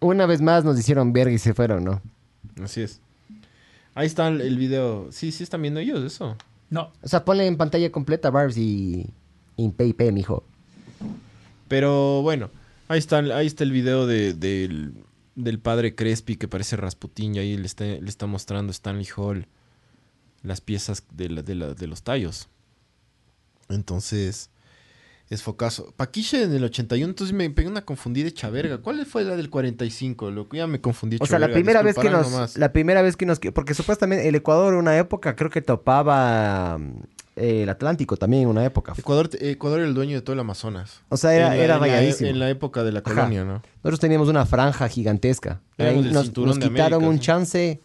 Una 0.00 0.26
vez 0.26 0.42
más 0.42 0.64
nos 0.64 0.76
hicieron 0.78 1.12
verga 1.12 1.32
y 1.32 1.38
se 1.38 1.54
fueron, 1.54 1.84
¿no? 1.84 2.00
Así 2.60 2.82
es. 2.82 3.00
Ahí 3.94 4.06
está 4.08 4.26
el, 4.28 4.58
video. 4.58 5.12
Sí, 5.12 5.30
sí 5.30 5.44
están 5.44 5.62
viendo 5.62 5.78
ellos 5.78 6.02
eso. 6.02 6.36
No, 6.70 6.90
O 7.02 7.08
sea, 7.08 7.24
ponle 7.24 7.46
en 7.46 7.56
pantalla 7.56 7.90
completa, 7.92 8.30
Barbs, 8.30 8.56
y... 8.58 9.08
Y 9.58 9.68
PIP, 9.70 10.12
mijo. 10.12 10.42
Pero 11.68 12.22
bueno, 12.22 12.50
ahí 12.88 12.98
está, 12.98 13.18
ahí 13.18 13.46
está 13.46 13.64
el 13.64 13.72
video 13.72 14.06
de, 14.06 14.34
del, 14.34 14.94
del 15.34 15.58
padre 15.58 15.94
Crespi 15.94 16.36
que 16.36 16.48
parece 16.48 16.76
Rasputín 16.76 17.34
y 17.34 17.38
ahí 17.40 17.56
le 17.56 17.66
está, 17.66 17.84
le 17.84 18.08
está 18.08 18.26
mostrando 18.26 18.70
Stanley 18.72 19.08
Hall 19.16 19.46
las 20.42 20.60
piezas 20.60 21.02
de, 21.12 21.28
la- 21.28 21.42
de, 21.42 21.54
la- 21.56 21.74
de 21.74 21.86
los 21.86 22.02
tallos. 22.02 22.48
Entonces, 23.68 24.50
es 25.28 25.42
focazo. 25.42 25.92
Paquiche 25.96 26.44
en 26.44 26.52
el 26.54 26.62
81, 26.62 27.04
entonces 27.10 27.34
me 27.34 27.50
pegué 27.50 27.68
una 27.68 27.84
confundida 27.84 28.28
hecha 28.28 28.48
verga. 28.48 28.78
¿Cuál 28.78 29.04
fue 29.06 29.24
la 29.24 29.34
del 29.36 29.50
45? 29.50 30.30
Loco, 30.30 30.56
ya 30.56 30.68
me 30.68 30.80
confundí. 30.80 31.16
O 31.20 31.26
sea, 31.26 31.40
la 31.40 31.50
primera 31.50 31.82
vez 31.82 31.96
que 31.96 32.08
nos... 32.10 32.30
nomás. 32.30 32.56
La 32.56 32.72
primera 32.72 33.02
vez 33.02 33.16
que 33.16 33.26
nos... 33.26 33.40
Porque 33.40 33.74
supuestamente 33.74 34.28
el 34.28 34.34
Ecuador 34.36 34.72
en 34.74 34.78
una 34.78 34.96
época 34.96 35.34
creo 35.34 35.50
que 35.50 35.62
topaba 35.62 36.78
mm, 37.36 37.40
el 37.40 37.68
Atlántico 37.68 38.16
también 38.16 38.44
en 38.44 38.48
una 38.48 38.64
época. 38.64 38.94
Ecuador, 38.96 39.28
Ecuador 39.40 39.80
era 39.80 39.88
el 39.88 39.94
dueño 39.94 40.14
de 40.16 40.22
todo 40.22 40.34
el 40.34 40.40
Amazonas. 40.40 41.02
O 41.08 41.16
sea, 41.16 41.34
era, 41.34 41.46
En 41.52 41.58
la- 41.58 41.64
era 41.64 41.74
en 41.74 41.80
la- 41.80 41.86
rayadísimo. 41.86 42.30
En 42.30 42.38
la 42.38 42.50
época 42.50 42.82
de 42.84 42.92
la 42.92 43.00
Ajá. 43.00 43.14
colonia, 43.14 43.44
¿no? 43.44 43.62
Nosotros 43.82 44.00
teníamos 44.00 44.28
una 44.28 44.46
franja 44.46 44.88
gigantesca. 44.88 45.60
Ahí 45.78 46.00
nos, 46.00 46.36
nos 46.36 46.58
quitaron 46.58 46.94
América, 46.94 46.98
un 46.98 47.14
sí. 47.18 47.20
chance, 47.20 47.80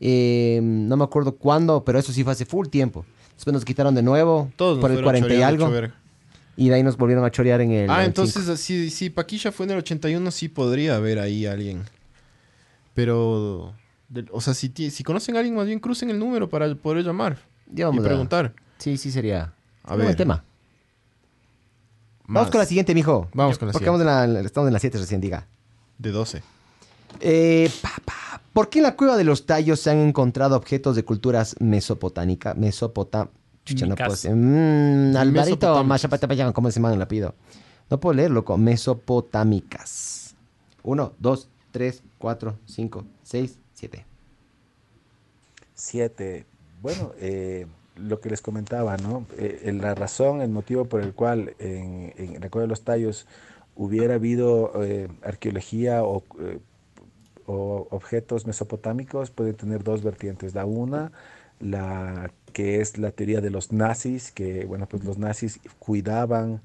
eh, 0.00 0.60
no 0.62 0.96
me 0.96 1.04
acuerdo 1.04 1.36
cuándo, 1.36 1.84
pero 1.84 1.98
eso 1.98 2.12
sí 2.12 2.24
fue 2.24 2.32
hace 2.32 2.44
full 2.46 2.68
tiempo. 2.68 3.04
Después 3.34 3.52
nos 3.52 3.64
quitaron 3.64 3.94
de 3.94 4.02
nuevo 4.02 4.50
Todos 4.56 4.78
por 4.80 4.90
el 4.90 4.96
fueron 5.02 5.20
40 5.22 5.34
y 5.34 5.42
algo. 5.42 5.70
Y 6.56 6.68
de 6.68 6.74
ahí 6.76 6.82
nos 6.84 6.96
volvieron 6.96 7.24
a 7.24 7.30
chorear 7.32 7.60
en 7.60 7.72
el. 7.72 7.90
Ah, 7.90 7.98
95. 7.98 8.38
entonces 8.38 8.60
sí, 8.60 8.88
sí, 8.90 9.10
Paquisha 9.10 9.50
fue 9.50 9.66
en 9.66 9.72
el 9.72 9.78
81, 9.78 10.30
sí 10.30 10.48
podría 10.48 10.94
haber 10.96 11.18
ahí 11.18 11.46
alguien. 11.46 11.82
Pero, 12.94 13.74
de- 14.08 14.26
o 14.30 14.40
sea, 14.40 14.54
si, 14.54 14.68
si 14.90 15.02
conocen 15.02 15.34
a 15.36 15.40
alguien, 15.40 15.56
más 15.56 15.66
bien 15.66 15.80
crucen 15.80 16.10
el 16.10 16.18
número 16.18 16.48
para 16.48 16.72
poder 16.76 17.04
llamar 17.04 17.38
Ya 17.66 17.90
y 17.92 17.98
preguntar. 18.00 18.54
Sí, 18.78 18.96
sí 18.96 19.10
sería. 19.10 19.52
A 19.84 19.92
un 19.92 19.96
buen 19.98 20.08
ver, 20.08 20.16
tema. 20.16 20.44
más 22.26 22.34
Vamos 22.42 22.50
con 22.50 22.58
la 22.60 22.66
siguiente, 22.66 22.94
mijo. 22.94 23.28
Vamos 23.34 23.58
con 23.58 23.68
la 23.68 23.72
Porque 23.72 23.86
vamos 23.90 24.00
en 24.00 24.06
la- 24.34 24.40
estamos 24.40 24.66
en 24.68 24.72
las 24.72 24.80
7 24.82 24.98
recién, 24.98 25.20
diga. 25.20 25.46
de 25.98 26.10
12. 26.10 26.42
Eh, 27.20 27.70
pa, 27.82 27.92
pa, 28.04 28.40
¿Por 28.52 28.68
qué 28.68 28.78
en 28.80 28.84
la 28.84 28.96
cueva 28.96 29.16
de 29.16 29.24
los 29.24 29.46
tallos 29.46 29.80
se 29.80 29.90
han 29.90 29.98
encontrado 29.98 30.56
objetos 30.56 30.96
de 30.96 31.04
culturas 31.04 31.56
mesopotámicas? 31.60 32.56
Mesopotá... 32.56 33.28
Chucha, 33.64 33.86
no 33.86 33.90
Micas. 33.92 34.06
puedo 34.06 34.16
decir. 34.16 34.30
Mm, 34.34 35.16
Alvarito 35.16 35.32
Mesopotámicas. 35.56 35.86
Machapatapayán, 35.86 36.52
¿cómo 36.52 36.70
se 36.70 36.76
llama 36.80 36.92
el 36.92 37.00
apellido? 37.02 37.34
No 37.90 37.98
puedo 38.00 38.14
leer, 38.14 38.30
loco. 38.30 38.56
Mesopotámicas. 38.58 40.34
Uno, 40.82 41.12
dos, 41.18 41.48
tres, 41.72 42.02
cuatro, 42.18 42.58
cinco, 42.66 43.04
seis, 43.22 43.58
siete. 43.72 44.04
Siete. 45.74 46.46
Bueno, 46.82 47.12
eh, 47.18 47.66
lo 47.96 48.20
que 48.20 48.30
les 48.30 48.42
comentaba, 48.42 48.96
¿no? 48.96 49.26
Eh, 49.38 49.62
eh, 49.64 49.72
la 49.72 49.94
razón, 49.94 50.40
el 50.40 50.50
motivo 50.50 50.86
por 50.86 51.02
el 51.02 51.14
cual 51.14 51.54
en, 51.58 52.12
en 52.16 52.48
Cueva 52.48 52.62
de 52.62 52.68
los 52.68 52.82
Tallos 52.82 53.26
hubiera 53.76 54.14
habido 54.14 54.72
eh, 54.82 55.08
arqueología 55.22 56.04
o, 56.04 56.24
o 57.46 57.88
objetos 57.90 58.46
mesopotámicos 58.46 59.30
puede 59.30 59.52
tener 59.52 59.82
dos 59.82 60.02
vertientes. 60.02 60.54
La 60.54 60.64
una, 60.64 61.12
la 61.60 62.30
que 62.52 62.80
es 62.80 62.98
la 62.98 63.10
teoría 63.10 63.40
de 63.40 63.50
los 63.50 63.72
nazis, 63.72 64.30
que 64.32 64.64
bueno, 64.64 64.86
pues 64.88 65.04
los 65.04 65.18
nazis 65.18 65.60
cuidaban 65.78 66.60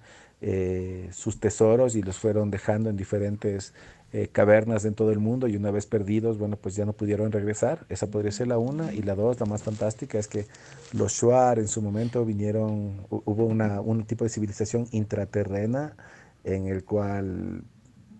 sus 1.11 1.41
tesoros 1.41 1.97
y 1.97 2.01
los 2.01 2.18
fueron 2.18 2.49
dejando 2.49 2.89
en 2.89 2.95
diferentes 2.95 3.73
eh, 4.14 4.27
cavernas 4.31 4.86
en 4.86 4.95
todo 4.95 5.11
el 5.11 5.19
mundo 5.19 5.48
y 5.48 5.56
una 5.56 5.72
vez 5.72 5.86
perdidos, 5.86 6.38
bueno, 6.38 6.57
pues 6.57 6.76
ya 6.76 6.86
no 6.86 6.94
pudieron 6.94 7.31
regresar. 7.31 7.86
Esa 7.90 8.07
podría 8.07 8.31
ser 8.31 8.48
la 8.48 8.57
una. 8.57 8.94
Y 8.94 9.02
la 9.03 9.15
dos, 9.15 9.40
la 9.40 9.45
más 9.45 9.64
fantástica, 9.64 10.18
es 10.19 10.27
que 10.27 10.48
los 10.94 11.14
Shuar 11.14 11.60
en 11.60 11.68
su 11.68 11.81
momento 11.81 12.26
vinieron, 12.26 13.03
hu- 13.10 13.22
hubo 13.26 13.45
una, 13.45 13.81
un 13.81 14.06
tipo 14.06 14.23
de 14.23 14.30
civilización 14.30 14.88
intraterrena 14.91 15.95
en 16.44 16.68
el 16.68 16.84
cual, 16.86 17.64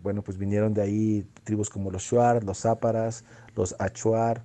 bueno, 0.04 0.22
pues 0.22 0.38
vinieron 0.38 0.74
de 0.74 0.82
ahí 0.82 1.26
tribus 1.44 1.70
como 1.70 1.92
los 1.92 2.04
Shuar, 2.04 2.44
los 2.44 2.60
Záparas, 2.60 3.24
los 3.56 3.76
Achuar, 3.80 4.44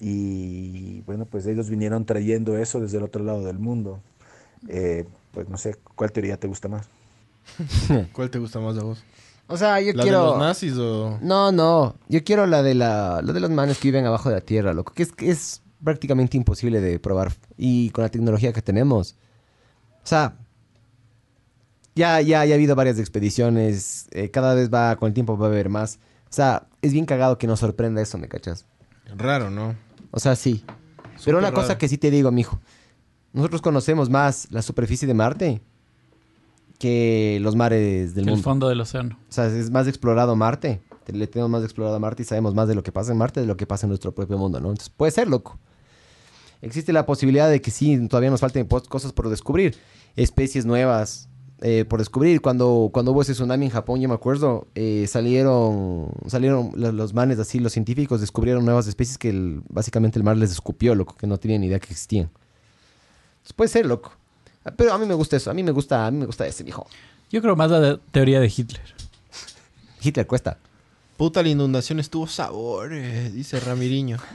y 0.00 1.00
bueno, 1.02 1.26
pues 1.26 1.46
ellos 1.46 1.70
vinieron 1.70 2.04
trayendo 2.06 2.58
eso 2.58 2.80
desde 2.80 2.98
el 2.98 3.04
otro 3.04 3.22
lado 3.24 3.44
del 3.44 3.58
mundo. 3.58 4.00
Eh, 4.68 5.06
pues 5.32 5.48
no 5.48 5.58
sé, 5.58 5.76
¿cuál 5.96 6.12
teoría 6.12 6.38
te 6.38 6.48
gusta 6.48 6.68
más? 6.68 6.88
¿Cuál 8.12 8.30
te 8.30 8.38
gusta 8.38 8.60
más 8.60 8.76
a 8.78 8.82
vos? 8.82 9.04
O 9.48 9.56
sea, 9.56 9.80
yo 9.80 9.92
¿La 9.92 10.02
quiero... 10.02 10.20
de 10.20 10.26
los 10.30 10.38
nazis 10.38 10.76
o...? 10.76 11.18
No, 11.20 11.52
no. 11.52 11.96
Yo 12.08 12.24
quiero 12.24 12.46
la 12.46 12.62
de 12.62 12.74
la, 12.74 13.20
la 13.22 13.32
de 13.32 13.40
los 13.40 13.50
manes 13.50 13.78
que 13.78 13.88
viven 13.88 14.06
abajo 14.06 14.28
de 14.28 14.36
la 14.36 14.40
tierra, 14.40 14.72
loco. 14.72 14.94
Que 14.94 15.02
es, 15.02 15.12
que 15.12 15.30
es 15.30 15.62
prácticamente 15.84 16.36
imposible 16.36 16.80
de 16.80 16.98
probar. 16.98 17.32
Y 17.56 17.90
con 17.90 18.02
la 18.02 18.08
tecnología 18.08 18.52
que 18.52 18.62
tenemos. 18.62 19.16
O 20.02 20.06
sea, 20.06 20.36
ya, 21.94 22.20
ya, 22.20 22.44
ya 22.44 22.54
ha 22.54 22.56
habido 22.56 22.74
varias 22.74 22.98
expediciones. 22.98 24.06
eh, 24.12 24.30
cada 24.30 24.54
vez 24.54 24.72
va, 24.72 24.96
con 24.96 25.08
el 25.08 25.14
tiempo 25.14 25.36
va 25.36 25.46
a 25.46 25.50
haber 25.50 25.68
más. 25.68 25.98
O 26.30 26.32
sea, 26.32 26.66
es 26.80 26.92
bien 26.92 27.04
cagado 27.04 27.36
que 27.36 27.46
nos 27.46 27.60
sorprenda 27.60 28.00
eso, 28.00 28.16
¿me 28.16 28.28
cachas? 28.28 28.64
Raro, 29.16 29.50
¿no? 29.50 29.74
O 30.10 30.18
sea, 30.20 30.34
sí. 30.34 30.64
Pero 31.24 31.38
una 31.38 31.52
cosa 31.52 31.76
que 31.76 31.88
sí 31.88 31.98
te 31.98 32.10
digo, 32.10 32.30
mijo. 32.30 32.58
Nosotros 33.34 33.60
conocemos 33.60 34.08
más 34.08 34.48
la 34.50 34.62
superficie 34.62 35.06
de 35.06 35.14
Marte 35.14 35.62
que 36.82 37.38
los 37.40 37.54
mares 37.54 38.14
del 38.14 38.24
El 38.24 38.30
mundo. 38.30 38.42
fondo 38.42 38.68
del 38.68 38.80
océano. 38.80 39.16
O 39.28 39.32
sea, 39.32 39.46
es 39.46 39.70
más 39.70 39.86
explorado 39.86 40.34
Marte. 40.34 40.82
Te- 41.04 41.12
Le 41.12 41.26
tenemos 41.28 41.50
más 41.50 41.62
explorado 41.62 41.94
a 41.96 41.98
Marte 42.00 42.22
y 42.22 42.26
sabemos 42.26 42.54
más 42.54 42.66
de 42.66 42.74
lo 42.74 42.82
que 42.82 42.90
pasa 42.92 43.12
en 43.12 43.18
Marte 43.18 43.40
de 43.40 43.46
lo 43.46 43.56
que 43.56 43.66
pasa 43.66 43.86
en 43.86 43.90
nuestro 43.90 44.12
propio 44.12 44.36
mundo, 44.38 44.58
¿no? 44.60 44.68
Entonces, 44.70 44.90
puede 44.90 45.12
ser, 45.12 45.28
loco. 45.28 45.58
Existe 46.60 46.92
la 46.92 47.06
posibilidad 47.06 47.48
de 47.48 47.60
que 47.60 47.70
sí, 47.70 48.08
todavía 48.08 48.30
nos 48.30 48.40
falten 48.40 48.66
cosas 48.66 49.12
por 49.12 49.28
descubrir. 49.28 49.76
Especies 50.16 50.64
nuevas 50.66 51.28
eh, 51.60 51.84
por 51.88 52.00
descubrir. 52.00 52.40
Cuando, 52.40 52.90
cuando 52.92 53.12
hubo 53.12 53.22
ese 53.22 53.32
tsunami 53.34 53.66
en 53.66 53.70
Japón, 53.70 54.00
yo 54.00 54.08
me 54.08 54.14
acuerdo, 54.14 54.66
eh, 54.74 55.06
salieron, 55.08 56.08
salieron 56.26 56.70
lo- 56.74 56.90
los 56.92 57.14
manes 57.14 57.38
así, 57.38 57.58
los 57.60 57.72
científicos 57.72 58.20
descubrieron 58.20 58.64
nuevas 58.64 58.86
especies 58.88 59.16
que 59.18 59.30
el- 59.30 59.62
básicamente 59.68 60.18
el 60.18 60.24
mar 60.24 60.36
les 60.36 60.50
escupió, 60.50 60.94
loco, 60.96 61.14
que 61.16 61.26
no 61.28 61.38
tenían 61.38 61.60
ni 61.60 61.68
idea 61.68 61.78
que 61.78 61.86
existían. 61.92 62.30
Entonces, 63.34 63.52
puede 63.54 63.68
ser, 63.68 63.86
loco. 63.86 64.12
Pero 64.76 64.92
a 64.92 64.98
mí 64.98 65.06
me 65.06 65.14
gusta 65.14 65.36
eso, 65.36 65.50
a 65.50 65.54
mí 65.54 65.62
me 65.62 65.72
gusta, 65.72 66.06
a 66.06 66.10
mí 66.10 66.18
me 66.18 66.26
gusta 66.26 66.46
ese, 66.46 66.62
viejo. 66.64 66.86
Yo 67.30 67.40
creo 67.42 67.56
más 67.56 67.70
la 67.70 67.80
de- 67.80 67.98
teoría 68.10 68.40
de 68.40 68.46
Hitler. 68.54 68.82
Hitler 70.02 70.26
cuesta. 70.26 70.58
Puta, 71.16 71.42
la 71.42 71.48
inundación 71.48 72.00
estuvo 72.00 72.26
sabor, 72.26 72.92
eh, 72.92 73.30
dice 73.30 73.58
Ramiriño. 73.60 74.18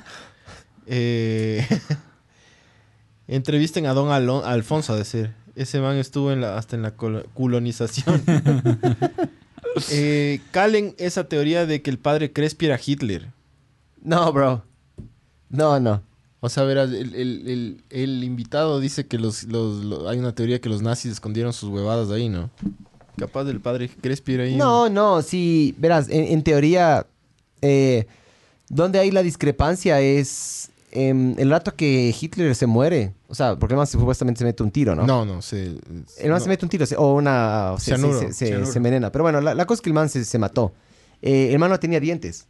Eh, 0.89 1.67
entrevisten 3.27 3.87
a 3.87 3.93
don 3.93 4.07
Alon- 4.09 4.45
Alfonso, 4.45 4.93
a 4.93 4.95
decir. 4.95 5.33
Ese 5.55 5.81
man 5.81 5.97
estuvo 5.97 6.31
en 6.31 6.39
la, 6.39 6.57
hasta 6.57 6.77
en 6.77 6.81
la 6.81 6.95
colo- 6.95 7.25
colonización. 7.33 8.23
eh, 9.91 10.39
calen 10.51 10.95
esa 10.97 11.25
teoría 11.25 11.65
de 11.65 11.81
que 11.81 11.89
el 11.89 11.97
padre 11.99 12.31
Crespi 12.31 12.67
era 12.67 12.79
Hitler. 12.83 13.31
No, 14.01 14.31
bro. 14.31 14.63
No, 15.49 15.79
no. 15.79 16.03
O 16.39 16.49
sea, 16.49 16.63
verás, 16.63 16.89
el, 16.91 17.15
el- 17.15 17.47
el- 17.47 17.83
el 17.89 18.23
invitado 18.23 18.79
dice 18.79 19.07
que 19.07 19.17
los, 19.17 19.43
los- 19.45 19.83
lo- 19.83 20.07
hay 20.07 20.19
una 20.19 20.33
teoría 20.35 20.61
que 20.61 20.69
los 20.69 20.81
nazis 20.81 21.11
escondieron 21.13 21.51
sus 21.53 21.69
huevadas 21.69 22.11
ahí, 22.11 22.29
¿no? 22.29 22.49
Capaz 23.17 23.45
del 23.45 23.59
padre 23.59 23.89
Crespi 23.89 24.33
era 24.33 24.43
ahí. 24.43 24.55
No, 24.55 24.87
no, 24.89 25.23
sí, 25.23 25.73
verás, 25.79 26.07
en, 26.09 26.25
en 26.25 26.43
teoría, 26.43 27.07
eh, 27.63 28.05
donde 28.69 28.99
hay 28.99 29.09
la 29.09 29.23
discrepancia 29.23 29.99
es 29.99 30.69
em, 30.91 31.33
el 31.39 31.49
rato 31.49 31.73
que 31.75 32.13
Hitler 32.19 32.53
se 32.55 32.67
muere. 32.67 33.13
O 33.27 33.33
sea, 33.33 33.55
porque 33.57 33.73
el 33.73 33.77
man 33.77 33.87
supuestamente 33.87 34.37
se 34.39 34.45
mete 34.45 34.61
un 34.61 34.69
tiro, 34.71 34.95
¿no? 34.95 35.05
No, 35.07 35.25
no, 35.25 35.41
se... 35.41 35.63
El 35.65 35.79
man 36.29 36.29
no. 36.29 36.39
se 36.39 36.49
mete 36.49 36.65
un 36.65 36.69
tiro 36.69 36.85
se- 36.85 36.95
o 36.95 37.15
una... 37.15 37.73
se- 37.79 37.85
se- 37.85 37.85
Cianuro, 37.97 38.19
se, 38.19 38.33
se- 38.33 38.45
cianuro. 38.47 38.71
se 38.71 38.77
envenena. 38.77 39.11
Pero 39.11 39.23
bueno, 39.23 39.41
la, 39.41 39.55
la 39.55 39.65
cosa 39.65 39.79
es 39.79 39.81
que 39.81 39.89
el 39.89 39.93
man 39.95 40.07
se, 40.09 40.23
se 40.23 40.37
mató. 40.37 40.73
Eh, 41.23 41.49
el 41.51 41.57
man 41.59 41.71
no 41.71 41.79
tenía 41.79 41.99
dientes. 41.99 42.45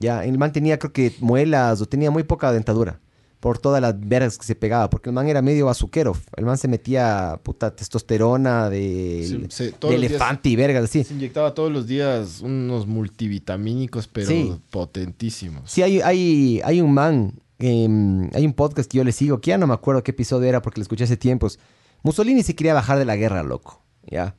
Ya, 0.00 0.24
el 0.24 0.38
man 0.38 0.52
tenía 0.52 0.78
creo 0.78 0.92
que 0.92 1.12
muelas 1.20 1.80
o 1.80 1.86
tenía 1.86 2.10
muy 2.10 2.22
poca 2.22 2.52
dentadura. 2.52 3.00
Por 3.40 3.58
todas 3.58 3.80
las 3.80 3.94
vergas 4.00 4.36
que 4.36 4.44
se 4.44 4.56
pegaba. 4.56 4.90
Porque 4.90 5.10
el 5.10 5.14
man 5.14 5.28
era 5.28 5.42
medio 5.42 5.66
bazuquero. 5.66 6.12
El 6.36 6.44
man 6.44 6.58
se 6.58 6.66
metía 6.66 7.38
puta 7.44 7.74
testosterona 7.74 8.68
de, 8.68 9.46
Se- 9.48 9.70
se- 9.70 9.94
elefante 9.94 10.48
y 10.48 10.56
vergas 10.56 10.84
así. 10.84 11.04
Se 11.04 11.14
inyectaba 11.14 11.54
todos 11.54 11.70
los 11.70 11.86
días 11.86 12.40
unos 12.40 12.86
multivitamínicos, 12.88 14.08
pero 14.08 14.26
Sí. 14.28 14.60
potentísimos. 14.70 15.70
Sí, 15.70 15.82
hay, 15.82 16.00
hay, 16.00 16.60
hay 16.64 16.80
un 16.80 16.92
man, 16.92 17.34
em, 17.60 18.28
hay 18.34 18.44
un 18.46 18.52
podcast 18.54 18.90
que 18.90 18.98
yo 18.98 19.04
le 19.04 19.12
sigo, 19.12 19.40
que 19.40 19.50
ya 19.50 19.58
no 19.58 19.66
me 19.68 19.74
acuerdo 19.74 20.02
qué 20.02 20.10
episodio 20.10 20.48
era 20.48 20.60
porque 20.62 20.80
lo 20.80 20.82
escuché 20.82 21.04
hace 21.04 21.16
tiempos. 21.16 21.58
Mussolini 22.02 22.42
se 22.42 22.54
quería 22.56 22.74
bajar 22.74 22.98
de 22.98 23.04
la 23.04 23.14
guerra, 23.16 23.42
loco, 23.44 23.82
¿ya? 24.06 24.34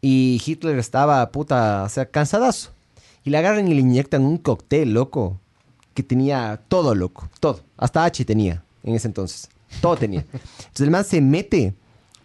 Y 0.00 0.42
Hitler 0.44 0.78
estaba, 0.78 1.30
puta, 1.30 1.84
o 1.84 1.88
sea, 1.88 2.06
cansadazo. 2.06 2.70
Y 3.24 3.30
le 3.30 3.38
agarran 3.38 3.68
y 3.68 3.74
le 3.74 3.80
inyectan 3.80 4.22
un 4.22 4.38
cóctel, 4.38 4.92
loco, 4.94 5.38
que 5.94 6.02
tenía 6.02 6.60
todo, 6.68 6.94
loco, 6.94 7.28
todo. 7.40 7.60
Hasta 7.76 8.04
H 8.04 8.24
tenía 8.24 8.64
en 8.82 8.94
ese 8.94 9.08
entonces. 9.08 9.48
Todo 9.80 9.96
tenía. 9.96 10.24
Entonces 10.32 10.80
el 10.80 10.90
man 10.90 11.04
se 11.04 11.20
mete 11.20 11.74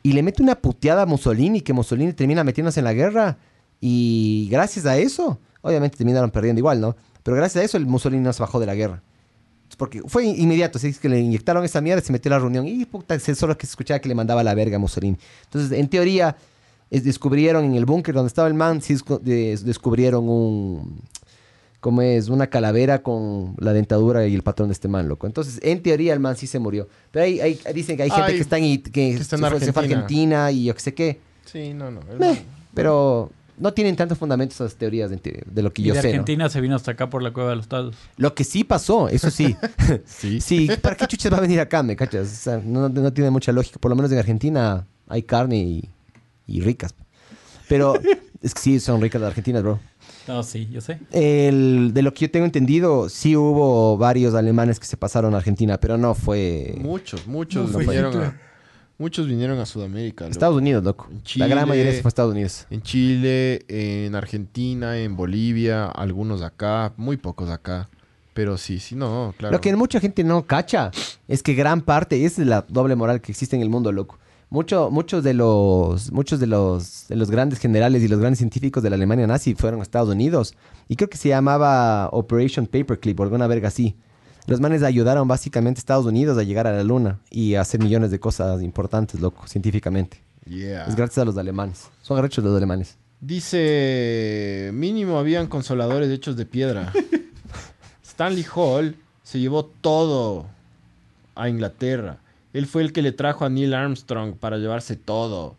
y 0.03 0.13
le 0.13 0.23
mete 0.23 0.41
una 0.41 0.55
puteada 0.55 1.03
a 1.03 1.05
Mussolini, 1.05 1.61
que 1.61 1.73
Mussolini 1.73 2.13
termina 2.13 2.43
metiéndose 2.43 2.79
en 2.79 2.85
la 2.85 2.93
guerra. 2.93 3.37
Y 3.79 4.47
gracias 4.49 4.85
a 4.85 4.97
eso, 4.97 5.39
obviamente 5.61 5.97
terminaron 5.97 6.31
perdiendo 6.31 6.59
igual, 6.59 6.81
¿no? 6.81 6.95
Pero 7.23 7.37
gracias 7.37 7.61
a 7.61 7.65
eso 7.65 7.77
el 7.77 7.85
Mussolini 7.85 8.23
no 8.23 8.33
se 8.33 8.41
bajó 8.41 8.59
de 8.59 8.65
la 8.65 8.75
guerra. 8.75 9.03
Porque 9.77 10.01
fue 10.07 10.25
inmediato, 10.25 10.77
así 10.77 10.93
que 10.93 11.09
le 11.09 11.19
inyectaron 11.19 11.63
esa 11.63 11.81
mierda, 11.81 12.01
se 12.01 12.11
metió 12.11 12.29
a 12.31 12.35
la 12.35 12.39
reunión 12.39 12.67
y 12.67 12.85
puta, 12.85 13.19
solo 13.19 13.57
que 13.57 13.67
se 13.67 13.71
escuchaba 13.71 13.99
que 13.99 14.09
le 14.09 14.15
mandaba 14.15 14.43
la 14.43 14.55
verga 14.55 14.77
a 14.77 14.79
Mussolini. 14.79 15.17
Entonces, 15.43 15.77
en 15.77 15.87
teoría, 15.87 16.35
es- 16.89 17.03
descubrieron 17.03 17.65
en 17.65 17.75
el 17.75 17.85
búnker 17.85 18.13
donde 18.15 18.27
estaba 18.27 18.47
el 18.47 18.53
man, 18.53 18.81
sí 18.81 18.95
descu- 18.95 19.19
des- 19.19 19.65
descubrieron 19.65 20.27
un, 20.29 21.01
¿cómo 21.79 22.01
es? 22.01 22.29
Una 22.29 22.47
calavera 22.47 23.03
con 23.03 23.55
la 23.59 23.73
dentadura 23.73 24.25
y 24.27 24.33
el 24.35 24.43
patrón 24.43 24.69
de 24.69 24.73
este 24.73 24.87
man, 24.87 25.07
loco. 25.07 25.27
Entonces, 25.27 25.59
en 25.63 25.81
teoría, 25.83 26.13
el 26.13 26.19
man 26.19 26.35
sí 26.35 26.47
se 26.47 26.59
murió. 26.59 26.87
Pero 27.11 27.25
hay, 27.25 27.39
hay- 27.39 27.59
dicen 27.73 27.97
que 27.97 28.03
hay 28.03 28.09
gente 28.09 28.25
Ay, 28.25 28.35
que 28.35 28.41
está 28.41 28.57
en, 28.57 28.81
que 28.81 29.09
está 29.15 29.35
en 29.35 29.41
se, 29.43 29.49
fue, 29.49 29.59
se 29.59 29.73
fue 29.73 29.81
a 29.81 29.85
Argentina. 29.85 30.45
Argentina 30.45 30.51
y 30.51 30.65
yo 30.65 30.73
qué 30.75 30.79
sé 30.81 30.93
qué. 30.93 31.19
Sí, 31.45 31.73
no, 31.73 31.91
no. 31.91 32.01
Meh, 32.19 32.41
pero 32.73 33.31
no 33.57 33.73
tienen 33.73 33.95
tantos 33.95 34.17
fundamentos 34.17 34.55
esas 34.61 34.75
teorías 34.75 35.09
de, 35.09 35.61
lo 35.63 35.71
que 35.73 35.81
Y 35.81 35.85
yo 35.85 35.93
de 35.93 36.01
sé. 36.01 36.07
¿no? 36.09 36.11
Argentina 36.13 36.49
se 36.49 36.61
vino 36.61 36.75
hasta 36.75 36.91
acá 36.91 37.09
por 37.09 37.23
la 37.23 37.31
cueva 37.31 37.51
de 37.51 37.55
los 37.55 37.67
Tados. 37.67 37.95
Lo 38.17 38.35
que 38.35 38.43
sí 38.43 38.63
pasó, 38.63 39.07
eso 39.09 39.29
sí. 39.31 39.55
Sí. 40.05 40.41
Sí, 40.41 40.69
¿para 40.81 40.95
qué 40.95 41.07
chuches 41.07 41.31
va 41.31 41.37
a 41.37 41.41
venir 41.41 41.59
acá, 41.59 41.81
me 41.83 41.95
cachas? 41.95 42.27
O 42.31 42.35
sea, 42.35 42.61
no, 42.63 42.89
no 42.89 43.13
tiene 43.13 43.29
mucha 43.31 43.51
lógica. 43.51 43.79
Por 43.79 43.89
lo 43.89 43.95
menos 43.95 44.11
en 44.11 44.19
Argentina 44.19 44.85
hay 45.07 45.23
carne 45.23 45.57
y, 45.57 45.89
y 46.47 46.61
ricas. 46.61 46.95
Pero 47.67 47.95
es 48.41 48.53
que 48.53 48.59
sí, 48.59 48.79
son 48.79 49.01
ricas 49.01 49.21
las 49.21 49.29
argentinas, 49.29 49.61
bro. 49.61 49.79
No, 50.27 50.43
sí, 50.43 50.67
yo 50.71 50.81
sé. 50.81 50.99
El, 51.11 51.91
de 51.93 52.01
lo 52.01 52.13
que 52.13 52.21
yo 52.21 52.31
tengo 52.31 52.45
entendido, 52.45 53.07
sí 53.09 53.35
hubo 53.35 53.97
varios 53.97 54.33
alemanes 54.35 54.79
que 54.79 54.85
se 54.85 54.97
pasaron 54.97 55.33
a 55.33 55.37
Argentina, 55.37 55.79
pero 55.79 55.97
no 55.97 56.15
fue 56.15 56.75
Muchos, 56.79 57.27
muchos 57.27 57.71
No 57.71 57.79
vinieron 57.79 58.21
a, 58.21 58.41
muchos 58.97 59.27
vinieron 59.27 59.57
a 59.59 59.65
Sudamérica. 59.65 60.25
loco. 60.25 60.31
Estados 60.31 60.57
Unidos, 60.57 60.83
loco. 60.83 61.07
En 61.09 61.21
La 61.35 61.47
gran 61.47 61.67
mayoría 61.67 61.93
fue 61.93 62.01
a 62.05 62.07
Estados 62.09 62.33
Unidos. 62.33 62.67
En 62.69 62.81
Chile, 62.81 63.63
en 63.69 64.15
Argentina, 64.15 64.97
en 64.97 65.15
Bolivia, 65.15 65.85
algunos 65.85 66.41
acá, 66.41 66.93
muy 66.97 67.15
pocos 67.15 67.49
acá. 67.49 67.89
Pero 68.33 68.57
sí, 68.57 68.79
sí, 68.79 68.95
no, 68.95 69.33
claro. 69.37 69.53
Lo 69.53 69.61
que 69.61 69.75
mucha 69.75 69.99
gente 69.99 70.23
no 70.23 70.45
cacha 70.45 70.91
es 71.27 71.41
que 71.41 71.53
gran 71.55 71.81
parte, 71.81 72.23
esa 72.25 72.41
es 72.41 72.47
la 72.47 72.65
doble 72.67 72.95
moral 72.95 73.21
que 73.21 73.31
existe 73.31 73.55
en 73.55 73.61
el 73.61 73.69
mundo, 73.69 73.91
loco. 73.91 74.19
Mucho, 74.49 74.89
muchos 74.89 75.23
de 75.23 75.33
los, 75.33 76.11
muchos 76.11 76.39
de 76.39 76.47
los, 76.47 77.07
de 77.09 77.17
los 77.17 77.29
grandes 77.29 77.59
generales 77.59 78.01
y 78.01 78.07
los 78.07 78.19
grandes 78.19 78.37
científicos 78.37 78.81
de 78.81 78.89
la 78.89 78.95
Alemania 78.95 79.27
nazi 79.27 79.55
fueron 79.55 79.81
a 79.81 79.83
Estados 79.83 80.09
Unidos. 80.09 80.55
Y 80.87 80.95
creo 80.95 81.09
que 81.09 81.17
se 81.17 81.29
llamaba 81.29 82.09
Operation 82.13 82.65
Paperclip 82.65 83.19
o 83.19 83.23
alguna 83.23 83.47
verga 83.47 83.67
así. 83.67 83.97
Los 84.45 84.61
manes 84.61 84.83
ayudaron 84.83 85.27
básicamente 85.27 85.79
a 85.79 85.81
Estados 85.81 86.05
Unidos 86.05 86.37
a 86.37 86.43
llegar 86.43 86.67
a 86.67 86.71
la 86.71 86.83
luna 86.83 87.19
y 87.29 87.55
a 87.55 87.61
hacer 87.61 87.81
millones 87.81 88.11
de 88.11 88.19
cosas 88.21 88.61
importantes, 88.61 89.19
loco, 89.19 89.45
científicamente. 89.47 90.21
Yeah. 90.45 90.85
Es 90.85 90.95
gracias 90.95 91.17
a 91.17 91.25
los 91.25 91.37
alemanes. 91.37 91.89
Son 92.01 92.17
arrechos 92.17 92.45
los 92.45 92.55
alemanes. 92.55 92.97
Dice, 93.19 94.69
mínimo 94.73 95.19
habían 95.19 95.47
consoladores 95.47 96.09
hechos 96.09 96.37
de 96.37 96.45
piedra. 96.45 96.93
Stanley 98.07 98.45
Hall 98.55 98.95
se 99.23 99.39
llevó 99.39 99.65
todo 99.65 100.45
a 101.35 101.49
Inglaterra. 101.49 102.19
Él 102.53 102.65
fue 102.65 102.81
el 102.81 102.93
que 102.93 103.01
le 103.01 103.11
trajo 103.11 103.45
a 103.45 103.49
Neil 103.49 103.73
Armstrong 103.73 104.35
para 104.35 104.57
llevarse 104.57 104.95
todo. 104.95 105.57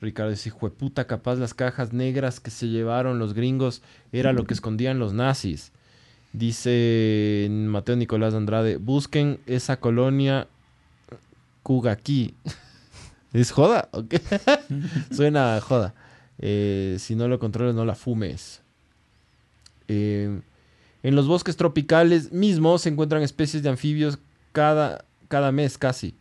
Ricardo 0.00 0.30
dice, 0.30 0.52
puta, 0.52 1.06
capaz 1.06 1.36
las 1.36 1.54
cajas 1.54 1.92
negras 1.92 2.40
que 2.40 2.50
se 2.50 2.68
llevaron 2.68 3.18
los 3.18 3.34
gringos 3.34 3.82
era 4.10 4.32
lo 4.32 4.44
que 4.44 4.54
escondían 4.54 4.98
los 4.98 5.12
nazis. 5.12 5.72
Dice 6.32 7.46
Mateo 7.50 7.94
Nicolás 7.96 8.34
Andrade, 8.34 8.78
busquen 8.78 9.38
esa 9.46 9.78
colonia 9.78 10.48
Kugaki. 11.62 12.34
¿Es 13.32 13.50
joda? 13.52 13.88
Suena 15.12 15.60
joda. 15.60 15.94
Eh, 16.38 16.96
si 16.98 17.14
no 17.14 17.28
lo 17.28 17.38
controlas, 17.38 17.74
no 17.74 17.84
la 17.84 17.94
fumes. 17.94 18.62
Eh, 19.88 20.40
en 21.02 21.14
los 21.14 21.26
bosques 21.26 21.56
tropicales 21.56 22.32
mismos 22.32 22.82
se 22.82 22.88
encuentran 22.88 23.22
especies 23.22 23.62
de 23.62 23.68
anfibios 23.68 24.18
cada, 24.52 25.04
cada 25.32 25.50
mes 25.50 25.78
casi. 25.78 26.14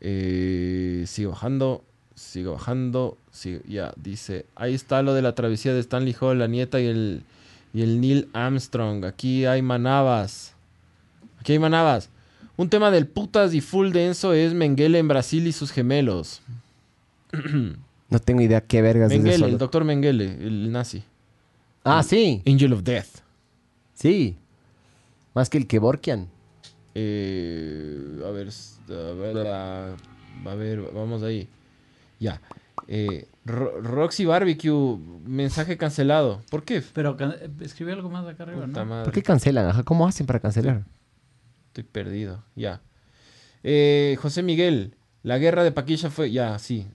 Eh, 0.00 1.04
sigo 1.08 1.32
bajando, 1.32 1.82
sigo 2.14 2.52
bajando. 2.52 3.18
sigo- 3.32 3.60
ya, 3.68 3.92
dice. 3.96 4.46
Ahí 4.54 4.74
está 4.74 5.02
lo 5.02 5.14
de 5.14 5.22
la 5.22 5.34
travesía 5.34 5.74
de 5.74 5.80
Stanley 5.80 6.14
Hall, 6.20 6.38
la 6.38 6.46
nieta 6.46 6.80
y 6.80 6.86
el, 6.86 7.22
y 7.74 7.82
el 7.82 8.00
Neil 8.00 8.28
Armstrong. 8.32 9.04
Aquí 9.04 9.44
hay 9.46 9.62
manabas. 9.62 10.54
Aquí 11.40 11.52
hay 11.52 11.58
manabas. 11.58 12.08
Un 12.56 12.70
tema 12.70 12.90
del 12.90 13.06
putas 13.06 13.52
y 13.52 13.60
full 13.60 13.90
denso 13.90 14.32
es 14.32 14.54
Mengele 14.54 14.98
en 14.98 15.08
Brasil 15.08 15.46
y 15.46 15.52
sus 15.52 15.70
gemelos. 15.72 16.40
No 18.08 18.20
tengo 18.20 18.40
idea 18.40 18.60
qué 18.60 18.82
vergas 18.82 19.10
es 19.10 19.18
Mengele, 19.18 19.34
eso. 19.34 19.46
el 19.46 19.58
doctor 19.58 19.82
Mengele, 19.82 20.26
el 20.26 20.70
nazi. 20.70 21.02
Ah, 21.82 22.04
sí. 22.04 22.40
Angel 22.46 22.72
of 22.72 22.84
Death. 22.84 23.08
Sí. 23.94 24.36
Más 25.34 25.50
que 25.50 25.58
el 25.58 25.66
Kevorkian. 25.66 26.28
Eh, 26.98 28.22
a 28.26 28.30
ver, 28.30 28.48
s- 28.48 28.80
a 28.88 29.12
ver, 29.12 29.46
a, 29.46 29.96
a 30.46 30.54
ver, 30.54 30.80
vamos 30.94 31.22
ahí. 31.22 31.46
Ya. 32.18 32.40
Eh, 32.88 33.26
Ro- 33.44 33.80
Roxy 33.82 34.24
Barbecue, 34.24 34.98
mensaje 35.26 35.76
cancelado. 35.76 36.40
¿Por 36.50 36.64
qué? 36.64 36.82
Pero 36.94 37.16
can- 37.18 37.34
escribí 37.60 37.92
algo 37.92 38.08
más 38.08 38.26
acá 38.26 38.44
arriba, 38.44 38.64
Puta 38.64 38.80
¿no? 38.80 38.86
madre, 38.90 39.04
¿Por 39.04 39.12
qué 39.12 39.22
cancelan? 39.22 39.66
Ajá, 39.66 39.82
¿cómo 39.82 40.06
hacen 40.08 40.26
para 40.26 40.40
cancelar? 40.40 40.84
Estoy 41.68 41.84
perdido. 41.84 42.42
Ya. 42.54 42.80
Eh, 43.62 44.16
José 44.22 44.42
Miguel, 44.42 44.94
la 45.22 45.36
guerra 45.38 45.64
de 45.64 45.72
Paquilla 45.72 46.08
fue. 46.10 46.30
Ya, 46.30 46.58
sí. 46.58 46.86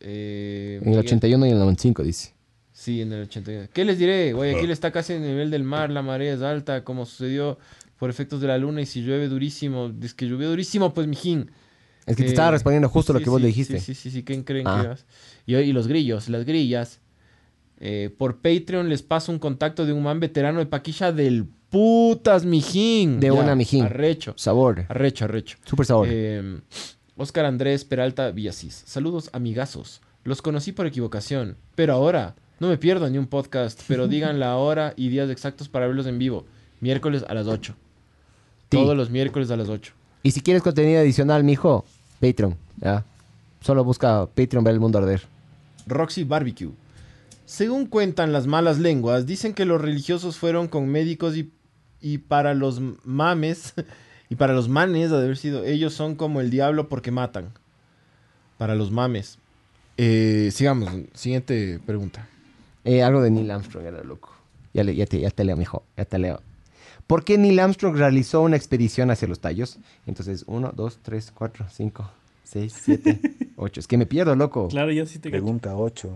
Eh, 0.00 0.80
En 0.82 0.88
el 0.88 0.90
Miguel. 0.90 1.06
81 1.06 1.46
y 1.46 1.48
en 1.48 1.54
el 1.54 1.60
95, 1.60 2.02
dice. 2.02 2.34
Sí, 2.72 3.00
en 3.00 3.10
el 3.14 3.22
81. 3.22 3.68
¿Qué 3.72 3.86
les 3.86 3.98
diré? 3.98 4.34
Guayaquil 4.34 4.70
está 4.70 4.90
casi 4.92 5.14
en 5.14 5.22
el 5.22 5.30
nivel 5.30 5.50
del 5.50 5.64
mar, 5.64 5.88
la 5.88 6.02
marea 6.02 6.34
es 6.34 6.42
alta, 6.42 6.84
como 6.84 7.06
sucedió 7.06 7.58
por 7.98 8.10
efectos 8.10 8.40
de 8.40 8.46
la 8.48 8.58
luna. 8.58 8.80
Y 8.82 8.86
si 8.86 9.02
llueve 9.02 9.28
durísimo, 9.28 9.92
es 10.02 10.14
que 10.14 10.26
llovió 10.28 10.48
durísimo, 10.50 10.92
pues, 10.94 11.06
mijín. 11.06 11.50
Es 12.06 12.14
que 12.16 12.22
te 12.22 12.28
Eh, 12.28 12.32
estaba 12.32 12.52
respondiendo 12.52 12.88
justo 12.88 13.12
lo 13.12 13.20
que 13.20 13.28
vos 13.30 13.38
sí, 13.38 13.42
le 13.42 13.48
dijiste. 13.48 13.80
Sí, 13.80 13.94
sí, 13.94 14.00
sí, 14.02 14.10
sí. 14.10 14.22
¿Quién 14.24 14.42
creen 14.44 14.66
Ah. 14.68 14.78
que 14.82 14.88
vas? 14.88 15.06
Y, 15.46 15.56
y 15.56 15.72
los 15.72 15.88
grillos, 15.88 16.28
las 16.28 16.44
grillas. 16.44 17.00
Eh, 17.78 18.10
por 18.16 18.36
Patreon 18.40 18.88
les 18.88 19.02
paso 19.02 19.30
un 19.32 19.38
contacto 19.38 19.84
de 19.84 19.92
un 19.92 20.02
man 20.02 20.18
veterano 20.20 20.60
de 20.60 20.66
Paquilla 20.66 21.12
del 21.12 21.46
putas, 21.68 22.44
mijín. 22.44 23.20
De 23.20 23.30
una, 23.30 23.54
mijín. 23.54 23.84
Arrecho. 23.84 24.34
Sabor. 24.36 24.86
Arrecho, 24.88 25.24
arrecho. 25.24 25.58
Súper 25.64 25.84
sabor. 25.86 26.08
Eh, 26.10 26.60
Oscar 27.16 27.44
Andrés 27.44 27.84
Peralta 27.84 28.30
Villasís. 28.30 28.82
Saludos, 28.86 29.28
amigazos. 29.32 30.00
Los 30.24 30.42
conocí 30.42 30.72
por 30.72 30.86
equivocación, 30.86 31.56
pero 31.74 31.92
ahora 31.94 32.34
no 32.60 32.68
me 32.68 32.78
pierdo 32.78 33.08
ni 33.10 33.18
un 33.18 33.26
podcast, 33.26 33.80
pero 33.88 34.06
digan 34.08 34.38
la 34.40 34.56
hora 34.56 34.94
y 34.96 35.08
días 35.08 35.28
exactos 35.28 35.68
para 35.68 35.86
verlos 35.86 36.06
en 36.06 36.18
vivo. 36.18 36.46
Miércoles 36.80 37.24
a 37.28 37.34
las 37.34 37.46
8. 37.46 37.74
Sí. 38.70 38.76
Todos 38.78 38.96
los 38.96 39.10
miércoles 39.10 39.50
a 39.50 39.56
las 39.56 39.68
8. 39.68 39.92
Y 40.22 40.32
si 40.32 40.40
quieres 40.40 40.62
contenido 40.62 41.00
adicional, 41.00 41.44
mijo, 41.44 41.84
Patreon. 42.20 42.56
¿ya? 42.80 43.04
Solo 43.60 43.84
busca 43.84 44.26
Patreon 44.26 44.64
ver 44.64 44.74
el 44.74 44.80
mundo 44.80 44.98
arder. 44.98 45.22
Roxy 45.86 46.24
Barbecue. 46.24 46.70
Según 47.44 47.86
cuentan 47.86 48.32
las 48.32 48.46
malas 48.48 48.78
lenguas, 48.78 49.24
dicen 49.26 49.54
que 49.54 49.64
los 49.64 49.80
religiosos 49.80 50.36
fueron 50.36 50.66
con 50.66 50.88
médicos 50.88 51.36
y, 51.36 51.52
y 52.00 52.18
para 52.18 52.54
los 52.54 52.80
mames, 53.04 53.72
y 54.28 54.34
para 54.34 54.52
los 54.52 54.68
manes, 54.68 55.10
de 55.10 55.16
haber 55.16 55.36
sido, 55.36 55.64
ellos 55.64 55.94
son 55.94 56.16
como 56.16 56.40
el 56.40 56.50
diablo 56.50 56.88
porque 56.88 57.12
matan. 57.12 57.52
Para 58.58 58.74
los 58.74 58.90
mames. 58.90 59.38
Eh, 59.96 60.50
sigamos, 60.52 60.90
siguiente 61.14 61.78
pregunta. 61.86 62.26
Eh, 62.84 63.02
algo 63.02 63.22
de 63.22 63.30
Neil 63.30 63.50
Armstrong 63.50 63.86
era 63.86 64.02
loco. 64.02 64.30
Ya, 64.74 64.82
le- 64.84 64.94
ya 64.94 65.06
te, 65.06 65.20
ya 65.20 65.30
te 65.30 65.44
leo, 65.44 65.56
mijo. 65.56 65.84
Ya 65.96 66.04
te 66.04 66.18
leo. 66.18 66.40
¿Por 67.06 67.24
qué 67.24 67.38
Neil 67.38 67.58
Armstrong 67.60 67.96
realizó 67.96 68.42
una 68.42 68.56
expedición 68.56 69.10
hacia 69.10 69.28
los 69.28 69.40
tallos? 69.40 69.78
Entonces, 70.06 70.44
1, 70.46 70.72
2, 70.74 70.98
3, 71.02 71.32
4, 71.34 71.66
5, 71.70 72.10
6, 72.44 72.74
7, 72.84 73.20
8. 73.56 73.80
Es 73.80 73.86
que 73.86 73.96
me 73.96 74.06
pierdo, 74.06 74.34
loco. 74.34 74.68
Claro, 74.68 74.90
yo 74.92 75.06
sí 75.06 75.18
te 75.18 75.30
cacho. 75.30 75.42
Pregunta 75.42 75.76
8. 75.76 76.10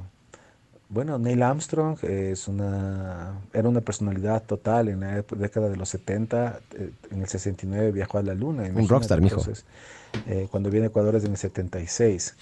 Bueno, 0.89 1.19
Neil 1.19 1.41
Armstrong 1.45 1.99
es 2.03 2.49
una, 2.49 3.35
era 3.53 3.69
una 3.69 3.81
personalidad 3.81 4.43
total 4.43 4.89
en 4.89 5.01
la 5.01 5.25
década 5.37 5.69
de 5.69 5.77
los 5.77 5.89
70. 5.91 6.61
eh, 6.75 6.91
en 7.13 7.23
el 7.23 7.29
69 7.29 7.93
viajó 7.93 8.19
a 8.19 8.23
la 8.23 8.35
Luna. 8.35 8.65
imagínate, 8.67 8.89
rockstar, 8.89 9.21
mijo. 9.21 9.39
entonces, 9.39 9.65
eh, 10.27 10.49
cuando 10.51 10.69
viene 10.69 10.87
a 10.87 10.89
Ecuador 10.89 11.15
es 11.15 11.25
en 11.25 11.31
el 11.31 11.37
76. 11.37 12.35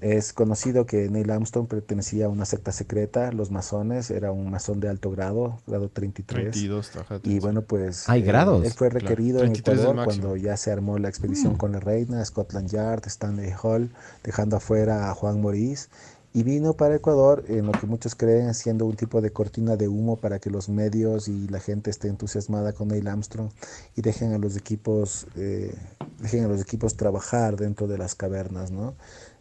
Es 0.00 0.32
conocido 0.32 0.86
que 0.86 1.10
Neil 1.10 1.30
Armstrong 1.30 1.66
pertenecía 1.68 2.26
a 2.26 2.28
una 2.30 2.46
secta 2.46 2.72
secreta, 2.72 3.32
los 3.32 3.50
masones, 3.50 4.10
era 4.10 4.32
un 4.32 4.50
masón 4.50 4.80
de 4.80 4.88
alto 4.88 5.10
grado, 5.10 5.60
grado 5.66 5.90
33. 5.90 6.52
32, 6.52 6.96
ajá, 6.96 7.20
Y 7.22 7.38
bueno, 7.38 7.62
pues 7.62 8.08
Hay 8.08 8.22
eh, 8.22 8.24
grados. 8.24 8.64
él 8.64 8.72
fue 8.72 8.88
Claro, 8.88 9.06
requerido 9.06 9.40
en 9.40 9.52
33 9.52 9.78
es 9.78 9.84
el 9.84 9.90
Ecuador 9.90 10.04
cuando 10.06 10.36
ya 10.36 10.56
se 10.56 10.70
armó 10.72 10.98
la 10.98 11.08
expedición 11.10 11.56
con 11.56 11.72
la 11.72 11.80
reina, 11.80 12.24
Scotland 12.24 12.70
Yard, 12.70 13.02
Stanley 13.06 13.52
Hall, 13.62 13.90
dejando 14.24 14.56
afuera 14.56 15.10
a 15.10 15.14
Juan 15.14 15.42
Maurice. 15.42 15.88
Y 16.32 16.44
vino 16.44 16.74
para 16.74 16.94
Ecuador 16.94 17.44
en 17.48 17.66
lo 17.66 17.72
que 17.72 17.88
muchos 17.88 18.14
creen 18.14 18.54
siendo 18.54 18.86
un 18.86 18.94
tipo 18.94 19.20
de 19.20 19.32
cortina 19.32 19.76
de 19.76 19.88
humo 19.88 20.16
para 20.16 20.38
que 20.38 20.48
los 20.48 20.68
medios 20.68 21.26
y 21.26 21.48
la 21.48 21.58
gente 21.58 21.90
esté 21.90 22.06
entusiasmada 22.06 22.72
con 22.72 22.86
Neil 22.88 23.08
Armstrong 23.08 23.50
y 23.96 24.02
dejen 24.02 24.32
a 24.32 24.38
los 24.38 24.56
equipos, 24.56 25.26
eh, 25.34 25.74
dejen 26.20 26.44
a 26.44 26.48
los 26.48 26.60
equipos 26.60 26.96
trabajar 26.96 27.56
dentro 27.56 27.88
de 27.88 27.98
las 27.98 28.14
cavernas, 28.14 28.70
¿no? 28.70 28.94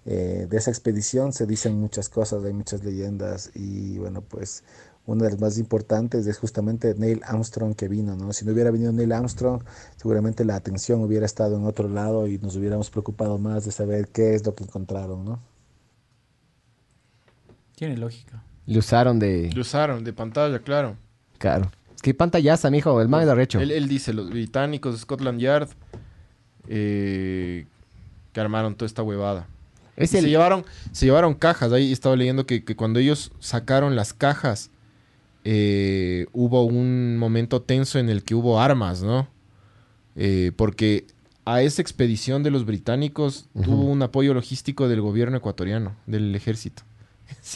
Eh, 0.06 0.48
de 0.50 0.58
esa 0.58 0.72
expedición 0.72 1.34
se 1.34 1.46
dicen 1.46 1.80
muchas 1.80 2.10
cosas, 2.10 2.44
hay 2.44 2.54
muchas 2.54 2.84
leyendas 2.84 3.52
y 3.54 3.98
bueno, 3.98 4.22
pues 4.22 4.64
una 5.06 5.26
de 5.26 5.32
las 5.32 5.40
más 5.42 5.58
importantes 5.58 6.26
es 6.28 6.38
justamente 6.38 6.96
Neil 6.98 7.22
Armstrong 7.26 7.76
que 7.76 7.88
vino, 7.88 8.16
¿no? 8.16 8.32
Si 8.32 8.46
no 8.46 8.54
hubiera 8.54 8.72
venido 8.72 8.92
Neil 8.92 9.12
Armstrong, 9.12 9.64
seguramente 9.98 10.46
la 10.46 10.56
atención 10.56 11.02
hubiera 11.02 11.26
estado 11.26 11.58
en 11.58 11.66
otro 11.66 11.90
lado 11.90 12.28
y 12.28 12.38
nos 12.38 12.56
hubiéramos 12.56 12.90
preocupado 12.90 13.38
más 13.38 13.66
de 13.66 13.72
saber 13.72 14.08
qué 14.10 14.36
es 14.36 14.46
lo 14.46 14.56
que 14.56 14.64
encontraron, 14.64 15.26
¿no? 15.26 15.40
Tiene 17.76 17.98
lógica. 17.98 18.44
Le 18.66 18.78
usaron 18.78 19.20
de... 19.20 19.50
Lo 19.54 19.62
usaron 19.62 20.04
de 20.04 20.14
pantalla, 20.14 20.60
claro. 20.60 20.96
Claro. 21.40 21.72
Es 21.96 22.02
que 22.02 22.14
pantallaza, 22.14 22.70
mijo. 22.70 23.02
El 23.02 23.08
man 23.08 23.24
es 23.24 23.30
arrecho. 23.30 23.60
Él, 23.60 23.72
él 23.72 23.88
dice, 23.88 24.14
los 24.14 24.30
británicos 24.30 24.94
de 24.94 25.00
Scotland 25.00 25.40
Yard 25.40 25.70
eh, 26.68 27.66
que 28.32 28.40
armaron 28.40 28.76
toda 28.76 28.86
esta 28.86 29.02
huevada. 29.02 29.48
Es 30.00 30.14
Y 30.14 30.18
el... 30.18 30.24
Se, 30.24 30.30
llevaron, 30.30 30.66
se 30.92 31.06
llevaron 31.06 31.36
cajas. 31.36 31.72
Ahí 31.72 31.92
estaba 31.92 32.16
leyendo 32.16 32.48
que, 32.48 32.64
que 32.64 32.76
cuando 32.76 33.00
ellos 33.00 33.32
sacaron 33.40 33.96
las 33.96 34.14
cajas, 34.14 34.72
eh, 35.44 36.28
hubo 36.32 36.64
un 36.64 37.18
momento 37.18 37.62
tenso 37.62 38.00
en 38.00 38.10
el 38.10 38.24
que 38.24 38.36
hubo 38.36 38.60
armas, 38.60 39.04
¿no? 39.04 39.28
Eh, 40.16 40.52
porque 40.56 41.06
a 41.46 41.62
esa 41.62 41.82
expedición 41.82 42.44
de 42.44 42.52
los 42.52 42.66
británicos 42.66 43.48
tuvo 43.64 43.86
un 43.86 44.02
apoyo 44.02 44.34
logístico 44.34 44.88
del 44.88 45.02
gobierno 45.02 45.38
ecuatoriano, 45.38 45.96
del 46.06 46.36
ejército. 46.36 46.84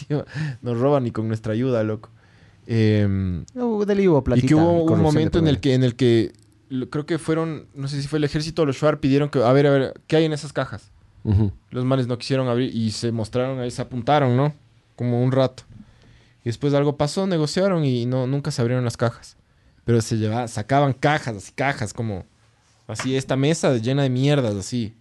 Nos 0.61 0.79
roban 0.79 1.05
y 1.07 1.11
con 1.11 1.27
nuestra 1.27 1.53
ayuda, 1.53 1.83
loco. 1.83 2.09
Em, 2.65 3.43
del 3.85 3.99
Ivo, 3.99 4.23
y 4.35 4.41
que 4.43 4.55
hubo 4.55 4.83
un 4.83 5.01
momento 5.01 5.37
en 5.37 5.47
el 5.47 5.59
que, 5.59 5.73
en 5.73 5.83
el 5.83 5.95
que 5.95 6.31
creo 6.89 7.05
que 7.05 7.19
fueron, 7.19 7.67
no 7.75 7.89
sé 7.89 8.01
si 8.01 8.07
fue 8.07 8.17
el 8.17 8.23
ejército 8.23 8.61
o 8.61 8.65
los 8.65 8.77
Shuar, 8.77 9.01
pidieron 9.01 9.27
que, 9.29 9.43
a 9.43 9.51
ver, 9.51 9.67
a 9.67 9.71
ver, 9.71 9.93
¿qué 10.07 10.15
hay 10.15 10.25
en 10.25 10.31
esas 10.31 10.53
cajas? 10.53 10.92
Los 11.69 11.85
males 11.85 12.07
no 12.07 12.17
quisieron 12.17 12.47
abrir 12.47 12.75
y 12.75 12.91
se 12.91 13.11
mostraron 13.11 13.59
ahí, 13.59 13.71
se 13.71 13.81
apuntaron, 13.81 14.35
¿no? 14.35 14.53
Como 14.95 15.23
un 15.23 15.31
rato. 15.31 15.63
Y 16.43 16.49
después 16.49 16.73
algo 16.73 16.97
pasó, 16.97 17.25
negociaron 17.27 17.85
y 17.85 18.05
no, 18.05 18.27
nunca 18.27 18.51
se 18.51 18.61
abrieron 18.61 18.83
las 18.83 18.97
cajas. 18.97 19.37
Pero 19.85 20.01
se 20.01 20.17
llevaban, 20.17 20.47
sacaban 20.49 20.93
cajas, 20.93 21.35
así 21.37 21.51
cajas, 21.53 21.93
como 21.93 22.25
así, 22.87 23.15
esta 23.15 23.35
mesa 23.35 23.75
llena 23.77 24.03
de 24.03 24.09
mierdas, 24.09 24.55
así. 24.55 24.93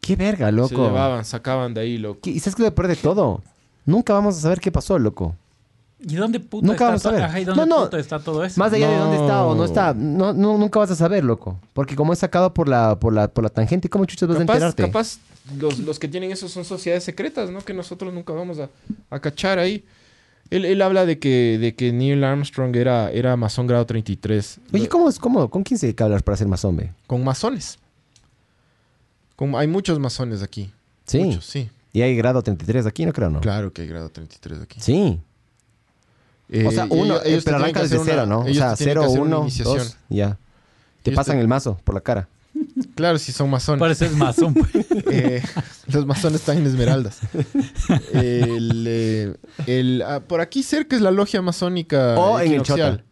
Qué 0.00 0.16
verga, 0.16 0.50
loco. 0.50 0.68
Se 0.68 0.76
llevaban, 0.76 1.24
sacaban 1.24 1.72
de 1.72 1.80
ahí, 1.80 1.96
loco. 1.98 2.20
¿Qué- 2.22 2.30
¿Y 2.30 2.40
sabes 2.40 2.54
qué 2.56 2.62
es 2.62 2.68
lo 2.68 2.74
peor 2.74 2.88
de 2.88 2.96
todo? 2.96 3.42
Nunca 3.86 4.12
vamos 4.12 4.36
a 4.36 4.40
saber 4.40 4.60
qué 4.60 4.70
pasó, 4.70 4.98
loco. 4.98 5.34
¿Y 6.06 6.14
dónde 6.16 6.38
puta 6.40 6.66
Nunca 6.66 6.94
está 6.94 7.10
vamos 7.10 7.22
a. 7.22 7.26
Ajá, 7.26 7.40
¿y 7.40 7.44
dónde 7.44 7.60
No, 7.66 7.66
no. 7.78 7.84
puta 7.84 7.98
está 7.98 8.18
todo 8.18 8.44
eso? 8.44 8.58
Más 8.60 8.72
allá 8.72 8.90
de 8.90 8.96
dónde 8.98 9.16
está 9.16 9.44
o 9.46 9.54
no 9.54 9.64
está, 9.64 9.94
no, 9.94 10.32
no- 10.32 10.58
nunca 10.58 10.78
vas 10.78 10.90
a 10.90 10.96
saber, 10.96 11.24
loco. 11.24 11.58
Porque 11.72 11.96
como 11.96 12.12
es 12.12 12.18
sacado 12.18 12.52
por 12.52 12.68
la, 12.68 12.98
por 13.00 13.12
la, 13.14 13.28
por 13.28 13.42
la 13.44 13.50
tangente, 13.50 13.88
¿cómo 13.88 14.04
chuchas 14.04 14.28
vas 14.28 14.36
a 14.36 14.40
Capaz, 14.40 14.54
enterarte? 14.54 14.82
capaz 14.82 15.18
los, 15.58 15.78
los 15.78 15.98
que 15.98 16.08
tienen 16.08 16.30
eso 16.30 16.48
son 16.48 16.64
sociedades 16.64 17.04
secretas, 17.04 17.50
¿no? 17.50 17.60
Que 17.60 17.72
nosotros 17.74 18.12
nunca 18.12 18.32
vamos 18.32 18.58
a, 18.58 18.68
a 19.10 19.18
cachar 19.20 19.58
ahí. 19.58 19.84
Él, 20.50 20.66
él 20.66 20.82
habla 20.82 21.06
de 21.06 21.18
que, 21.18 21.58
de 21.58 21.74
que 21.74 21.90
Neil 21.92 22.22
Armstrong 22.22 22.76
era, 22.76 23.10
era 23.10 23.34
masón 23.36 23.66
grado 23.66 23.86
33. 23.86 24.60
Oye, 24.74 24.88
¿cómo, 24.88 25.08
es- 25.08 25.18
cómo, 25.18 25.48
¿con 25.48 25.62
quién 25.62 25.78
se 25.78 25.86
hay 25.86 25.94
que 25.94 26.02
hablar 26.02 26.22
para 26.22 26.36
ser 26.36 26.48
masón, 26.48 26.76
ve? 26.76 26.92
Con 27.06 27.24
masones. 27.24 27.78
Con- 29.36 29.54
hay 29.56 29.66
muchos 29.66 29.98
masones 29.98 30.42
aquí. 30.42 30.70
Sí. 31.06 31.18
Muchos, 31.20 31.46
sí. 31.46 31.70
Y 31.92 32.02
hay 32.02 32.16
grado 32.16 32.42
33 32.42 32.86
aquí, 32.86 33.06
no 33.06 33.12
creo, 33.12 33.30
¿no? 33.30 33.40
Claro 33.40 33.72
que 33.72 33.82
hay 33.82 33.88
grado 33.88 34.08
33 34.10 34.60
aquí. 34.62 34.80
Sí. 34.80 35.18
Eh, 36.54 36.66
o 36.66 36.70
sea, 36.70 36.84
uno, 36.90 37.14
ellos- 37.14 37.22
ellos 37.26 37.44
te 37.44 37.50
pero 37.50 37.56
arranca 37.62 37.80
que 37.80 37.88
desde 37.88 38.04
cero, 38.04 38.22
una- 38.24 38.26
¿no? 38.26 38.40
O 38.40 38.54
sea, 38.54 38.70
te 38.74 38.84
tienen 38.84 38.94
0, 38.94 39.00
que 39.02 39.06
hacer 39.06 39.20
una 39.20 39.36
1, 39.36 39.42
iniciación. 39.42 39.78
2, 39.78 39.96
ya. 40.08 40.38
Te 41.02 41.10
Ellos 41.10 41.16
pasan 41.16 41.36
te- 41.36 41.40
el 41.42 41.48
mazo 41.48 41.78
por 41.84 41.94
la 41.94 42.00
cara. 42.00 42.28
Claro, 42.94 43.18
si 43.18 43.32
son 43.32 43.50
masones. 43.50 43.78
Por 43.80 43.90
eso 43.90 44.04
es 44.04 44.12
masón. 44.16 44.54
pues. 44.54 44.86
Eh, 45.10 45.42
los 45.88 46.06
masones 46.06 46.40
están 46.40 46.58
en 46.58 46.66
Esmeraldas. 46.66 47.18
El, 48.12 48.84
eh, 48.88 49.34
el, 49.66 50.02
ah, 50.06 50.20
por 50.20 50.40
aquí 50.40 50.62
cerca 50.62 50.96
es 50.96 51.02
la 51.02 51.10
logia 51.10 51.42
masónica 51.42 52.14
O 52.18 52.40
en 52.40 52.52
el. 52.52 52.62
Chota. 52.62 53.02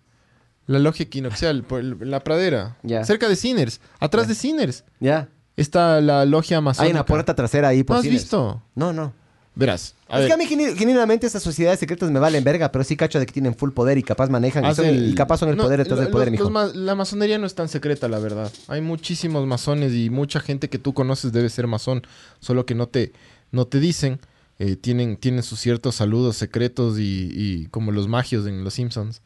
La 0.66 0.78
logia 0.78 1.04
equinoccial, 1.04 1.64
por 1.64 1.80
el- 1.80 1.98
la 2.10 2.20
pradera. 2.20 2.76
Ya. 2.82 3.04
Cerca 3.04 3.28
de 3.28 3.36
Sinners. 3.36 3.80
Atrás 4.00 4.28
de 4.28 4.34
Sinners 4.34 4.84
Ya. 5.00 5.28
está 5.56 6.00
la 6.00 6.24
logia 6.24 6.60
masónica. 6.60 6.86
Hay 6.86 6.92
una 6.92 7.04
puerta 7.04 7.34
trasera 7.34 7.68
ahí 7.68 7.82
por 7.82 7.94
¿No 7.96 7.98
has 7.98 8.04
Sinners. 8.04 8.22
visto? 8.22 8.62
No, 8.74 8.92
no. 8.92 9.12
Verás. 9.54 9.94
A 10.08 10.14
es 10.14 10.20
ver, 10.20 10.28
que 10.28 10.32
a 10.32 10.36
mí 10.38 10.46
genuinamente 10.76 11.26
esas 11.26 11.42
sociedades 11.42 11.78
secretas 11.78 12.10
me 12.10 12.18
valen 12.18 12.42
verga, 12.42 12.72
pero 12.72 12.84
sí 12.84 12.96
cacho 12.96 13.18
de 13.18 13.26
que 13.26 13.32
tienen 13.32 13.54
full 13.54 13.70
poder 13.72 13.98
y 13.98 14.02
capaz 14.02 14.30
manejan 14.30 14.64
y, 14.64 14.68
haz 14.68 14.76
son 14.76 14.86
el- 14.86 15.10
y 15.10 15.14
capaz 15.14 15.38
son 15.38 15.50
el 15.50 15.56
no, 15.56 15.64
poder 15.64 15.78
detrás 15.80 16.00
del 16.00 16.08
poder, 16.08 16.28
los- 16.28 16.32
mijo. 16.32 16.44
los 16.44 16.52
ma- 16.52 16.72
la 16.74 16.94
masonería 16.94 17.36
no 17.38 17.46
es 17.46 17.54
tan 17.54 17.68
secreta, 17.68 18.08
la 18.08 18.18
verdad. 18.18 18.50
Hay 18.68 18.80
muchísimos 18.80 19.46
masones 19.46 19.92
y 19.92 20.08
mucha 20.08 20.40
gente 20.40 20.70
que 20.70 20.78
tú 20.78 20.94
conoces 20.94 21.32
debe 21.32 21.50
ser 21.50 21.66
masón, 21.66 22.02
solo 22.40 22.64
que 22.64 22.74
no 22.74 22.88
te, 22.88 23.12
no 23.50 23.66
te 23.66 23.78
dicen. 23.78 24.20
Eh, 24.58 24.76
tienen, 24.76 25.16
tienen 25.16 25.42
sus 25.42 25.58
ciertos 25.60 25.96
saludos 25.96 26.36
secretos 26.36 26.98
y, 26.98 27.30
y 27.32 27.66
como 27.66 27.90
los 27.90 28.06
magios 28.08 28.46
en 28.46 28.62
Los 28.64 28.74
Simpsons. 28.74 29.20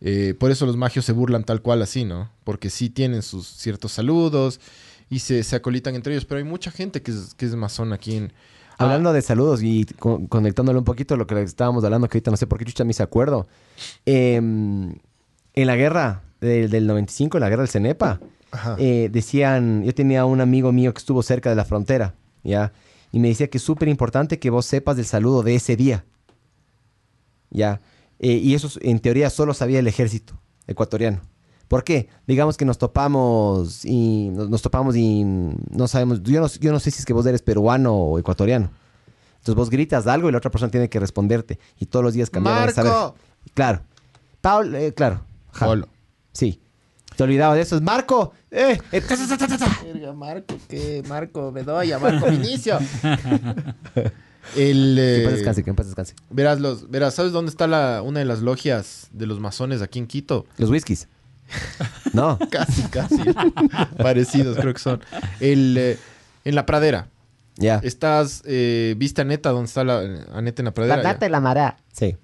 Eh, 0.00 0.34
por 0.38 0.50
eso 0.50 0.66
los 0.66 0.76
magios 0.76 1.04
se 1.04 1.12
burlan 1.12 1.44
tal 1.44 1.62
cual 1.62 1.80
así, 1.82 2.04
¿no? 2.04 2.30
Porque 2.44 2.70
sí 2.70 2.90
tienen 2.90 3.22
sus 3.22 3.46
ciertos 3.46 3.92
saludos 3.92 4.58
y 5.08 5.20
se, 5.20 5.42
se 5.44 5.56
acolitan 5.56 5.94
entre 5.94 6.14
ellos. 6.14 6.24
Pero 6.24 6.38
hay 6.38 6.44
mucha 6.44 6.70
gente 6.70 7.02
que 7.02 7.12
es, 7.12 7.34
que 7.34 7.46
es 7.46 7.54
masón 7.54 7.92
aquí 7.92 8.16
en... 8.16 8.32
Hablando 8.84 9.12
de 9.12 9.22
saludos 9.22 9.62
y 9.62 9.84
con- 9.98 10.26
conectándole 10.26 10.78
un 10.78 10.84
poquito 10.84 11.14
a 11.14 11.16
lo 11.16 11.26
que 11.26 11.40
estábamos 11.42 11.84
hablando, 11.84 12.08
que 12.08 12.18
ahorita 12.18 12.30
no 12.30 12.36
sé 12.36 12.46
por 12.46 12.58
qué 12.58 12.64
chucha 12.64 12.84
me 12.84 12.90
hice 12.92 13.02
acuerdo. 13.02 13.46
Em, 14.06 14.94
en 15.54 15.66
la 15.66 15.76
guerra 15.76 16.22
del, 16.40 16.70
del 16.70 16.86
95, 16.86 17.36
en 17.36 17.40
la 17.42 17.48
guerra 17.50 17.62
del 17.62 17.68
Cenepa, 17.70 18.20
eh, 18.78 19.08
decían, 19.12 19.84
yo 19.84 19.94
tenía 19.94 20.24
un 20.24 20.40
amigo 20.40 20.72
mío 20.72 20.92
que 20.94 20.98
estuvo 20.98 21.22
cerca 21.22 21.50
de 21.50 21.56
la 21.56 21.64
frontera, 21.64 22.14
¿ya? 22.42 22.72
Y 23.12 23.18
me 23.20 23.28
decía 23.28 23.48
que 23.48 23.58
es 23.58 23.64
súper 23.64 23.88
importante 23.88 24.38
que 24.38 24.50
vos 24.50 24.66
sepas 24.66 24.96
del 24.96 25.04
saludo 25.06 25.42
de 25.42 25.54
ese 25.56 25.76
día, 25.76 26.04
¿ya? 27.50 27.80
Eh, 28.18 28.32
y 28.34 28.54
eso 28.54 28.68
en 28.82 28.98
teoría 29.00 29.30
solo 29.30 29.54
sabía 29.54 29.78
el 29.78 29.86
ejército 29.86 30.40
ecuatoriano. 30.66 31.20
¿Por 31.70 31.84
qué? 31.84 32.08
Digamos 32.26 32.56
que 32.56 32.64
nos 32.64 32.78
topamos 32.78 33.84
y 33.84 34.28
nos, 34.30 34.50
nos 34.50 34.60
topamos 34.60 34.96
y 34.96 35.22
no 35.22 35.86
sabemos, 35.86 36.20
yo 36.24 36.40
no, 36.40 36.48
yo 36.48 36.72
no 36.72 36.80
sé 36.80 36.90
si 36.90 36.98
es 36.98 37.06
que 37.06 37.12
vos 37.12 37.24
eres 37.26 37.42
peruano 37.42 37.94
o 37.94 38.18
ecuatoriano. 38.18 38.72
Entonces 39.34 39.54
vos 39.54 39.70
gritas 39.70 40.08
algo 40.08 40.28
y 40.28 40.32
la 40.32 40.38
otra 40.38 40.50
persona 40.50 40.72
tiene 40.72 40.88
que 40.88 40.98
responderte. 40.98 41.60
Y 41.78 41.86
todos 41.86 42.04
los 42.04 42.12
días 42.12 42.28
cambiaba 42.28 42.66
de 42.66 42.72
saber. 42.72 42.90
¡Marco! 42.90 43.14
Claro. 43.54 43.82
Paul, 44.40 44.74
eh, 44.74 44.92
claro. 44.92 45.24
Polo. 45.60 45.86
Sí. 46.32 46.60
Te 47.16 47.22
olvidabas 47.22 47.54
de 47.54 47.62
eso. 47.62 47.76
Es 47.76 47.82
Marco. 47.82 48.32
Eh, 48.50 48.76
eh, 48.90 49.00
ta, 49.00 49.16
ta, 49.16 49.28
ta, 49.28 49.38
ta, 49.38 49.46
ta, 49.46 49.58
ta. 49.58 49.80
Verga, 49.84 50.12
Marco, 50.12 50.56
¿qué? 50.68 51.04
Marco 51.08 51.52
Bedoya, 51.52 52.00
Marco 52.00 52.26
Vinicio. 52.32 52.80
El, 54.56 54.96
Que 54.96 55.14
en 55.14 55.20
eh, 55.20 55.24
paz 55.24 55.34
descanse, 55.34 55.62
que 55.62 55.74
paz 55.74 55.86
descanse. 55.86 56.14
verás, 56.30 56.58
los, 56.58 56.90
verás, 56.90 57.14
¿sabes 57.14 57.30
dónde 57.30 57.50
está 57.50 57.68
la, 57.68 58.02
una 58.02 58.18
de 58.18 58.24
las 58.24 58.40
logias 58.40 59.06
de 59.12 59.26
los 59.26 59.38
masones 59.38 59.82
aquí 59.82 60.00
en 60.00 60.08
Quito? 60.08 60.46
Los 60.56 60.68
whiskies. 60.68 61.06
No. 62.12 62.38
Casi, 62.50 62.82
casi. 62.84 63.16
Parecidos, 63.96 64.56
creo 64.58 64.72
que 64.74 64.80
son. 64.80 65.00
El, 65.38 65.76
eh, 65.78 65.98
en 66.44 66.54
la 66.54 66.66
pradera. 66.66 67.08
Ya. 67.56 67.80
Estás, 67.84 68.42
eh, 68.46 68.94
¿viste 68.96 69.20
a 69.22 69.24
Neta? 69.24 69.50
¿Dónde 69.50 69.66
está 69.68 69.84
la, 69.84 69.98
a 70.32 70.40
Neta 70.42 70.62
en 70.62 70.66
la 70.66 70.74
pradera? 70.74 71.18
Ya. 71.18 71.28
la 71.28 71.40
mara. 71.40 71.76
Sí. 71.92 72.16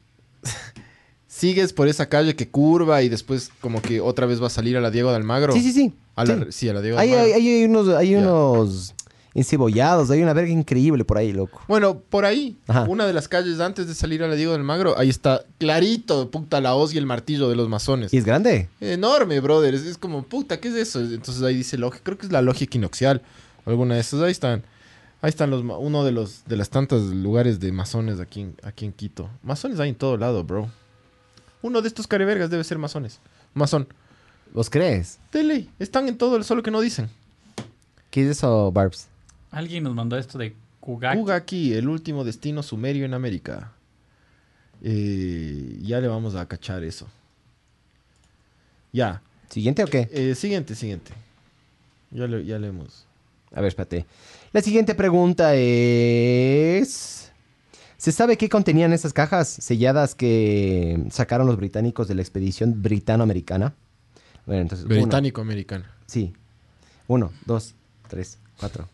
Sigues 1.28 1.72
por 1.72 1.86
esa 1.88 2.08
calle 2.08 2.34
que 2.34 2.48
curva 2.48 3.02
y 3.02 3.08
después 3.08 3.50
como 3.60 3.82
que 3.82 4.00
otra 4.00 4.26
vez 4.26 4.42
va 4.42 4.46
a 4.46 4.50
salir 4.50 4.76
a 4.76 4.80
la 4.80 4.90
Diego 4.90 5.10
de 5.10 5.16
Almagro. 5.16 5.52
Sí, 5.52 5.60
sí, 5.60 5.72
sí. 5.72 5.94
A 6.14 6.24
la, 6.24 6.36
Sí. 6.36 6.44
sí, 6.50 6.68
a 6.70 6.72
la 6.74 6.80
Diego 6.80 6.96
de 6.96 7.02
Hay, 7.02 7.10
Almagro. 7.12 7.34
hay, 7.34 7.42
hay 7.42 7.64
unos, 7.64 7.88
hay 7.90 8.10
Ya. 8.12 8.18
unos 8.20 8.94
encebollados, 9.36 10.10
hay 10.10 10.22
una 10.22 10.32
verga 10.32 10.50
increíble 10.50 11.04
por 11.04 11.18
ahí, 11.18 11.32
loco. 11.32 11.60
Bueno, 11.68 11.98
por 12.00 12.24
ahí, 12.24 12.56
Ajá. 12.66 12.84
una 12.88 13.06
de 13.06 13.12
las 13.12 13.28
calles 13.28 13.60
antes 13.60 13.86
de 13.86 13.94
salir 13.94 14.22
a 14.22 14.28
la 14.28 14.34
Diego 14.34 14.52
del 14.52 14.62
Almagro, 14.62 14.98
ahí 14.98 15.08
está 15.10 15.44
clarito, 15.58 16.30
puta, 16.30 16.60
la 16.60 16.74
hoz 16.74 16.94
y 16.94 16.98
el 16.98 17.06
martillo 17.06 17.48
de 17.48 17.54
los 17.56 17.68
masones. 17.68 18.12
Y 18.14 18.16
es 18.16 18.24
grande. 18.24 18.68
Enorme, 18.80 19.38
brother. 19.40 19.74
Es, 19.74 19.82
es 19.82 19.98
como, 19.98 20.22
puta, 20.22 20.58
¿qué 20.58 20.68
es 20.68 20.74
eso? 20.74 21.00
Entonces 21.00 21.42
ahí 21.42 21.54
dice 21.54 21.76
logia. 21.76 22.00
Creo 22.02 22.16
que 22.18 22.26
es 22.26 22.32
la 22.32 22.42
logia 22.42 22.64
equinoccial. 22.64 23.22
Alguna 23.66 23.94
de 23.94 24.00
esas. 24.00 24.20
Ahí 24.22 24.32
están. 24.32 24.64
Ahí 25.22 25.30
están 25.30 25.50
los, 25.50 25.62
uno 25.62 26.04
de 26.04 26.12
los 26.12 26.44
de 26.46 26.56
las 26.56 26.70
tantas 26.70 27.02
lugares 27.02 27.60
de 27.60 27.72
masones 27.72 28.20
aquí 28.20 28.40
en, 28.42 28.54
aquí 28.62 28.84
en 28.86 28.92
Quito. 28.92 29.28
Masones 29.42 29.80
hay 29.80 29.90
en 29.90 29.94
todo 29.94 30.16
lado, 30.16 30.44
bro. 30.44 30.70
Uno 31.62 31.82
de 31.82 31.88
estos 31.88 32.06
carevergas 32.06 32.48
debe 32.50 32.64
ser 32.64 32.78
masones. 32.78 33.18
Masón. 33.54 33.88
¿Vos 34.52 34.70
crees? 34.70 35.18
De 35.32 35.42
ley. 35.42 35.70
Están 35.78 36.08
en 36.08 36.16
todo, 36.16 36.42
solo 36.42 36.62
que 36.62 36.70
no 36.70 36.80
dicen. 36.80 37.10
¿Qué 38.10 38.22
es 38.22 38.38
eso, 38.38 38.70
Barbs? 38.72 39.08
Alguien 39.56 39.84
nos 39.84 39.94
mandó 39.94 40.18
esto 40.18 40.36
de 40.36 40.54
Kugaki. 40.80 41.18
Kugaki, 41.18 41.72
el 41.72 41.88
último 41.88 42.24
destino 42.24 42.62
sumerio 42.62 43.06
en 43.06 43.14
América. 43.14 43.72
Eh, 44.82 45.78
ya 45.80 45.98
le 45.98 46.08
vamos 46.08 46.34
a 46.34 46.46
cachar 46.46 46.84
eso. 46.84 47.08
Ya. 48.92 49.22
¿Siguiente 49.48 49.82
o 49.82 49.86
qué? 49.86 50.10
Eh, 50.12 50.34
siguiente, 50.34 50.74
siguiente. 50.74 51.12
Ya 52.10 52.26
le, 52.26 52.44
ya 52.44 52.58
le 52.58 52.66
hemos. 52.66 53.06
A 53.54 53.62
ver, 53.62 53.68
espérate. 53.68 54.04
La 54.52 54.60
siguiente 54.60 54.94
pregunta 54.94 55.54
es... 55.54 57.32
¿Se 57.96 58.12
sabe 58.12 58.36
qué 58.36 58.50
contenían 58.50 58.92
esas 58.92 59.14
cajas 59.14 59.48
selladas 59.48 60.14
que 60.14 61.02
sacaron 61.10 61.46
los 61.46 61.56
británicos 61.56 62.08
de 62.08 62.14
la 62.14 62.20
expedición 62.20 62.82
britano-americana? 62.82 63.72
Bueno, 64.44 64.60
entonces... 64.60 64.84
uno. 64.84 64.96
Británico-americano. 64.96 65.86
Sí. 66.04 66.34
Uno, 67.08 67.32
dos, 67.46 67.74
tres, 68.06 68.38
cuatro, 68.60 68.86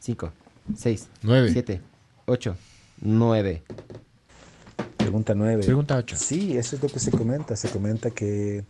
cinco, 0.00 0.32
seis, 0.76 1.08
Nueve. 1.22 1.50
siete, 1.52 1.80
ocho, 2.26 2.56
nueve. 3.00 3.62
Pregunta 4.96 5.34
9. 5.34 5.64
Pregunta 5.64 5.96
ocho. 5.96 6.16
Sí, 6.16 6.56
eso 6.56 6.76
es 6.76 6.82
lo 6.82 6.88
que 6.88 6.98
se 6.98 7.10
comenta. 7.10 7.56
Se 7.56 7.70
comenta 7.70 8.10
que 8.10 8.64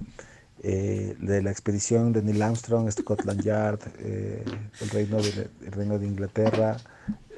eh, 0.62 1.16
de 1.18 1.42
la 1.42 1.50
expedición 1.50 2.12
de 2.12 2.22
Neil 2.22 2.40
Armstrong, 2.42 2.90
Scotland 2.90 3.42
Yard, 3.42 3.80
eh, 3.98 4.44
el, 4.80 4.90
reino 4.90 5.16
de, 5.16 5.48
el 5.66 5.72
Reino 5.72 5.98
de 5.98 6.06
Inglaterra, 6.06 6.76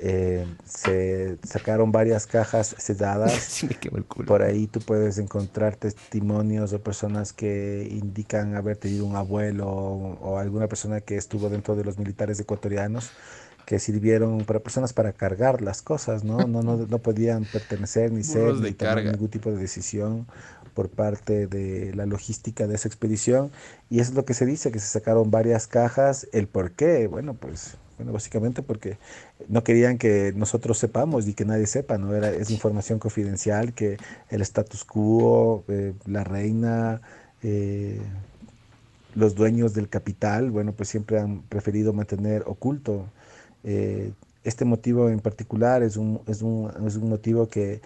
eh, 0.01 0.47
se 0.65 1.39
sacaron 1.43 1.91
varias 1.91 2.27
cajas 2.27 2.75
selladas. 2.79 3.33
Sí 3.49 3.67
me 3.67 3.75
quemó 3.75 3.99
el 3.99 4.05
culo. 4.05 4.27
Por 4.27 4.43
ahí 4.43 4.67
tú 4.67 4.81
puedes 4.81 5.19
encontrar 5.19 5.77
testimonios 5.77 6.73
o 6.73 6.81
personas 6.81 7.33
que 7.33 7.89
indican 7.91 8.57
haber 8.57 8.77
tenido 8.77 9.07
un 9.07 9.17
abuelo 9.17 9.69
o, 9.69 10.15
o 10.21 10.39
alguna 10.39 10.67
persona 10.69 11.01
que 11.01 11.17
estuvo 11.17 11.49
dentro 11.49 11.77
de 11.77 11.85
los 11.85 11.99
militares 11.99 12.39
ecuatorianos 12.41 13.11
que 13.67 13.79
sirvieron 13.79 14.45
para 14.45 14.61
personas 14.61 14.93
para 14.93 15.13
cargar 15.13 15.63
las 15.63 15.83
cosas, 15.83 16.25
¿no? 16.25 16.47
No, 16.47 16.63
no, 16.63 16.77
no 16.77 16.99
podían 16.99 17.45
pertenecer 17.45 18.13
ni 18.13 18.25
ser 18.25 18.55
ni 18.55 18.73
tomar 18.73 19.05
ningún 19.05 19.29
tipo 19.29 19.51
de 19.51 19.57
decisión 19.57 20.27
por 20.75 20.89
parte 20.89 21.47
de 21.47 21.95
la 21.95 22.07
logística 22.07 22.67
de 22.67 22.75
esa 22.75 22.89
expedición 22.89 23.51
y 23.91 24.01
eso 24.01 24.11
es 24.11 24.17
lo 24.17 24.25
que 24.25 24.35
se 24.35 24.47
dice, 24.47 24.73
que 24.73 24.81
se 24.81 24.87
sacaron 24.87 25.31
varias 25.31 25.67
cajas, 25.67 26.27
el 26.33 26.47
por 26.49 26.73
qué, 26.73 27.07
bueno, 27.07 27.35
pues 27.35 27.77
bueno, 27.99 28.13
básicamente 28.13 28.63
porque 28.63 28.99
no 29.49 29.63
querían 29.63 29.99
que 29.99 30.33
nosotros 30.35 30.79
sepamos 30.79 31.29
y 31.29 31.35
que 31.35 31.45
nadie 31.45 31.67
sepa, 31.67 31.99
¿no? 31.99 32.15
Era, 32.15 32.31
es 32.31 32.51
información 32.51 32.99
confidencial 32.99 33.75
que 33.75 33.99
el 34.31 34.43
status 34.43 34.85
quo, 34.85 35.65
eh, 35.69 35.93
la 36.07 36.25
reina, 36.25 37.01
eh, 37.43 38.01
los 39.15 39.35
dueños 39.35 39.75
del 39.75 39.89
capital, 39.89 40.51
bueno, 40.51 40.73
pues 40.73 40.89
siempre 40.89 41.21
han 41.21 41.43
preferido 41.43 41.93
mantener 41.93 42.45
oculto. 42.47 43.07
Eh, 43.65 44.13
este 44.45 44.65
motivo 44.65 45.09
en 45.09 45.21
particular 45.21 45.83
es 45.83 45.97
un, 45.97 46.21
es 46.27 46.43
un, 46.43 46.71
es 46.87 46.97
un 46.97 47.09
motivo 47.09 47.49
que 47.49 47.81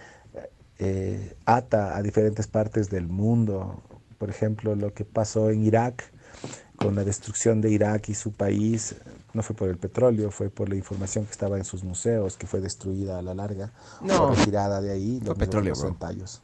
eh, 0.79 1.35
ata 1.45 1.95
a 1.95 2.01
diferentes 2.01 2.47
partes 2.47 2.89
del 2.89 3.07
mundo. 3.07 3.81
Por 4.17 4.29
ejemplo, 4.29 4.75
lo 4.75 4.93
que 4.93 5.05
pasó 5.05 5.49
en 5.51 5.63
Irak, 5.63 6.11
con 6.77 6.95
la 6.95 7.03
destrucción 7.03 7.61
de 7.61 7.71
Irak 7.71 8.09
y 8.09 8.15
su 8.15 8.31
país, 8.31 8.95
no 9.33 9.43
fue 9.43 9.55
por 9.55 9.69
el 9.69 9.77
petróleo, 9.77 10.31
fue 10.31 10.49
por 10.49 10.69
la 10.69 10.75
información 10.75 11.25
que 11.25 11.31
estaba 11.31 11.57
en 11.57 11.65
sus 11.65 11.83
museos, 11.83 12.37
que 12.37 12.47
fue 12.47 12.59
destruida 12.59 13.19
a 13.19 13.21
la 13.21 13.35
larga, 13.35 13.71
No. 14.01 14.23
o 14.23 14.35
retirada 14.35 14.81
de 14.81 14.91
ahí. 14.91 15.19
Fue 15.19 15.27
lo 15.27 15.35
mismo 15.35 15.35
petróleo. 15.35 15.95
Tallos. 15.99 16.41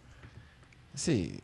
Sí. 0.94 1.40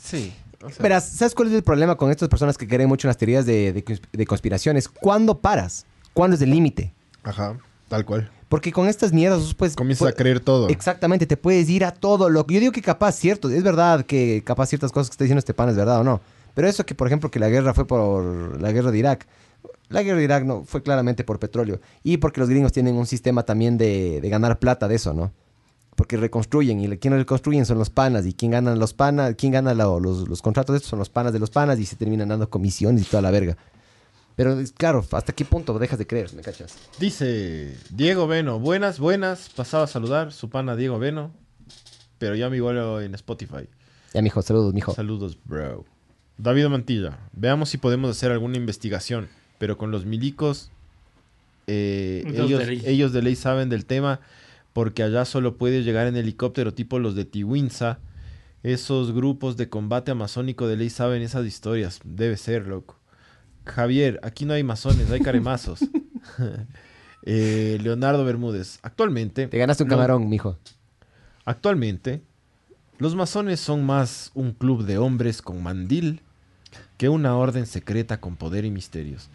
Sí. 0.00 0.34
O 0.62 0.70
sea, 0.70 0.82
Verás, 0.82 1.04
¿sabes 1.08 1.34
cuál 1.36 1.48
es 1.48 1.54
el 1.54 1.62
problema 1.62 1.96
con 1.96 2.10
estas 2.10 2.28
personas 2.28 2.58
que 2.58 2.66
creen 2.66 2.88
mucho 2.88 3.06
en 3.06 3.10
las 3.10 3.16
teorías 3.16 3.46
de, 3.46 3.84
de 4.12 4.26
conspiraciones? 4.26 4.88
¿Cuándo 4.88 5.38
paras? 5.40 5.86
¿Cuándo 6.12 6.34
es 6.34 6.42
el 6.42 6.50
límite? 6.50 6.92
Ajá. 7.28 7.56
Tal 7.88 8.04
cual. 8.04 8.30
Porque 8.48 8.72
con 8.72 8.86
estas 8.88 9.12
mierdas, 9.12 9.40
vos 9.40 9.54
puedes... 9.54 9.76
Comienzas 9.76 10.08
a 10.08 10.10
pu- 10.12 10.16
creer 10.16 10.40
todo. 10.40 10.68
Exactamente, 10.68 11.26
te 11.26 11.36
puedes 11.36 11.68
ir 11.68 11.84
a 11.84 11.90
todo 11.90 12.30
lo 12.30 12.46
que... 12.46 12.54
Yo 12.54 12.60
digo 12.60 12.72
que 12.72 12.82
capaz, 12.82 13.12
cierto, 13.12 13.50
es 13.50 13.62
verdad 13.62 14.04
que 14.06 14.42
capaz 14.44 14.66
ciertas 14.66 14.90
cosas 14.92 15.08
que 15.10 15.14
está 15.14 15.24
diciendo 15.24 15.38
este 15.38 15.54
pan 15.54 15.68
es 15.68 15.76
verdad 15.76 16.00
o 16.00 16.04
no. 16.04 16.20
Pero 16.54 16.66
eso 16.68 16.84
que, 16.84 16.94
por 16.94 17.06
ejemplo, 17.06 17.30
que 17.30 17.38
la 17.38 17.48
guerra 17.48 17.74
fue 17.74 17.86
por 17.86 18.60
la 18.60 18.72
guerra 18.72 18.90
de 18.90 18.98
Irak. 18.98 19.26
La 19.90 20.02
guerra 20.02 20.18
de 20.18 20.24
Irak 20.24 20.44
no 20.44 20.64
fue 20.64 20.82
claramente 20.82 21.24
por 21.24 21.38
petróleo. 21.38 21.80
Y 22.02 22.16
porque 22.18 22.40
los 22.40 22.48
gringos 22.48 22.72
tienen 22.72 22.94
un 22.96 23.06
sistema 23.06 23.42
también 23.42 23.78
de, 23.78 24.20
de 24.20 24.28
ganar 24.28 24.58
plata 24.58 24.88
de 24.88 24.94
eso, 24.96 25.12
¿no? 25.14 25.30
Porque 25.94 26.16
reconstruyen 26.16 26.80
y 26.80 26.96
quien 26.98 27.14
reconstruyen 27.14 27.66
son 27.66 27.78
los 27.78 27.90
panas. 27.90 28.24
Y 28.26 28.32
quien 28.32 28.50
gana 28.52 28.74
los 28.76 28.92
panas, 28.94 29.34
quien 29.36 29.52
gana 29.52 29.74
los, 29.74 30.28
los 30.28 30.42
contratos 30.42 30.72
de 30.74 30.76
estos 30.78 30.90
son 30.90 30.98
los 30.98 31.10
panas 31.10 31.32
de 31.32 31.38
los 31.38 31.50
panas 31.50 31.78
y 31.78 31.86
se 31.86 31.96
terminan 31.96 32.28
dando 32.28 32.48
comisiones 32.50 33.02
y 33.02 33.04
toda 33.06 33.22
la 33.22 33.30
verga. 33.30 33.56
Pero 34.38 34.56
claro, 34.76 35.04
¿hasta 35.10 35.32
qué 35.32 35.44
punto 35.44 35.76
dejas 35.80 35.98
de 35.98 36.06
creer? 36.06 36.32
¿Me 36.32 36.42
cachas? 36.42 36.78
Dice 37.00 37.76
Diego 37.90 38.28
Veno. 38.28 38.60
Buenas, 38.60 39.00
buenas. 39.00 39.48
Pasaba 39.48 39.82
a 39.82 39.86
saludar 39.88 40.30
su 40.30 40.48
pana 40.48 40.76
Diego 40.76 41.00
Veno. 41.00 41.32
Pero 42.18 42.36
ya 42.36 42.48
mi 42.48 42.60
vuelo 42.60 43.00
en 43.00 43.16
Spotify. 43.16 43.68
Ya, 44.14 44.22
mijo, 44.22 44.40
saludos, 44.40 44.72
mijo. 44.74 44.94
Saludos, 44.94 45.36
bro. 45.44 45.84
David 46.36 46.68
Mantilla. 46.68 47.18
Veamos 47.32 47.70
si 47.70 47.78
podemos 47.78 48.12
hacer 48.12 48.30
alguna 48.30 48.56
investigación. 48.58 49.28
Pero 49.58 49.76
con 49.76 49.90
los 49.90 50.04
milicos, 50.06 50.70
eh, 51.66 52.22
Los 52.26 52.48
de 52.48 52.72
ellos, 52.74 52.84
ellos 52.86 53.12
de 53.12 53.22
ley 53.22 53.34
saben 53.34 53.68
del 53.68 53.86
tema. 53.86 54.20
Porque 54.72 55.02
allá 55.02 55.24
solo 55.24 55.56
puede 55.56 55.82
llegar 55.82 56.06
en 56.06 56.14
helicóptero 56.14 56.72
tipo 56.72 57.00
los 57.00 57.16
de 57.16 57.24
Tiwinza. 57.24 57.98
Esos 58.62 59.10
grupos 59.10 59.56
de 59.56 59.68
combate 59.68 60.12
amazónico 60.12 60.68
de 60.68 60.76
ley 60.76 60.90
saben 60.90 61.22
esas 61.22 61.44
historias. 61.44 61.98
Debe 62.04 62.36
ser, 62.36 62.68
loco. 62.68 62.97
Javier, 63.68 64.18
aquí 64.22 64.44
no 64.44 64.54
hay 64.54 64.62
masones, 64.62 65.10
hay 65.10 65.20
caremazos. 65.20 65.80
Eh, 67.30 67.78
Leonardo 67.82 68.24
Bermúdez. 68.24 68.78
Actualmente. 68.80 69.48
Te 69.48 69.58
ganaste 69.58 69.82
un 69.82 69.90
camarón, 69.90 70.28
mijo. 70.30 70.56
Actualmente, 71.44 72.22
los 72.98 73.14
masones 73.14 73.60
son 73.60 73.84
más 73.84 74.30
un 74.34 74.52
club 74.52 74.84
de 74.84 74.96
hombres 74.98 75.42
con 75.42 75.62
mandil 75.62 76.22
que 76.96 77.08
una 77.08 77.36
orden 77.36 77.66
secreta 77.66 78.20
con 78.20 78.36
poder 78.36 78.64
y 78.64 78.70
misterios. 78.70 79.28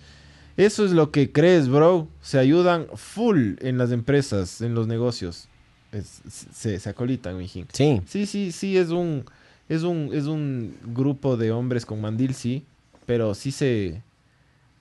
Eso 0.58 0.86
es 0.86 0.92
lo 0.92 1.12
que 1.12 1.32
crees, 1.32 1.68
bro. 1.68 2.08
Se 2.22 2.40
ayudan 2.40 2.88
full 2.96 3.56
en 3.60 3.78
las 3.78 3.92
empresas, 3.92 4.62
en 4.62 4.74
los 4.76 4.88
negocios. 4.88 5.48
Es- 5.92 6.22
se, 6.30 6.80
se 6.80 6.90
acolitan, 6.90 7.38
mijín. 7.38 7.68
Sí. 7.74 8.02
Sí, 8.08 8.26
sí, 8.26 8.52
sí, 8.52 8.78
es 8.78 8.90
un, 8.90 9.26
es 9.70 9.84
un, 9.84 10.10
es 10.14 10.26
un 10.26 10.76
grupo 10.86 11.38
de 11.38 11.52
hombres 11.52 11.86
con 11.86 12.02
mandil, 12.02 12.34
sí. 12.34 12.66
Pero 13.06 13.34
sí 13.36 13.52
se, 13.52 14.02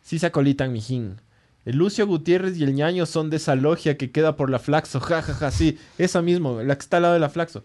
Sí 0.02 0.18
se 0.18 0.26
acolitan, 0.26 0.72
mijín. 0.72 1.16
El 1.64 1.76
Lucio 1.76 2.06
Gutiérrez 2.06 2.58
y 2.58 2.64
el 2.64 2.74
ñaño 2.74 3.06
son 3.06 3.30
de 3.30 3.36
esa 3.36 3.54
logia 3.54 3.96
que 3.96 4.10
queda 4.10 4.36
por 4.36 4.50
la 4.50 4.58
Flaxo. 4.58 5.00
Ja, 5.00 5.22
ja, 5.22 5.34
ja, 5.34 5.50
sí. 5.50 5.78
Esa 5.98 6.22
mismo, 6.22 6.62
la 6.62 6.74
que 6.74 6.82
está 6.82 6.96
al 6.96 7.04
lado 7.04 7.14
de 7.14 7.20
la 7.20 7.30
Flaxo. 7.30 7.64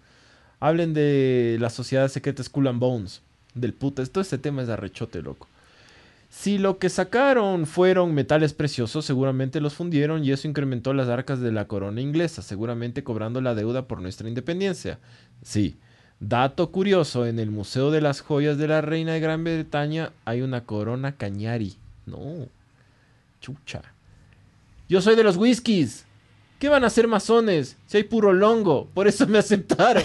Hablen 0.59 0.93
de 0.93 1.57
la 1.59 1.69
sociedad 1.69 2.07
secreta 2.07 2.43
Skull 2.43 2.67
and 2.67 2.79
Bones. 2.79 3.21
Del 3.53 3.73
puta. 3.73 4.05
Todo 4.05 4.21
este 4.21 4.37
tema 4.37 4.61
es 4.61 4.69
arrechote, 4.69 5.21
loco. 5.21 5.47
Si 6.29 6.57
lo 6.57 6.77
que 6.77 6.89
sacaron 6.89 7.65
fueron 7.65 8.13
metales 8.13 8.53
preciosos, 8.53 9.05
seguramente 9.05 9.61
los 9.61 9.73
fundieron 9.73 10.23
y 10.23 10.31
eso 10.31 10.47
incrementó 10.47 10.93
las 10.93 11.07
arcas 11.07 11.39
de 11.39 11.51
la 11.51 11.65
corona 11.65 12.01
inglesa, 12.01 12.41
seguramente 12.41 13.03
cobrando 13.03 13.41
la 13.41 13.55
deuda 13.55 13.87
por 13.87 14.01
nuestra 14.01 14.27
independencia. 14.27 14.99
Sí. 15.41 15.77
Dato 16.19 16.71
curioso, 16.71 17.25
en 17.25 17.39
el 17.39 17.49
Museo 17.49 17.91
de 17.91 18.01
las 18.01 18.21
Joyas 18.21 18.57
de 18.57 18.67
la 18.67 18.81
Reina 18.81 19.13
de 19.13 19.19
Gran 19.19 19.43
Bretaña 19.43 20.11
hay 20.25 20.41
una 20.41 20.65
corona 20.65 21.15
cañari. 21.15 21.77
No. 22.07 22.47
Chucha. 23.41 23.81
Yo 24.89 25.01
soy 25.01 25.15
de 25.15 25.23
los 25.23 25.37
whiskies. 25.37 26.05
¿Qué 26.59 26.69
van 26.69 26.83
a 26.83 26.87
hacer 26.87 27.07
masones? 27.07 27.77
Si 27.85 27.97
hay 27.97 28.03
puro 28.03 28.33
longo, 28.33 28.87
por 28.95 29.07
eso 29.07 29.27
me 29.27 29.37
aceptaron. 29.37 30.01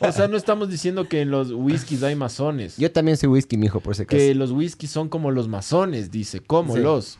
o 0.00 0.12
sea, 0.12 0.28
no 0.28 0.36
estamos 0.36 0.68
diciendo 0.68 1.08
que 1.08 1.22
en 1.22 1.30
los 1.30 1.50
whiskies 1.50 2.02
hay 2.02 2.14
masones. 2.14 2.76
Yo 2.76 2.92
también 2.92 3.16
soy 3.16 3.30
whisky, 3.30 3.56
mijo, 3.56 3.80
por 3.80 3.94
ese 3.94 4.04
caso. 4.04 4.18
Que 4.18 4.34
los 4.34 4.50
whiskies 4.50 4.90
son 4.92 5.08
como 5.08 5.30
los 5.30 5.48
masones, 5.48 6.10
dice. 6.10 6.40
¿Cómo 6.40 6.74
Sí. 6.76 6.82
los? 6.82 7.18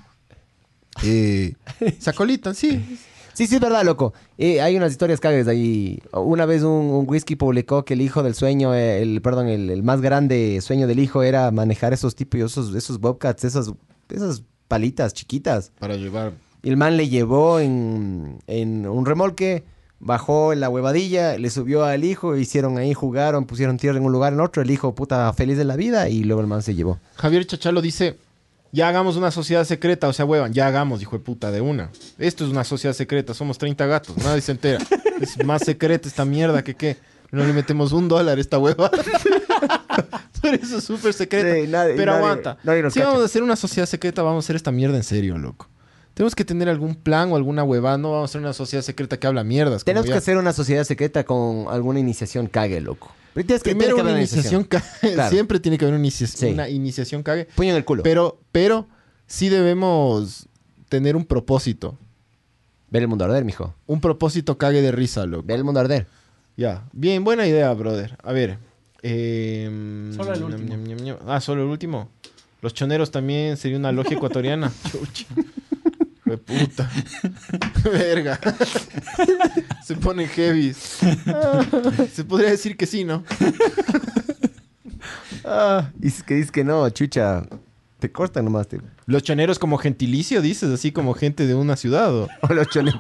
Eh, 1.03 1.55
se 1.99 2.11
acolitan, 2.11 2.55
sí. 2.55 2.99
Sí, 3.33 3.47
sí, 3.47 3.55
es 3.55 3.61
verdad, 3.63 3.83
loco. 3.83 4.13
Eh, 4.37 4.61
hay 4.61 4.77
unas 4.77 4.93
historias 4.93 5.19
cagues 5.19 5.49
ahí. 5.49 6.03
Una 6.13 6.45
vez 6.45 6.63
un, 6.63 6.69
un 6.91 7.07
whisky 7.09 7.35
publicó 7.37 7.87
que 7.87 7.95
el 7.95 8.03
hijo 8.03 8.23
del 8.23 8.35
sueño, 8.35 8.75
eh, 8.75 9.01
el, 9.01 9.23
perdón, 9.23 9.49
el, 9.49 9.71
el 9.71 9.83
más 9.83 10.03
grande 10.03 10.61
sueño 10.61 10.87
del 10.87 10.99
hijo 10.99 11.23
era 11.23 11.51
manejar 11.51 11.95
esos 11.95 12.15
tipos, 12.15 12.39
esos, 12.41 12.75
esos 12.75 13.01
bobcats, 13.01 13.45
esas, 13.45 13.73
esas 14.15 14.43
palitas 14.69 15.15
chiquitas. 15.15 15.73
Para 15.79 15.97
llevar. 15.97 16.33
Y 16.63 16.71
el 16.71 16.77
man 16.77 16.97
le 16.97 17.09
llevó 17.09 17.59
en, 17.59 18.39
en 18.47 18.87
un 18.87 19.05
remolque, 19.05 19.65
bajó 19.99 20.53
en 20.53 20.61
la 20.61 20.69
huevadilla, 20.69 21.39
le 21.39 21.51
subió 21.51 21.85
al 21.85 22.05
hijo, 22.05 22.37
hicieron 22.37 22.79
ahí, 22.79 22.93
jugaron, 22.93 23.47
pusieron 23.47 23.79
tierra 23.79 23.99
en 23.99 24.05
un 24.05 24.13
lugar 24.13 24.33
en 24.33 24.41
otro, 24.41 24.63
el 24.63 24.71
hijo 24.71 24.95
puta 24.95 25.33
feliz 25.33 25.57
de 25.57 25.65
la 25.65 25.77
vida 25.77 26.09
y 26.09 26.25
luego 26.25 26.41
el 26.41 26.47
man 26.47 26.63
se 26.63 26.75
llevó. 26.75 26.99
Javier 27.17 27.47
Chachalo 27.47 27.81
dice: 27.81 28.19
Ya 28.73 28.89
hagamos 28.89 29.17
una 29.17 29.31
sociedad 29.31 29.65
secreta, 29.65 30.09
o 30.09 30.13
sea, 30.13 30.25
huevan, 30.25 30.53
ya 30.53 30.67
hagamos, 30.67 31.03
hijo 31.03 31.17
de 31.17 31.25
puta, 31.25 31.51
de 31.51 31.61
una. 31.61 31.91
Esto 32.19 32.45
es 32.45 32.51
una 32.51 32.65
sociedad 32.65 32.95
secreta, 32.95 33.35
somos 33.35 33.59
30 33.59 33.87
gatos, 33.87 34.17
nadie 34.19 34.41
se 34.41 34.53
entera. 34.53 34.85
Es 35.21 35.45
más 35.45 35.63
secreta 35.63 36.09
esta 36.09 36.25
mierda 36.25 36.63
que 36.65 36.75
qué. 36.75 36.97
No 37.33 37.45
le 37.45 37.53
metemos 37.53 37.91
un 37.93 38.09
dólar 38.09 38.39
a 38.39 38.41
esta 38.41 38.59
hueva. 38.59 38.91
Por 40.43 40.55
eso 40.55 40.79
es 40.79 40.85
súper 40.85 41.13
secreta. 41.13 41.55
Sí, 41.55 41.67
nadie- 41.69 41.95
Pero 41.97 42.13
nadie- 42.13 42.19
aguanta. 42.25 42.59
nadie 42.65 42.83
si 42.91 42.99
cacha. 42.99 43.07
vamos 43.09 43.23
a 43.23 43.25
hacer 43.27 43.43
una 43.43 43.57
sociedad 43.57 43.87
secreta, 43.87 44.23
vamos 44.23 44.45
a 44.45 44.47
hacer 44.47 44.57
esta 44.57 44.71
mierda 44.73 44.97
en 44.97 45.03
serio, 45.05 45.39
loco. 45.39 45.69
Tenemos 46.15 46.35
que 46.35 46.45
tener 46.45 46.69
algún 46.69 46.95
plan 46.95 47.33
o 47.33 47.37
alguna 47.37 47.65
huevada. 47.65 47.97
No 47.97 48.11
vamos 48.13 48.29
a 48.29 48.31
hacer 48.31 48.41
una 48.41 48.53
sociedad 48.53 48.83
secreta 48.83 49.19
que 49.19 49.27
habla 49.27 49.45
mierdas. 49.45 49.83
Tenemos 49.85 50.07
que 50.07 50.13
hacer 50.15 50.37
una 50.37 50.53
sociedad 50.53 50.85
secreta 50.85 51.25
con 51.25 51.67
alguna 51.71 52.01
iniciación 52.01 52.49
cague, 52.49 52.81
loco. 52.83 53.11
Pero 53.35 53.47
tienes 53.47 53.63
que, 53.63 53.71
Primero 53.71 53.97
que 53.97 54.03
una 54.03 54.13
iniciación 54.13 54.65
cague. 54.65 54.85
Claro. 55.15 55.31
Siempre 55.31 55.59
tiene 55.59 55.79
que 55.79 55.87
haber 55.87 55.95
una, 55.95 56.05
inicia- 56.07 56.27
Sí. 56.27 56.47
una 56.53 56.69
iniciación 56.69 57.23
cague. 57.23 57.47
Puño 57.55 57.71
en 57.71 57.77
el 57.77 57.85
culo. 57.87 58.03
Pero, 58.03 58.39
pero 58.53 58.87
sí 59.27 59.49
debemos 59.49 60.49
tener 60.91 61.17
un 61.17 61.25
propósito. 61.25 61.97
Ver 62.91 63.03
el 63.03 63.09
mundo 63.09 63.25
arder, 63.25 63.43
mijo. 63.47 63.75
Un 63.87 64.03
propósito 64.03 64.59
cague 64.59 64.83
de 64.83 64.93
risa, 64.93 65.25
loco. 65.25 65.45
Ver 65.47 65.57
el 65.59 65.65
mundo 65.65 65.81
arder. 65.81 66.07
Ya. 66.57 66.85
Bien, 66.93 67.25
buena 67.25 67.47
idea, 67.47 67.73
brother. 67.73 68.17
A 68.23 68.33
ver. 68.33 68.59
em, 69.03 70.13
Solo 70.15 70.33
el 70.35 70.43
último. 70.45 70.69
ñam, 70.69 70.85
ñam, 70.85 70.99
ñam. 70.99 71.17
Ah, 71.27 71.41
solo 71.41 71.63
el 71.63 71.69
último. 71.69 72.09
Los 72.61 72.75
choneros 72.75 73.11
también 73.11 73.57
sería 73.57 73.79
una 73.79 73.91
logia 73.93 74.17
ecuatoriana. 74.17 74.71
Chucha. 74.93 75.27
De 76.25 76.39
puta. 76.39 76.89
Verga. 77.85 78.39
Se 79.85 79.97
ponen 79.97 80.29
heavies. 80.29 80.99
Ah, 81.27 81.65
Se 82.13 82.25
podría 82.25 82.51
decir 82.51 82.77
que 82.77 82.87
sí, 82.87 83.05
¿no? 83.05 83.25
Ah, 85.45 85.91
y 86.01 86.07
es 86.09 86.23
que 86.23 86.35
dices 86.35 86.53
que 86.53 86.63
no, 86.65 86.89
chucha. 86.91 87.43
Te 87.99 88.11
cortan 88.11 88.45
nomás. 88.45 88.69
Te... 88.69 88.81
Los 89.07 89.23
choneros 89.23 89.59
como 89.59 89.77
gentilicio, 89.79 90.41
dices, 90.41 90.71
así 90.71 90.93
como 90.93 91.15
gente 91.15 91.47
de 91.47 91.55
una 91.55 91.77
ciudad. 91.77 92.15
¿o? 92.15 92.29
O 92.43 92.55
los 92.55 92.69
chonen 92.69 92.95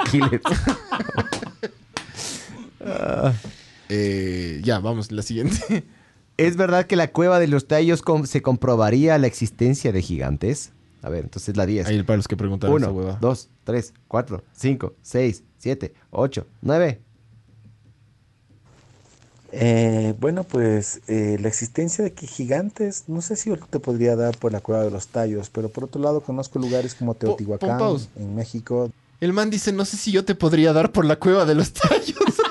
killers. 2.83 3.37
Eh, 3.89 4.61
ya, 4.65 4.79
vamos, 4.79 5.13
la 5.13 5.23
siguiente. 5.23 5.85
¿Es 6.39 6.57
verdad 6.57 6.87
que 6.87 6.97
la 6.97 7.13
cueva 7.13 7.39
de 7.39 7.47
los 7.47 7.69
tallos 7.69 8.01
com- 8.03 8.25
se 8.27 8.41
comprobaría 8.43 9.19
la 9.19 9.27
existencia 9.27 9.93
de 9.93 10.01
gigantes? 10.03 10.73
A 11.03 11.11
ver, 11.11 11.25
entonces 11.25 11.57
la 11.57 11.67
10. 11.67 11.87
Ahí 11.89 12.03
para 12.05 12.17
los 12.17 12.29
que 12.29 12.37
preguntaron 12.37 12.77
esa 12.81 12.91
1, 12.91 12.99
hueva. 12.99 13.19
2, 13.21 13.49
3, 13.65 13.93
4, 14.09 14.43
5, 14.57 14.95
6, 15.03 15.43
7, 15.59 15.95
8, 16.11 16.47
9. 16.63 17.01
Eh, 19.55 20.15
bueno, 20.19 20.45
pues 20.45 21.03
eh, 21.09 21.37
la 21.41 21.49
existencia 21.49 22.03
de 22.03 22.13
que 22.15 22.27
gigantes, 22.27 23.05
no 23.09 23.21
sé 23.21 23.37
si 23.37 23.51
yo 23.51 23.59
te 23.59 23.79
podría 23.81 24.17
dar 24.17 24.39
por 24.39 24.51
la 24.53 24.61
cueva 24.61 24.83
de 24.85 24.91
los 24.91 25.09
tallos, 25.09 25.51
pero 25.51 25.69
por 25.69 25.85
otro 25.85 26.01
lado 26.01 26.23
conozco 26.23 26.59
lugares 26.59 26.95
como 26.95 27.15
Teotihuacán, 27.15 27.79
pause. 27.79 28.09
en 28.17 28.35
México, 28.35 28.91
El 29.21 29.35
man 29.35 29.51
dice, 29.51 29.71
no 29.73 29.85
sé 29.85 29.99
si 29.99 30.11
yo 30.11 30.25
te 30.25 30.35
podría 30.35 30.73
dar 30.73 30.91
por 30.91 31.05
la 31.05 31.17
cueva 31.17 31.45
de 31.45 31.55
los 31.55 31.73
tallos. 31.73 32.17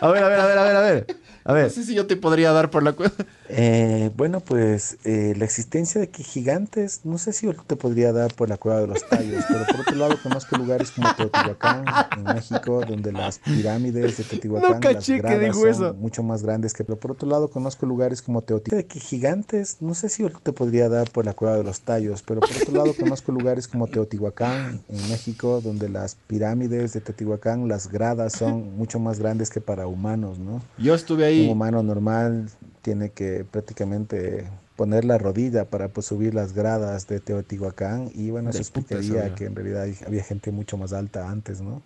A 0.00 0.08
ver, 0.10 0.22
a 0.24 0.28
ver, 0.28 0.40
a 0.40 0.46
ver, 0.46 0.58
a 0.58 0.62
ver, 0.64 0.76
a 0.76 0.80
ver. 0.80 1.06
A 1.44 1.50
No 1.50 1.54
ver. 1.54 1.70
sé 1.70 1.84
si 1.84 1.94
yo 1.94 2.06
te 2.06 2.16
podría 2.16 2.52
dar 2.52 2.70
por 2.70 2.82
la 2.82 2.92
cueva. 2.92 3.12
Eh, 3.48 4.10
bueno, 4.16 4.40
pues 4.40 4.98
eh, 5.04 5.34
la 5.36 5.44
existencia 5.44 6.00
de 6.00 6.08
que 6.08 6.22
gigantes, 6.22 7.00
no 7.04 7.18
sé 7.18 7.32
si 7.32 7.46
yo 7.46 7.54
te 7.54 7.74
podría 7.76 8.12
dar 8.12 8.32
por 8.34 8.48
la 8.48 8.56
cueva 8.58 8.80
de 8.80 8.86
los 8.86 9.08
tallos, 9.08 9.42
pero 9.48 9.64
por 9.66 9.80
otro 9.80 9.96
lado 9.96 10.16
conozco 10.22 10.56
lugares 10.56 10.90
como 10.92 11.12
Teotihuacán, 11.16 11.84
en 12.16 12.24
México, 12.24 12.84
donde 12.86 13.10
las 13.12 13.38
pirámides 13.40 14.18
de 14.18 14.24
Teotihuacán, 14.24 14.70
No 14.74 14.80
caché 14.80 14.94
las 14.94 15.04
que 15.06 15.18
gradas 15.18 15.40
dijo 15.40 15.60
son 15.60 15.68
eso. 15.68 15.94
mucho 15.94 16.22
más 16.22 16.42
grandes 16.42 16.72
que, 16.74 16.84
pero 16.84 16.98
por 17.00 17.12
otro 17.12 17.28
lado 17.28 17.48
conozco 17.50 17.86
lugares 17.86 18.22
como 18.22 18.42
Teotihuacán, 18.42 18.78
de 18.78 18.86
que 18.86 19.00
gigantes, 19.00 19.78
no 19.80 19.94
sé 19.94 20.08
si 20.08 20.22
yo 20.22 20.30
te 20.30 20.52
podría 20.52 20.88
dar 20.88 21.10
por 21.10 21.24
la 21.24 21.32
cueva 21.34 21.56
de 21.56 21.64
los 21.64 21.80
tallos, 21.80 22.22
pero 22.22 22.40
por 22.40 22.50
otro 22.50 22.72
lado 22.76 22.94
conozco 22.94 23.32
lugares 23.32 23.66
como 23.66 23.86
Teotihuacán, 23.88 24.80
en 24.88 25.08
México, 25.08 25.60
donde 25.60 25.88
las 25.88 26.14
pirámides 26.26 26.92
de 26.92 27.00
Teotihuacán, 27.00 27.66
las 27.68 27.90
gradas 27.90 28.34
son 28.34 28.76
mucho 28.76 28.98
más 29.00 29.18
grandes 29.18 29.50
que 29.50 29.60
para 29.60 29.86
humanos, 29.86 30.38
¿no? 30.38 30.62
Yo 30.78 30.94
estuve 30.94 31.29
Un 31.29 31.29
ahí. 31.30 31.48
humano 31.48 31.82
normal 31.82 32.50
tiene 32.82 33.10
que 33.10 33.44
prácticamente 33.44 34.46
poner 34.76 35.04
la 35.04 35.18
rodilla 35.18 35.66
para 35.66 35.88
pues, 35.88 36.06
subir 36.06 36.34
las 36.34 36.54
gradas 36.54 37.06
de 37.06 37.20
Teotihuacán 37.20 38.10
y 38.14 38.30
bueno, 38.30 38.50
eso 38.50 38.60
explicaría 38.60 39.34
que 39.34 39.44
en 39.44 39.54
realidad 39.54 39.86
había 40.06 40.22
gente 40.22 40.52
mucho 40.52 40.78
más 40.78 40.92
alta 40.92 41.28
antes, 41.28 41.60
¿no? 41.60 41.82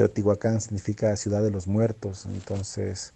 Teotihuacán 0.00 0.62
significa 0.62 1.14
ciudad 1.16 1.42
de 1.42 1.50
los 1.50 1.66
muertos, 1.66 2.24
entonces 2.24 3.12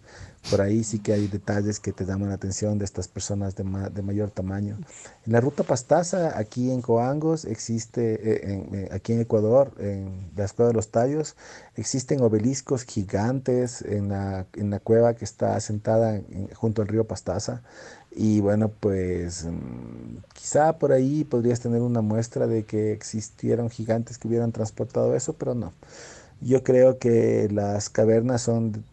por 0.51 0.61
ahí 0.61 0.83
sí 0.83 0.99
que 0.99 1.13
hay 1.13 1.25
detalles 1.27 1.79
que 1.79 1.91
te 1.91 2.05
llaman 2.05 2.29
la 2.29 2.35
atención 2.35 2.77
de 2.77 2.85
estas 2.85 3.07
personas 3.07 3.55
de, 3.55 3.63
ma- 3.63 3.89
de 3.89 4.03
mayor 4.03 4.29
tamaño. 4.29 4.77
En 5.25 5.33
la 5.33 5.41
ruta 5.41 5.63
Pastaza, 5.63 6.37
aquí 6.37 6.69
en 6.69 6.83
Coangos, 6.83 7.45
existe, 7.45 8.13
eh, 8.13 8.67
eh, 8.71 8.89
aquí 8.91 9.13
en 9.13 9.21
Ecuador, 9.21 9.71
en 9.79 10.29
la 10.35 10.45
Escuela 10.45 10.67
de 10.67 10.75
los 10.75 10.89
Tallos, 10.89 11.35
existen 11.75 12.21
obeliscos 12.21 12.83
gigantes 12.83 13.81
en 13.81 14.09
la, 14.09 14.45
cueva 14.83 15.15
que 15.15 15.25
está 15.25 15.55
asentada 15.55 16.17
en- 16.17 16.49
junto 16.53 16.83
al 16.83 16.87
río 16.87 17.05
Pastaza. 17.05 17.63
Y 18.11 18.39
bueno, 18.41 18.69
pues 18.69 19.45
mm, 19.45 20.17
quizá 20.33 20.77
por 20.77 20.91
ahí 20.91 21.23
podrías 21.23 21.59
tener 21.59 21.81
una 21.81 22.01
muestra 22.01 22.45
de 22.45 22.63
que 22.63 22.91
existieron 22.93 23.71
gigantes 23.71 24.19
que 24.19 24.27
hubieran 24.27 24.51
transportado 24.51 25.15
eso, 25.15 25.33
pero 25.33 25.55
no. 25.55 25.73
Yo 26.41 26.63
creo 26.63 26.99
que 26.99 27.47
las 27.51 27.89
cavernas 27.89 28.41
son, 28.41 28.83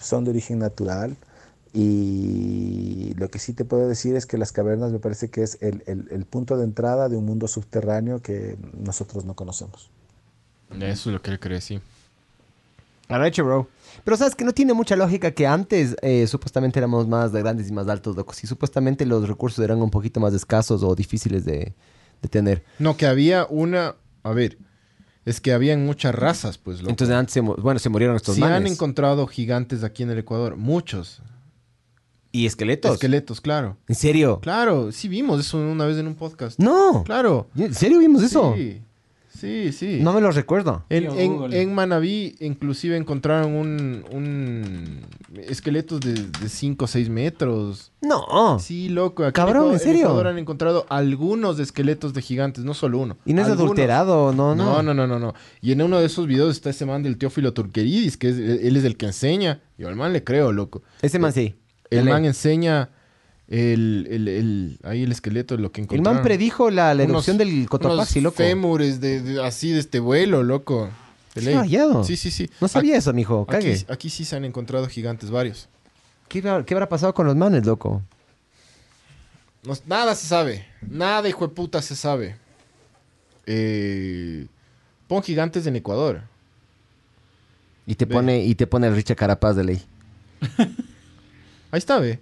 son 0.00 0.24
de 0.24 0.30
origen 0.30 0.58
natural 0.58 1.16
y 1.72 3.14
lo 3.16 3.28
que 3.30 3.38
sí 3.38 3.52
te 3.52 3.64
puedo 3.64 3.88
decir 3.88 4.16
es 4.16 4.26
que 4.26 4.38
las 4.38 4.52
cavernas 4.52 4.92
me 4.92 4.98
parece 4.98 5.28
que 5.30 5.42
es 5.42 5.58
el, 5.60 5.82
el- 5.86 6.08
el 6.10 6.24
punto 6.24 6.56
de 6.56 6.64
entrada 6.64 7.08
de 7.08 7.16
un 7.16 7.24
mundo 7.24 7.48
subterráneo 7.48 8.20
que 8.20 8.56
nosotros 8.84 9.24
no 9.24 9.34
conocemos. 9.34 9.90
Eso 10.80 11.10
es 11.10 11.14
lo 11.14 11.22
que 11.22 11.30
él 11.32 11.40
cree, 11.40 11.60
sí. 11.60 11.80
Arrecho, 13.08 13.44
bro. 13.44 13.66
Pero 14.04 14.16
sabes 14.16 14.36
que 14.36 14.44
no 14.44 14.52
tiene 14.52 14.72
mucha 14.72 14.94
lógica 14.94 15.32
que 15.32 15.46
antes 15.46 15.96
eh, 16.00 16.26
supuestamente 16.28 16.78
éramos 16.78 17.08
más 17.08 17.32
grandes 17.32 17.68
y 17.68 17.72
más 17.72 17.88
altos, 17.88 18.14
loco. 18.14 18.32
Si 18.34 18.46
supuestamente 18.46 19.04
los 19.04 19.26
recursos 19.28 19.64
eran 19.64 19.82
un 19.82 19.90
poquito 19.90 20.20
más 20.20 20.32
escasos 20.32 20.84
o 20.84 20.94
difíciles 20.94 21.44
de, 21.44 21.74
de 22.22 22.28
tener. 22.28 22.62
No, 22.78 22.96
que 22.96 23.06
había 23.06 23.46
una. 23.50 23.96
A 24.22 24.30
ver, 24.32 24.58
es 25.24 25.40
que 25.40 25.52
habían 25.52 25.84
muchas 25.84 26.14
razas, 26.14 26.58
pues. 26.58 26.78
loco. 26.80 26.90
Entonces 26.90 27.16
antes, 27.16 27.34
se, 27.34 27.40
bueno, 27.40 27.78
se 27.78 27.88
murieron 27.88 28.16
estos 28.16 28.36
sí 28.36 28.42
han 28.42 28.66
encontrado 28.66 29.26
gigantes 29.26 29.84
aquí 29.84 30.02
en 30.02 30.10
el 30.10 30.18
Ecuador, 30.18 30.56
muchos. 30.56 31.22
¿Y 32.32 32.46
esqueletos? 32.46 32.92
Esqueletos, 32.92 33.40
claro. 33.40 33.76
¿En 33.88 33.94
serio? 33.96 34.40
Claro, 34.40 34.92
sí 34.92 35.08
vimos 35.08 35.40
eso 35.40 35.58
una 35.58 35.84
vez 35.84 35.98
en 35.98 36.06
un 36.06 36.14
podcast. 36.14 36.58
No. 36.58 37.02
Claro. 37.04 37.48
¿En 37.56 37.74
serio 37.74 37.98
vimos 37.98 38.22
eso? 38.22 38.54
Sí. 38.56 38.82
Sí, 39.40 39.72
sí. 39.72 39.98
No 40.02 40.12
me 40.12 40.20
lo 40.20 40.30
recuerdo. 40.32 40.84
En, 40.90 41.04
en, 41.18 41.52
en 41.52 41.74
Manabí, 41.74 42.36
inclusive 42.40 42.96
encontraron 42.96 43.54
un, 43.54 44.04
un 44.12 45.00
esqueletos 45.48 46.00
de 46.00 46.26
5 46.48 46.84
o 46.84 46.88
6 46.88 47.08
metros. 47.08 47.92
No. 48.02 48.58
Sí, 48.58 48.88
loco. 48.88 49.24
Aquí 49.24 49.32
Cabrón, 49.34 49.62
Ecuador- 49.62 49.72
¿en 49.74 49.78
serio? 49.80 50.00
Ecuador 50.02 50.26
han 50.26 50.38
encontrado 50.38 50.86
algunos 50.90 51.58
esqueletos 51.58 52.12
de 52.12 52.22
gigantes, 52.22 52.64
no 52.64 52.74
solo 52.74 52.98
uno. 52.98 53.16
Y 53.24 53.32
no 53.32 53.40
es 53.42 53.46
Algunos. 53.48 53.66
adulterado, 53.68 54.32
no, 54.32 54.54
no. 54.54 54.64
No, 54.64 54.82
no, 54.82 54.94
no, 54.94 55.06
no, 55.06 55.18
no. 55.18 55.34
Y 55.62 55.72
en 55.72 55.82
uno 55.82 55.98
de 56.00 56.06
esos 56.06 56.26
videos 56.26 56.50
está 56.50 56.70
ese 56.70 56.84
man 56.86 57.02
del 57.02 57.16
Teófilo 57.16 57.52
Turqueridis, 57.54 58.16
que 58.16 58.28
es, 58.28 58.36
él 58.38 58.76
es 58.76 58.84
el 58.84 58.96
que 58.96 59.06
enseña. 59.06 59.60
Yo 59.78 59.88
al 59.88 59.96
man 59.96 60.12
le 60.12 60.22
creo, 60.22 60.52
loco. 60.52 60.82
Ese 61.02 61.18
man 61.18 61.32
sí. 61.32 61.54
El 61.90 62.04
man 62.04 62.24
enseña 62.24 62.90
el, 63.50 64.06
el, 64.10 64.28
el- 64.28 64.78
ahí 64.84 65.02
el 65.02 65.12
esqueleto 65.12 65.56
de 65.56 65.62
lo 65.62 65.72
que 65.72 65.80
El 65.80 65.84
encontraron. 65.84 66.14
man 66.18 66.22
predijo 66.24 66.70
la, 66.70 66.94
la 66.94 67.02
erupción 67.02 67.36
Unos- 67.36 67.46
del 67.48 67.68
Cotopaxi, 67.68 68.20
loco. 68.20 68.36
fémures 68.36 69.00
de, 69.00 69.20
de- 69.20 69.44
así 69.44 69.72
de 69.72 69.80
este 69.80 69.98
vuelo, 70.00 70.42
loco. 70.42 70.88
De 71.34 71.42
ley. 71.42 71.78
Sí, 72.04 72.16
sí, 72.16 72.30
sí. 72.30 72.50
No 72.60 72.68
sabía 72.68 72.96
eso, 72.96 73.12
mijo. 73.12 73.42
Aquí, 73.48 73.52
Cague. 73.52 73.84
aquí 73.88 74.10
sí 74.10 74.24
se 74.24 74.34
han 74.36 74.44
encontrado 74.44 74.86
gigantes 74.88 75.30
varios. 75.30 75.68
¿Qué, 76.28 76.38
habrá- 76.40 76.64
qué 76.64 76.74
habrá 76.74 76.88
pasado 76.88 77.12
con 77.12 77.26
los 77.26 77.36
manes, 77.36 77.66
loco? 77.66 78.02
No- 79.64 79.74
nada 79.86 80.14
se 80.14 80.26
sabe. 80.26 80.66
Nada, 80.88 81.28
hijo 81.28 81.46
de 81.46 81.54
puta, 81.54 81.82
se 81.82 81.94
sabe. 81.96 82.36
Eh, 83.46 84.46
pon 85.08 85.22
gigantes 85.22 85.66
en 85.66 85.76
Ecuador. 85.76 86.22
Y 87.86 87.94
te 87.96 88.04
Ve. 88.04 88.14
pone, 88.14 88.44
y 88.44 88.54
te 88.54 88.66
pone 88.68 88.86
el 88.86 88.94
Richard 88.94 89.16
Carapaz 89.16 89.56
de 89.56 89.64
ley. 89.64 89.82
Ahí 91.72 91.78
está, 91.78 91.98
ve. 91.98 92.20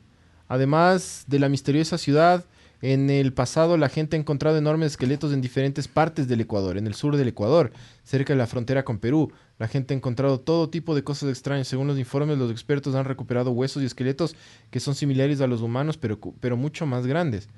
Además 0.48 1.24
de 1.26 1.38
la 1.38 1.48
misteriosa 1.48 1.98
ciudad, 1.98 2.44
en 2.80 3.10
el 3.10 3.32
pasado 3.32 3.76
la 3.76 3.88
gente 3.88 4.16
ha 4.16 4.20
encontrado 4.20 4.56
enormes 4.56 4.92
esqueletos 4.92 5.32
en 5.32 5.40
diferentes 5.40 5.88
partes 5.88 6.28
del 6.28 6.40
Ecuador. 6.40 6.78
En 6.78 6.86
el 6.86 6.94
sur 6.94 7.16
del 7.16 7.28
Ecuador, 7.28 7.72
cerca 8.04 8.32
de 8.32 8.38
la 8.38 8.46
frontera 8.46 8.84
con 8.84 8.98
Perú, 8.98 9.32
la 9.58 9.66
gente 9.68 9.92
ha 9.92 9.96
encontrado 9.96 10.38
todo 10.38 10.70
tipo 10.70 10.94
de 10.94 11.02
cosas 11.02 11.28
extrañas. 11.28 11.66
Según 11.68 11.88
los 11.88 11.98
informes, 11.98 12.38
los 12.38 12.50
expertos 12.50 12.94
han 12.94 13.04
recuperado 13.04 13.50
huesos 13.50 13.82
y 13.82 13.86
esqueletos 13.86 14.36
que 14.70 14.80
son 14.80 14.94
similares 14.94 15.40
a 15.40 15.46
los 15.48 15.60
humanos, 15.60 15.98
pero, 15.98 16.56
mucho 16.56 16.86
más 16.86 17.06
grandes. 17.06 17.48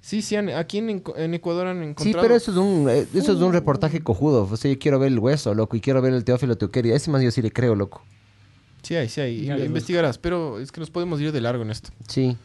Sí, 0.00 0.22
sí, 0.22 0.36
aquí 0.36 0.78
en, 0.78 1.02
en 1.16 1.34
Ecuador 1.34 1.66
han 1.66 1.78
Sí, 1.82 1.88
encontrado... 1.88 2.22
pero 2.22 2.36
eso 2.36 2.52
es 2.52 2.56
un 2.56 2.88
eh, 2.88 3.06
eso 3.14 3.32
es 3.32 3.40
un 3.40 3.52
reportaje 3.52 4.00
cojudo. 4.00 4.46
O 4.48 4.56
sea, 4.56 4.70
yo 4.70 4.78
quiero 4.78 4.98
ver 5.00 5.10
el 5.10 5.18
hueso, 5.18 5.54
loco, 5.54 5.76
y 5.76 5.80
quiero 5.80 6.00
ver 6.02 6.12
el 6.12 6.22
Teófilo 6.24 6.56
Tuqueri. 6.56 6.92
A 6.92 6.96
ese 6.96 7.10
man 7.10 7.20
yo 7.22 7.30
sí 7.32 7.42
le 7.42 7.50
creo, 7.50 7.74
loco. 7.74 8.04
Sí 8.88 8.96
hay, 8.96 9.06
sí 9.10 9.20
hay. 9.20 9.44
Ya, 9.44 9.58
Investigarás, 9.58 10.16
pero 10.16 10.58
es 10.60 10.72
que 10.72 10.80
nos 10.80 10.88
podemos 10.90 11.20
ir 11.20 11.30
de 11.30 11.42
largo 11.42 11.62
en 11.62 11.70
esto. 11.70 11.90
Sí. 12.08 12.38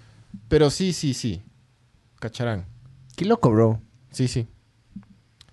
Pero 0.50 0.70
sí, 0.70 0.92
sí, 0.92 1.14
sí. 1.14 1.42
Cacharán. 2.20 2.66
Qué 3.16 3.24
loco, 3.24 3.50
bro. 3.50 3.80
Sí, 4.12 4.28
sí. 4.28 4.46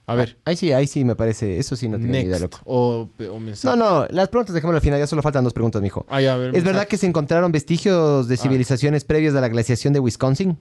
A 0.06 0.16
ver. 0.16 0.36
Ahí 0.44 0.56
sí, 0.56 0.72
ahí 0.72 0.88
sí 0.88 1.04
me 1.04 1.14
parece. 1.14 1.58
Eso 1.60 1.76
sí 1.76 1.88
no 1.88 1.96
tengo 1.96 2.10
ni 2.10 2.18
idea, 2.18 2.40
Next. 2.40 2.42
loco. 2.42 2.58
O, 2.64 3.08
o 3.32 3.38
mensaje. 3.38 3.76
No, 3.78 4.00
no, 4.00 4.06
las 4.10 4.28
preguntas 4.30 4.52
dejémoslo 4.52 4.78
al 4.78 4.82
final. 4.82 4.98
Ya 4.98 5.06
solo 5.06 5.22
faltan 5.22 5.44
dos 5.44 5.52
preguntas, 5.52 5.80
mijo. 5.80 6.04
Ah, 6.08 6.20
ya, 6.20 6.34
a 6.34 6.36
ver, 6.38 6.48
¿Es 6.48 6.54
mensaje. 6.54 6.72
verdad 6.72 6.88
que 6.88 6.96
se 6.96 7.06
encontraron 7.06 7.52
vestigios 7.52 8.26
de 8.26 8.34
Ah. 8.34 8.38
civilizaciones 8.38 9.04
previas 9.04 9.36
a 9.36 9.40
la 9.40 9.46
glaciación 9.48 9.92
de 9.92 10.00
Wisconsin? 10.00 10.58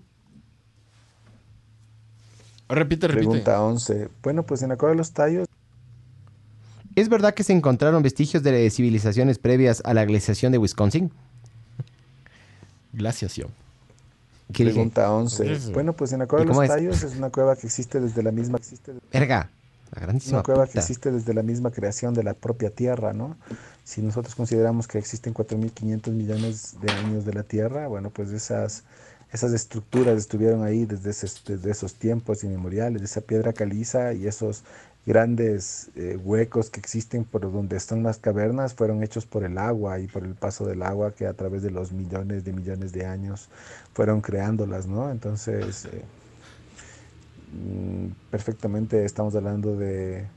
Repite, 2.67 3.07
repite. 3.07 3.25
Pregunta 3.27 3.63
11. 3.63 4.09
Bueno, 4.21 4.43
pues 4.45 4.61
en 4.61 4.71
acuerdo 4.71 4.93
a 4.93 4.97
los 4.97 5.11
tallos, 5.11 5.47
¿Es 6.95 7.09
verdad 7.09 7.33
que 7.33 7.43
se 7.43 7.53
encontraron 7.53 8.03
vestigios 8.03 8.43
de 8.43 8.69
civilizaciones 8.69 9.37
previas 9.39 9.81
a 9.85 9.93
la 9.93 10.05
glaciación 10.05 10.51
de 10.51 10.57
Wisconsin? 10.57 11.11
Glaciación. 12.93 13.49
¿Qué 14.51 14.63
dije? 14.63 14.73
pregunta 14.75 15.11
11. 15.13 15.51
Eso. 15.53 15.71
Bueno, 15.71 15.93
pues 15.93 16.11
en 16.11 16.23
acuerdo 16.23 16.45
¿Y 16.45 16.47
a 16.47 16.53
los 16.55 16.63
es? 16.63 16.69
tallos 16.69 17.03
es 17.03 17.15
una 17.15 17.29
cueva 17.29 17.55
que 17.55 17.67
existe 17.67 17.99
desde 17.99 18.23
la 18.23 18.31
misma 18.31 18.57
existe 18.57 18.93
Verga. 19.13 19.49
La 19.93 20.01
grandísima 20.01 20.37
una 20.37 20.43
cueva 20.43 20.65
que 20.65 20.71
puta. 20.71 20.79
existe 20.81 21.11
desde 21.11 21.33
la 21.33 21.43
misma 21.43 21.71
creación 21.71 22.13
de 22.13 22.23
la 22.23 22.33
propia 22.33 22.69
Tierra, 22.71 23.13
¿no? 23.13 23.37
Si 23.83 24.01
nosotros 24.01 24.35
consideramos 24.35 24.87
que 24.87 24.97
existen 24.97 25.33
4.500 25.33 26.11
millones 26.13 26.75
de 26.81 26.91
años 26.91 27.25
de 27.25 27.33
la 27.33 27.43
Tierra, 27.43 27.87
bueno, 27.87 28.09
pues 28.11 28.29
esas, 28.31 28.83
esas 29.31 29.51
estructuras 29.53 30.17
estuvieron 30.17 30.63
ahí 30.63 30.85
desde, 30.85 31.09
ese- 31.11 31.27
desde 31.45 31.71
esos 31.71 31.95
tiempos 31.95 32.43
inmemoriales, 32.43 33.01
esa 33.01 33.21
piedra 33.21 33.53
caliza 33.53 34.13
y 34.13 34.27
esos 34.27 34.63
grandes 35.05 35.89
eh, 35.95 36.17
huecos 36.23 36.69
que 36.69 36.79
existen 36.79 37.23
por 37.25 37.41
donde 37.51 37.77
están 37.77 38.03
las 38.03 38.17
cavernas 38.19 38.73
fueron 38.75 39.01
hechos 39.03 39.25
por 39.25 39.43
el 39.43 39.57
agua 39.57 39.99
y 39.99 40.07
por 40.07 40.23
el 40.23 40.35
paso 40.35 40.65
del 40.65 40.83
agua 40.83 41.11
que 41.13 41.25
a 41.27 41.33
través 41.33 41.63
de 41.63 41.71
los 41.71 41.91
millones 41.91 42.43
de 42.43 42.53
millones 42.53 42.91
de 42.91 43.05
años 43.05 43.49
fueron 43.93 44.21
creándolas, 44.21 44.87
¿no? 44.87 45.09
Entonces... 45.11 45.85
eh, 45.85 46.03
Mm, 47.51 48.11
perfectamente 48.29 49.03
estamos 49.05 49.35
hablando 49.35 49.75
de, 49.75 50.27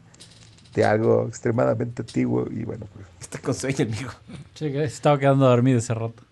de 0.74 0.84
algo 0.84 1.26
extremadamente 1.28 2.02
antiguo 2.02 2.47
y 2.51 2.64
bueno, 2.64 2.86
pues 2.94 3.06
Está 3.20 3.39
con 3.39 3.55
sueño, 3.55 3.86
mijo. 3.86 4.14
Che, 4.55 4.72
que 4.72 4.84
estaba 4.84 5.18
quedando 5.18 5.47
dormido 5.47 5.78
ese 5.78 5.94
rato. 5.94 6.22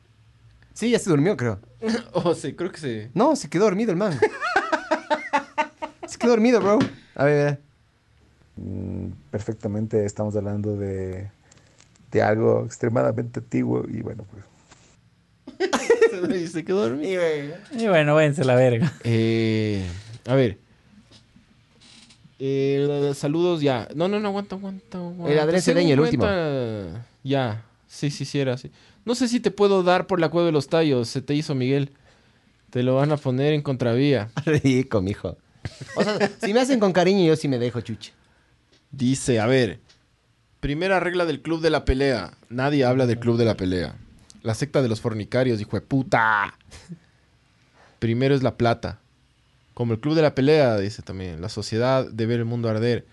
Sí, 0.72 0.90
ya 0.90 0.98
se 0.98 1.10
durmió, 1.10 1.36
creo. 1.36 1.58
Oh, 2.12 2.34
sí, 2.34 2.54
creo 2.54 2.72
que 2.72 2.80
sí. 2.80 3.10
No, 3.14 3.36
se 3.36 3.48
quedó 3.48 3.64
dormido 3.64 3.90
el 3.90 3.98
man. 3.98 4.18
se 6.06 6.18
quedó 6.18 6.30
dormido, 6.30 6.60
bro. 6.60 6.78
A 7.14 7.24
ver, 7.24 7.60
mm, 7.60 7.69
perfectamente 9.30 10.04
estamos 10.04 10.36
hablando 10.36 10.76
de, 10.76 11.30
de 12.10 12.22
algo 12.22 12.64
extremadamente 12.64 13.40
antiguo 13.40 13.84
y 13.88 14.02
bueno, 14.02 14.24
pues 14.30 14.44
se 16.52 16.64
quedó 16.64 16.88
dormido. 16.88 17.22
Y 17.72 17.88
bueno, 17.88 18.14
váyanse 18.14 18.42
a 18.42 18.44
la 18.44 18.54
verga. 18.54 18.92
Eh, 19.04 19.84
a 20.26 20.34
ver. 20.34 20.58
Eh, 22.38 23.12
saludos 23.14 23.60
ya. 23.60 23.88
No, 23.94 24.08
no, 24.08 24.18
no, 24.18 24.28
aguanta, 24.28 24.56
aguanta. 24.56 24.98
aguanta. 24.98 25.32
El 25.32 25.38
Adrián 25.38 25.62
Según 25.62 25.80
Cedeño, 25.80 25.94
el 25.94 26.00
último. 26.00 26.26
Ya. 27.22 27.64
Sí, 27.86 28.10
sí, 28.10 28.24
sí, 28.24 28.38
era 28.38 28.54
así. 28.54 28.70
No 29.04 29.14
sé 29.14 29.28
si 29.28 29.40
te 29.40 29.50
puedo 29.50 29.82
dar 29.82 30.06
por 30.06 30.20
la 30.20 30.30
cueva 30.30 30.46
de 30.46 30.52
los 30.52 30.68
tallos. 30.68 31.08
Se 31.08 31.20
te 31.20 31.34
hizo, 31.34 31.54
Miguel. 31.54 31.90
Te 32.70 32.82
lo 32.82 32.94
van 32.96 33.12
a 33.12 33.16
poner 33.16 33.52
en 33.52 33.62
contravía. 33.62 34.30
rico, 34.46 35.02
mijo. 35.02 35.36
O 35.96 36.02
sea, 36.02 36.30
si 36.42 36.54
me 36.54 36.60
hacen 36.60 36.80
con 36.80 36.92
cariño, 36.92 37.26
yo 37.26 37.36
sí 37.36 37.48
me 37.48 37.58
dejo, 37.58 37.80
chuche. 37.80 38.12
Dice, 38.90 39.40
a 39.40 39.46
ver. 39.46 39.80
Primera 40.60 41.00
regla 41.00 41.24
del 41.24 41.40
club 41.40 41.60
de 41.62 41.70
la 41.70 41.84
pelea. 41.84 42.32
Nadie 42.48 42.84
habla 42.84 43.06
del 43.06 43.18
club 43.18 43.38
de 43.38 43.46
la 43.46 43.56
pelea. 43.56 43.94
La 44.42 44.54
secta 44.54 44.82
de 44.82 44.88
los 44.88 45.00
fornicarios, 45.00 45.60
hijo 45.60 45.76
de 45.76 45.80
puta. 45.80 46.54
Primero 47.98 48.34
es 48.34 48.42
la 48.42 48.56
plata. 48.56 49.00
Como 49.74 49.94
el 49.94 50.00
club 50.00 50.14
de 50.14 50.22
la 50.22 50.34
pelea, 50.34 50.76
dice 50.78 51.02
también. 51.02 51.40
La 51.40 51.48
sociedad 51.48 52.10
de 52.10 52.26
ver 52.26 52.40
el 52.40 52.44
mundo 52.44 52.68
arder. 52.68 53.06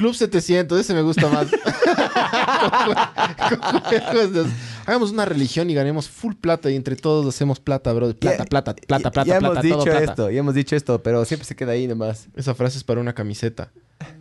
Club 0.00 0.14
700, 0.14 0.80
ese 0.80 0.94
me 0.94 1.02
gusta 1.02 1.28
más. 1.28 1.46
Hagamos 4.86 5.10
una 5.10 5.26
religión 5.26 5.68
y 5.68 5.74
ganemos 5.74 6.08
full 6.08 6.36
plata 6.36 6.70
y 6.70 6.76
entre 6.76 6.96
todos 6.96 7.26
hacemos 7.26 7.60
plata, 7.60 7.92
bro. 7.92 8.16
Plata, 8.16 8.46
plata, 8.46 8.74
plata, 8.74 9.10
plata, 9.10 9.28
ya 9.28 9.38
plata, 9.38 9.60
hemos 9.60 9.62
dicho 9.62 9.76
todo 9.76 9.84
plata. 9.84 10.04
esto, 10.04 10.30
ya 10.30 10.38
hemos 10.38 10.54
dicho 10.54 10.74
esto, 10.74 11.02
pero 11.02 11.22
siempre 11.26 11.46
se 11.46 11.54
queda 11.54 11.72
ahí 11.72 11.86
nomás. 11.86 12.28
Esa 12.34 12.54
frase 12.54 12.78
es 12.78 12.84
para 12.84 12.98
una 12.98 13.12
camiseta. 13.12 13.72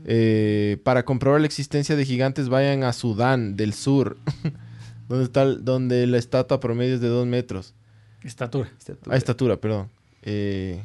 Eh, 0.04 0.82
para 0.84 1.06
comprobar 1.06 1.40
la 1.40 1.48
existencia 1.48 1.96
de 1.96 2.04
gigantes, 2.04 2.50
vayan 2.50 2.84
a 2.84 2.92
Sudán 2.92 3.56
del 3.56 3.74
Sur, 3.74 4.18
donde, 5.08 5.24
está, 5.24 5.46
donde 5.46 6.06
la 6.08 6.18
estatua 6.18 6.60
promedio 6.60 6.96
es 6.96 7.00
de 7.00 7.08
2 7.08 7.26
metros. 7.26 7.74
Estatura. 8.26 8.70
A 9.10 9.16
estatura, 9.16 9.56
perdón. 9.56 9.90
Eh, 10.24 10.84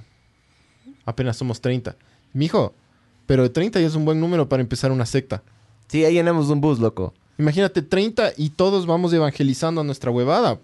apenas 1.04 1.36
somos 1.36 1.60
30. 1.60 1.96
Mijo, 2.32 2.76
pero 3.26 3.50
30 3.50 3.80
ya 3.80 3.86
es 3.86 3.94
un 3.94 4.04
buen 4.04 4.20
número 4.20 4.48
para 4.48 4.62
empezar 4.62 4.92
una 4.92 5.06
secta. 5.06 5.42
Sí, 5.88 6.04
ahí 6.04 6.14
llenamos 6.14 6.48
un 6.48 6.60
bus, 6.60 6.78
loco. 6.78 7.14
Imagínate 7.38 7.82
30 7.82 8.32
y 8.36 8.50
todos 8.50 8.86
vamos 8.86 9.12
evangelizando 9.12 9.80
a 9.80 9.84
nuestra 9.84 10.10
huevada. 10.10 10.58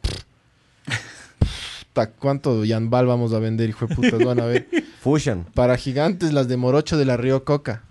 ¿Cuánto 2.18 2.64
Yanbal 2.64 3.06
vamos 3.06 3.32
a 3.32 3.40
vender, 3.40 3.68
hijo 3.68 3.86
de 3.86 3.94
putas? 3.94 4.24
Van 4.24 4.40
a 4.40 4.46
ver. 4.46 4.68
Fusion. 5.00 5.44
Para 5.54 5.76
gigantes, 5.76 6.32
las 6.32 6.48
de 6.48 6.56
Morocho 6.56 6.96
de 6.96 7.04
la 7.04 7.16
Río 7.16 7.44
Coca. 7.44 7.82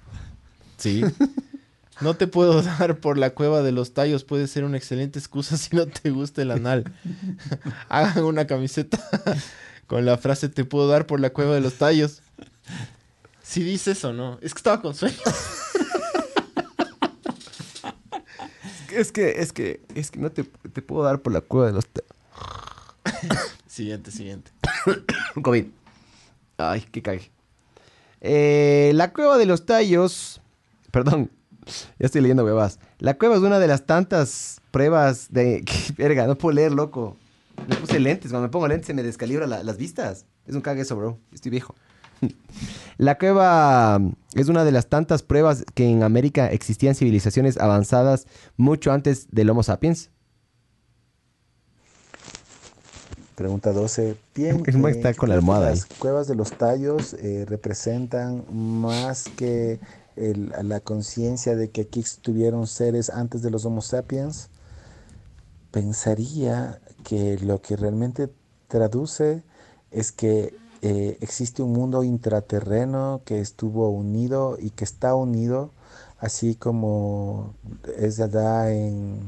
Sí. 0.77 1.03
No 2.01 2.15
te 2.15 2.27
puedo 2.27 2.61
dar 2.79 2.99
por 2.99 3.17
la 3.17 3.31
cueva 3.31 3.61
de 3.61 3.71
los 3.71 3.93
tallos. 3.93 4.23
Puede 4.23 4.47
ser 4.47 4.63
una 4.63 4.77
excelente 4.77 5.19
excusa 5.19 5.57
si 5.57 5.75
no 5.75 5.85
te 5.85 6.09
gusta 6.11 6.41
el 6.41 6.51
anal. 6.51 6.91
Hagan 7.89 8.23
una 8.23 8.47
camiseta 8.47 8.99
con 9.89 10.05
la 10.05 10.17
frase 10.17 10.49
te 10.49 10.65
puedo 10.65 10.87
dar 10.87 11.07
por 11.07 11.19
la 11.19 11.31
cueva 11.31 11.55
de 11.55 11.61
los 11.61 11.73
tallos. 11.73 12.21
Si 13.49 13.63
dice 13.63 13.91
eso, 13.91 14.13
¿no? 14.13 14.37
Es 14.41 14.53
que 14.53 14.59
estaba 14.59 14.79
con 14.81 14.93
sueño. 14.93 15.17
Es 18.91 19.11
que, 19.11 19.39
es 19.39 19.53
que, 19.53 19.81
es 19.95 20.09
que 20.11 20.19
no 20.19 20.31
te, 20.31 20.43
te 20.43 20.81
puedo 20.81 21.03
dar 21.03 21.21
por 21.21 21.31
la 21.31 21.41
cueva 21.41 21.67
de 21.67 21.73
los... 21.73 21.85
te- 21.85 22.03
Siguiente, 23.67 24.09
siguiente. 24.11 24.51
COVID. 25.41 25.65
Ay, 26.57 26.81
qué 26.91 27.01
cague. 27.01 27.31
Eh, 28.19 28.91
la 28.95 29.13
cueva 29.13 29.37
de 29.37 29.45
los 29.45 29.65
tallos... 29.67 30.41
Perdón, 30.91 31.29
ya 31.99 32.05
estoy 32.07 32.21
leyendo 32.21 32.43
huevas. 32.43 32.79
La 32.97 33.17
cueva 33.17 33.35
es 33.35 33.41
una 33.41 33.59
de 33.59 33.67
las 33.67 33.85
tantas 33.85 34.59
pruebas 34.71 35.27
de... 35.29 35.63
¿Qué 35.65 35.93
verga? 35.95 36.25
No 36.25 36.35
puedo 36.35 36.55
leer, 36.55 36.71
loco. 36.73 37.15
Me 37.67 37.75
puse 37.75 37.99
lentes. 37.99 38.31
Cuando 38.31 38.47
me 38.47 38.51
pongo 38.51 38.67
lentes 38.67 38.87
se 38.87 38.93
me 38.95 39.03
descalibra 39.03 39.45
la- 39.45 39.63
las 39.63 39.77
vistas. 39.77 40.25
Es 40.47 40.55
un 40.55 40.61
cague 40.61 40.81
eso, 40.81 40.95
bro. 40.95 41.19
Estoy 41.31 41.51
viejo. 41.51 41.75
La 42.97 43.17
cueva 43.17 43.99
Es 44.35 44.49
una 44.49 44.65
de 44.65 44.71
las 44.73 44.87
tantas 44.87 45.23
pruebas 45.23 45.63
que 45.73 45.89
en 45.89 46.03
América 46.03 46.51
existían 46.51 46.95
civilizaciones 46.95 47.57
avanzadas 47.57 48.27
mucho 48.57 48.91
antes 48.91 49.27
del 49.31 49.49
Homo 49.49 49.63
sapiens. 49.63 50.09
Pregunta 53.35 53.71
12. 53.71 54.17
Bien, 54.35 54.63
El 54.65 54.77
man 54.79 54.91
eh, 54.93 54.95
está 54.97 55.13
con 55.13 55.29
la 55.29 55.35
almohada 55.35 55.69
Las 55.69 55.83
ahí. 55.83 55.89
cuevas 55.97 56.27
de 56.27 56.35
los 56.35 56.51
tallos 56.57 57.13
eh, 57.13 57.45
representan 57.47 58.43
más 58.51 59.29
que 59.37 59.79
el- 60.17 60.51
la 60.63 60.81
conciencia 60.81 61.55
de 61.55 61.69
que 61.69 61.81
aquí 61.81 62.01
estuvieron 62.01 62.67
seres 62.67 63.09
antes 63.09 63.41
de 63.41 63.49
los 63.49 63.63
Homo 63.65 63.81
sapiens. 63.81 64.49
Pensaría 65.71 66.81
que 67.05 67.37
lo 67.39 67.61
que 67.61 67.77
realmente 67.77 68.29
traduce 68.67 69.41
es 69.91 70.11
que 70.11 70.53
eh, 70.81 71.17
existe 71.21 71.61
un 71.61 71.73
mundo 71.73 72.03
intraterreno 72.03 73.21
que 73.25 73.39
estuvo 73.39 73.89
unido 73.89 74.57
y 74.59 74.69
que 74.69 74.83
está 74.83 75.15
unido, 75.15 75.71
así 76.19 76.55
como 76.55 77.53
es 77.97 78.19
allá 78.19 78.71
en, 78.71 79.19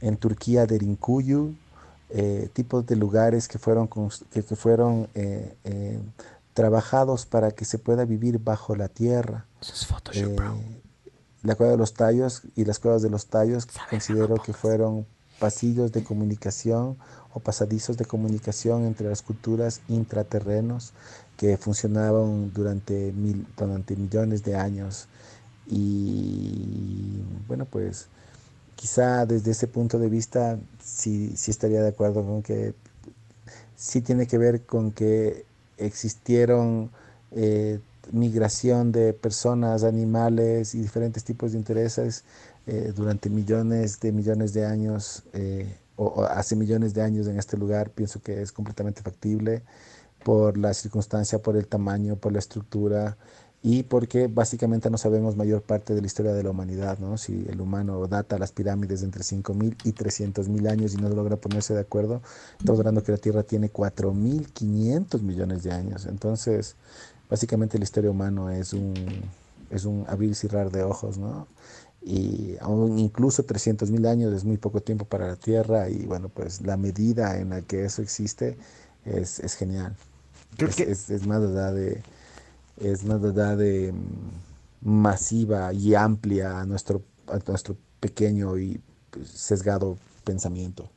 en 0.00 0.16
Turquía 0.16 0.66
de 0.66 0.78
Rinkuyu, 0.78 1.54
eh, 2.10 2.48
tipos 2.52 2.86
de 2.86 2.96
lugares 2.96 3.48
que 3.48 3.58
fueron, 3.58 3.88
que, 4.30 4.42
que 4.42 4.56
fueron 4.56 5.08
eh, 5.14 5.56
eh, 5.64 5.98
trabajados 6.54 7.26
para 7.26 7.52
que 7.52 7.64
se 7.64 7.78
pueda 7.78 8.04
vivir 8.04 8.38
bajo 8.38 8.76
la 8.76 8.88
tierra. 8.88 9.46
Eh, 10.12 10.36
la 11.42 11.54
cueva 11.56 11.72
de 11.72 11.78
los 11.78 11.94
tallos 11.94 12.42
y 12.54 12.64
las 12.64 12.78
cuevas 12.78 13.02
de 13.02 13.10
los 13.10 13.26
tallos 13.26 13.66
considero 13.90 14.36
que 14.36 14.52
fueron 14.52 15.06
pasillos 15.42 15.90
de 15.90 16.04
comunicación 16.04 16.96
o 17.34 17.40
pasadizos 17.40 17.96
de 17.96 18.04
comunicación 18.04 18.84
entre 18.84 19.08
las 19.08 19.22
culturas 19.22 19.80
intraterrenos 19.88 20.92
que 21.36 21.56
funcionaban 21.56 22.52
durante, 22.54 23.10
mil, 23.10 23.44
durante 23.56 23.96
millones 23.96 24.44
de 24.44 24.54
años. 24.54 25.08
Y 25.66 27.24
bueno, 27.48 27.64
pues 27.64 28.06
quizá 28.76 29.26
desde 29.26 29.50
ese 29.50 29.66
punto 29.66 29.98
de 29.98 30.08
vista 30.08 30.60
sí, 30.80 31.32
sí 31.34 31.50
estaría 31.50 31.82
de 31.82 31.88
acuerdo 31.88 32.24
con 32.24 32.44
que 32.44 32.74
sí 33.74 34.00
tiene 34.00 34.28
que 34.28 34.38
ver 34.38 34.62
con 34.62 34.92
que 34.92 35.44
existieron 35.76 36.92
eh, 37.32 37.80
migración 38.12 38.92
de 38.92 39.12
personas, 39.12 39.82
animales 39.82 40.76
y 40.76 40.80
diferentes 40.80 41.24
tipos 41.24 41.50
de 41.50 41.58
intereses 41.58 42.22
eh, 42.66 42.92
durante 42.94 43.30
millones 43.30 44.00
de 44.00 44.12
millones 44.12 44.52
de 44.52 44.66
años 44.66 45.24
eh, 45.32 45.76
o, 45.96 46.06
o 46.06 46.24
hace 46.24 46.56
millones 46.56 46.94
de 46.94 47.02
años 47.02 47.26
en 47.26 47.38
este 47.38 47.56
lugar. 47.56 47.90
Pienso 47.90 48.20
que 48.22 48.42
es 48.42 48.52
completamente 48.52 49.02
factible 49.02 49.62
por 50.24 50.56
la 50.56 50.74
circunstancia, 50.74 51.40
por 51.40 51.56
el 51.56 51.66
tamaño, 51.66 52.16
por 52.16 52.32
la 52.32 52.38
estructura 52.38 53.16
y 53.64 53.84
porque 53.84 54.26
básicamente 54.26 54.90
no 54.90 54.98
sabemos 54.98 55.36
mayor 55.36 55.62
parte 55.62 55.94
de 55.94 56.00
la 56.00 56.06
historia 56.06 56.32
de 56.32 56.42
la 56.42 56.50
humanidad, 56.50 56.98
¿no? 56.98 57.16
Si 57.16 57.46
el 57.48 57.60
humano 57.60 58.08
data 58.08 58.36
las 58.36 58.50
pirámides 58.50 59.04
entre 59.04 59.22
5.000 59.22 59.76
y 59.84 59.92
300.000 59.92 60.68
años 60.68 60.94
y 60.94 60.96
no 60.96 61.08
logra 61.08 61.36
ponerse 61.36 61.72
de 61.72 61.80
acuerdo, 61.80 62.22
estamos 62.58 62.80
hablando 62.80 63.04
que 63.04 63.12
la 63.12 63.18
Tierra 63.18 63.44
tiene 63.44 63.72
4.500 63.72 65.20
millones 65.22 65.62
de 65.62 65.70
años. 65.70 66.06
Entonces, 66.06 66.74
básicamente 67.30 67.78
la 67.78 67.84
historia 67.84 68.10
humana 68.10 68.58
es 68.58 68.72
un, 68.72 68.94
es 69.70 69.84
un 69.84 70.06
abrir 70.08 70.30
y 70.30 70.34
cerrar 70.34 70.72
de 70.72 70.82
ojos, 70.82 71.18
¿no? 71.18 71.46
Y 72.04 72.56
aún 72.60 72.98
incluso 72.98 73.44
300.000 73.44 74.06
años 74.06 74.32
es 74.32 74.44
muy 74.44 74.56
poco 74.58 74.80
tiempo 74.82 75.04
para 75.04 75.28
la 75.28 75.36
Tierra 75.36 75.88
y 75.88 76.04
bueno, 76.06 76.28
pues 76.28 76.60
la 76.62 76.76
medida 76.76 77.38
en 77.38 77.50
la 77.50 77.62
que 77.62 77.84
eso 77.84 78.02
existe 78.02 78.56
es, 79.04 79.38
es 79.40 79.54
genial. 79.54 79.96
Creo 80.56 80.68
es, 80.70 80.76
que- 80.76 80.90
es, 80.90 81.10
es 81.10 81.26
más 81.26 81.40
verdad 81.40 81.74
de 81.74 82.02
es 82.78 83.04
verdad 83.04 83.56
de, 83.56 83.92
mm, 83.92 84.88
masiva 84.88 85.72
y 85.72 85.94
amplia 85.94 86.60
a 86.60 86.66
nuestro, 86.66 87.02
a 87.28 87.38
nuestro 87.46 87.76
pequeño 88.00 88.58
y 88.58 88.80
pues, 89.10 89.28
sesgado 89.28 89.96
pensamiento. 90.24 90.90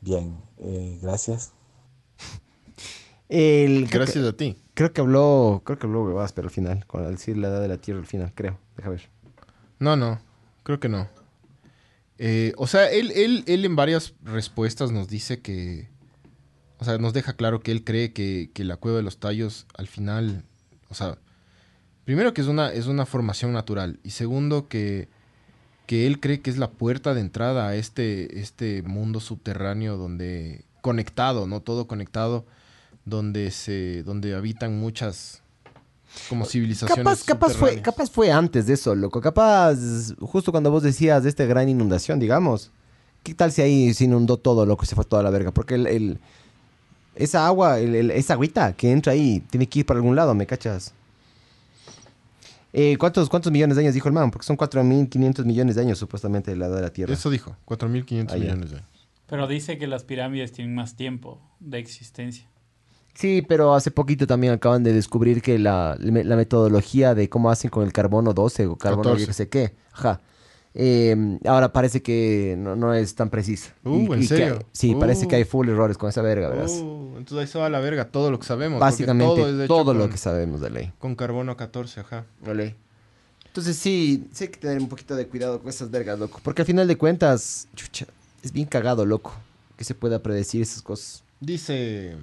Bien, 0.00 0.36
eh, 0.58 0.98
gracias. 1.02 1.52
El, 3.28 3.88
Gracias 3.90 4.24
a 4.24 4.32
ti. 4.36 4.56
creo 4.74 4.92
que 4.92 5.00
habló, 5.00 5.62
creo 5.64 5.78
que 5.78 5.86
habló 5.86 6.04
huevadas, 6.04 6.32
pero 6.32 6.46
al 6.48 6.52
final, 6.54 6.86
con 6.86 7.04
al 7.04 7.12
decir 7.12 7.36
la 7.36 7.48
edad 7.48 7.60
de 7.60 7.68
la 7.68 7.78
Tierra 7.78 8.00
al 8.00 8.06
final, 8.06 8.32
creo. 8.34 8.58
Deja 8.76 8.88
ver. 8.90 9.10
No, 9.78 9.96
no, 9.96 10.20
creo 10.62 10.80
que 10.80 10.88
no. 10.88 11.08
Eh, 12.18 12.52
o 12.56 12.66
sea, 12.66 12.90
él, 12.90 13.12
él, 13.14 13.44
él 13.46 13.64
en 13.64 13.76
varias 13.76 14.14
respuestas 14.24 14.90
nos 14.90 15.08
dice 15.08 15.40
que, 15.40 15.88
o 16.78 16.84
sea, 16.84 16.98
nos 16.98 17.12
deja 17.12 17.34
claro 17.34 17.60
que 17.60 17.70
él 17.70 17.84
cree 17.84 18.12
que, 18.12 18.50
que 18.52 18.64
la 18.64 18.76
cueva 18.76 18.98
de 18.98 19.04
los 19.04 19.18
tallos 19.18 19.66
al 19.76 19.86
final, 19.86 20.44
o 20.88 20.94
sea, 20.94 21.18
primero 22.04 22.34
que 22.34 22.40
es 22.40 22.48
una, 22.48 22.72
es 22.72 22.86
una 22.86 23.06
formación 23.06 23.52
natural 23.52 24.00
y 24.02 24.10
segundo 24.10 24.68
que, 24.68 25.08
que 25.86 26.06
él 26.06 26.18
cree 26.20 26.40
que 26.40 26.50
es 26.50 26.58
la 26.58 26.70
puerta 26.70 27.14
de 27.14 27.20
entrada 27.20 27.68
a 27.68 27.76
este, 27.76 28.40
este 28.40 28.82
mundo 28.82 29.20
subterráneo 29.20 29.96
donde, 29.96 30.64
conectado, 30.80 31.46
¿no? 31.46 31.60
Todo 31.60 31.86
conectado, 31.86 32.44
donde 33.04 33.50
se, 33.52 34.02
donde 34.02 34.34
habitan 34.34 34.78
muchas 34.78 35.42
como 36.28 36.44
civilizaciones 36.44 37.04
Capaz, 37.04 37.24
capaz, 37.24 37.54
fue, 37.54 37.80
capaz 37.82 38.10
fue 38.10 38.30
antes 38.32 38.66
de 38.66 38.74
eso, 38.74 38.94
loco. 38.94 39.20
Capaz, 39.20 39.76
justo 40.20 40.50
cuando 40.52 40.70
vos 40.70 40.82
decías 40.82 41.22
de 41.22 41.28
esta 41.28 41.44
gran 41.44 41.68
inundación, 41.68 42.18
digamos. 42.18 42.70
¿Qué 43.22 43.34
tal 43.34 43.52
si 43.52 43.62
ahí 43.62 43.92
se 43.94 44.04
inundó 44.04 44.36
todo, 44.36 44.64
loco, 44.64 44.84
y 44.84 44.86
se 44.86 44.94
fue 44.94 45.04
toda 45.04 45.22
la 45.22 45.30
verga? 45.30 45.50
Porque 45.50 45.74
el, 45.74 45.86
el- 45.86 46.18
esa 47.14 47.46
agua, 47.46 47.78
el- 47.80 47.94
el- 47.94 48.10
esa 48.12 48.34
agüita 48.34 48.72
que 48.74 48.90
entra 48.92 49.12
ahí, 49.12 49.40
tiene 49.50 49.66
que 49.68 49.80
ir 49.80 49.86
para 49.86 49.98
algún 49.98 50.14
lado, 50.16 50.34
¿me 50.34 50.46
cachas? 50.46 50.94
Eh, 52.72 52.96
¿cuántos, 52.98 53.28
¿Cuántos 53.28 53.50
millones 53.50 53.76
de 53.76 53.82
años 53.82 53.94
dijo 53.94 54.08
el 54.08 54.14
man? 54.14 54.30
Porque 54.30 54.46
son 54.46 54.56
4.500 54.56 55.44
millones 55.44 55.74
de 55.76 55.82
años 55.82 55.98
supuestamente 55.98 56.50
de 56.50 56.56
la 56.58 56.66
edad 56.66 56.76
de 56.76 56.82
la 56.82 56.90
Tierra. 56.92 57.12
Eso 57.14 57.30
dijo, 57.30 57.56
4.500 57.66 58.26
Ah, 58.30 58.36
millones 58.36 58.70
de 58.70 58.76
años. 58.76 58.88
Pero 59.26 59.46
dice 59.46 59.78
que 59.78 59.86
las 59.86 60.04
pirámides 60.04 60.52
tienen 60.52 60.74
más 60.74 60.94
tiempo 60.96 61.40
de 61.60 61.78
existencia. 61.78 62.46
Sí, 63.18 63.42
pero 63.42 63.74
hace 63.74 63.90
poquito 63.90 64.28
también 64.28 64.52
acaban 64.52 64.84
de 64.84 64.92
descubrir 64.92 65.42
que 65.42 65.58
la, 65.58 65.96
la 65.98 66.36
metodología 66.36 67.16
de 67.16 67.28
cómo 67.28 67.50
hacen 67.50 67.68
con 67.68 67.82
el 67.82 67.92
carbono 67.92 68.32
12 68.32 68.66
o 68.68 68.76
carbono 68.76 69.02
14. 69.10 69.20
yo 69.20 69.26
que 69.26 69.32
sé 69.32 69.48
qué, 69.48 69.74
ajá. 69.90 70.20
Eh, 70.72 71.40
ahora 71.44 71.72
parece 71.72 72.00
que 72.00 72.54
no, 72.56 72.76
no 72.76 72.94
es 72.94 73.16
tan 73.16 73.28
precisa. 73.28 73.74
Uh, 73.84 74.14
¿en 74.14 74.22
serio? 74.22 74.60
sí, 74.70 74.94
parece 74.94 75.26
Uh. 75.26 75.28
que 75.28 75.34
hay 75.34 75.42
full 75.42 75.68
errores 75.68 75.98
con 75.98 76.08
esa 76.08 76.22
verga, 76.22 76.48
verás. 76.50 76.80
Oh, 76.80 77.14
entonces 77.18 77.38
ahí 77.38 77.46
se 77.48 77.58
va 77.58 77.66
a 77.66 77.70
la 77.70 77.80
verga 77.80 78.04
todo 78.04 78.30
lo 78.30 78.38
que 78.38 78.46
sabemos. 78.46 78.78
Básicamente 78.78 79.66
todo, 79.66 79.94
lo 79.94 80.08
que 80.08 80.16
sabemos 80.16 80.60
de 80.60 80.70
ley. 80.70 80.92
con 81.00 81.16
carbono 81.16 81.56
14, 81.56 81.98
ajá. 81.98 82.24
Entonces 82.46 83.76
sí, 83.76 84.28
sí 84.32 84.44
hay 84.44 84.50
que 84.50 84.60
tener 84.60 84.78
un 84.78 84.88
poquito 84.88 85.16
de 85.16 85.26
cuidado 85.26 85.58
con 85.58 85.68
esas 85.70 85.90
vergas, 85.90 86.20
loco. 86.20 86.38
Porque 86.44 86.62
al 86.62 86.66
final 86.66 86.86
de 86.86 86.96
cuentas, 86.96 87.66
chucha, 87.74 88.06
es 88.44 88.52
bien 88.52 88.68
cagado, 88.68 89.04
loco. 89.04 89.34
Que 89.76 89.82
se 89.82 89.96
pueda 89.96 90.22
predecir 90.22 90.62
esas 90.62 90.82
cosas. 90.82 91.24
Dice... 91.40 92.14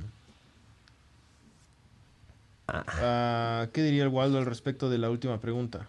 Ah, 2.68 3.68
¿Qué 3.74 3.84
diría 3.84 4.04
el 4.04 4.10
Waldo 4.10 4.38
al 4.38 4.46
respecto 4.46 4.90
de 4.90 4.98
la 4.98 5.10
última 5.10 5.40
pregunta? 5.40 5.88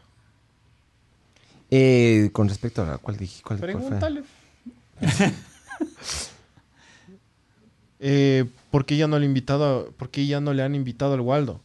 Eh, 1.70 2.30
con 2.32 2.48
respecto 2.48 2.82
a 2.82 2.98
cuál 2.98 3.16
dije, 3.16 3.42
cuál, 3.42 3.58
cuál? 3.58 3.72
Pregúntale. 3.72 4.22
eh, 8.00 8.44
¿Por 8.70 8.86
qué 8.86 8.96
ya 8.96 9.06
no 9.06 9.18
le 9.18 9.26
invitado? 9.26 9.92
¿Por 9.96 10.10
qué 10.10 10.26
ya 10.26 10.40
no 10.40 10.52
le 10.52 10.62
han 10.62 10.74
invitado 10.74 11.14
al 11.14 11.20
Waldo? 11.20 11.60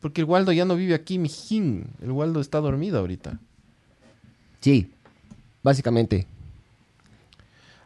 Porque 0.00 0.20
el 0.20 0.26
Waldo 0.26 0.52
ya 0.52 0.66
no 0.66 0.76
vive 0.76 0.94
aquí, 0.94 1.18
mijín. 1.18 1.86
El 2.02 2.12
Waldo 2.12 2.40
está 2.40 2.60
dormido 2.60 2.98
ahorita. 2.98 3.40
Sí, 4.60 4.92
básicamente. 5.62 6.26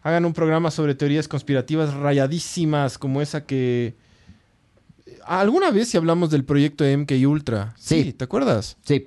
Hagan 0.03 0.25
un 0.25 0.33
programa 0.33 0.71
sobre 0.71 0.95
teorías 0.95 1.29
conspirativas 1.29 1.95
rayadísimas 1.95 2.99
como 2.99 3.23
esa 3.23 3.45
que... 3.47 3.95
¿Alguna 5.27 5.71
vez 5.71 5.89
si 5.89 5.97
hablamos 5.97 6.31
del 6.31 6.45
proyecto 6.45 6.85
de 6.85 6.97
MK 6.97 7.13
Ultra? 7.29 7.75
Sí. 7.79 8.13
¿te 8.13 8.25
acuerdas? 8.25 8.77
Sí. 8.85 9.07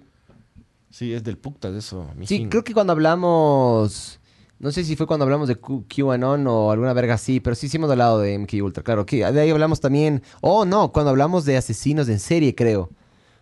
Sí, 0.89 1.13
es 1.13 1.23
del 1.23 1.37
Puctas 1.37 1.73
eso, 1.73 2.05
Sí, 2.25 2.47
creo 2.49 2.63
que 2.63 2.73
cuando 2.73 2.91
hablamos. 2.93 4.19
No 4.59 4.71
sé 4.71 4.83
si 4.83 4.95
fue 4.95 5.07
cuando 5.07 5.23
hablamos 5.23 5.47
de 5.47 5.55
Q- 5.55 5.85
QAnon 5.87 6.45
o 6.47 6.69
alguna 6.71 6.93
verga 6.93 7.15
así, 7.15 7.39
pero 7.39 7.55
sí, 7.55 7.67
sí 7.67 7.77
hemos 7.77 7.89
hablado 7.89 8.19
de 8.19 8.37
MK 8.37 8.61
Ultra, 8.61 8.83
claro. 8.83 9.05
Que 9.05 9.25
de 9.31 9.39
ahí 9.41 9.49
hablamos 9.49 9.79
también. 9.79 10.21
Oh, 10.41 10.65
no, 10.65 10.91
cuando 10.91 11.09
hablamos 11.09 11.45
de 11.45 11.57
asesinos 11.57 12.07
en 12.09 12.19
serie, 12.19 12.53
creo. 12.53 12.89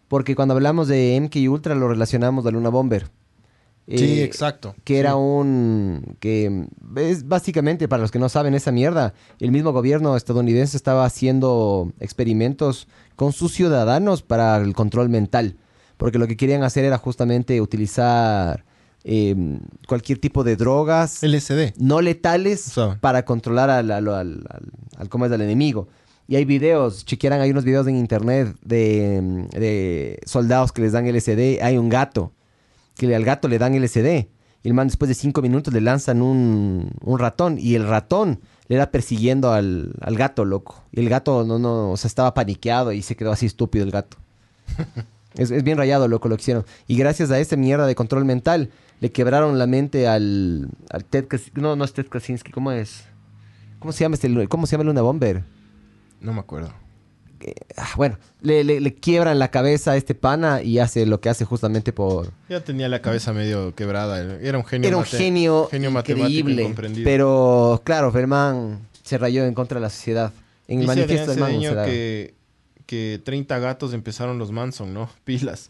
Porque 0.08 0.34
cuando 0.36 0.54
hablamos 0.54 0.88
de 0.88 1.18
MK 1.20 1.36
Ultra 1.52 1.76
lo 1.76 1.88
relacionamos 1.90 2.46
a 2.46 2.52
Luna 2.52 2.70
Bomber. 2.70 3.10
Sí, 3.90 4.20
Eh, 4.20 4.24
exacto. 4.24 4.76
Que 4.84 4.94
Sí. 4.94 5.00
era 5.00 5.16
un. 5.16 6.16
que 6.20 6.68
es 6.98 7.28
básicamente, 7.28 7.88
para 7.88 8.02
los 8.02 8.12
que 8.12 8.20
no 8.20 8.30
saben 8.30 8.54
esa 8.54 8.72
mierda, 8.72 9.14
el 9.40 9.52
mismo 9.52 9.72
gobierno 9.72 10.16
estadounidense 10.16 10.78
estaba 10.78 11.06
haciendo 11.06 11.92
experimentos 12.00 12.88
con 13.16 13.34
sus 13.34 13.54
ciudadanos 13.54 14.22
para 14.22 14.58
el 14.58 14.74
control 14.74 15.10
mental. 15.10 15.58
Porque 15.98 16.18
lo 16.20 16.28
que 16.28 16.38
querían 16.38 16.64
hacer 16.64 16.86
era 16.86 16.98
justamente 16.98 17.60
utilizar 17.62 18.64
eh, 19.04 19.36
cualquier 19.88 20.20
tipo 20.20 20.44
de 20.44 20.56
drogas 20.56 21.24
LSD. 21.24 21.74
no 21.78 22.00
letales 22.02 22.74
para 23.02 23.24
controlar 23.26 23.70
al, 23.70 23.90
al, 23.92 24.08
al, 24.08 25.10
¿cómo 25.10 25.26
es? 25.26 25.32
al 25.32 25.42
enemigo. 25.42 25.88
Y 26.28 26.36
hay 26.36 26.46
videos, 26.46 27.06
chequearan, 27.06 27.42
hay 27.42 27.50
unos 27.52 27.64
videos 27.64 27.88
en 27.88 27.96
internet 27.96 28.56
de, 28.64 29.20
mm, 29.22 29.48
de 29.58 30.20
soldados 30.26 30.72
que 30.72 30.82
les 30.84 30.92
dan 30.92 31.08
LSD. 31.08 31.60
Hay 31.64 31.78
un 31.78 31.90
gato, 31.90 32.32
que 33.00 33.08
le- 33.08 33.16
al 33.16 33.24
gato 33.26 33.48
le 33.48 33.58
dan 33.58 33.74
LSD. 33.74 34.28
Y 34.62 34.68
el 34.68 34.74
man 34.74 34.88
después 34.88 35.08
de 35.08 35.16
cinco 35.16 35.42
minutos 35.42 35.74
le 35.74 35.80
lanzan 35.82 36.22
un, 36.22 36.92
un 37.02 37.18
ratón. 37.20 37.58
Y 37.58 37.76
el 37.76 37.88
ratón 37.88 38.42
le 38.68 38.76
era 38.76 38.92
persiguiendo 38.92 39.52
al, 39.54 39.94
al 40.02 40.16
gato, 40.18 40.44
loco. 40.46 40.84
Y 40.92 41.00
el 41.00 41.08
gato 41.10 41.46
no, 41.46 41.58
no, 41.60 41.92
o 41.92 41.98
sea, 41.98 42.10
estaba 42.10 42.34
paniqueado 42.34 42.92
y 42.92 43.02
se 43.02 43.16
quedó 43.16 43.32
así 43.32 43.46
estúpido 43.46 43.86
el 43.86 43.92
gato. 43.92 44.18
es, 45.36 45.50
es 45.52 45.64
bien 45.64 45.78
rayado, 45.78 46.08
loco, 46.10 46.28
lo 46.28 46.36
que 46.36 46.42
hicieron. 46.42 46.66
Y 46.88 46.98
gracias 46.98 47.32
a 47.32 47.40
esta 47.40 47.56
mierda 47.56 47.88
de 47.88 47.96
control 47.96 48.26
mental, 48.26 48.70
le 49.00 49.12
quebraron 49.14 49.58
la 49.58 49.66
mente 49.66 50.08
al, 50.10 50.70
al 50.90 51.06
Ted 51.06 51.28
Kas- 51.30 51.52
No, 51.56 51.78
no 51.78 51.86
es 51.86 51.94
Ted 51.94 52.08
Kaczynski, 52.10 52.52
¿cómo 52.52 52.72
es? 52.74 53.06
¿Cómo 53.80 53.94
se 53.94 54.04
llama 54.04 54.16
este? 54.16 54.48
¿Cómo 54.50 54.68
se 54.68 54.74
llama 54.74 54.84
Luna 54.84 55.02
Bomber? 55.02 55.44
No 56.20 56.34
me 56.34 56.42
acuerdo. 56.42 56.74
Ah, 57.78 57.90
bueno, 57.96 58.18
le, 58.42 58.64
le, 58.64 58.82
le 58.82 58.94
quiebran 58.96 59.40
la 59.40 59.50
cabeza 59.52 59.92
a 59.92 59.98
este 59.98 60.14
pana 60.16 60.62
y 60.62 60.80
hace 60.80 61.06
lo 61.06 61.22
que 61.22 61.30
hace 61.30 61.46
justamente 61.46 61.94
por... 61.94 62.32
Ya 62.50 62.62
tenía 62.64 62.90
la 62.90 63.02
cabeza 63.02 63.32
medio 63.34 63.74
quebrada. 63.76 64.20
Era 64.42 64.58
un 64.58 64.66
genio. 64.66 64.88
Era 64.88 64.98
un 64.98 65.04
mate- 65.04 65.18
genio, 65.18 65.70
increíble. 65.72 66.74
Pero, 67.04 67.82
claro, 67.86 68.12
Ferman 68.12 68.80
se 69.04 69.18
rayó 69.18 69.46
en 69.46 69.54
contra 69.54 69.80
de 69.80 69.82
la 69.84 69.90
sociedad. 69.90 70.34
En 70.68 70.80
el 70.82 70.86
Dice 70.86 70.96
manifiesto 70.96 71.32
del 71.32 71.40
man. 71.40 71.86
Que, 71.86 72.34
que 72.86 73.22
30 73.24 73.58
gatos 73.60 73.94
empezaron 73.94 74.38
los 74.38 74.52
Manson, 74.52 74.94
¿no? 74.94 75.10
Pilas. 75.24 75.68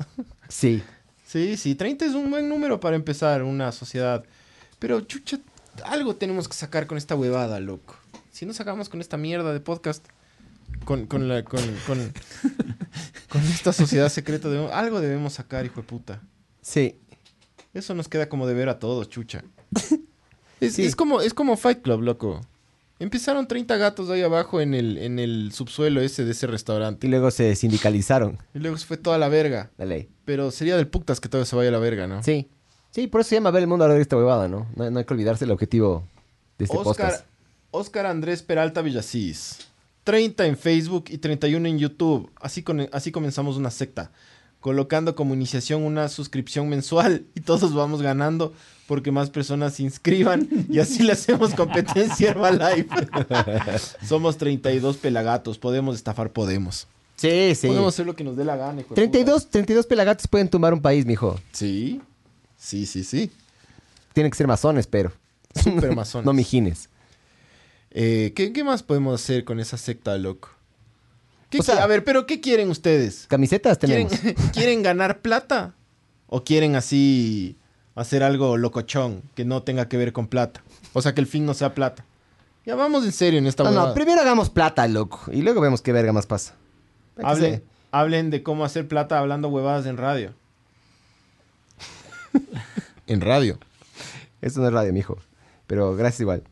Sí. 0.48 0.82
Sí, 1.26 1.58
sí, 1.58 1.76
30 1.76 2.06
es 2.06 2.14
un 2.16 2.32
buen 2.32 2.50
número 2.50 2.80
para 2.80 2.96
empezar 2.96 3.44
una 3.44 3.72
sociedad. 3.72 4.24
Pero, 4.80 5.02
chucha, 5.02 5.38
algo 5.86 6.16
tenemos 6.16 6.48
que 6.48 6.56
sacar 6.56 6.88
con 6.88 6.98
esta 6.98 7.16
huevada, 7.16 7.60
loco. 7.60 7.96
Si 8.32 8.46
no 8.46 8.54
sacamos 8.54 8.90
con 8.90 9.00
esta 9.02 9.18
mierda 9.18 9.54
de 9.54 9.60
podcast, 9.60 10.04
con, 10.85 11.06
con, 11.07 11.27
la, 11.27 11.43
con, 11.43 11.61
con, 11.88 12.14
con 13.30 13.41
esta 13.43 13.73
sociedad 13.73 14.10
secreta, 14.10 14.49
debemos- 14.49 14.72
algo 14.72 15.01
debemos 15.01 15.34
sacar, 15.34 15.65
hijo 15.65 15.81
de 15.81 15.88
puta. 15.88 16.22
Sí. 16.61 16.95
Eso 17.73 17.93
nos 17.95 18.07
queda 18.07 18.30
como 18.30 18.47
de 18.47 18.53
ver 18.53 18.69
a 18.69 18.80
todos, 18.80 19.10
chucha. 19.10 19.43
Es, 20.61 20.73
Sí. 20.73 20.84
es 20.85 20.93
como, 20.97 21.22
es 21.22 21.34
como 21.34 21.56
Fight 21.56 21.81
Club, 21.81 22.01
loco. 22.01 22.41
Empezaron 22.99 23.47
30 23.47 23.77
gatos 23.77 24.10
ahí 24.10 24.22
abajo 24.23 24.60
en 24.60 24.73
el, 24.73 24.97
en 24.97 25.18
el 25.18 25.51
subsuelo 25.53 26.01
ese 26.01 26.26
de 26.26 26.31
ese 26.31 26.47
Y 26.47 26.49
restaurante. 26.49 27.07
luego 27.07 27.31
se 27.31 27.56
sindicalizaron. 27.56 28.38
Y 28.53 28.60
luego 28.60 28.76
se 28.77 28.85
fue 28.85 28.97
toda 28.97 29.18
la 29.18 29.30
verga. 29.30 29.72
La 29.77 29.85
ley. 29.85 30.10
Pero 30.26 30.51
sería 30.51 30.76
del 30.76 30.89
putas 30.89 31.22
que 31.22 31.30
todo 31.30 31.45
se 31.45 31.56
vaya 31.56 31.69
a 31.69 31.72
la 31.72 31.80
verga, 31.80 32.07
¿no? 32.07 32.22
Sí. 32.23 32.49
Sí, 32.91 33.07
por 33.07 33.22
eso 33.22 33.30
se 33.30 33.35
llama 33.35 33.51
ver 33.51 33.61
el 33.64 33.68
mundo 33.69 33.85
alrededor 33.85 33.99
de 33.99 34.03
esta 34.03 34.18
huevada, 34.18 34.49
¿no? 34.49 34.68
No, 34.76 34.91
no 34.91 34.99
hay 34.99 35.06
que 35.06 35.14
olvidarse 35.14 35.45
el 35.45 35.51
objetivo 35.51 36.03
de 36.57 36.65
este 36.65 36.76
Oscar, 36.76 37.07
podcast. 37.11 37.26
Oscar 37.72 38.06
Andrés 38.07 38.43
Peralta 38.43 38.81
Villasís. 38.81 39.60
30 40.10 40.48
en 40.48 40.57
Facebook 40.57 41.06
y 41.10 41.19
31 41.19 41.68
en 41.68 41.77
YouTube. 41.77 42.31
Así, 42.41 42.64
con, 42.64 42.90
así 42.91 43.11
comenzamos 43.11 43.57
una 43.57 43.69
secta. 43.69 44.11
Colocando 44.60 45.14
como 45.14 45.36
iniciación 45.36 45.84
una 45.84 46.10
suscripción 46.10 46.68
mensual 46.68 47.27
y 47.36 47.41
todos 47.41 47.76
vamos 47.76 48.02
ganando 48.02 48.52
porque 48.88 49.11
más 49.11 49.30
personas 49.30 49.76
se 49.76 49.84
inscriban 49.84 50.49
y 50.68 50.80
así 50.80 51.03
le 51.03 51.11
hacemos 51.11 51.53
competencia 51.53 52.31
Herbalife. 52.31 52.90
Somos 54.03 54.40
32 54.40 54.98
pelagatos. 54.98 55.60
Podemos 55.60 55.95
estafar, 55.95 56.31
podemos. 56.31 56.88
Sí, 57.15 57.53
sí. 57.53 57.68
Podemos 57.68 57.94
hacer 57.94 58.07
lo 58.07 58.15
que 58.15 58.23
nos 58.23 58.36
dé 58.36 58.45
la 58.45 58.56
gana. 58.56 58.81
hijo 58.81 58.90
de 58.90 58.95
32, 58.95 59.52
32 59.52 59.86
pelagatos 59.86 60.27
pueden 60.27 60.49
tumbar 60.49 60.73
un 60.73 60.81
país, 60.81 61.06
mijo. 61.06 61.34
puta. 61.34 61.44
Sí, 61.52 62.02
sí, 62.57 62.88
sí, 62.88 63.03
sí. 63.03 63.30
Tienen 64.14 64.31
que 64.31 64.38
ser 64.40 64.48
masones, 64.48 64.88
pero. 64.88 65.11
Super 65.53 65.95
masones. 65.95 66.26
no 66.26 66.34
mijines. 66.34 66.90
Eh, 67.91 68.34
¿qué, 68.36 68.53
qué 68.53 68.64
más 68.64 68.84
podemos 68.84 69.20
hacer 69.22 69.44
con 69.44 69.60
esa 69.60 69.78
secta, 69.78 70.18
loco? 70.18 70.49
¿Qué 71.49 71.60
O 71.60 71.64
sea- 71.64 71.76
qui- 71.76 71.80
a 71.82 71.88
ver, 71.88 72.03
pero 72.03 72.26
¿qué 72.28 72.40
quieren 72.41 72.70
ustedes? 72.70 73.26
Camisetas 73.28 73.78
¿Quieren, 73.80 74.07
tenemos. 74.07 74.49
¿Quieren 74.53 74.84
ganar 74.84 75.20
plata? 75.22 75.74
¿O 76.28 76.44
quieren 76.44 76.76
así 76.76 77.56
hacer 77.95 78.22
algo 78.24 78.56
locochón 78.57 79.24
que 79.36 79.45
no 79.45 79.64
tenga 79.64 79.88
que 79.90 79.98
ver 79.98 80.14
con 80.14 80.28
plata? 80.28 80.61
O 80.94 81.02
sea, 81.02 81.14
que 81.16 81.22
el 81.22 81.28
fin 81.28 81.45
no 81.45 81.53
sea 81.56 81.74
plata. 81.74 82.06
Ya 82.66 82.76
vamos 82.76 83.03
en 83.03 83.11
serio 83.11 83.40
en 83.40 83.48
esta 83.48 83.64
No, 83.64 83.72
no, 83.72 83.94
primero 83.95 84.22
hagamos 84.22 84.52
plata, 84.52 84.88
loco. 84.88 85.22
Y 85.32 85.41
luego 85.41 85.60
vemos 85.61 85.82
qué 85.82 85.91
verga 85.91 86.14
más 86.14 86.28
pasa. 86.28 86.53
Hablen, 87.24 87.64
hablen 87.91 88.30
de 88.30 88.44
cómo 88.44 88.64
hacer 88.64 88.88
plata 88.88 89.18
hablando 89.18 89.48
huevadas 89.49 89.88
en 89.88 89.98
radio. 89.98 90.34
en 93.07 93.22
radio. 93.22 93.57
Eso 94.41 94.60
no 94.61 94.68
es 94.68 94.74
radio, 94.74 94.94
mijo. 94.94 95.18
Pero 95.66 95.95
gracias 95.95 96.22
igual. 96.22 96.44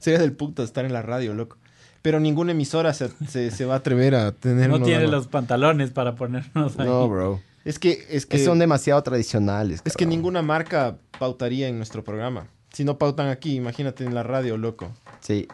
Sería 0.00 0.18
del 0.18 0.32
puta 0.32 0.64
estar 0.64 0.84
en 0.84 0.92
la 0.92 1.02
radio, 1.02 1.32
loco. 1.34 1.56
Pero 2.02 2.18
ninguna 2.18 2.50
emisora 2.52 2.92
se, 2.94 3.10
se- 3.28 3.50
se 3.52 3.64
va 3.66 3.74
a 3.74 3.76
atrever 3.78 4.14
a 4.16 4.32
tener 4.32 4.68
No 4.70 4.80
tiene 4.82 5.06
los 5.06 5.28
pantalones 5.28 5.90
para 5.90 6.16
ponernos 6.16 6.78
ahí. 6.78 6.86
No, 6.88 7.08
bro. 7.08 7.40
Es 7.64 7.78
que, 7.78 8.06
es 8.10 8.24
que, 8.26 8.42
son 8.42 8.58
demasiado 8.58 9.02
tradicionales. 9.02 9.82
es 9.84 9.94
que 9.96 10.06
ninguna 10.06 10.40
marca 10.42 10.96
pautaría 11.18 11.68
en 11.68 11.76
nuestro 11.76 12.02
programa. 12.02 12.46
Si 12.72 12.84
no 12.84 12.96
pautan 12.96 13.28
aquí, 13.28 13.54
imagínate 13.54 14.04
en 14.04 14.14
la 14.14 14.22
radio, 14.22 14.56
loco. 14.56 14.90
Sí. 15.20 15.46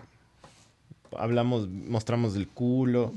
hablamos, 1.18 1.68
mostramos 1.68 2.36
el 2.36 2.46
culo, 2.48 3.12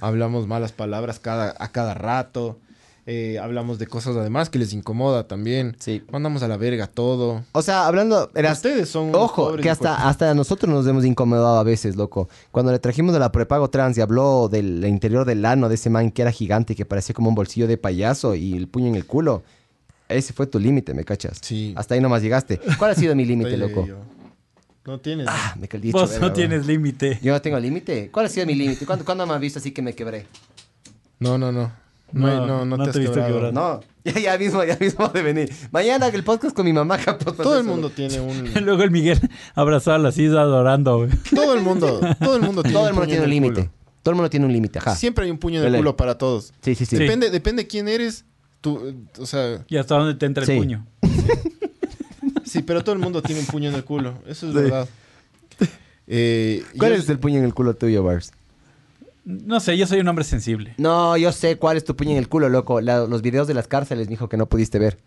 hablamos 0.00 0.46
malas 0.46 0.72
palabras 0.72 1.18
cada, 1.20 1.54
a 1.58 1.68
cada 1.70 1.94
rato, 1.94 2.58
eh, 3.04 3.38
hablamos 3.40 3.78
de 3.80 3.88
cosas 3.88 4.16
además 4.16 4.48
que 4.48 4.58
les 4.58 4.72
incomoda 4.72 5.26
también. 5.26 5.76
Sí. 5.80 6.02
Mandamos 6.12 6.42
a 6.42 6.48
la 6.48 6.56
verga 6.56 6.86
todo. 6.86 7.44
O 7.52 7.62
sea, 7.62 7.86
hablando. 7.86 8.30
verás, 8.32 8.58
Ustedes 8.58 8.88
son 8.88 9.12
Ojo, 9.14 9.56
que 9.56 9.68
hasta, 9.70 10.08
hasta 10.08 10.32
nosotros 10.34 10.72
nos 10.72 10.86
hemos 10.86 11.04
incomodado 11.04 11.58
a 11.58 11.64
veces, 11.64 11.96
loco. 11.96 12.28
Cuando 12.52 12.70
le 12.70 12.78
trajimos 12.78 13.12
de 13.12 13.18
la 13.18 13.32
prepago 13.32 13.68
trans 13.70 13.98
y 13.98 14.00
habló 14.00 14.48
del 14.48 14.84
interior 14.86 15.24
del 15.26 15.44
ano 15.44 15.68
de 15.68 15.74
ese 15.74 15.90
man 15.90 16.12
que 16.12 16.22
era 16.22 16.30
gigante, 16.30 16.76
que 16.76 16.84
parecía 16.84 17.14
como 17.14 17.28
un 17.28 17.34
bolsillo 17.34 17.66
de 17.66 17.76
payaso 17.76 18.34
y 18.36 18.54
el 18.56 18.68
puño 18.68 18.86
en 18.86 18.94
el 18.94 19.06
culo. 19.06 19.42
Ese 20.08 20.32
fue 20.32 20.46
tu 20.46 20.58
límite, 20.60 20.94
¿me 20.94 21.04
cachas? 21.04 21.38
Sí. 21.40 21.74
Hasta 21.76 21.94
ahí 21.94 22.00
nomás 22.00 22.22
llegaste. 22.22 22.60
¿Cuál 22.78 22.92
ha 22.92 22.94
sido 22.94 23.16
mi 23.16 23.24
límite, 23.24 23.56
loco? 23.56 23.86
yo. 23.86 23.96
No 24.84 24.98
tienes. 24.98 25.26
Ah, 25.28 25.54
me 25.58 25.68
dicho, 25.80 25.96
Vos 25.96 26.10
verga, 26.10 26.20
no 26.20 26.26
bro. 26.26 26.34
tienes 26.34 26.66
límite. 26.66 27.18
Yo 27.22 27.32
no 27.32 27.40
tengo 27.40 27.58
límite. 27.58 28.10
¿Cuál 28.10 28.26
ha 28.26 28.28
sido 28.28 28.46
mi 28.46 28.54
límite? 28.54 28.84
¿Cuándo, 28.84 29.04
¿Cuándo 29.04 29.26
me 29.26 29.34
has 29.34 29.40
visto 29.40 29.58
así 29.60 29.70
que 29.70 29.80
me 29.80 29.94
quebré? 29.94 30.26
No, 31.20 31.38
no, 31.38 31.52
no. 31.52 31.81
No, 32.12 32.26
No, 32.26 32.46
no, 32.46 32.64
no, 32.64 32.76
no 32.76 32.84
te, 32.84 32.90
has 32.90 32.94
te 32.94 32.98
visto 33.00 33.14
quebrado. 33.14 33.34
quebrar. 33.34 33.52
No, 33.54 33.80
ya, 34.04 34.18
ya 34.20 34.38
mismo, 34.38 34.62
ya 34.64 34.76
mismo 34.78 35.08
de 35.08 35.22
venir. 35.22 35.52
Mañana 35.70 36.08
el 36.08 36.24
podcast 36.24 36.54
con 36.54 36.64
mi 36.66 36.72
mamá, 36.72 36.98
capaz. 37.04 37.32
Todo 37.36 37.58
el 37.58 37.64
mundo 37.64 37.90
tiene 37.90 38.20
un. 38.20 38.52
Luego 38.64 38.82
el 38.82 38.90
Miguel 38.90 39.18
abrazado 39.54 39.96
a 39.96 39.98
la 39.98 40.12
silla 40.12 40.40
adorando, 40.42 40.98
güey. 40.98 41.10
Todo 41.34 41.54
el 41.54 41.60
mundo. 41.62 42.00
Todo 42.20 42.36
el 42.36 42.42
mundo 42.42 42.62
tiene 42.62 42.74
Todo 42.78 42.88
el 42.88 42.94
mundo 42.94 43.06
tiene 43.08 43.24
un 43.24 43.30
límite. 43.30 43.70
Todo 44.02 44.10
el 44.12 44.16
mundo 44.16 44.30
tiene 44.30 44.46
un 44.46 44.52
límite, 44.52 44.78
ajá. 44.80 44.96
Siempre 44.96 45.24
hay 45.24 45.30
un 45.30 45.38
puño 45.38 45.60
en 45.62 45.66
el 45.72 45.76
culo 45.76 45.96
para 45.96 46.18
todos. 46.18 46.52
Sí, 46.60 46.74
sí, 46.74 46.84
sí. 46.86 46.96
Sí. 46.96 47.02
Depende, 47.02 47.30
depende 47.30 47.66
quién 47.66 47.86
eres. 47.88 48.24
Tú, 48.60 48.94
o 49.18 49.26
sea, 49.26 49.64
Y 49.68 49.76
hasta 49.76 49.96
dónde 49.96 50.14
te 50.14 50.26
entra 50.26 50.44
Sí. 50.44 50.52
el 50.52 50.58
puño. 50.58 50.86
sí, 52.44 52.62
pero 52.62 52.82
todo 52.84 52.94
el 52.94 53.00
mundo 53.00 53.22
tiene 53.22 53.40
un 53.40 53.46
puño 53.46 53.68
en 53.68 53.74
el 53.76 53.84
culo. 53.84 54.14
Eso 54.26 54.48
es 54.48 54.54
verdad. 54.54 54.88
Eh, 56.06 56.64
¿Cuál 56.78 56.92
yo- 56.92 56.98
es 56.98 57.08
el 57.08 57.18
puño 57.18 57.38
en 57.38 57.44
el 57.44 57.54
culo 57.54 57.74
tuyo, 57.74 58.02
Bars? 58.02 58.32
No 59.24 59.60
sé, 59.60 59.76
yo 59.78 59.86
soy 59.86 60.00
un 60.00 60.08
hombre 60.08 60.24
sensible. 60.24 60.74
No, 60.78 61.16
yo 61.16 61.30
sé 61.32 61.56
cuál 61.56 61.76
es 61.76 61.84
tu 61.84 61.94
puño 61.94 62.10
en 62.12 62.16
el 62.18 62.28
culo, 62.28 62.48
loco. 62.48 62.80
La- 62.80 63.06
los 63.06 63.22
videos 63.22 63.46
de 63.46 63.54
las 63.54 63.68
cárceles, 63.68 64.08
mijo, 64.08 64.28
que 64.28 64.36
no 64.36 64.46
pudiste 64.46 64.78
ver. 64.78 64.98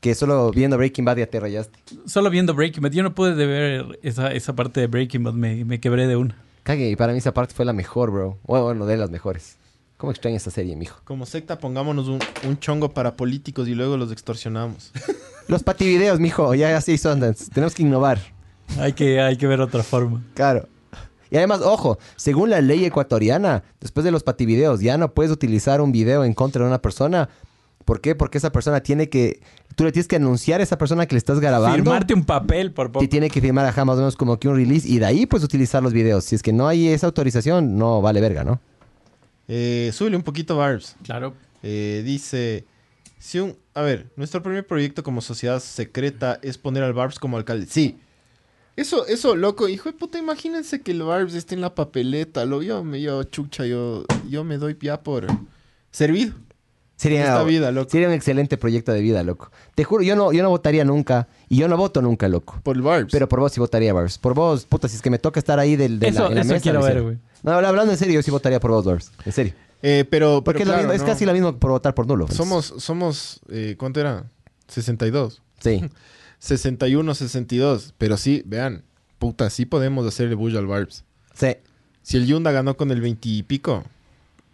Que 0.00 0.14
solo 0.14 0.50
viendo 0.52 0.76
Breaking 0.76 1.04
Bad 1.04 1.16
ya 1.16 1.26
te 1.26 1.40
rayaste. 1.40 1.78
Solo 2.06 2.30
viendo 2.30 2.54
Breaking 2.54 2.82
Bad. 2.82 2.92
Yo 2.92 3.02
no 3.02 3.14
pude 3.14 3.34
de 3.34 3.46
ver 3.46 3.98
esa, 4.02 4.32
esa 4.32 4.54
parte 4.54 4.80
de 4.80 4.86
Breaking 4.86 5.24
Bad. 5.24 5.32
Me, 5.32 5.64
me 5.64 5.80
quebré 5.80 6.06
de 6.06 6.16
una. 6.16 6.36
Cague, 6.62 6.90
y 6.90 6.96
para 6.96 7.12
mí 7.12 7.18
esa 7.18 7.32
parte 7.32 7.54
fue 7.54 7.64
la 7.64 7.72
mejor, 7.72 8.10
bro. 8.10 8.38
Bueno, 8.44 8.64
bueno, 8.66 8.86
de 8.86 8.96
las 8.96 9.10
mejores. 9.10 9.56
¿Cómo 9.96 10.12
extraño 10.12 10.36
esa 10.36 10.50
serie, 10.50 10.76
mijo? 10.76 11.00
Como 11.04 11.24
secta, 11.24 11.58
pongámonos 11.58 12.08
un, 12.08 12.18
un 12.46 12.58
chongo 12.58 12.90
para 12.92 13.16
políticos 13.16 13.66
y 13.68 13.74
luego 13.74 13.96
los 13.96 14.12
extorsionamos. 14.12 14.92
Los 15.48 15.62
pativideos, 15.62 16.18
mijo, 16.18 16.54
ya 16.56 16.76
así 16.76 16.98
son. 16.98 17.20
Tenemos 17.54 17.72
que 17.74 17.82
innovar. 17.84 18.18
Hay 18.80 18.94
que, 18.94 19.20
hay 19.20 19.36
que 19.36 19.46
ver 19.46 19.60
otra 19.60 19.84
forma. 19.84 20.20
Claro. 20.34 20.68
Y 21.30 21.36
además, 21.36 21.60
ojo, 21.62 21.98
según 22.16 22.50
la 22.50 22.60
ley 22.60 22.84
ecuatoriana, 22.84 23.64
después 23.80 24.04
de 24.04 24.10
los 24.10 24.22
pativideos, 24.22 24.80
ya 24.80 24.96
no 24.98 25.12
puedes 25.12 25.32
utilizar 25.32 25.80
un 25.80 25.92
video 25.92 26.24
en 26.24 26.34
contra 26.34 26.62
de 26.62 26.68
una 26.68 26.80
persona. 26.80 27.28
¿Por 27.84 28.00
qué? 28.00 28.14
Porque 28.14 28.38
esa 28.38 28.50
persona 28.50 28.80
tiene 28.80 29.08
que... 29.08 29.40
Tú 29.76 29.84
le 29.84 29.92
tienes 29.92 30.08
que 30.08 30.16
anunciar 30.16 30.60
a 30.60 30.62
esa 30.62 30.78
persona 30.78 31.06
que 31.06 31.14
le 31.14 31.18
estás 31.18 31.38
grabando. 31.38 31.76
Firmarte 31.76 32.14
un 32.14 32.24
papel 32.24 32.72
por 32.72 32.90
poco. 32.90 33.04
Y 33.04 33.08
tiene 33.08 33.30
que 33.30 33.40
firmar 33.40 33.66
ajá, 33.66 33.84
más 33.84 33.94
o 33.94 33.98
menos 33.98 34.16
como 34.16 34.38
que 34.38 34.48
un 34.48 34.56
release. 34.56 34.88
Y 34.88 34.98
de 34.98 35.06
ahí 35.06 35.26
puedes 35.26 35.44
utilizar 35.44 35.82
los 35.82 35.92
videos. 35.92 36.24
Si 36.24 36.34
es 36.34 36.42
que 36.42 36.52
no 36.52 36.66
hay 36.66 36.88
esa 36.88 37.06
autorización, 37.06 37.76
no 37.76 38.00
vale 38.00 38.20
verga, 38.20 38.42
¿no? 38.42 38.60
Eh, 39.48 39.90
súbele 39.92 40.16
un 40.16 40.22
poquito, 40.22 40.56
Barbs. 40.56 40.96
Claro. 41.04 41.34
Eh, 41.62 42.02
dice, 42.04 42.64
si 43.18 43.38
un, 43.38 43.56
a 43.74 43.82
ver, 43.82 44.10
nuestro 44.16 44.42
primer 44.42 44.66
proyecto 44.66 45.02
como 45.02 45.20
sociedad 45.20 45.60
secreta 45.60 46.38
es 46.42 46.58
poner 46.58 46.82
al 46.82 46.92
Barbs 46.92 47.18
como 47.18 47.36
alcalde. 47.36 47.66
Sí. 47.68 47.98
Eso, 48.76 49.06
eso, 49.06 49.34
loco, 49.36 49.68
hijo 49.68 49.90
de 49.90 49.96
puta, 49.96 50.18
imagínense 50.18 50.82
que 50.82 50.92
el 50.92 51.02
Barbs 51.02 51.34
esté 51.34 51.54
en 51.54 51.62
la 51.62 51.74
papeleta, 51.74 52.44
lo 52.44 52.62
yo 52.62 52.84
me 52.84 53.00
yo 53.00 53.22
chucha, 53.24 53.64
yo, 53.64 54.04
yo 54.28 54.44
me 54.44 54.58
doy 54.58 54.76
ya 54.80 55.02
por 55.02 55.26
servido. 55.90 56.34
Sería, 56.96 57.24
esta 57.24 57.42
vida, 57.44 57.70
loco. 57.72 57.90
sería 57.90 58.08
un 58.08 58.14
excelente 58.14 58.56
proyecto 58.56 58.90
de 58.90 59.02
vida, 59.02 59.22
loco. 59.22 59.50
Te 59.74 59.84
juro, 59.84 60.02
yo 60.02 60.16
no, 60.16 60.32
yo 60.32 60.42
no 60.42 60.48
votaría 60.48 60.82
nunca. 60.82 61.28
Y 61.48 61.58
yo 61.58 61.68
no 61.68 61.76
voto 61.76 62.00
nunca, 62.00 62.26
loco. 62.26 62.58
Por 62.62 62.74
el 62.76 62.80
Barbs. 62.82 63.12
Pero 63.12 63.28
por 63.28 63.38
vos 63.40 63.52
sí 63.52 63.60
votaría, 63.60 63.92
Barbs. 63.92 64.16
Por 64.16 64.32
vos, 64.32 64.64
puta, 64.64 64.88
si 64.88 64.96
es 64.96 65.02
que 65.02 65.10
me 65.10 65.18
toca 65.18 65.38
estar 65.38 65.58
ahí 65.58 65.76
del, 65.76 65.98
de 65.98 66.06
la, 66.10 66.12
Eso- 66.20 66.28
en 66.28 66.34
la 66.36 66.40
eso 66.40 66.52
mesa, 66.54 66.62
quiero 66.62 66.82
ver, 66.82 67.02
güey. 67.02 67.18
No, 67.42 67.52
hablando 67.52 67.92
en 67.92 67.98
serio, 67.98 68.14
yo 68.14 68.22
sí 68.22 68.30
votaría 68.30 68.60
por 68.60 68.70
vos, 68.70 68.84
Barbs. 68.86 69.12
En 69.26 69.32
serio. 69.32 69.52
Eh, 69.82 70.06
pero, 70.08 70.42
Porque 70.42 70.60
pero 70.60 70.62
es, 70.62 70.66
lo 70.68 70.72
claro, 70.72 70.82
mismo- 70.88 70.92
es 70.94 71.00
¿no? 71.02 71.06
casi 71.06 71.26
lo 71.26 71.32
mismo 71.34 71.58
por 71.58 71.70
votar 71.70 71.94
por 71.94 72.06
nulo. 72.06 72.24
pues. 72.26 72.36
Somos, 72.36 72.72
somos, 72.78 73.40
eh, 73.50 73.76
¿cuánto 73.78 74.00
era? 74.00 74.24
62. 74.68 75.42
Sí. 75.60 75.84
61, 76.38 77.14
62. 77.14 77.94
Pero 77.98 78.16
sí, 78.16 78.42
vean, 78.46 78.82
puta, 79.18 79.50
sí 79.50 79.66
podemos 79.66 80.06
hacerle 80.06 80.34
bulla 80.34 80.58
al 80.58 80.66
Barbs. 80.66 81.04
Sí. 81.34 81.56
Si 82.02 82.16
el 82.16 82.26
Yunda 82.26 82.52
ganó 82.52 82.76
con 82.76 82.90
el 82.90 83.00
20 83.00 83.28
y 83.28 83.42
pico, 83.42 83.84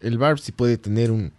el 0.01 0.19
Barbs 0.19 0.43
sí 0.43 0.53
puede 0.53 0.79
tener 0.79 1.11
un... 1.11 1.33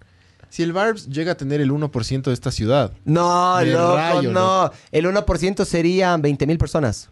Si 0.49 0.61
el 0.61 0.72
Barbs 0.72 1.07
llega 1.10 1.32
a 1.32 1.36
tener 1.36 1.61
el 1.61 1.72
1% 1.72 2.22
de 2.24 2.34
esta 2.34 2.52
ciudad, 2.52 2.94
No, 3.06 3.60
loco, 3.65 3.95
rayo, 3.95 4.32
no. 4.32 4.72
El 4.91 5.06
1% 5.07 5.65
serían 5.65 6.22
20 6.22 6.45
mil 6.45 6.60
personas. 6.60 7.10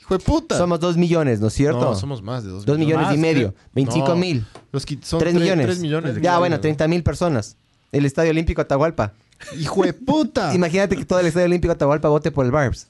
hijo 0.00 0.18
de 0.18 0.24
puta. 0.24 0.58
Somos 0.58 0.80
2 0.80 0.96
millones, 0.96 1.38
¿no 1.40 1.46
es 1.46 1.52
cierto? 1.52 1.78
No, 1.80 1.94
somos 1.94 2.20
más 2.22 2.42
de 2.42 2.50
2 2.50 2.64
2 2.66 2.78
millones 2.78 3.06
Más, 3.06 3.14
y 3.14 3.18
medio. 3.18 3.54
¿qué? 3.54 3.60
25 3.74 4.08
No. 4.08 4.16
mil. 4.16 4.44
Los 4.72 4.84
que 4.84 4.98
son 5.00 5.20
3 5.20 5.32
tre- 5.32 5.38
millones. 5.38 5.66
tres 5.66 5.78
millones. 5.78 6.16
de 6.16 6.20
Ya, 6.22 6.38
bueno, 6.40 6.54
personas, 6.56 6.60
30 6.62 6.88
mil 6.88 7.02
personas. 7.04 7.56
El 7.92 8.04
Estadio 8.04 8.32
Olímpico 8.32 8.60
Atahualpa. 8.60 9.12
Hijo 9.58 9.82
de 9.84 9.92
puta. 9.92 10.54
Imagínate 10.54 10.96
que 10.96 11.04
todo 11.04 11.20
el 11.20 11.26
Estadio 11.26 11.46
Olímpico 11.46 11.72
Atahualpa 11.72 12.08
vote 12.08 12.30
por 12.30 12.44
el 12.46 12.52
Barbs. 12.52 12.88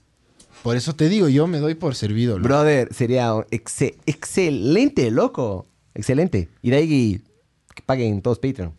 Por 0.63 0.77
eso 0.77 0.95
te 0.95 1.09
digo, 1.09 1.29
yo 1.29 1.47
me 1.47 1.59
doy 1.59 1.75
por 1.75 1.95
servido. 1.95 2.37
loco. 2.39 2.49
Brother, 2.49 2.93
sería 2.95 3.35
un 3.35 3.47
excelente, 3.51 5.11
loco. 5.11 5.67
Excelente. 5.95 6.49
Y 6.63 6.71
de 6.71 6.77
ahí 6.77 7.23
que 7.75 7.83
paguen 7.85 8.23
todos 8.23 8.39
Patreon. 8.39 8.73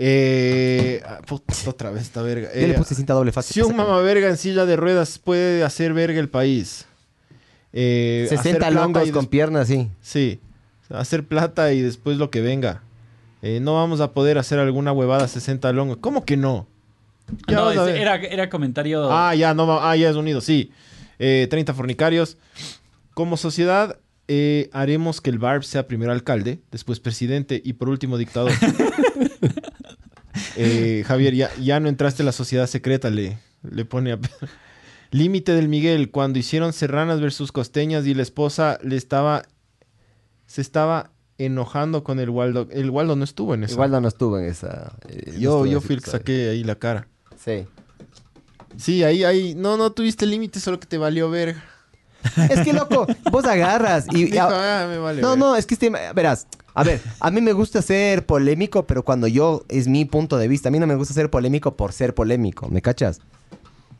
Eh, 0.00 1.02
ah, 1.04 1.20
puta, 1.26 1.52
otra 1.66 1.90
vez 1.90 2.02
esta 2.02 2.22
verga. 2.22 2.48
Yo 2.54 2.60
le 2.66 2.70
Eh, 2.74 2.78
puse 2.78 2.94
cinta 2.94 3.14
doble 3.14 3.32
fácil. 3.32 3.52
si 3.54 3.60
un 3.62 3.76
mamá 3.76 3.98
verga 4.00 4.28
en 4.28 4.36
silla 4.36 4.64
de 4.64 4.76
ruedas 4.76 5.18
puede 5.18 5.64
hacer 5.64 5.92
verga 5.92 6.20
el 6.20 6.28
país. 6.28 6.86
Eh, 7.72 8.22
hacer 8.26 8.38
60 8.38 8.58
plata 8.68 8.70
longos 8.70 9.10
con 9.10 9.26
piernas, 9.26 9.68
sí. 9.68 9.90
Sí, 10.00 10.40
hacer 10.88 11.26
plata 11.26 11.72
y 11.72 11.80
después 11.82 12.16
lo 12.16 12.30
que 12.30 12.40
venga. 12.40 12.82
Eh, 13.42 13.60
no 13.60 13.74
vamos 13.74 14.00
a 14.00 14.12
poder 14.12 14.38
hacer 14.38 14.58
alguna 14.58 14.92
huevada 14.92 15.28
60 15.28 15.72
longos. 15.72 15.98
¿Cómo 16.00 16.24
que 16.24 16.36
no? 16.36 16.66
Ya 17.46 17.56
No, 17.56 17.64
vas 17.66 17.76
a 17.78 17.82
ese 17.84 17.92
ver. 17.92 18.00
era, 18.00 18.16
era 18.16 18.50
comentario. 18.50 19.10
Ah, 19.12 19.34
ya, 19.34 19.54
no, 19.54 19.70
ah, 19.80 19.94
ya 19.96 20.10
es 20.10 20.16
unido, 20.16 20.40
sí. 20.40 20.72
Eh, 21.18 21.46
30 21.50 21.74
fornicarios. 21.74 22.36
Como 23.14 23.36
sociedad, 23.36 23.98
eh, 24.28 24.68
haremos 24.72 25.20
que 25.20 25.30
el 25.30 25.38
Barb 25.38 25.64
sea 25.64 25.86
primero 25.88 26.12
alcalde, 26.12 26.60
después 26.70 27.00
presidente 27.00 27.60
y 27.64 27.74
por 27.74 27.88
último 27.88 28.18
dictador. 28.18 28.52
Eh, 30.60 31.04
Javier, 31.06 31.34
ya, 31.34 31.50
ya 31.60 31.78
no 31.80 31.88
entraste 31.88 32.22
a 32.22 32.26
la 32.26 32.32
sociedad 32.32 32.66
secreta, 32.66 33.10
le, 33.10 33.38
le 33.68 33.84
pone 33.84 34.12
a... 34.12 34.18
Límite 35.10 35.52
del 35.52 35.68
Miguel, 35.68 36.10
cuando 36.10 36.38
hicieron 36.38 36.72
Serranas 36.72 37.20
versus 37.20 37.52
Costeñas 37.52 38.06
y 38.06 38.14
la 38.14 38.22
esposa 38.22 38.78
le 38.82 38.96
estaba... 38.96 39.42
Se 40.46 40.60
estaba 40.60 41.10
enojando 41.38 42.04
con 42.04 42.18
el 42.20 42.30
Waldo. 42.30 42.66
El 42.70 42.90
Waldo 42.90 43.16
no 43.16 43.24
estuvo 43.24 43.54
en 43.54 43.64
eso. 43.64 43.74
Igual 43.74 43.90
no 44.02 44.08
estuvo 44.08 44.38
en 44.38 44.44
esa. 44.46 44.92
eh, 45.08 45.36
yo 45.38 45.64
yo 45.66 45.80
fui 45.80 45.94
el 45.96 46.02
que 46.02 46.10
saqué 46.10 46.50
ahí 46.50 46.64
la 46.64 46.74
cara. 46.74 47.06
Sí. 47.42 47.64
Sí, 48.76 49.02
ahí, 49.04 49.24
ahí. 49.24 49.54
No, 49.54 49.76
no 49.76 49.90
tuviste 49.92 50.26
límite, 50.26 50.60
solo 50.60 50.78
que 50.78 50.86
te 50.86 50.98
valió 50.98 51.30
verga. 51.30 51.64
Es 52.50 52.60
que, 52.60 52.72
loco, 52.72 53.06
vos 53.30 53.44
agarras 53.44 54.06
y... 54.10 54.24
Dijo, 54.24 54.40
ah, 54.50 54.82
"Ah, 54.82 54.86
me 54.88 54.98
vale 54.98 55.22
no, 55.22 55.30
verga". 55.30 55.44
no, 55.46 55.56
es 55.56 55.66
que 55.66 55.74
este, 55.74 55.88
verás, 56.14 56.48
a 56.74 56.82
ver, 56.82 57.00
a 57.20 57.30
mí 57.30 57.40
me 57.40 57.52
gusta 57.52 57.80
ser 57.80 58.26
polémico, 58.26 58.86
pero 58.86 59.04
cuando 59.04 59.28
yo, 59.28 59.64
es 59.68 59.86
mi 59.88 60.04
punto 60.04 60.36
de 60.36 60.48
vista, 60.48 60.68
a 60.68 60.72
mí 60.72 60.78
no 60.80 60.86
me 60.88 60.96
gusta 60.96 61.14
ser 61.14 61.30
polémico 61.30 61.76
por 61.76 61.92
ser 61.92 62.14
polémico, 62.14 62.68
¿me 62.68 62.82
cachas? 62.82 63.20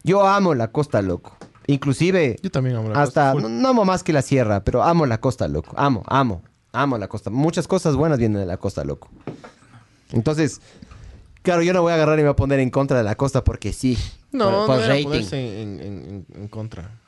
Yo 0.03 0.27
amo 0.27 0.55
la 0.55 0.73
costa, 0.73 1.01
loco. 1.01 1.37
Inclusive, 1.69 2.37
Yo 2.43 2.51
también 2.51 2.77
amo 2.77 2.89
la 2.91 3.01
hasta, 3.03 3.33
costa, 3.33 3.49
no, 3.49 3.55
full. 3.55 3.63
no 3.63 3.69
amo 3.69 3.85
más 3.85 4.03
que 4.03 4.13
la 4.13 4.23
sierra, 4.23 4.65
pero 4.65 4.83
amo 4.83 5.07
la 5.07 5.21
costa, 5.21 5.47
loco. 5.49 5.75
Amo, 5.77 6.03
amo, 6.09 6.43
amo 6.73 6.99
la 6.99 7.09
costa. 7.09 7.31
Muchas 7.31 7.67
cosas 7.69 7.97
buenas 7.97 8.19
vienen 8.19 8.41
de 8.41 8.47
la 8.47 8.57
costa, 8.57 8.85
loco. 8.85 9.09
Entonces, 10.13 10.61
claro, 11.43 11.63
yo 11.63 11.73
no 11.73 11.83
voy 11.83 11.93
a 11.93 11.95
agarrar 11.97 12.19
y 12.19 12.23
me 12.23 12.29
voy 12.29 12.33
a 12.33 12.37
poner 12.37 12.61
en 12.61 12.71
contra 12.71 12.99
de 12.99 13.05
la 13.05 13.15
costa 13.15 13.45
porque 13.45 13.73
sí. 13.73 13.99
No, 14.33 14.45
por, 14.45 14.53
no 14.53 14.67
por 14.67 14.79
era 14.81 14.89
rating. 14.89 15.05
ponerse 15.05 15.63
en, 15.63 15.81
en- 15.81 16.05
en- 16.05 16.27
en 16.35 16.49
contra. 16.49 16.99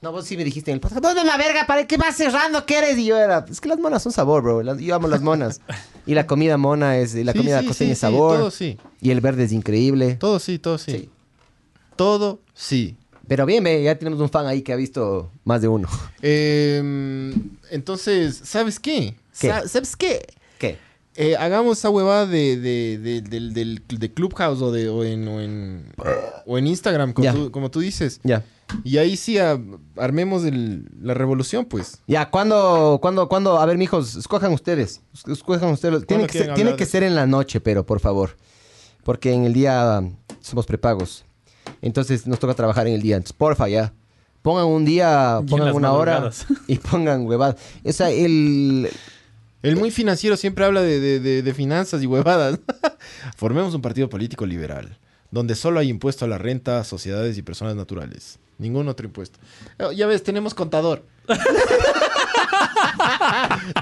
No, 0.00 0.12
vos 0.12 0.24
sí 0.26 0.36
me 0.36 0.44
dijiste 0.44 0.70
en 0.70 0.76
el 0.76 0.80
podcast, 0.80 1.02
¿dónde 1.02 1.24
la 1.24 1.36
verga? 1.36 1.66
¿Para 1.66 1.84
qué 1.86 1.96
vas 1.96 2.14
cerrando? 2.16 2.64
¿Qué 2.66 2.78
eres? 2.78 2.98
Y 2.98 3.06
yo 3.06 3.18
era, 3.18 3.44
es 3.50 3.60
que 3.60 3.68
las 3.68 3.80
monas 3.80 4.00
son 4.00 4.12
sabor, 4.12 4.42
bro. 4.44 4.62
Las- 4.62 4.78
yo 4.78 4.94
amo 4.94 5.08
las 5.08 5.22
monas. 5.22 5.60
Y 6.06 6.14
la 6.14 6.26
comida 6.26 6.56
mona 6.56 6.96
es, 6.98 7.14
y 7.16 7.24
la 7.24 7.32
Sí, 7.32 7.38
comida 7.38 7.60
sí, 7.60 7.66
costeña 7.66 7.88
sí, 7.88 7.92
es 7.92 7.98
sí, 7.98 8.00
sabor. 8.02 8.38
todo 8.38 8.50
sí. 8.52 8.78
Y 9.00 9.10
el 9.10 9.20
verde 9.20 9.44
es 9.44 9.52
increíble. 9.52 10.14
Todo 10.14 10.38
sí, 10.38 10.58
todo 10.60 10.78
sí. 10.78 10.92
Sí. 10.92 11.10
Todo 11.96 12.40
sí. 12.54 12.96
Pero 13.28 13.44
bien, 13.46 13.64
ya 13.82 13.96
tenemos 13.98 14.20
un 14.20 14.28
fan 14.30 14.46
ahí 14.46 14.62
que 14.62 14.72
ha 14.72 14.76
visto 14.76 15.30
más 15.44 15.60
de 15.62 15.68
uno. 15.68 15.88
Eh, 16.22 17.32
entonces, 17.70 18.40
¿sabes 18.44 18.80
qué? 18.80 19.14
¿Qué? 19.38 19.48
Sa- 19.48 19.68
¿Sabes 19.68 19.96
qué? 19.96 20.26
¿Qué? 20.58 20.78
Eh, 21.14 21.36
hagamos 21.36 21.78
esa 21.78 21.90
huevada 21.90 22.26
de, 22.26 22.56
de, 22.56 22.98
de- 22.98 23.20
del- 23.50 23.82
de 23.88 24.12
Clubhouse 24.14 24.62
o, 24.62 24.70
de, 24.72 24.88
o, 24.88 25.04
en, 25.04 25.26
o, 25.28 25.40
en, 25.40 25.92
o 26.46 26.58
en 26.58 26.66
Instagram, 26.68 27.12
como, 27.12 27.32
tú, 27.32 27.50
como 27.50 27.70
tú 27.70 27.80
dices. 27.80 28.20
Ya. 28.22 28.44
Y 28.84 28.98
ahí 28.98 29.16
sí 29.16 29.36
a- 29.38 29.58
armemos 29.96 30.44
el- 30.44 30.88
la 31.00 31.14
revolución, 31.14 31.64
pues. 31.64 31.98
Ya, 32.06 32.30
¿cuándo, 32.30 32.98
cuándo, 33.02 33.28
cuándo? 33.28 33.58
A 33.58 33.66
ver, 33.66 33.78
mijos, 33.78 34.14
escojan 34.14 34.52
ustedes. 34.52 35.00
Es- 35.12 35.24
Escojan 35.26 35.70
ustedes. 35.70 36.06
Tiene 36.06 36.26
que, 36.26 36.38
ser, 36.38 36.54
tiene 36.54 36.76
que 36.76 36.84
de 36.84 36.90
ser 36.90 37.02
en 37.02 37.14
la 37.16 37.26
noche, 37.26 37.60
pero 37.60 37.84
por 37.84 37.98
favor. 38.00 38.36
Porque 39.02 39.32
en 39.32 39.44
el 39.44 39.52
día 39.54 40.02
somos 40.40 40.66
prepagos. 40.66 41.24
Entonces 41.82 42.26
nos 42.26 42.38
toca 42.38 42.54
trabajar 42.54 42.86
en 42.86 42.94
el 42.94 43.02
día. 43.02 43.16
Entonces, 43.16 43.36
porfa, 43.36 43.68
ya. 43.68 43.92
Pongan 44.42 44.66
un 44.66 44.84
día, 44.84 45.40
pongan 45.48 45.74
una 45.74 45.92
hora 45.92 46.30
y 46.68 46.76
pongan 46.78 47.26
huevadas. 47.26 47.56
O 47.84 47.92
sea, 47.92 48.10
el, 48.10 48.88
El 49.62 49.76
muy 49.76 49.90
financiero 49.90 50.36
siempre 50.36 50.64
habla 50.64 50.80
de, 50.82 51.00
de- 51.00 51.20
de- 51.20 51.42
de 51.42 51.54
finanzas 51.54 52.02
y 52.02 52.06
huevadas. 52.06 52.58
Formemos 53.36 53.74
un 53.74 53.82
partido 53.82 54.08
político 54.08 54.46
liberal, 54.46 54.96
donde 55.32 55.54
solo 55.56 55.80
hay 55.80 55.88
impuesto 55.88 56.24
a 56.24 56.28
la 56.28 56.38
renta, 56.38 56.82
sociedades 56.84 57.36
y 57.36 57.42
personas 57.42 57.74
naturales. 57.74 58.38
Ningún 58.58 58.88
otro 58.88 59.06
impuesto. 59.06 59.38
Eh, 59.78 59.94
Ya 59.96 60.06
ves, 60.06 60.22
tenemos 60.22 60.54
contador. 60.54 61.04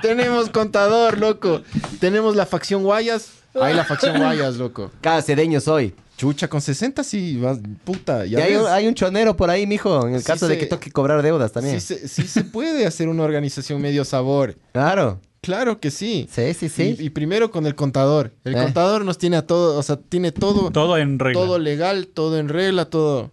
tenemos 0.03 0.51
contador, 0.51 1.19
loco. 1.19 1.63
Tenemos 2.01 2.37
la 2.37 2.47
facción 2.47 2.83
Guayas. 2.83 3.29
Hay 3.61 3.75
la 3.75 3.85
facción 3.85 4.17
Guayas, 4.19 4.57
loco. 4.57 4.91
Cada 5.01 5.23
cedeño 5.23 5.61
soy. 5.61 5.95
Chucha, 6.17 6.49
con 6.49 6.61
60 6.63 7.05
sí, 7.05 7.37
vas, 7.39 7.59
puta. 7.85 8.25
Y 8.27 8.31
Ya 8.31 8.45
hay, 8.45 8.55
ves. 8.55 8.63
un, 8.63 8.69
hay 8.69 8.87
un 8.87 8.95
chonero 8.95 9.37
por 9.37 9.51
ahí, 9.51 9.67
mijo, 9.67 10.07
en 10.07 10.15
el 10.15 10.21
Sí 10.21 10.27
caso 10.27 10.49
de 10.49 10.57
que 10.57 10.65
toque 10.67 10.91
cobrar 10.91 11.21
deudas 11.23 11.53
también. 11.53 11.79
Sí, 11.81 11.95
se, 11.95 12.09
sí 12.09 12.23
se 12.27 12.43
puede 12.45 12.87
hacer 12.87 13.09
una 13.09 13.23
organización 13.23 13.81
medio 13.83 14.05
sabor. 14.05 14.57
Claro. 14.73 15.21
Claro 15.43 15.79
que 15.79 15.91
sí. 15.93 16.27
Sí, 16.33 16.55
sí, 16.55 16.69
sí. 16.69 16.97
Y, 16.99 17.05
y 17.05 17.11
primero 17.11 17.51
con 17.53 17.67
el 17.67 17.75
contador. 17.77 18.33
El 18.45 18.57
Eh. 18.57 18.63
contador 18.63 19.05
nos 19.05 19.17
tiene 19.19 19.37
a 19.37 19.47
todo, 19.47 19.79
o 19.79 19.83
sea, 19.83 19.97
tiene 19.97 20.33
todo, 20.33 20.71
Todo 20.73 20.97
en 20.99 21.19
regla. 21.21 21.41
todo 21.41 21.59
legal, 21.61 22.09
todo 22.09 22.39
en 22.39 22.49
regla, 22.49 22.87
todo. 22.87 23.31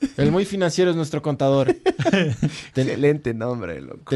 El 0.18 0.30
muy 0.32 0.44
financiero 0.44 0.90
es 0.90 0.96
nuestro 0.96 1.22
contador. 1.22 1.74
Ten- 2.74 2.88
Excelente 2.88 3.32
nombre, 3.32 3.80
loco. 3.80 4.14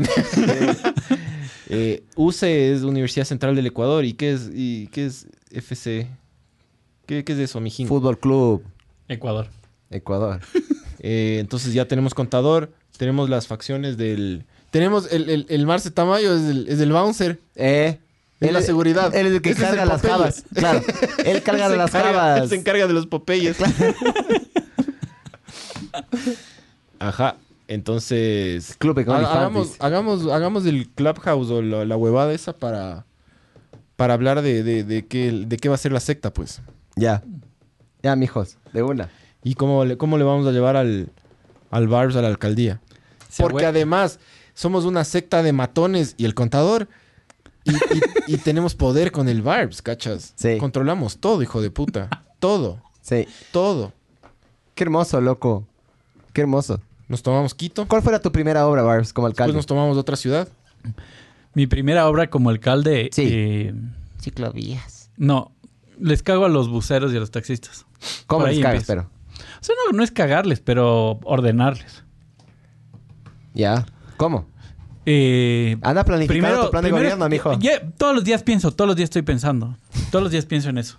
eh, 1.68 2.02
UCE 2.16 2.72
es 2.74 2.82
Universidad 2.82 3.24
Central 3.24 3.54
del 3.56 3.66
Ecuador. 3.66 4.04
¿Y 4.04 4.14
qué 4.14 4.32
es, 4.32 4.50
y 4.52 4.88
qué 4.88 5.06
es 5.06 5.26
FC? 5.52 6.06
¿Qué, 7.06 7.24
qué 7.24 7.32
es 7.32 7.38
eso, 7.38 7.60
mijín? 7.60 7.88
Fútbol 7.88 8.18
Club 8.18 8.62
Ecuador. 9.08 9.48
Ecuador. 9.90 10.40
Eh, 11.00 11.36
entonces 11.38 11.72
ya 11.74 11.86
tenemos 11.86 12.12
contador, 12.12 12.72
tenemos 12.96 13.30
las 13.30 13.46
facciones 13.46 13.96
del... 13.96 14.46
Tenemos 14.72 15.12
el, 15.12 15.30
el, 15.30 15.46
el 15.48 15.64
Marce 15.64 15.92
Tamayo, 15.92 16.34
es 16.34 16.42
el, 16.42 16.66
es 16.68 16.80
el 16.80 16.90
bouncer. 16.90 17.38
Eh. 17.54 18.00
Es 18.40 18.52
la 18.52 18.62
seguridad. 18.62 19.14
Él 19.14 19.28
es 19.28 19.32
el 19.34 19.40
que 19.40 19.50
Ese 19.50 19.60
carga 19.62 19.84
el 19.84 19.88
las 19.90 20.00
Popeye. 20.00 20.12
jabas. 20.18 20.44
Claro. 20.52 20.82
Él 21.24 21.40
carga 21.44 21.66
Él 21.66 21.78
las 21.78 21.90
encarga- 21.94 22.12
jabas. 22.14 22.42
Él 22.42 22.48
se 22.48 22.54
encarga 22.56 22.88
de 22.88 22.92
los 22.94 23.06
Popeyes. 23.06 23.58
Ajá. 26.98 27.36
Entonces... 27.68 28.74
Club 28.78 28.98
ha- 29.08 29.16
hagamos, 29.18 29.76
hagamos, 29.78 30.26
hagamos 30.32 30.66
el 30.66 30.88
Clubhouse 30.88 31.50
o 31.50 31.62
la, 31.62 31.84
la 31.84 31.96
huevada 31.96 32.32
esa 32.32 32.54
para... 32.54 33.04
Para 33.98 34.14
hablar 34.14 34.42
de, 34.42 34.62
de, 34.62 34.84
de 34.84 35.06
qué, 35.08 35.32
de 35.44 35.56
qué 35.56 35.68
va 35.68 35.74
a 35.74 35.78
ser 35.78 35.90
la 35.90 35.98
secta, 35.98 36.32
pues. 36.32 36.60
Ya. 36.94 37.24
Ya, 38.00 38.14
mijos. 38.14 38.56
De 38.72 38.84
una. 38.84 39.10
Y 39.42 39.54
cómo 39.54 39.84
le, 39.84 39.96
cómo 39.96 40.18
le 40.18 40.22
vamos 40.22 40.46
a 40.46 40.52
llevar 40.52 40.76
al, 40.76 41.10
al 41.72 41.88
Barbs 41.88 42.14
a 42.14 42.22
la 42.22 42.28
alcaldía. 42.28 42.80
Se 43.28 43.42
Porque 43.42 43.66
además 43.66 44.20
somos 44.54 44.84
una 44.84 45.02
secta 45.02 45.42
de 45.42 45.52
matones 45.52 46.14
y 46.16 46.26
el 46.26 46.34
contador. 46.34 46.86
Y, 47.64 47.72
y- 47.74 48.34
y 48.34 48.36
tenemos 48.36 48.76
poder 48.76 49.10
con 49.10 49.28
el 49.28 49.42
Barbs, 49.42 49.82
¿cachas? 49.82 50.32
Sí. 50.36 50.58
Controlamos 50.58 51.18
todo, 51.18 51.42
hijo 51.42 51.60
de 51.60 51.72
puta. 51.72 52.08
Todo, 52.38 52.80
Sí. 53.02 53.26
todo. 53.50 53.92
Qué 54.76 54.84
hermoso, 54.84 55.20
loco. 55.20 55.66
Qué 56.32 56.42
hermoso. 56.42 56.80
Nos 57.08 57.24
tomamos 57.24 57.52
Quito, 57.52 57.88
¿Cuál 57.88 58.02
fuera 58.02 58.20
tu 58.22 58.30
primera 58.30 58.64
obra, 58.68 58.82
Barbs, 58.82 59.12
como 59.12 59.26
alcalde? 59.26 59.54
nos 59.54 59.66
tomamos 59.66 59.96
otra 59.98 60.14
ciudad. 60.14 60.46
Mi 61.58 61.66
primera 61.66 62.06
obra 62.08 62.30
como 62.30 62.50
alcalde. 62.50 63.10
Sí. 63.12 63.24
eh, 63.28 63.74
Ciclovías. 64.20 65.10
no. 65.16 65.50
les 66.00 66.22
cago 66.22 66.44
a 66.44 66.48
los 66.48 66.68
buceros 66.68 67.12
y 67.12 67.16
a 67.16 67.20
los 67.20 67.32
taxistas. 67.32 67.84
¿Cómo 68.28 68.42
Por 68.44 68.50
les 68.50 68.60
cagas, 68.60 68.88
empiezo. 68.88 69.08
pero? 69.08 69.10
O 69.60 69.64
sea, 69.64 69.74
no, 69.90 69.96
no 69.96 70.04
es 70.04 70.12
cagarles, 70.12 70.60
pero 70.60 71.18
ordenarles. 71.24 72.04
Ya. 73.54 73.84
¿Cómo? 74.16 74.46
Eh, 75.04 75.76
Anda 75.82 76.04
planificando 76.04 76.66
tu 76.66 76.70
plan 76.70 76.84
de 76.84 76.90
primero- 76.90 77.04
gobierno, 77.16 77.28
mijo. 77.28 77.58
ya- 77.58 77.80
todos 77.96 78.14
los 78.14 78.22
días 78.22 78.44
pienso, 78.44 78.70
todos 78.70 78.86
los 78.86 78.94
días 78.96 79.08
estoy 79.08 79.22
pensando. 79.22 79.76
Todos 80.12 80.22
los 80.22 80.30
días 80.30 80.46
pienso 80.46 80.68
en 80.68 80.78
eso. 80.78 80.98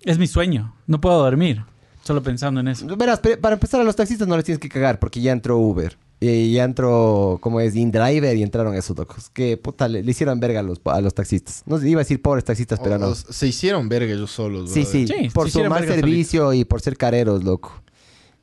Es 0.00 0.16
mi 0.16 0.26
sueño. 0.26 0.74
No 0.86 1.00
puedo 1.02 1.18
dormir. 1.22 1.64
Solo 2.02 2.22
pensando 2.22 2.60
en 2.60 2.68
eso. 2.68 2.86
Verás, 2.96 3.20
para 3.20 3.54
empezar 3.56 3.82
a 3.82 3.84
los 3.84 3.94
taxistas 3.96 4.26
no 4.26 4.36
les 4.36 4.44
tienes 4.46 4.60
que 4.60 4.68
cagar 4.70 4.98
porque 4.98 5.20
ya 5.20 5.32
entró 5.32 5.58
Uber. 5.58 5.98
Y 6.24 6.52
ya 6.52 6.62
entró, 6.62 7.38
como 7.40 7.58
es, 7.58 7.74
InDriver 7.74 8.36
y 8.36 8.44
entraron 8.44 8.76
esos 8.76 8.96
locos. 8.96 9.28
Que 9.30 9.56
puta, 9.56 9.88
le, 9.88 10.04
le 10.04 10.10
hicieron 10.12 10.38
verga 10.38 10.60
a 10.60 10.62
los, 10.62 10.80
a 10.84 11.00
los 11.00 11.14
taxistas. 11.14 11.64
No 11.66 11.84
iba 11.84 12.00
a 12.00 12.04
decir 12.04 12.22
pobres 12.22 12.44
taxistas, 12.44 12.78
pero 12.78 12.96
no. 12.96 13.12
se 13.14 13.48
hicieron 13.48 13.88
verga 13.88 14.14
ellos 14.14 14.30
solos, 14.30 14.70
Sí, 14.70 14.84
sí, 14.84 15.08
Sí, 15.08 15.30
por 15.34 15.50
su 15.50 15.64
mal 15.64 15.84
servicio 15.84 16.52
y 16.52 16.64
por 16.64 16.80
ser 16.80 16.96
careros, 16.96 17.42
loco. 17.42 17.82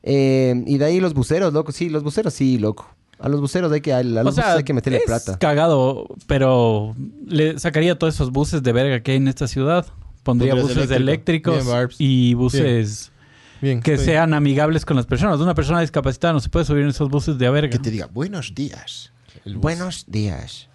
Eh, 0.02 0.62
y 0.66 0.76
de 0.76 0.84
ahí 0.84 1.00
los 1.00 1.14
buceros, 1.14 1.54
loco. 1.54 1.72
Sí, 1.72 1.88
los 1.88 2.02
buceros 2.02 2.34
sí, 2.34 2.58
loco. 2.58 2.86
A 3.18 3.30
los 3.30 3.40
buceros 3.40 3.72
hay 3.72 3.80
que, 3.80 3.94
a 3.94 4.02
los 4.02 4.26
O 4.26 4.32
sea, 4.32 4.44
buses 4.44 4.56
hay 4.58 4.64
que 4.64 4.74
meterle 4.74 4.98
es 4.98 5.04
plata. 5.04 5.38
cagado, 5.38 6.06
pero 6.26 6.94
le 7.26 7.58
sacaría 7.58 7.98
todos 7.98 8.14
esos 8.14 8.30
buses 8.30 8.62
de 8.62 8.72
verga 8.72 9.02
que 9.02 9.12
hay 9.12 9.16
en 9.16 9.28
esta 9.28 9.48
ciudad. 9.48 9.86
Pondría 10.22 10.54
buses 10.54 10.90
eléctrico. 10.90 11.52
eléctricos 11.54 11.66
Bien, 11.66 11.88
y 11.98 12.34
buses 12.34 13.10
Bien, 13.10 13.19
que 13.60 13.76
estoy- 13.94 13.98
sean 13.98 14.34
amigables 14.34 14.84
con 14.84 14.96
las 14.96 15.06
personas. 15.06 15.38
Una 15.40 15.54
persona 15.54 15.80
discapacitada 15.80 16.32
no 16.32 16.40
se 16.40 16.48
puede 16.48 16.64
subir 16.64 16.82
en 16.82 16.88
esos 16.90 17.08
buses 17.08 17.38
de 17.38 17.46
a 17.46 17.50
verga. 17.50 17.70
Que 17.70 17.78
te 17.78 17.90
diga, 17.90 18.06
buenos 18.06 18.54
días. 18.54 19.12
Buenos 19.44 20.04
días. 20.08 20.68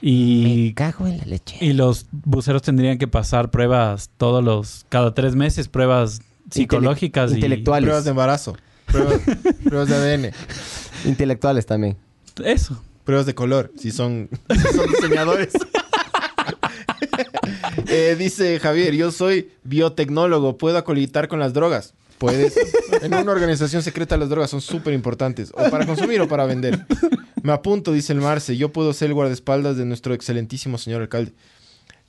Y, 0.00 0.72
cago 0.74 1.06
en 1.08 1.18
la 1.18 1.24
leche. 1.24 1.56
y 1.60 1.72
los 1.72 2.06
buceros 2.12 2.62
tendrían 2.62 2.98
que 2.98 3.08
pasar 3.08 3.50
pruebas 3.50 4.10
todos 4.16 4.44
los, 4.44 4.86
cada 4.88 5.12
tres 5.12 5.34
meses, 5.34 5.66
pruebas 5.68 6.20
psicológicas 6.50 7.32
y 7.32 7.34
intelectuales. 7.36 7.86
Pruebas 7.88 8.04
de 8.04 8.10
embarazo. 8.10 8.56
Pruebas, 8.86 9.20
pruebas 9.64 9.88
de 9.88 9.94
ADN. 9.96 10.32
Intelectuales 11.04 11.66
también. 11.66 11.96
eso. 12.44 12.80
Pruebas 13.04 13.26
de 13.26 13.34
color, 13.34 13.72
si 13.76 13.90
son, 13.90 14.28
si 14.50 14.76
son 14.76 14.88
diseñadores. 14.90 15.52
Eh, 17.86 18.16
dice 18.18 18.58
Javier, 18.58 18.94
yo 18.94 19.10
soy 19.10 19.50
biotecnólogo, 19.64 20.58
¿puedo 20.58 20.78
acolitar 20.78 21.28
con 21.28 21.38
las 21.38 21.52
drogas? 21.52 21.94
Puedes. 22.18 22.54
En 23.00 23.14
una 23.14 23.30
organización 23.30 23.82
secreta 23.82 24.16
las 24.16 24.28
drogas 24.28 24.50
son 24.50 24.60
súper 24.60 24.92
importantes. 24.92 25.52
O 25.54 25.70
para 25.70 25.86
consumir 25.86 26.20
o 26.20 26.28
para 26.28 26.46
vender. 26.46 26.84
Me 27.42 27.52
apunto, 27.52 27.92
dice 27.92 28.12
el 28.12 28.20
Marce. 28.20 28.56
Yo 28.56 28.72
puedo 28.72 28.92
ser 28.92 29.08
el 29.08 29.14
guardaespaldas 29.14 29.76
de 29.76 29.84
nuestro 29.84 30.14
excelentísimo 30.14 30.78
señor 30.78 31.02
alcalde. 31.02 31.32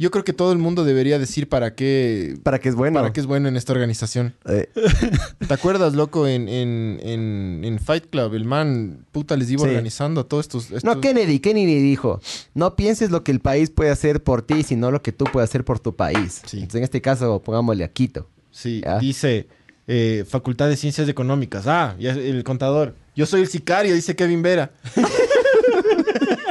Yo 0.01 0.11
creo 0.11 0.23
que 0.23 0.31
todo 0.31 0.53
el 0.53 0.57
mundo 0.59 0.85
debería 0.85 1.19
decir 1.19 1.49
para 1.49 1.75
qué, 1.75 2.37
Para 2.43 2.59
que 2.59 2.69
es 2.69 2.75
bueno. 2.75 3.01
para 3.01 3.11
qué 3.11 3.19
es 3.19 3.25
bueno 3.25 3.49
en 3.49 3.57
esta 3.57 3.73
organización. 3.73 4.33
Eh, 4.47 4.69
¿Te 5.47 5.53
acuerdas, 5.53 5.93
loco, 5.93 6.25
en, 6.25 6.47
en, 6.47 6.99
en, 7.03 7.61
en 7.65 7.79
Fight 7.79 8.05
Club? 8.09 8.33
El 8.33 8.45
man, 8.45 9.05
puta, 9.11 9.35
les 9.35 9.51
iba 9.51 9.63
Sí. 9.63 9.67
organizando 9.69 10.21
a 10.21 10.23
todos 10.23 10.45
estos... 10.45 10.63
estos- 10.71 10.83
No, 10.85 11.01
Kennedy, 11.01 11.39
Kennedy 11.39 11.81
dijo, 11.81 12.21
no 12.53 12.77
pienses 12.77 13.11
lo 13.11 13.25
que 13.25 13.31
el 13.33 13.41
país 13.41 13.69
puede 13.71 13.89
hacer 13.91 14.23
por 14.23 14.41
ti, 14.41 14.63
sino 14.63 14.89
lo 14.89 15.01
que 15.01 15.11
tú 15.11 15.25
puedes 15.25 15.49
hacer 15.49 15.65
por 15.65 15.79
tu 15.79 15.93
país. 15.95 16.41
Sí. 16.45 16.57
Entonces, 16.59 16.75
en 16.79 16.83
este 16.85 17.01
caso, 17.01 17.41
pongámosle 17.43 17.83
a 17.83 17.89
Quito. 17.91 18.29
Sí, 18.51 18.81
Ya. 18.85 18.99
dice 18.99 19.47
eh, 19.91 20.23
Facultad 20.27 20.69
de 20.69 20.77
Ciencias 20.77 21.09
Económicas. 21.09 21.67
Ah, 21.67 21.95
el 21.99 22.43
contador. 22.45 22.95
Yo 23.15 23.25
soy 23.25 23.41
el 23.41 23.47
sicario, 23.49 23.93
dice 23.93 24.15
Kevin 24.15 24.41
Vera. 24.41 24.71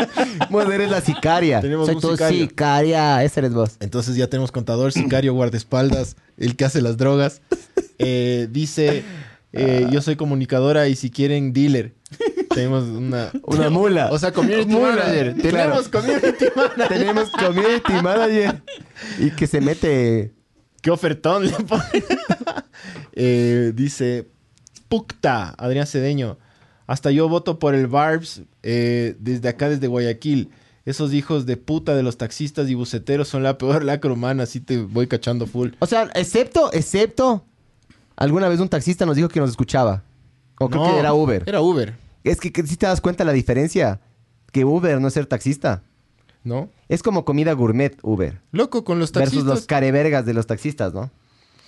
Vos 0.51 0.69
eres 0.73 0.91
la 0.91 1.01
sicaria. 1.01 1.61
Tenemos 1.61 1.87
Soy 1.87 1.97
un 1.97 2.01
tu 2.01 2.11
sicario. 2.13 2.41
sicaria. 2.41 3.25
Ese 3.25 3.41
eres 3.41 3.53
vos. 3.55 3.77
Entonces 3.81 4.17
ya 4.17 4.29
tenemos 4.29 4.53
contador, 4.53 4.93
sicario, 4.93 5.35
guardaespaldas, 5.35 6.17
el 6.37 6.57
que 6.57 6.65
hace 6.65 6.83
las 6.83 6.97
drogas. 6.97 7.41
Eh, 7.99 8.49
dice, 8.51 9.05
eh, 9.53 9.87
yo 9.91 10.01
soy 10.03 10.17
comunicadora 10.17 10.89
y 10.89 10.97
si 10.97 11.11
quieren, 11.11 11.53
dealer. 11.53 11.95
Tenemos 12.55 12.85
una... 12.85 13.31
Una 13.45 13.71
mula. 13.71 14.11
O 14.11 14.19
sea, 14.19 14.33
community 14.33 14.67
Mula. 14.71 14.97
manager. 14.97 15.35
Claro. 15.51 15.83
Tenemos 15.83 15.89
community 15.89 16.45
manager. 16.57 16.89
Tenemos 16.89 17.31
community 17.31 17.93
manager. 18.03 18.63
Y 19.19 19.31
que 19.31 19.47
se 19.47 19.61
mete... 19.61 20.33
¿Qué 20.81 20.91
ofertón 20.93 21.45
le 21.47 21.53
ponen? 21.53 22.05
Eh, 23.13 23.73
dice, 23.75 24.29
Pucta, 24.89 25.51
Adrián 25.59 25.87
Cedeño. 25.87 26.39
Hasta 26.89 27.13
yo 27.13 27.29
voto 27.29 27.61
por 27.61 27.77
el 27.77 27.87
Barbs 27.87 28.43
eh, 28.65 29.15
desde 29.21 29.49
acá, 29.49 29.69
desde 29.69 29.87
Guayaquil. 29.87 30.51
Esos 30.85 31.13
hijos 31.13 31.45
de 31.47 31.57
puta 31.59 31.95
de 31.95 32.03
los 32.03 32.17
taxistas 32.17 32.69
y 32.71 32.75
buceteros 32.75 33.29
son 33.29 33.43
la 33.43 33.59
peor 33.59 33.85
lacra 33.85 34.11
humana. 34.11 34.45
Así 34.45 34.59
te 34.59 34.79
voy 34.79 35.07
cachando 35.07 35.47
full. 35.47 35.71
O 35.79 35.87
sea, 35.87 36.11
excepto, 36.15 36.73
excepto... 36.73 37.45
Alguna 38.17 38.49
vez 38.49 38.59
un 38.59 38.69
taxista 38.69 39.07
nos 39.07 39.15
dijo 39.15 39.29
que 39.29 39.39
nos 39.39 39.51
escuchaba. 39.51 40.03
O 40.59 40.69
creo 40.69 40.83
No, 40.85 40.93
que 40.93 40.99
era 40.99 41.13
Uber. 41.15 41.45
Era 41.47 41.61
Uber, 41.61 41.95
Es 42.25 42.41
que, 42.41 42.51
si 42.67 42.77
te 42.77 42.87
das 42.87 43.01
cuenta 43.01 43.23
la 43.25 43.33
diferencia. 43.33 44.01
Que 44.51 44.65
Uber 44.65 45.01
no 45.01 45.07
es 45.09 45.15
ser 45.15 45.27
taxista. 45.27 45.83
¿no? 46.43 46.71
Es 46.89 47.03
como 47.03 47.25
comida 47.27 47.53
gourmet 47.53 47.97
Uber. 48.03 48.41
Loco, 48.51 48.83
con 48.83 48.99
los 48.99 49.13
Versus 49.13 49.35
taxistas. 49.35 49.55
los 49.55 49.67
carevergas 49.67 50.25
de 50.25 50.33
los 50.35 50.47
taxistas, 50.47 50.95
¿no? 50.95 51.11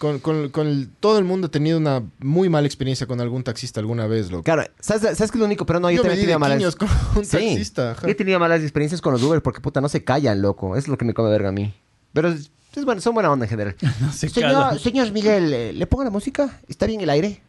Con, 0.01 0.18
con- 0.18 0.48
con 0.48 0.66
el- 0.66 0.89
todo 0.98 1.18
el 1.18 1.27
mundo 1.27 1.48
ha 1.48 1.51
tenido 1.51 1.77
una 1.77 2.02
muy 2.20 2.48
mala 2.48 2.66
experiencia 2.66 3.06
con 3.06 3.20
algún 3.20 3.43
taxista 3.44 3.81
alguna 3.81 4.06
vez, 4.06 4.31
loco. 4.31 4.44
Claro, 4.44 4.64
¿sabes, 4.81 5.02
¿sabes 5.02 5.31
qué 5.31 5.36
es 5.36 5.40
lo 5.40 5.44
único? 5.44 5.66
Pero 5.66 5.78
no, 5.78 5.90
yo, 5.90 5.97
yo 5.98 6.02
también 6.02 6.20
tenía 6.22 6.39
malas... 6.39 6.74
con 6.74 6.89
un 7.16 7.24
Sí. 7.27 7.32
taxista. 7.32 7.90
ajá. 7.90 8.06
Yo 8.06 8.12
he 8.12 8.14
tenido 8.14 8.40
malas 8.40 8.62
experiencias 8.62 9.02
con 9.02 9.12
los 9.12 9.22
Uber 9.22 9.43
porque 9.43 9.60
puta 9.60 9.82
no 9.82 9.90
se 9.90 10.02
callan, 10.02 10.40
loco. 10.40 10.74
Es 10.74 10.89
lo 10.89 10.97
que 10.97 11.05
me 11.05 11.12
come 11.12 11.28
verga 11.28 11.51
a 11.51 11.52
mí. 11.52 11.74
Pero 12.14 12.28
es, 12.31 12.51
es 12.74 12.85
bueno, 12.86 13.02
son 13.02 13.12
buena 13.12 13.31
onda 13.31 13.44
en 13.44 13.51
general. 13.51 13.77
No 14.01 14.10
se 14.10 14.31
señor, 14.31 14.52
callan. 14.52 14.78
señor 14.78 15.12
Miguel, 15.12 15.52
eh, 15.52 15.72
¿le 15.74 15.86
pongo 15.86 16.05
la 16.05 16.10
música? 16.10 16.60
¿Está 16.66 16.86
bien 16.86 17.02
el 17.02 17.10
aire? 17.10 17.43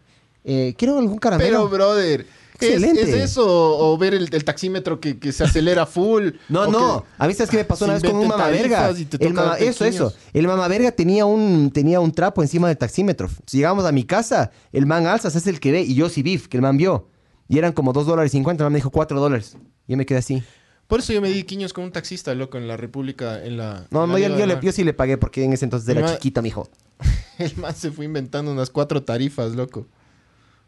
Eh, 0.43 0.73
¿Quiero 0.77 0.97
algún 0.97 1.19
Pero, 1.19 1.37
caramelo? 1.37 1.69
brother, 1.69 2.21
¿es, 2.21 2.27
Excelente. 2.67 3.01
es 3.01 3.09
eso? 3.31 3.45
O 3.45 3.97
ver 3.97 4.13
el, 4.13 4.29
el 4.33 4.43
taxímetro 4.43 4.99
que, 4.99 5.17
que 5.19 5.31
se 5.31 5.43
acelera 5.43 5.85
full. 5.85 6.29
no, 6.49 6.67
no. 6.67 7.01
que 7.01 7.07
A 7.23 7.27
mí, 7.27 7.33
¿sabes 7.33 7.49
qué 7.49 7.57
me 7.57 7.65
pasó 7.65 7.85
una 7.85 7.95
vez 7.95 8.03
con 8.03 8.15
un 8.15 8.27
mamaverga? 8.27 8.93
mama- 9.33 9.57
eso, 9.57 9.85
eso. 9.85 10.13
El 10.33 10.47
mamaverga 10.47 10.91
tenía 10.91 11.25
un, 11.25 11.71
tenía 11.71 11.99
un 11.99 12.11
trapo 12.11 12.41
encima 12.41 12.67
del 12.67 12.77
taxímetro. 12.77 13.29
Si 13.45 13.57
llegamos 13.57 13.85
a 13.85 13.91
mi 13.91 14.03
casa, 14.03 14.51
el 14.71 14.85
man 14.85 15.07
alza, 15.07 15.29
se 15.29 15.37
hace 15.39 15.49
el 15.49 15.59
que 15.59 15.71
ve, 15.71 15.81
y 15.81 15.95
yo 15.95 16.09
sí 16.09 16.21
bif, 16.23 16.47
que 16.47 16.57
el 16.57 16.61
man 16.61 16.77
vio. 16.77 17.07
Y 17.47 17.57
eran 17.57 17.73
como 17.73 17.91
2 17.93 18.05
dólares 18.05 18.31
50, 18.31 18.63
el 18.63 18.65
man 18.65 18.73
me 18.73 18.77
dijo 18.77 18.89
4 18.91 19.19
dólares. 19.19 19.57
Yo 19.87 19.97
me 19.97 20.05
quedé 20.05 20.19
así. 20.19 20.41
Por 20.87 20.99
eso 20.99 21.13
yo 21.13 21.21
me 21.21 21.29
di 21.29 21.43
quiños 21.43 21.71
con 21.73 21.85
un 21.85 21.91
taxista, 21.91 22.33
loco, 22.35 22.57
en 22.57 22.67
la 22.67 22.75
República, 22.77 23.43
en 23.45 23.55
la... 23.57 23.87
No, 23.91 24.03
en 24.03 24.09
la 24.09 24.13
no, 24.13 24.17
yo, 24.19 24.27
Liga 24.27 24.39
yo 24.39 24.45
le- 24.45 24.59
yo 24.61 24.71
sí 24.73 24.83
le 24.83 24.93
pagué 24.93 25.17
porque 25.17 25.43
en 25.43 25.53
ese 25.53 25.63
entonces 25.65 25.87
era 25.87 26.01
Ma- 26.01 26.13
chiquita, 26.13 26.41
mijo. 26.41 26.69
El 27.37 27.55
man 27.57 27.73
se 27.75 27.91
fue 27.91 28.05
inventando 28.05 28.51
unas 28.51 28.69
cuatro 28.69 29.01
tarifas, 29.03 29.53
loco. 29.55 29.87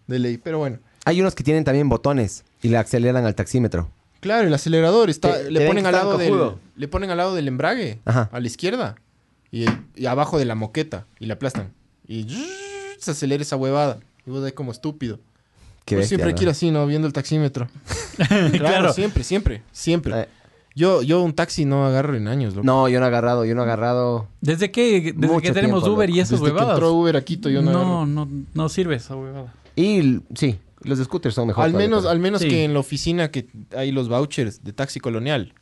De 0.07 0.19
ley, 0.19 0.37
pero 0.37 0.59
bueno. 0.59 0.79
Hay 1.05 1.19
unos 1.21 1.35
que 1.35 1.43
tienen 1.43 1.63
también 1.63 1.89
botones 1.89 2.43
y 2.61 2.69
le 2.69 2.77
aceleran 2.77 3.25
al 3.25 3.35
taxímetro. 3.35 3.89
Claro, 4.21 4.47
el 4.47 4.53
acelerador 4.53 5.09
está... 5.09 5.33
Te- 5.37 5.51
le, 5.51 5.59
te 5.59 5.67
ponen 5.67 5.83
que 5.83 5.87
al 5.89 5.95
lado 5.95 6.17
del, 6.17 6.51
le 6.77 6.87
ponen 6.87 7.09
al 7.11 7.17
lado 7.17 7.35
del 7.35 7.47
embrague, 7.47 7.99
Ajá. 8.05 8.29
a 8.31 8.39
la 8.39 8.47
izquierda. 8.47 8.95
Y, 9.51 9.65
y 9.95 10.05
abajo 10.05 10.37
de 10.39 10.45
la 10.45 10.55
moqueta. 10.55 11.05
Y 11.19 11.25
la 11.25 11.33
aplastan. 11.35 11.73
Y 12.07 12.25
se 12.99 13.11
acelera 13.11 13.43
esa 13.43 13.57
huevada. 13.57 13.99
Y 14.25 14.31
vos 14.31 14.43
ahí 14.45 14.53
como 14.53 14.71
estúpido. 14.71 15.19
Qué 15.85 15.95
Pues 15.95 16.03
bestia, 16.03 16.07
siempre 16.07 16.27
hay 16.29 16.33
¿no? 16.33 16.37
que 16.37 16.43
ir 16.45 16.49
así, 16.49 16.71
¿no? 16.71 16.87
Viendo 16.87 17.05
el 17.07 17.13
taxímetro. 17.13 17.67
Claro, 18.15 18.51
Claro. 18.51 18.93
siempre, 18.93 19.23
siempre, 19.23 19.61
siempre. 19.71 20.21
Eh, 20.21 20.27
Yo, 20.75 21.01
yo 21.01 21.21
un 21.21 21.33
taxi 21.33 21.65
no 21.65 21.85
agarro 21.85 22.15
en 22.15 22.27
años, 22.29 22.53
loco. 22.55 22.65
no, 22.65 22.87
yo 22.87 22.99
no 22.99 23.05
he 23.05 23.09
agarrado, 23.09 23.43
yo 23.43 23.53
no 23.55 23.61
he 23.61 23.65
agarrado. 23.65 24.27
¿Desde 24.39 24.71
que, 24.71 25.01
desde 25.13 25.13
Mucho 25.27 25.41
que 25.41 25.51
tenemos 25.51 25.81
tiempo, 25.83 25.97
Uber 25.97 26.09
y 26.09 26.13
loco. 26.13 26.21
esas 26.21 26.39
Desde 26.39 26.45
que 26.45 26.51
huevadas? 26.51 26.75
entró 26.75 26.93
Uber 26.93 27.17
a 27.17 27.21
Quito 27.25 27.49
yo 27.49 27.61
no, 27.61 27.71
no, 27.71 27.79
agarro. 27.79 28.05
no, 28.05 28.27
no 28.53 28.69
sirve 28.69 28.95
esa 28.95 29.15
huevada. 29.15 29.53
Y 29.75 30.21
sí, 30.35 30.59
los 30.83 30.99
scooters 30.99 31.35
son 31.35 31.47
mejor. 31.47 31.63
Al 31.65 31.73
menos, 31.73 32.05
al 32.05 32.19
menos 32.19 32.41
Sí. 32.41 32.47
que 32.49 32.63
en 32.63 32.73
la 32.73 32.79
oficina 32.79 33.31
que 33.31 33.47
hay 33.75 33.91
los 33.91 34.09
vouchers 34.09 34.63
de 34.63 34.73
Taxi 34.73 34.99
Colonial. 34.99 35.53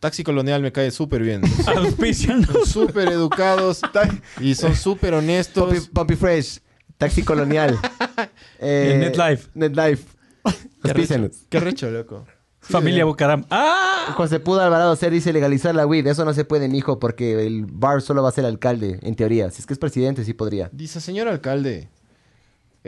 Taxi 0.00 0.22
Colonial 0.24 0.62
me 0.62 0.72
cae 0.72 0.90
súper 0.90 1.22
bien. 1.22 1.42
Súper 2.66 3.08
educados 3.08 3.80
y 4.40 4.54
son 4.54 4.74
súper 4.76 5.14
honestos. 5.14 5.64
Poppy, 5.64 5.80
Poppy 5.92 6.16
Fresh, 6.16 6.60
Taxi 6.98 7.22
Colonial. 7.22 7.78
eh, 8.58 8.96
NetLife. 9.00 9.48
NetLife. 9.54 10.04
Auspícianos. 10.82 11.46
Qué 11.48 11.60
recho, 11.60 11.90
loco. 11.90 12.24
Familia 12.60 13.04
Bucaram. 13.04 13.44
¡Ah! 13.50 14.12
José 14.16 14.40
Pudo 14.40 14.60
Alvarado 14.60 14.94
Ser 14.96 15.12
dice 15.12 15.32
legalizar 15.32 15.74
la 15.74 15.86
weed. 15.86 16.06
Eso 16.06 16.24
no 16.24 16.34
se 16.34 16.44
puede, 16.44 16.68
mijo, 16.68 16.98
porque 16.98 17.46
el 17.46 17.66
bar 17.66 18.02
solo 18.02 18.22
va 18.22 18.28
a 18.28 18.32
ser 18.32 18.44
alcalde, 18.44 18.98
en 19.02 19.14
teoría. 19.14 19.50
Si 19.50 19.60
es 19.60 19.66
que 19.66 19.72
es 19.72 19.78
presidente, 19.78 20.24
sí 20.24 20.32
podría. 20.34 20.68
Dice, 20.72 21.00
señor 21.00 21.28
alcalde, 21.28 21.88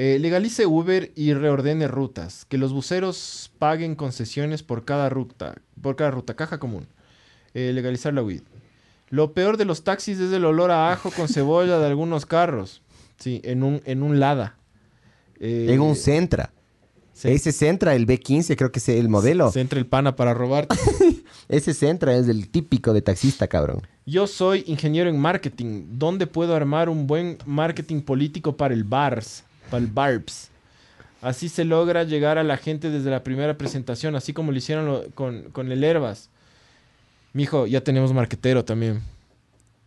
eh, 0.00 0.16
legalice 0.20 0.64
Uber 0.64 1.10
y 1.16 1.34
reordene 1.34 1.88
rutas. 1.88 2.44
Que 2.44 2.56
los 2.56 2.72
buceros 2.72 3.50
paguen 3.58 3.96
concesiones 3.96 4.62
por 4.62 4.84
cada 4.84 5.08
ruta. 5.08 5.56
Por 5.82 5.96
cada 5.96 6.12
ruta. 6.12 6.36
Caja 6.36 6.58
común. 6.60 6.86
Eh, 7.52 7.72
legalizar 7.74 8.14
la 8.14 8.22
weed. 8.22 8.42
Lo 9.10 9.32
peor 9.32 9.56
de 9.56 9.64
los 9.64 9.82
taxis 9.82 10.20
es 10.20 10.32
el 10.32 10.44
olor 10.44 10.70
a 10.70 10.92
ajo 10.92 11.10
con 11.10 11.26
cebolla 11.26 11.80
de 11.80 11.86
algunos 11.86 12.26
carros. 12.26 12.80
Sí, 13.18 13.40
en 13.42 13.64
un, 13.64 13.82
en 13.86 14.04
un 14.04 14.20
Lada. 14.20 14.56
Eh, 15.40 15.66
En 15.70 15.80
un 15.80 15.96
Centra. 15.96 16.52
Ese 17.24 17.50
Centra, 17.50 17.96
el 17.96 18.06
B15, 18.06 18.54
creo 18.54 18.70
que 18.70 18.78
es 18.78 18.88
el 18.90 19.08
modelo. 19.08 19.50
Se 19.50 19.60
entra 19.60 19.80
el 19.80 19.86
pana 19.86 20.14
para 20.14 20.32
robarte. 20.32 20.76
Ese 21.48 21.74
Centra 21.74 22.16
es 22.16 22.28
el 22.28 22.48
típico 22.48 22.92
de 22.92 23.02
taxista, 23.02 23.48
cabrón. 23.48 23.84
Yo 24.06 24.28
soy 24.28 24.62
ingeniero 24.68 25.10
en 25.10 25.18
marketing. 25.18 25.86
¿Dónde 25.98 26.28
puedo 26.28 26.54
armar 26.54 26.88
un 26.88 27.08
buen 27.08 27.38
marketing 27.44 28.02
político 28.02 28.56
para 28.56 28.74
el 28.74 28.84
BARS? 28.84 29.42
Para 29.70 29.82
el 29.82 29.86
BARPS. 29.90 30.48
Así 31.20 31.48
se 31.48 31.64
logra 31.64 32.04
llegar 32.04 32.38
a 32.38 32.44
la 32.44 32.56
gente 32.56 32.90
desde 32.90 33.10
la 33.10 33.24
primera 33.24 33.58
presentación, 33.58 34.14
así 34.14 34.32
como 34.32 34.52
lo 34.52 34.58
hicieron 34.58 34.86
lo- 34.86 35.04
con, 35.14 35.42
con 35.50 35.72
el 35.72 35.82
Herbas. 35.82 36.30
Mijo, 37.32 37.66
ya 37.66 37.80
tenemos 37.82 38.12
marquetero 38.12 38.64
también. 38.64 39.02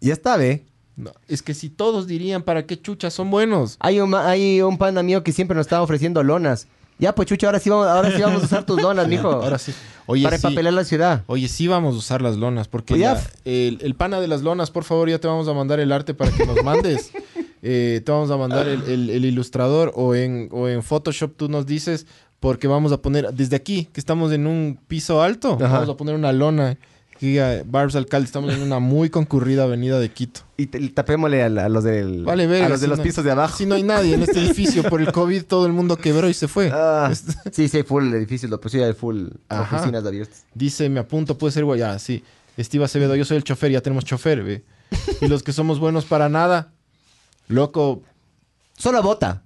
Ya 0.02 0.14
está, 0.14 0.38
ve. 0.38 0.64
No, 0.98 1.12
es 1.28 1.42
que 1.42 1.54
si 1.54 1.70
todos 1.70 2.06
dirían 2.06 2.44
para 2.44 2.66
qué 2.66 2.80
chuchas 2.80 3.14
son 3.14 3.32
buenos. 3.32 3.78
Hay 3.80 4.00
un, 4.02 4.14
hay 4.14 4.62
un 4.62 4.78
pana 4.78 5.02
mío 5.04 5.24
que 5.24 5.32
siempre 5.32 5.56
nos 5.56 5.66
está 5.68 5.82
ofreciendo 5.82 6.22
lonas. 6.22 6.68
Ya, 7.00 7.16
pues 7.16 7.28
chucho, 7.28 7.48
ahora 7.48 7.60
sí 7.60 7.70
vamos, 7.70 7.88
ahora 7.88 8.12
sí 8.16 8.22
vamos 8.22 8.44
a 8.44 8.46
usar 8.46 8.66
tus 8.66 8.80
lonas, 8.80 9.08
mijo. 9.08 9.32
Ahora 9.32 9.58
sí. 9.58 9.74
Oye, 10.06 10.24
para 10.24 10.38
sí. 10.38 10.46
empapelar 10.46 10.74
la 10.74 10.84
ciudad. 10.84 11.24
Oye, 11.26 11.48
sí 11.48 11.68
vamos 11.68 11.96
a 11.96 11.98
usar 11.98 12.22
las 12.22 12.36
lonas, 12.38 12.68
porque 12.68 12.94
Pues 12.96 13.28
el, 13.46 13.80
el 13.82 13.96
pana 13.96 14.20
de 14.20 14.28
las 14.28 14.42
lonas, 14.44 14.70
por 14.70 14.84
favor, 14.84 15.10
ya 15.10 15.18
te 15.18 15.28
vamos 15.28 15.48
a 15.48 15.54
mandar 15.54 15.80
el 15.80 15.92
arte 15.92 16.14
para 16.14 16.30
que 16.32 16.46
nos 16.46 16.62
mandes. 16.64 17.12
Eh, 17.64 18.02
te 18.04 18.12
vamos 18.12 18.32
a 18.32 18.38
mandar 18.38 18.68
el, 18.68 18.82
el- 18.84 19.10
el 19.10 19.26
ilustrador 19.26 19.92
o 19.96 20.16
en, 20.16 20.50
o 20.52 20.68
en 20.68 20.82
Photoshop 20.84 21.34
tú 21.38 21.48
nos 21.50 21.66
dices, 21.66 22.08
porque 22.40 22.68
vamos 22.68 22.92
a 22.92 23.02
poner, 23.02 23.32
desde 23.34 23.56
aquí, 23.56 23.88
que 23.94 24.00
estamos 24.00 24.32
en 24.32 24.48
un 24.48 24.80
piso 24.88 25.22
alto, 25.22 25.58
Ajá. 25.62 25.74
vamos 25.80 25.90
a 25.90 25.98
poner 25.98 26.16
una 26.16 26.32
lona. 26.32 26.78
Barbs 27.66 27.96
Alcalde, 27.96 28.26
estamos 28.26 28.52
en 28.52 28.64
una 28.64 28.80
muy 28.80 29.12
concurrida 29.12 29.66
avenida 29.66 30.00
de 30.00 30.10
Quito. 30.10 30.42
Y 30.58 30.66
te- 30.66 30.90
tapémosle 30.90 31.44
a, 31.44 31.50
la- 31.50 31.66
a 31.66 31.70
los 31.70 31.84
del, 31.84 32.24
Vale, 32.26 32.48
verga, 32.48 32.66
a 32.66 32.70
los 32.70 32.82
de 32.82 32.86
si 32.88 32.90
los 32.90 32.98
no- 32.98 33.04
pisos 33.04 33.24
de 33.24 33.30
abajo. 33.30 33.56
Si 33.56 33.68
no 33.68 33.76
hay 33.76 33.84
nadie 33.84 34.16
en 34.16 34.24
este 34.24 34.40
edificio 34.44 34.82
por 34.82 35.02
el 35.02 35.12
COVID, 35.12 35.44
todo 35.44 35.68
el 35.68 35.72
mundo 35.72 35.98
quebró 35.98 36.28
y 36.30 36.34
se 36.34 36.48
fue. 36.48 36.72
Ah, 36.74 37.12
sí, 37.52 37.68
sí, 37.68 37.78
hay 37.78 37.84
full 37.84 38.12
edificios, 38.12 38.50
lo 38.50 38.60
pues 38.60 38.72
sí, 38.72 38.82
hay 38.82 38.94
full 38.94 39.28
Ajá. 39.50 39.76
oficinas 39.76 40.04
abiertas. 40.04 40.46
Dice, 40.56 40.90
me 40.90 41.00
apunto, 41.00 41.38
puede 41.38 41.52
ser 41.52 41.64
guay. 41.64 41.82
Ah, 41.82 42.00
sí. 42.00 42.24
Steve 42.60 42.86
Acevedo, 42.86 43.16
yo 43.16 43.24
soy 43.24 43.38
el 43.38 43.44
chofer, 43.44 43.72
ya 43.72 43.82
tenemos 43.82 44.04
chofer, 44.04 44.42
ve. 44.44 44.64
Y 45.22 45.28
los 45.28 45.44
que 45.44 45.54
somos 45.54 45.80
buenos 45.80 46.06
para 46.06 46.28
nada, 46.28 46.74
loco, 47.52 48.02
Solo 48.78 49.02
vota. 49.04 49.44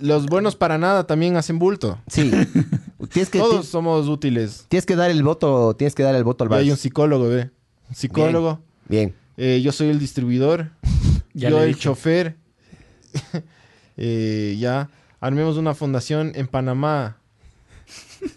los 0.00 0.26
buenos 0.26 0.54
para 0.56 0.78
nada 0.78 1.06
también 1.06 1.36
hacen 1.36 1.58
bulto. 1.58 1.98
Sí. 2.08 2.30
tienes, 3.12 3.30
que, 3.30 3.38
Todos 3.38 3.66
somos 3.66 4.08
útiles. 4.08 4.66
tienes 4.68 4.86
que 4.86 4.96
dar 4.96 5.10
el 5.10 5.22
voto, 5.22 5.74
tienes 5.76 5.94
que 5.94 6.02
dar 6.02 6.14
el 6.14 6.24
voto 6.24 6.44
al 6.44 6.50
Y 6.50 6.54
hay 6.54 6.62
un 6.64 6.70
bar. 6.70 6.78
psicólogo, 6.78 7.28
ve. 7.28 7.50
Un 7.88 7.94
psicólogo. 7.94 8.60
Bien. 8.88 9.14
Eh, 9.36 9.60
yo 9.62 9.72
soy 9.72 9.88
el 9.88 9.98
distribuidor. 9.98 10.70
Ya 11.34 11.50
yo 11.50 11.60
el 11.62 11.68
dije. 11.68 11.80
chofer. 11.80 12.36
Eh, 13.98 14.56
ya. 14.58 14.90
Armemos 15.20 15.56
una 15.56 15.74
fundación 15.74 16.32
en 16.34 16.46
Panamá. 16.46 17.16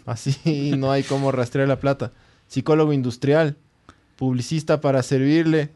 Así 0.06 0.72
no 0.76 0.90
hay 0.90 1.02
cómo 1.02 1.32
rastrear 1.32 1.68
la 1.68 1.80
plata. 1.80 2.12
Psicólogo 2.48 2.92
industrial. 2.92 3.56
Publicista 4.16 4.80
para 4.80 5.02
servirle. 5.02 5.70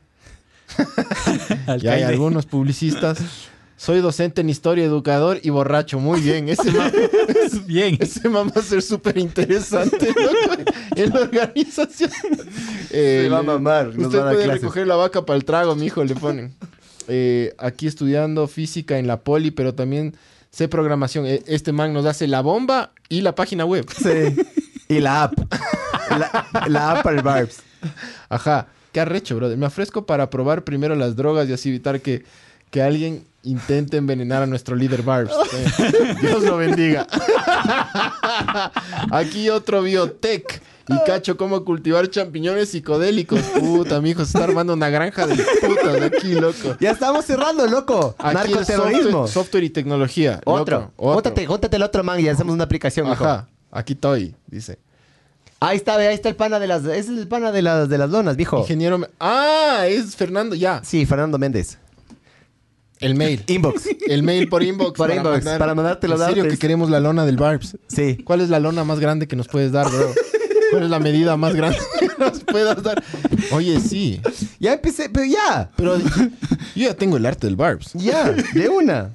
Ya 1.79 1.93
hay 1.95 2.03
algunos 2.03 2.47
publicistas. 2.47 3.19
Soy 3.77 4.01
docente 4.01 4.41
en 4.41 4.49
historia, 4.49 4.85
educador 4.85 5.41
y 5.43 5.51
borracho. 5.51 5.99
Muy 5.99 6.21
bien. 6.21 6.49
Ese 6.49 6.71
man, 6.71 6.93
Bien. 7.67 7.97
ese 8.01 8.29
va 8.29 8.43
a 8.55 8.63
ser 8.63 8.83
súper 8.83 9.19
interesante 9.19 10.09
en 10.97 11.11
la 11.11 11.21
organización. 11.21 12.11
Eh, 12.91 13.23
Se 13.25 13.29
va 13.29 13.39
a 13.39 13.41
le- 13.43 13.47
mamar, 13.47 13.87
nos 13.97 14.07
Usted 14.07 14.19
a 14.21 14.31
puede 14.31 14.45
clases. 14.45 14.63
recoger 14.63 14.87
la 14.87 14.97
vaca 14.97 15.27
para 15.27 15.37
el 15.37 15.45
trago, 15.45 15.75
mijo, 15.75 16.05
le 16.05 16.15
ponen. 16.15 16.55
Eh, 17.09 17.53
aquí 17.59 17.87
estudiando 17.87 18.47
física 18.47 18.99
en 18.99 19.07
la 19.07 19.21
poli, 19.21 19.51
pero 19.51 19.75
también 19.75 20.17
sé 20.51 20.69
programación. 20.69 21.27
Eh, 21.27 21.43
Este 21.47 21.73
man 21.73 21.93
nos 21.93 22.07
hace 22.07 22.27
la 22.29 22.41
bomba 22.41 22.93
y 23.09 23.21
la 23.21 23.35
página 23.35 23.65
web. 23.67 23.87
Sí. 23.91 24.37
Y 24.89 25.01
la 25.01 25.25
app. 25.25 25.35
La, 26.11 26.47
la 26.69 26.91
app 26.93 27.03
para 27.03 27.17
el 27.17 27.23
Barbs. 27.23 27.57
Ajá. 28.29 28.69
Qué 28.95 29.01
arrecho, 29.01 29.35
brother. 29.35 29.59
Me 29.59 29.67
ofrezco 29.67 30.07
para 30.07 30.31
probar 30.31 30.63
primero 30.63 30.95
las 30.95 31.17
drogas 31.17 31.49
y 31.49 31.53
así 31.53 31.69
evitar 31.69 32.01
que, 32.01 32.25
que 32.71 32.81
alguien 32.81 33.25
intente 33.43 33.97
envenenar 33.97 34.45
a 34.45 34.47
nuestro 34.47 34.77
líder 34.77 35.03
Barbs. 35.03 35.33
Eh, 35.53 36.15
Dios 36.23 36.45
lo 36.45 36.59
bendiga. 36.59 37.05
Aquí 39.11 39.51
otro 39.51 39.83
biotech. 39.83 40.63
Y 40.87 40.95
cacho 41.07 41.37
cómo 41.37 41.65
cultivar 41.65 42.09
champiñones 42.09 42.69
psicodélicos. 42.69 43.41
Puta, 43.59 44.01
mijo, 44.01 44.25
se 44.25 44.39
está 44.39 44.45
armando 44.45 44.75
una 44.75 44.91
granja 44.91 45.27
de 45.27 45.43
putas 45.61 46.01
aquí, 46.03 46.35
loco. 46.35 46.77
Ya 46.79 46.93
estamos 46.93 47.25
cerrando, 47.25 47.67
loco. 47.67 48.15
Aquí 48.17 48.53
Narcoterrorismo. 48.53 49.27
software, 49.27 49.29
software 49.29 49.65
y 49.65 49.71
tecnología. 49.71 50.41
Otro. 50.45 50.93
loco, 50.97 51.37
otro. 51.49 51.69
El 51.73 51.83
otro 51.83 52.05
man 52.05 52.21
y 52.21 52.29
hacemos 52.29 52.55
una 52.55 52.63
aplicación. 52.63 53.09
Ajá. 53.09 53.49
Aquí 53.73 53.95
estoy, 53.95 54.37
dice. 54.47 54.79
Ahí 55.61 55.77
está, 55.77 55.97
ve, 55.97 56.09
ahí 56.09 56.15
está 56.15 56.29
el 56.29 56.37
pana 56.37 56.59
de 56.59 56.67
las... 56.67 56.85
Ese 56.85 56.99
es 56.99 57.09
el 57.09 57.29
pana 57.29 57.51
de 57.53 57.63
las, 57.63 57.89
de 57.89 57.97
las 57.99 58.11
lonas, 58.11 58.37
mijo. 58.37 58.59
Ingeniero. 58.59 58.99
me- 58.99 59.09
Ah, 59.19 59.85
es 59.89 60.15
Fernando, 60.17 60.55
ya. 60.55 60.83
Sí, 60.85 61.07
Fernando 61.07 61.39
Méndez. 61.39 61.79
El 63.01 63.15
mail. 63.15 63.43
Inbox. 63.49 63.89
El 64.07 64.23
mail 64.23 64.49
por 64.49 64.63
inbox. 64.63 64.97
Por 64.97 65.11
inbox, 65.11 65.45
para 65.59 65.75
mandarte 65.75 66.07
los 66.09 66.21
En 66.21 66.27
serio 66.29 66.45
que 66.49 66.59
queremos 66.59 66.91
la 66.91 67.01
lona 67.01 67.25
del 67.27 67.37
Barbs. 67.37 67.77
Sí. 67.89 68.19
¿Cuál 68.25 68.41
es 68.43 68.51
la 68.51 68.61
lona 68.61 68.85
más 68.85 69.01
grande 69.01 69.27
que 69.27 69.37
nos 69.37 69.49
puedes 69.49 69.73
dar, 69.73 69.91
bro? 69.91 70.13
¿Cuál 70.71 70.85
es 70.85 70.91
la 70.91 70.99
medida 71.01 71.37
más 71.37 71.55
grande 71.55 71.79
que 71.99 72.09
nos 72.19 72.41
puedas 72.41 72.83
dar? 72.83 73.03
Oye, 73.53 73.81
sí. 73.81 74.21
Ya 74.61 74.75
empecé, 74.75 75.09
pero 75.09 75.25
ya. 75.25 75.71
Pero 75.77 75.99
yo 75.99 76.07
ya 76.75 76.95
tengo 76.95 77.17
el 77.17 77.27
arte 77.27 77.47
del 77.47 77.57
Barbs. 77.57 77.93
Ya, 77.95 78.31
de 78.33 78.69
una. 78.69 79.11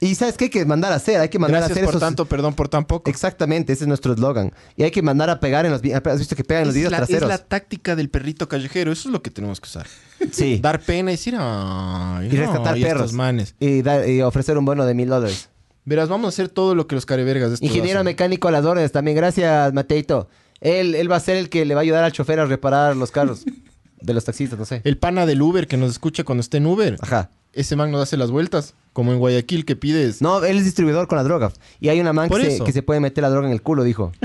Y 0.00 0.14
¿sabes 0.14 0.36
qué 0.36 0.44
hay 0.44 0.50
que 0.50 0.64
mandar 0.64 0.92
a 0.92 0.96
hacer? 0.96 1.20
Hay 1.20 1.28
que 1.28 1.38
mandar 1.38 1.62
a 1.62 1.66
hacer 1.66 1.84
por 1.84 1.90
esos... 1.90 2.00
tanto, 2.00 2.26
perdón 2.26 2.54
por 2.54 2.68
tan 2.68 2.84
poco. 2.84 3.10
Exactamente, 3.10 3.72
ese 3.72 3.84
es 3.84 3.88
nuestro 3.88 4.12
eslogan. 4.12 4.52
Y 4.76 4.82
hay 4.82 4.90
que 4.90 5.02
mandar 5.02 5.30
a 5.30 5.40
pegar 5.40 5.66
en 5.66 5.72
los... 5.72 5.80
¿Has 5.82 6.18
visto 6.18 6.36
que 6.36 6.44
pegan 6.44 6.62
en 6.62 6.68
los 6.68 6.76
Es 6.76 6.80
videos 6.80 6.92
la, 6.92 6.98
es 6.98 7.06
traseros? 7.06 7.28
la 7.28 7.38
táctica 7.38 7.96
del 7.96 8.10
perrito 8.10 8.48
callejero. 8.48 8.92
Eso 8.92 9.08
es 9.08 9.12
lo 9.12 9.22
que 9.22 9.30
tenemos 9.30 9.60
que 9.60 9.68
usar. 9.68 9.86
Sí. 10.32 10.58
Dar 10.60 10.80
pena 10.80 11.10
y 11.10 11.14
decir, 11.14 11.34
ay, 11.38 12.26
y 12.26 12.36
rescatar 12.36 12.76
no, 12.76 12.82
perros. 12.82 13.12
manes. 13.12 13.54
Y, 13.60 14.20
ofrecer 14.20 14.58
un 14.58 14.64
bono 14.64 14.84
de 14.84 14.94
mil 14.94 15.08
dólares. 15.08 15.48
Verás, 15.84 16.08
vamos 16.08 16.26
a 16.26 16.28
hacer 16.30 16.48
todo 16.48 16.74
lo 16.74 16.86
que 16.86 16.94
los 16.94 17.06
carevergas 17.06 17.50
de 17.50 17.54
estos 17.54 17.68
Ingeniero 17.68 18.00
hacen. 18.00 18.06
mecánico 18.06 18.48
a 18.48 18.50
las 18.50 18.64
órdenes 18.64 18.92
también. 18.92 19.16
Gracias, 19.16 19.72
Mateito. 19.72 20.28
Él, 20.60 20.94
él 20.94 21.10
va 21.10 21.16
a 21.16 21.20
ser 21.20 21.36
el 21.36 21.48
que 21.48 21.64
le 21.64 21.74
va 21.74 21.80
a 21.80 21.82
ayudar 21.82 22.02
al 22.02 22.12
chofer 22.12 22.40
a 22.40 22.46
reparar 22.46 22.96
los 22.96 23.10
carros. 23.10 23.44
de 24.00 24.14
los 24.14 24.24
taxistas, 24.24 24.58
no 24.58 24.64
sé. 24.64 24.80
El 24.84 24.98
pana 24.98 25.26
del 25.26 25.42
Uber 25.42 25.66
que 25.66 25.76
nos 25.76 25.90
escucha 25.90 26.24
cuando 26.24 26.40
esté 26.40 26.58
en 26.58 26.66
Uber. 26.66 26.96
Ajá. 27.00 27.30
Ese 27.56 27.74
man 27.74 27.90
nos 27.90 28.02
hace 28.02 28.16
las 28.16 28.30
vueltas. 28.30 28.74
Como 28.92 29.12
en 29.12 29.18
Guayaquil 29.18 29.64
que 29.64 29.74
pides. 29.76 30.22
No, 30.22 30.44
él 30.44 30.58
es 30.58 30.64
distribuidor 30.64 31.08
con 31.08 31.16
la 31.16 31.24
droga. 31.24 31.50
Y 31.80 31.88
hay 31.88 32.00
una 32.00 32.12
man 32.12 32.28
que 32.30 32.36
se, 32.40 32.54
eso. 32.54 32.64
que 32.64 32.72
se 32.72 32.82
puede 32.82 33.00
meter 33.00 33.22
la 33.22 33.30
droga 33.30 33.46
en 33.48 33.52
el 33.52 33.62
culo, 33.62 33.82
dijo. 33.82 34.12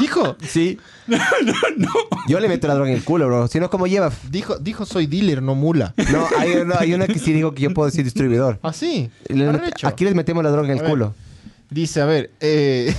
Dijo, 0.00 0.36
Sí. 0.42 0.78
No, 1.06 1.18
no, 1.44 1.52
no. 1.76 1.88
Yo 2.28 2.40
le 2.40 2.48
meto 2.48 2.66
la 2.66 2.74
droga 2.74 2.90
en 2.90 2.96
el 2.96 3.04
culo, 3.04 3.26
bro. 3.26 3.46
Si 3.48 3.60
no, 3.60 3.68
¿cómo 3.70 3.86
lleva? 3.86 4.10
dijo, 4.30 4.58
dijo 4.58 4.86
soy 4.86 5.06
dealer, 5.06 5.42
no 5.42 5.54
mula. 5.54 5.94
No, 6.10 6.26
hay 6.38 6.52
una, 6.52 6.76
hay 6.78 6.94
una 6.94 7.06
que 7.06 7.18
sí 7.18 7.32
dijo 7.32 7.52
que 7.52 7.62
yo 7.62 7.74
puedo 7.74 7.86
decir 7.86 8.04
distribuidor. 8.04 8.58
¿Ah, 8.62 8.72
sí? 8.72 9.10
Le- 9.28 9.46
Arrecho. 9.48 9.86
aquí 9.86 10.04
les 10.04 10.14
metemos 10.14 10.42
la 10.42 10.50
droga 10.50 10.68
en 10.68 10.72
A 10.72 10.76
el 10.76 10.80
ver. 10.82 10.90
culo. 10.90 11.14
Dice, 11.70 12.00
a 12.00 12.06
ver, 12.06 12.30
eh, 12.40 12.94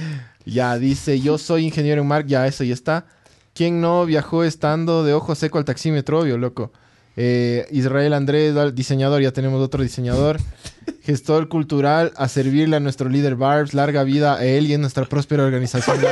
ya 0.46 0.78
dice, 0.78 1.20
yo 1.20 1.36
soy 1.38 1.64
ingeniero 1.64 2.02
en 2.02 2.08
Mark, 2.08 2.26
ya 2.26 2.46
eso 2.46 2.62
ya 2.64 2.74
está. 2.74 3.06
¿Quién 3.54 3.80
no 3.80 4.06
viajó 4.06 4.44
estando 4.44 5.02
de 5.04 5.14
ojo 5.14 5.34
seco 5.34 5.58
al 5.58 5.64
taxímetro, 5.64 6.20
obvio, 6.20 6.38
loco? 6.38 6.72
Eh, 7.20 7.66
Israel 7.72 8.12
Andrés, 8.14 8.54
diseñador, 8.76 9.20
ya 9.20 9.32
tenemos 9.32 9.60
otro 9.60 9.82
diseñador. 9.82 10.38
Gestor 11.02 11.48
cultural, 11.48 12.12
a 12.16 12.28
servirle 12.28 12.76
a 12.76 12.80
nuestro 12.80 13.08
líder 13.08 13.34
Barbs, 13.34 13.74
larga 13.74 14.04
vida 14.04 14.36
a 14.36 14.44
él 14.44 14.66
y 14.66 14.74
a 14.74 14.78
nuestra 14.78 15.04
próspera 15.04 15.42
organización. 15.44 15.98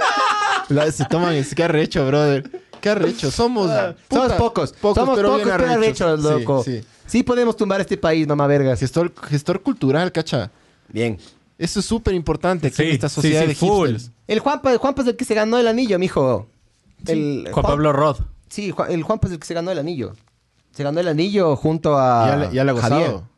La- 0.68 0.90
se 0.90 1.04
toman, 1.04 1.34
es 1.34 1.54
que 1.54 1.64
arrecho, 1.64 2.06
brother. 2.06 2.48
Qué 2.80 2.88
arrecho, 2.88 3.30
somos... 3.30 3.68
Somos 3.68 3.94
puta, 4.08 4.36
pocos. 4.38 4.74
Somos 4.80 5.16
pero 5.16 5.28
pocos, 5.32 5.44
bien 5.44 5.56
pero 5.58 5.70
arrechos, 5.72 6.20
loco. 6.22 6.62
sí. 6.64 6.80
Sí, 7.06 7.22
podemos 7.24 7.56
tumbar 7.56 7.80
este 7.80 7.96
país, 7.98 8.26
mamá 8.26 8.46
vergas. 8.46 8.78
Gestor, 8.78 9.12
gestor 9.28 9.60
cultural, 9.62 10.12
cacha. 10.12 10.50
Bien. 10.88 11.18
Eso 11.58 11.80
es 11.80 11.84
súper 11.86 12.14
importante 12.14 12.68
aquí 12.68 12.82
en 12.82 12.88
Sí, 12.88 12.94
esta 12.94 13.08
sí, 13.08 13.14
sociedad 13.16 13.42
sí, 13.42 13.48
de 13.48 13.54
full. 13.56 13.88
hipsters. 13.90 14.12
El 14.28 14.38
Juanpa, 14.38 14.72
el 14.72 14.78
Juanpa 14.78 15.02
es 15.02 15.08
el 15.08 15.16
que 15.16 15.24
se 15.24 15.34
ganó 15.34 15.58
el 15.58 15.66
anillo, 15.66 15.98
mijo. 15.98 16.46
El 17.06 17.48
Juan 17.52 17.62
Pablo 17.66 17.92
Rod. 17.92 18.16
Sí, 18.50 18.70
Juan- 18.70 18.90
el 18.92 19.02
Juanpa 19.02 19.28
es 19.28 19.32
el 19.32 19.38
que 19.40 19.46
se 19.46 19.54
ganó 19.54 19.70
el 19.70 19.78
anillo. 19.78 20.12
Se 20.72 20.82
ganó 20.84 21.00
el 21.00 21.08
anillo 21.08 21.56
junto 21.56 21.96
a 21.98 22.26
ya, 22.28 22.36
le, 22.36 22.54
ya 22.54 22.64
le 22.64 22.70
ha 22.72 22.76
Javier. 22.76 23.00
gozado. 23.10 23.28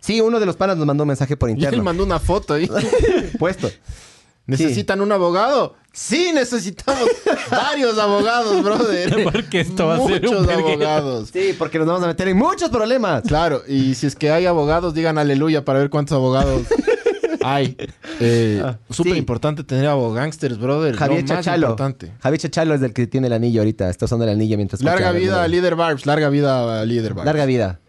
Sí, 0.00 0.20
uno 0.20 0.40
de 0.40 0.46
los 0.46 0.56
panas 0.56 0.76
nos 0.78 0.86
mandó 0.86 1.04
un 1.04 1.08
mensaje 1.08 1.36
por 1.36 1.48
Y 1.50 1.52
él 1.52 1.58
interno. 1.58 1.84
mandó 1.84 2.02
una 2.04 2.18
foto 2.18 2.54
ahí. 2.54 2.68
Puesto. 3.38 3.70
¿Necesitan 4.46 5.00
un 5.00 5.12
abogado? 5.12 5.76
Sí, 5.92 6.32
necesitamos 6.34 7.08
varios 7.50 7.96
abogados, 7.98 8.60
brother. 8.64 9.22
Porque 9.32 9.60
esto 9.60 9.86
va 9.86 9.94
a 9.94 9.98
ser 10.06 10.26
un 10.26 10.34
Muchos 10.36 10.48
abogados. 10.48 11.30
Sí, 11.32 11.54
porque 11.56 11.78
nos 11.78 11.86
vamos 11.86 12.02
a 12.02 12.06
meter 12.08 12.26
en 12.28 12.36
muchos 12.36 12.68
problemas. 12.70 13.22
Claro, 13.22 13.62
y 13.68 13.94
si 13.94 14.06
es 14.08 14.16
que 14.16 14.32
hay 14.32 14.46
abogados, 14.46 14.94
digan 14.94 15.18
aleluya 15.18 15.64
para 15.64 15.78
ver 15.78 15.90
cuántos 15.90 16.16
abogados 16.16 16.62
hay. 17.42 17.76
Eh, 18.20 18.60
Ah, 18.64 18.78
Súper 18.90 19.12
sí. 19.12 19.18
importante 19.18 19.64
tener 19.64 19.86
abogánsters, 19.86 20.58
brother. 20.58 20.94
Javier 20.96 21.22
Lo 21.22 21.28
más 21.34 21.44
Chachalo. 21.44 21.66
importante. 21.68 22.12
Javier 22.20 22.40
Chachalo 22.40 22.74
es 22.74 22.82
el 22.82 22.92
que 22.92 23.06
tiene 23.06 23.26
el 23.28 23.32
anillo 23.32 23.60
ahorita. 23.60 23.88
Está 23.90 24.04
usando 24.06 24.24
el 24.24 24.30
anillo 24.30 24.56
mientras 24.56 24.82
Larga 24.82 25.12
la 25.12 25.18
vida, 25.18 25.48
líder 25.48 25.74
Barbs. 25.76 26.06
Larga 26.06 26.28
vida, 26.28 26.84
líder 26.84 27.14
Barbs. 27.14 27.26
Larga 27.26 27.46
vida. 27.46 27.80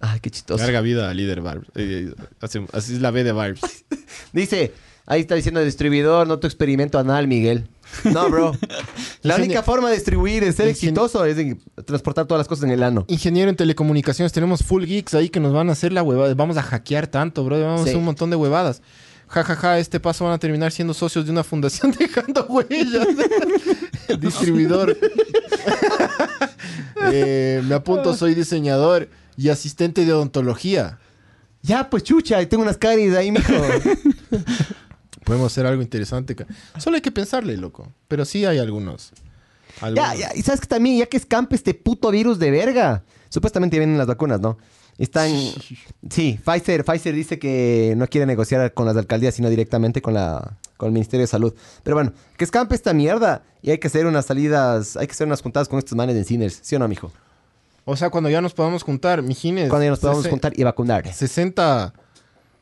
Ay, 0.00 0.20
qué 0.20 0.30
chistoso. 0.30 0.62
Larga 0.62 0.80
vida 0.82 1.12
líder 1.14 1.40
Barbs. 1.40 1.68
Eh, 1.74 2.10
eh, 2.16 2.22
así, 2.40 2.60
así 2.72 2.94
es 2.94 3.00
la 3.00 3.10
B 3.10 3.24
de 3.24 3.32
Barbs. 3.32 3.60
Dice, 4.32 4.72
ahí 5.06 5.20
está 5.22 5.34
diciendo 5.34 5.60
distribuidor, 5.64 6.26
no 6.26 6.38
tu 6.38 6.46
experimento 6.46 6.98
anal, 6.98 7.26
Miguel. 7.26 7.66
No, 8.04 8.28
bro. 8.30 8.52
La 9.22 9.36
única 9.36 9.62
forma 9.62 9.88
de 9.88 9.94
distribuir, 9.94 10.44
de 10.44 10.52
ser 10.52 10.68
exitoso, 10.68 11.24
es 11.24 11.36
de 11.36 11.56
transportar 11.84 12.26
todas 12.26 12.40
las 12.40 12.48
cosas 12.48 12.64
en 12.64 12.70
el 12.70 12.82
ano. 12.82 13.04
Ingeniero 13.08 13.50
en 13.50 13.56
telecomunicaciones, 13.56 14.32
tenemos 14.32 14.62
full 14.62 14.84
geeks 14.84 15.14
ahí 15.14 15.28
que 15.28 15.40
nos 15.40 15.52
van 15.52 15.68
a 15.68 15.72
hacer 15.72 15.92
la 15.92 16.02
huevada. 16.02 16.34
Vamos 16.34 16.56
a 16.56 16.62
hackear 16.62 17.06
tanto, 17.06 17.44
bro. 17.44 17.60
Vamos 17.60 17.80
a 17.80 17.84
hacer 17.84 17.96
un 17.96 18.04
montón 18.04 18.30
de 18.30 18.36
huevadas. 18.36 18.82
Ja, 19.28 19.42
ja, 19.42 19.56
ja, 19.56 19.78
este 19.78 19.98
paso 19.98 20.24
van 20.24 20.34
a 20.34 20.38
terminar 20.38 20.70
siendo 20.70 20.94
socios 20.94 21.26
de 21.26 21.32
una 21.32 21.42
fundación 21.42 21.92
dejando 21.98 22.46
huellas. 22.46 23.08
Distribuidor. 24.20 24.96
Eh, 27.12 27.62
me 27.66 27.74
apunto, 27.74 28.14
soy 28.14 28.34
diseñador 28.34 29.08
y 29.36 29.48
asistente 29.48 30.04
de 30.04 30.12
odontología. 30.12 30.98
Ya, 31.62 31.90
pues 31.90 32.04
chucha, 32.04 32.46
tengo 32.48 32.62
unas 32.62 32.76
caries 32.76 33.16
ahí, 33.16 33.32
mijo. 33.32 33.52
Podemos 35.26 35.52
hacer 35.52 35.66
algo 35.66 35.82
interesante. 35.82 36.36
Solo 36.78 36.94
hay 36.94 37.02
que 37.02 37.10
pensarle, 37.10 37.56
loco. 37.56 37.92
Pero 38.06 38.24
sí 38.24 38.44
hay 38.44 38.58
algunos. 38.58 39.10
ya, 39.80 39.86
algunos. 39.86 40.18
ya, 40.18 40.30
y 40.36 40.42
sabes 40.42 40.60
que 40.60 40.68
también, 40.68 40.98
ya 40.98 41.06
que 41.06 41.16
escampe 41.16 41.56
este 41.56 41.74
puto 41.74 42.12
virus 42.12 42.38
de 42.38 42.52
verga. 42.52 43.02
Supuestamente 43.28 43.76
vienen 43.76 43.98
las 43.98 44.06
vacunas, 44.06 44.40
¿no? 44.40 44.56
Están. 44.98 45.32
Sí, 46.08 46.38
Pfizer, 46.44 46.84
Pfizer 46.84 47.12
dice 47.12 47.40
que 47.40 47.94
no 47.96 48.06
quiere 48.06 48.24
negociar 48.24 48.72
con 48.72 48.86
las 48.86 48.96
alcaldías, 48.96 49.34
sino 49.34 49.50
directamente 49.50 50.00
con 50.00 50.14
la 50.14 50.56
con 50.76 50.86
el 50.86 50.92
Ministerio 50.92 51.24
de 51.24 51.26
Salud. 51.26 51.52
Pero 51.82 51.96
bueno, 51.96 52.12
que 52.36 52.44
escampe 52.44 52.76
esta 52.76 52.92
mierda 52.92 53.42
y 53.62 53.70
hay 53.70 53.78
que 53.78 53.88
hacer 53.88 54.06
unas 54.06 54.26
salidas, 54.26 54.96
hay 54.96 55.08
que 55.08 55.12
hacer 55.12 55.26
unas 55.26 55.42
juntadas 55.42 55.68
con 55.68 55.80
estos 55.80 55.96
manes 55.96 56.14
de 56.14 56.22
Sinners, 56.22 56.60
¿sí 56.62 56.76
o 56.76 56.78
no, 56.78 56.86
mijo? 56.86 57.10
O 57.84 57.96
sea, 57.96 58.10
cuando 58.10 58.30
ya 58.30 58.40
nos 58.40 58.54
podamos 58.54 58.84
juntar, 58.84 59.22
mijines. 59.22 59.68
Cuando 59.70 59.84
ya 59.84 59.90
nos 59.90 59.98
podamos 59.98 60.28
juntar 60.28 60.52
y 60.54 60.62
vacunar. 60.62 61.12
60, 61.12 61.92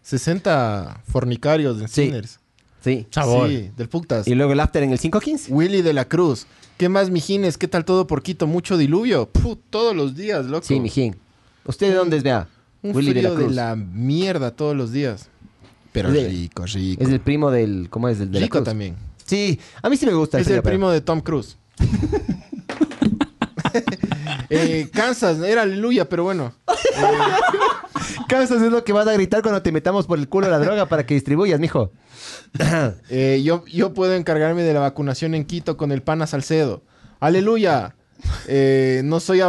60 0.01 1.03
fornicarios 1.07 1.79
de. 1.79 1.89
Sinners. 1.89 2.31
Sí. 2.31 2.44
Sabor. 3.11 3.49
Sí, 3.49 3.71
del 3.77 3.89
putas. 3.89 4.27
Y 4.29 4.35
luego 4.35 4.53
el 4.53 4.61
after 4.61 4.83
en 4.83 4.93
el 4.93 4.99
515. 4.99 5.53
Willy 5.53 5.83
de 5.83 5.93
la 5.93 6.05
Cruz. 6.07 6.47
¿Qué 6.77 6.89
más, 6.89 7.11
mijines? 7.11 7.57
¿Qué 7.59 7.69
tal 7.69 7.85
todo 7.85 8.07
por 8.07 8.23
Quito? 8.23 8.47
Mucho 8.47 8.77
diluvio. 8.77 9.27
Puh, 9.29 9.57
todos 9.71 9.95
los 9.95 10.15
días, 10.17 10.47
loco. 10.47 10.67
Sí, 10.67 10.81
mijín. 10.81 11.17
¿Usted 11.65 11.89
de 11.91 11.95
dónde 11.95 12.17
es, 12.17 12.23
vea? 12.23 12.49
Un 12.83 12.95
Willy 12.95 13.13
de 13.15 13.21
frío 13.21 13.35
la 13.39 13.45
de 13.49 13.51
la 13.55 13.77
mierda 13.77 14.51
todos 14.51 14.77
los 14.77 14.93
días. 14.93 15.29
Pero 15.93 16.09
Es 16.09 16.15
de- 16.15 16.29
rico, 16.29 16.67
rico. 16.67 17.03
Es 17.03 17.09
el 17.11 17.21
primo 17.21 17.51
del. 17.51 17.89
¿Cómo 17.91 18.09
es? 18.09 18.19
Del 18.19 18.31
de 18.33 18.41
la 18.41 18.47
rico 18.47 18.59
Cruz. 18.59 18.65
también. 18.67 18.97
Sí, 19.25 19.59
a 19.81 19.89
mí 19.89 19.97
sí 19.97 20.05
me 20.07 20.13
gusta. 20.13 20.39
Es 20.39 20.47
ese 20.47 20.57
el 20.57 20.63
primo 20.63 20.91
de 20.91 21.01
Tom 21.01 21.21
Cruise. 21.21 21.57
eh, 24.51 24.89
Kansas, 24.93 25.41
era 25.41 25.63
aleluya, 25.63 26.09
pero 26.09 26.25
bueno. 26.25 26.55
Kansas 28.29 28.63
es 28.63 28.71
lo 28.71 28.85
que 28.85 28.93
vas 28.93 29.07
a 29.07 29.13
gritar 29.13 29.43
cuando 29.43 29.63
te 29.63 29.73
metamos 29.73 30.07
por 30.07 30.19
el 30.19 30.29
culo 30.29 30.49
la 30.49 30.59
droga 30.59 30.87
para 30.87 31.07
que 31.07 31.15
distribuyas, 31.15 31.61
mijo. 31.61 31.93
Eh, 33.11 33.43
yo, 33.45 33.65
yo 33.67 33.93
puedo 33.93 34.15
encargarme 34.15 34.63
de 34.63 34.73
la 34.73 34.81
vacunación 34.81 35.35
en 35.35 35.45
Quito 35.45 35.77
con 35.77 35.93
el 35.93 36.03
pana 36.03 36.27
Salcedo. 36.27 36.83
Aleluya. 37.21 37.97
Eh, 38.47 39.03
no 39.05 39.21
soy... 39.21 39.43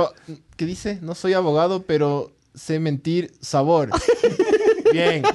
¿Qué 0.56 0.65
dice? 0.65 0.99
No 1.02 1.15
soy 1.15 1.34
abogado, 1.34 1.84
pero 1.84 2.31
sé 2.53 2.80
mentir 2.80 3.34
sabor. 3.41 3.89
Bien. 4.91 5.23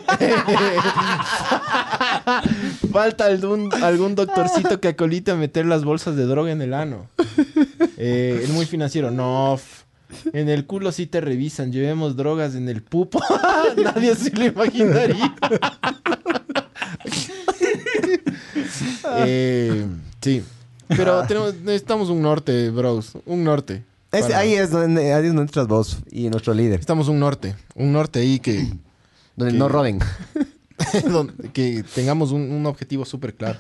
Falta 2.93 3.27
algún, 3.27 3.73
algún 3.83 4.15
doctorcito 4.15 4.81
que 4.81 4.89
acolite 4.89 5.31
a 5.31 5.37
meter 5.37 5.67
las 5.67 5.85
bolsas 5.85 6.17
de 6.17 6.25
droga 6.25 6.51
en 6.53 6.63
el 6.63 6.73
ano. 6.75 7.09
Eh, 7.97 8.43
el 8.45 8.53
muy 8.53 8.65
financiero. 8.67 9.11
No. 9.11 9.59
En 10.33 10.49
el 10.49 10.67
culo 10.67 10.91
sí 10.91 11.07
te 11.07 11.21
revisan. 11.21 11.73
Llevemos 11.73 12.17
drogas 12.17 12.55
en 12.55 12.69
el 12.69 12.83
pupo. 12.83 13.21
Nadie 13.77 14.15
se 14.17 14.31
lo 14.31 14.45
imaginaría. 14.47 15.35
Eh, 19.19 19.87
sí. 20.21 20.43
Pero 20.89 21.23
tenemos, 21.27 21.55
necesitamos 21.61 22.09
un 22.09 22.23
norte, 22.23 22.71
bros. 22.71 23.13
Un 23.27 23.45
norte. 23.45 23.85
Es- 24.11 24.23
Para- 24.23 24.39
ahí 24.39 24.55
es 24.55 24.71
donde 24.71 25.13
ahí 25.13 25.21
es 25.23 25.29
donde 25.29 25.43
entras 25.43 25.69
vos 25.69 25.99
y 26.11 26.29
nuestro 26.31 26.53
líder. 26.55 26.73
Necesitamos 26.73 27.09
un 27.09 27.21
norte. 27.21 27.55
Un 27.77 27.93
norte 27.93 28.19
ahí 28.21 28.41
que, 28.41 28.67
Donde 29.37 29.53
que- 29.53 29.59
no 29.59 29.69
roben. 29.69 30.01
que 31.53 31.85
tengamos 31.95 32.33
un, 32.33 32.43
un 32.51 32.67
objetivo 32.67 33.05
súper 33.05 33.35
claro. 33.35 33.59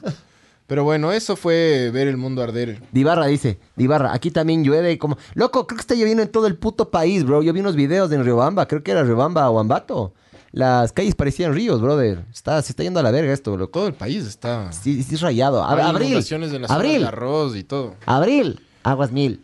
Pero 0.66 0.84
bueno, 0.84 1.10
eso 1.10 1.34
fue 1.34 1.90
ver 1.92 2.06
el 2.06 2.16
mundo 2.16 2.42
arder. 2.42 2.80
Dibarra 2.92 3.26
dice, 3.26 3.58
Dibarra, 3.74 4.12
aquí 4.14 4.30
también 4.30 4.62
llueve 4.62 4.98
como... 4.98 5.18
Loco, 5.34 5.66
creo 5.66 5.76
que 5.76 5.80
está 5.80 5.94
lloviendo 5.96 6.22
en 6.22 6.28
todo 6.28 6.46
el 6.46 6.56
puto 6.56 6.90
país, 6.90 7.24
bro. 7.24 7.42
Yo 7.42 7.52
vi 7.52 7.58
unos 7.58 7.74
videos 7.74 8.12
en 8.12 8.22
Riobamba, 8.24 8.66
creo 8.68 8.82
que 8.84 8.92
era 8.92 9.02
Riobamba 9.02 9.50
o 9.50 9.58
Ambato. 9.58 10.12
Las 10.52 10.92
calles 10.92 11.16
parecían 11.16 11.54
ríos, 11.54 11.80
brother. 11.80 12.24
Está, 12.32 12.62
se 12.62 12.70
está 12.70 12.84
yendo 12.84 13.00
a 13.00 13.02
la 13.02 13.10
verga 13.10 13.32
esto, 13.32 13.56
loco. 13.56 13.72
Todo 13.80 13.88
el 13.88 13.94
país 13.94 14.24
está... 14.24 14.72
Sí, 14.72 15.02
sí 15.02 15.16
es 15.16 15.20
rayado. 15.20 15.60
Ab- 15.62 15.74
Hay 15.78 15.90
abril, 15.90 16.24
en 16.30 16.70
abril, 16.70 17.00
de 17.00 17.06
arroz 17.08 17.56
y 17.56 17.64
todo. 17.64 17.96
abril, 18.06 18.60
aguas 18.84 19.10
mil. 19.10 19.40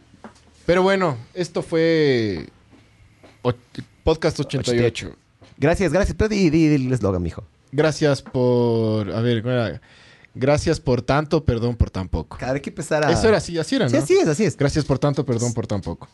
Pero 0.65 0.83
bueno, 0.83 1.17
esto 1.35 1.63
fue 1.63 2.49
och- 3.43 3.57
podcast 4.05 4.39
88. 4.39 5.11
Gracias, 5.59 5.93
gracias. 5.93 6.17
Pero 6.17 6.29
di, 6.29 6.51
di, 6.51 6.69
di 6.69 6.87
el 6.87 6.93
eslogan, 6.93 7.23
mijo. 7.23 7.45
Gracias 7.73 8.23
por... 8.23 9.11
A 9.11 9.21
ver, 9.21 9.43
¿cómo 9.43 9.55
era? 9.55 9.81
Gracias 10.35 10.81
por 10.81 11.03
tanto, 11.03 11.45
perdón 11.45 11.77
por 11.77 11.91
tan 11.91 12.09
poco. 12.09 12.37
Cada 12.39 12.53
vez 12.53 12.63
que 12.63 12.71
empezar 12.71 13.05
a... 13.05 13.11
Eso 13.11 13.29
era 13.29 13.39
así, 13.39 13.59
así 13.59 13.77
era, 13.77 13.87
¿no? 13.87 13.91
Sí, 13.91 13.97
así 13.97 14.19
es, 14.19 14.29
así 14.29 14.45
es. 14.45 14.57
Gracias 14.57 14.85
por 14.85 14.99
tanto, 14.99 15.25
perdón 15.25 15.55
por 15.55 15.67
tan 15.67 15.81
poco. 15.81 16.09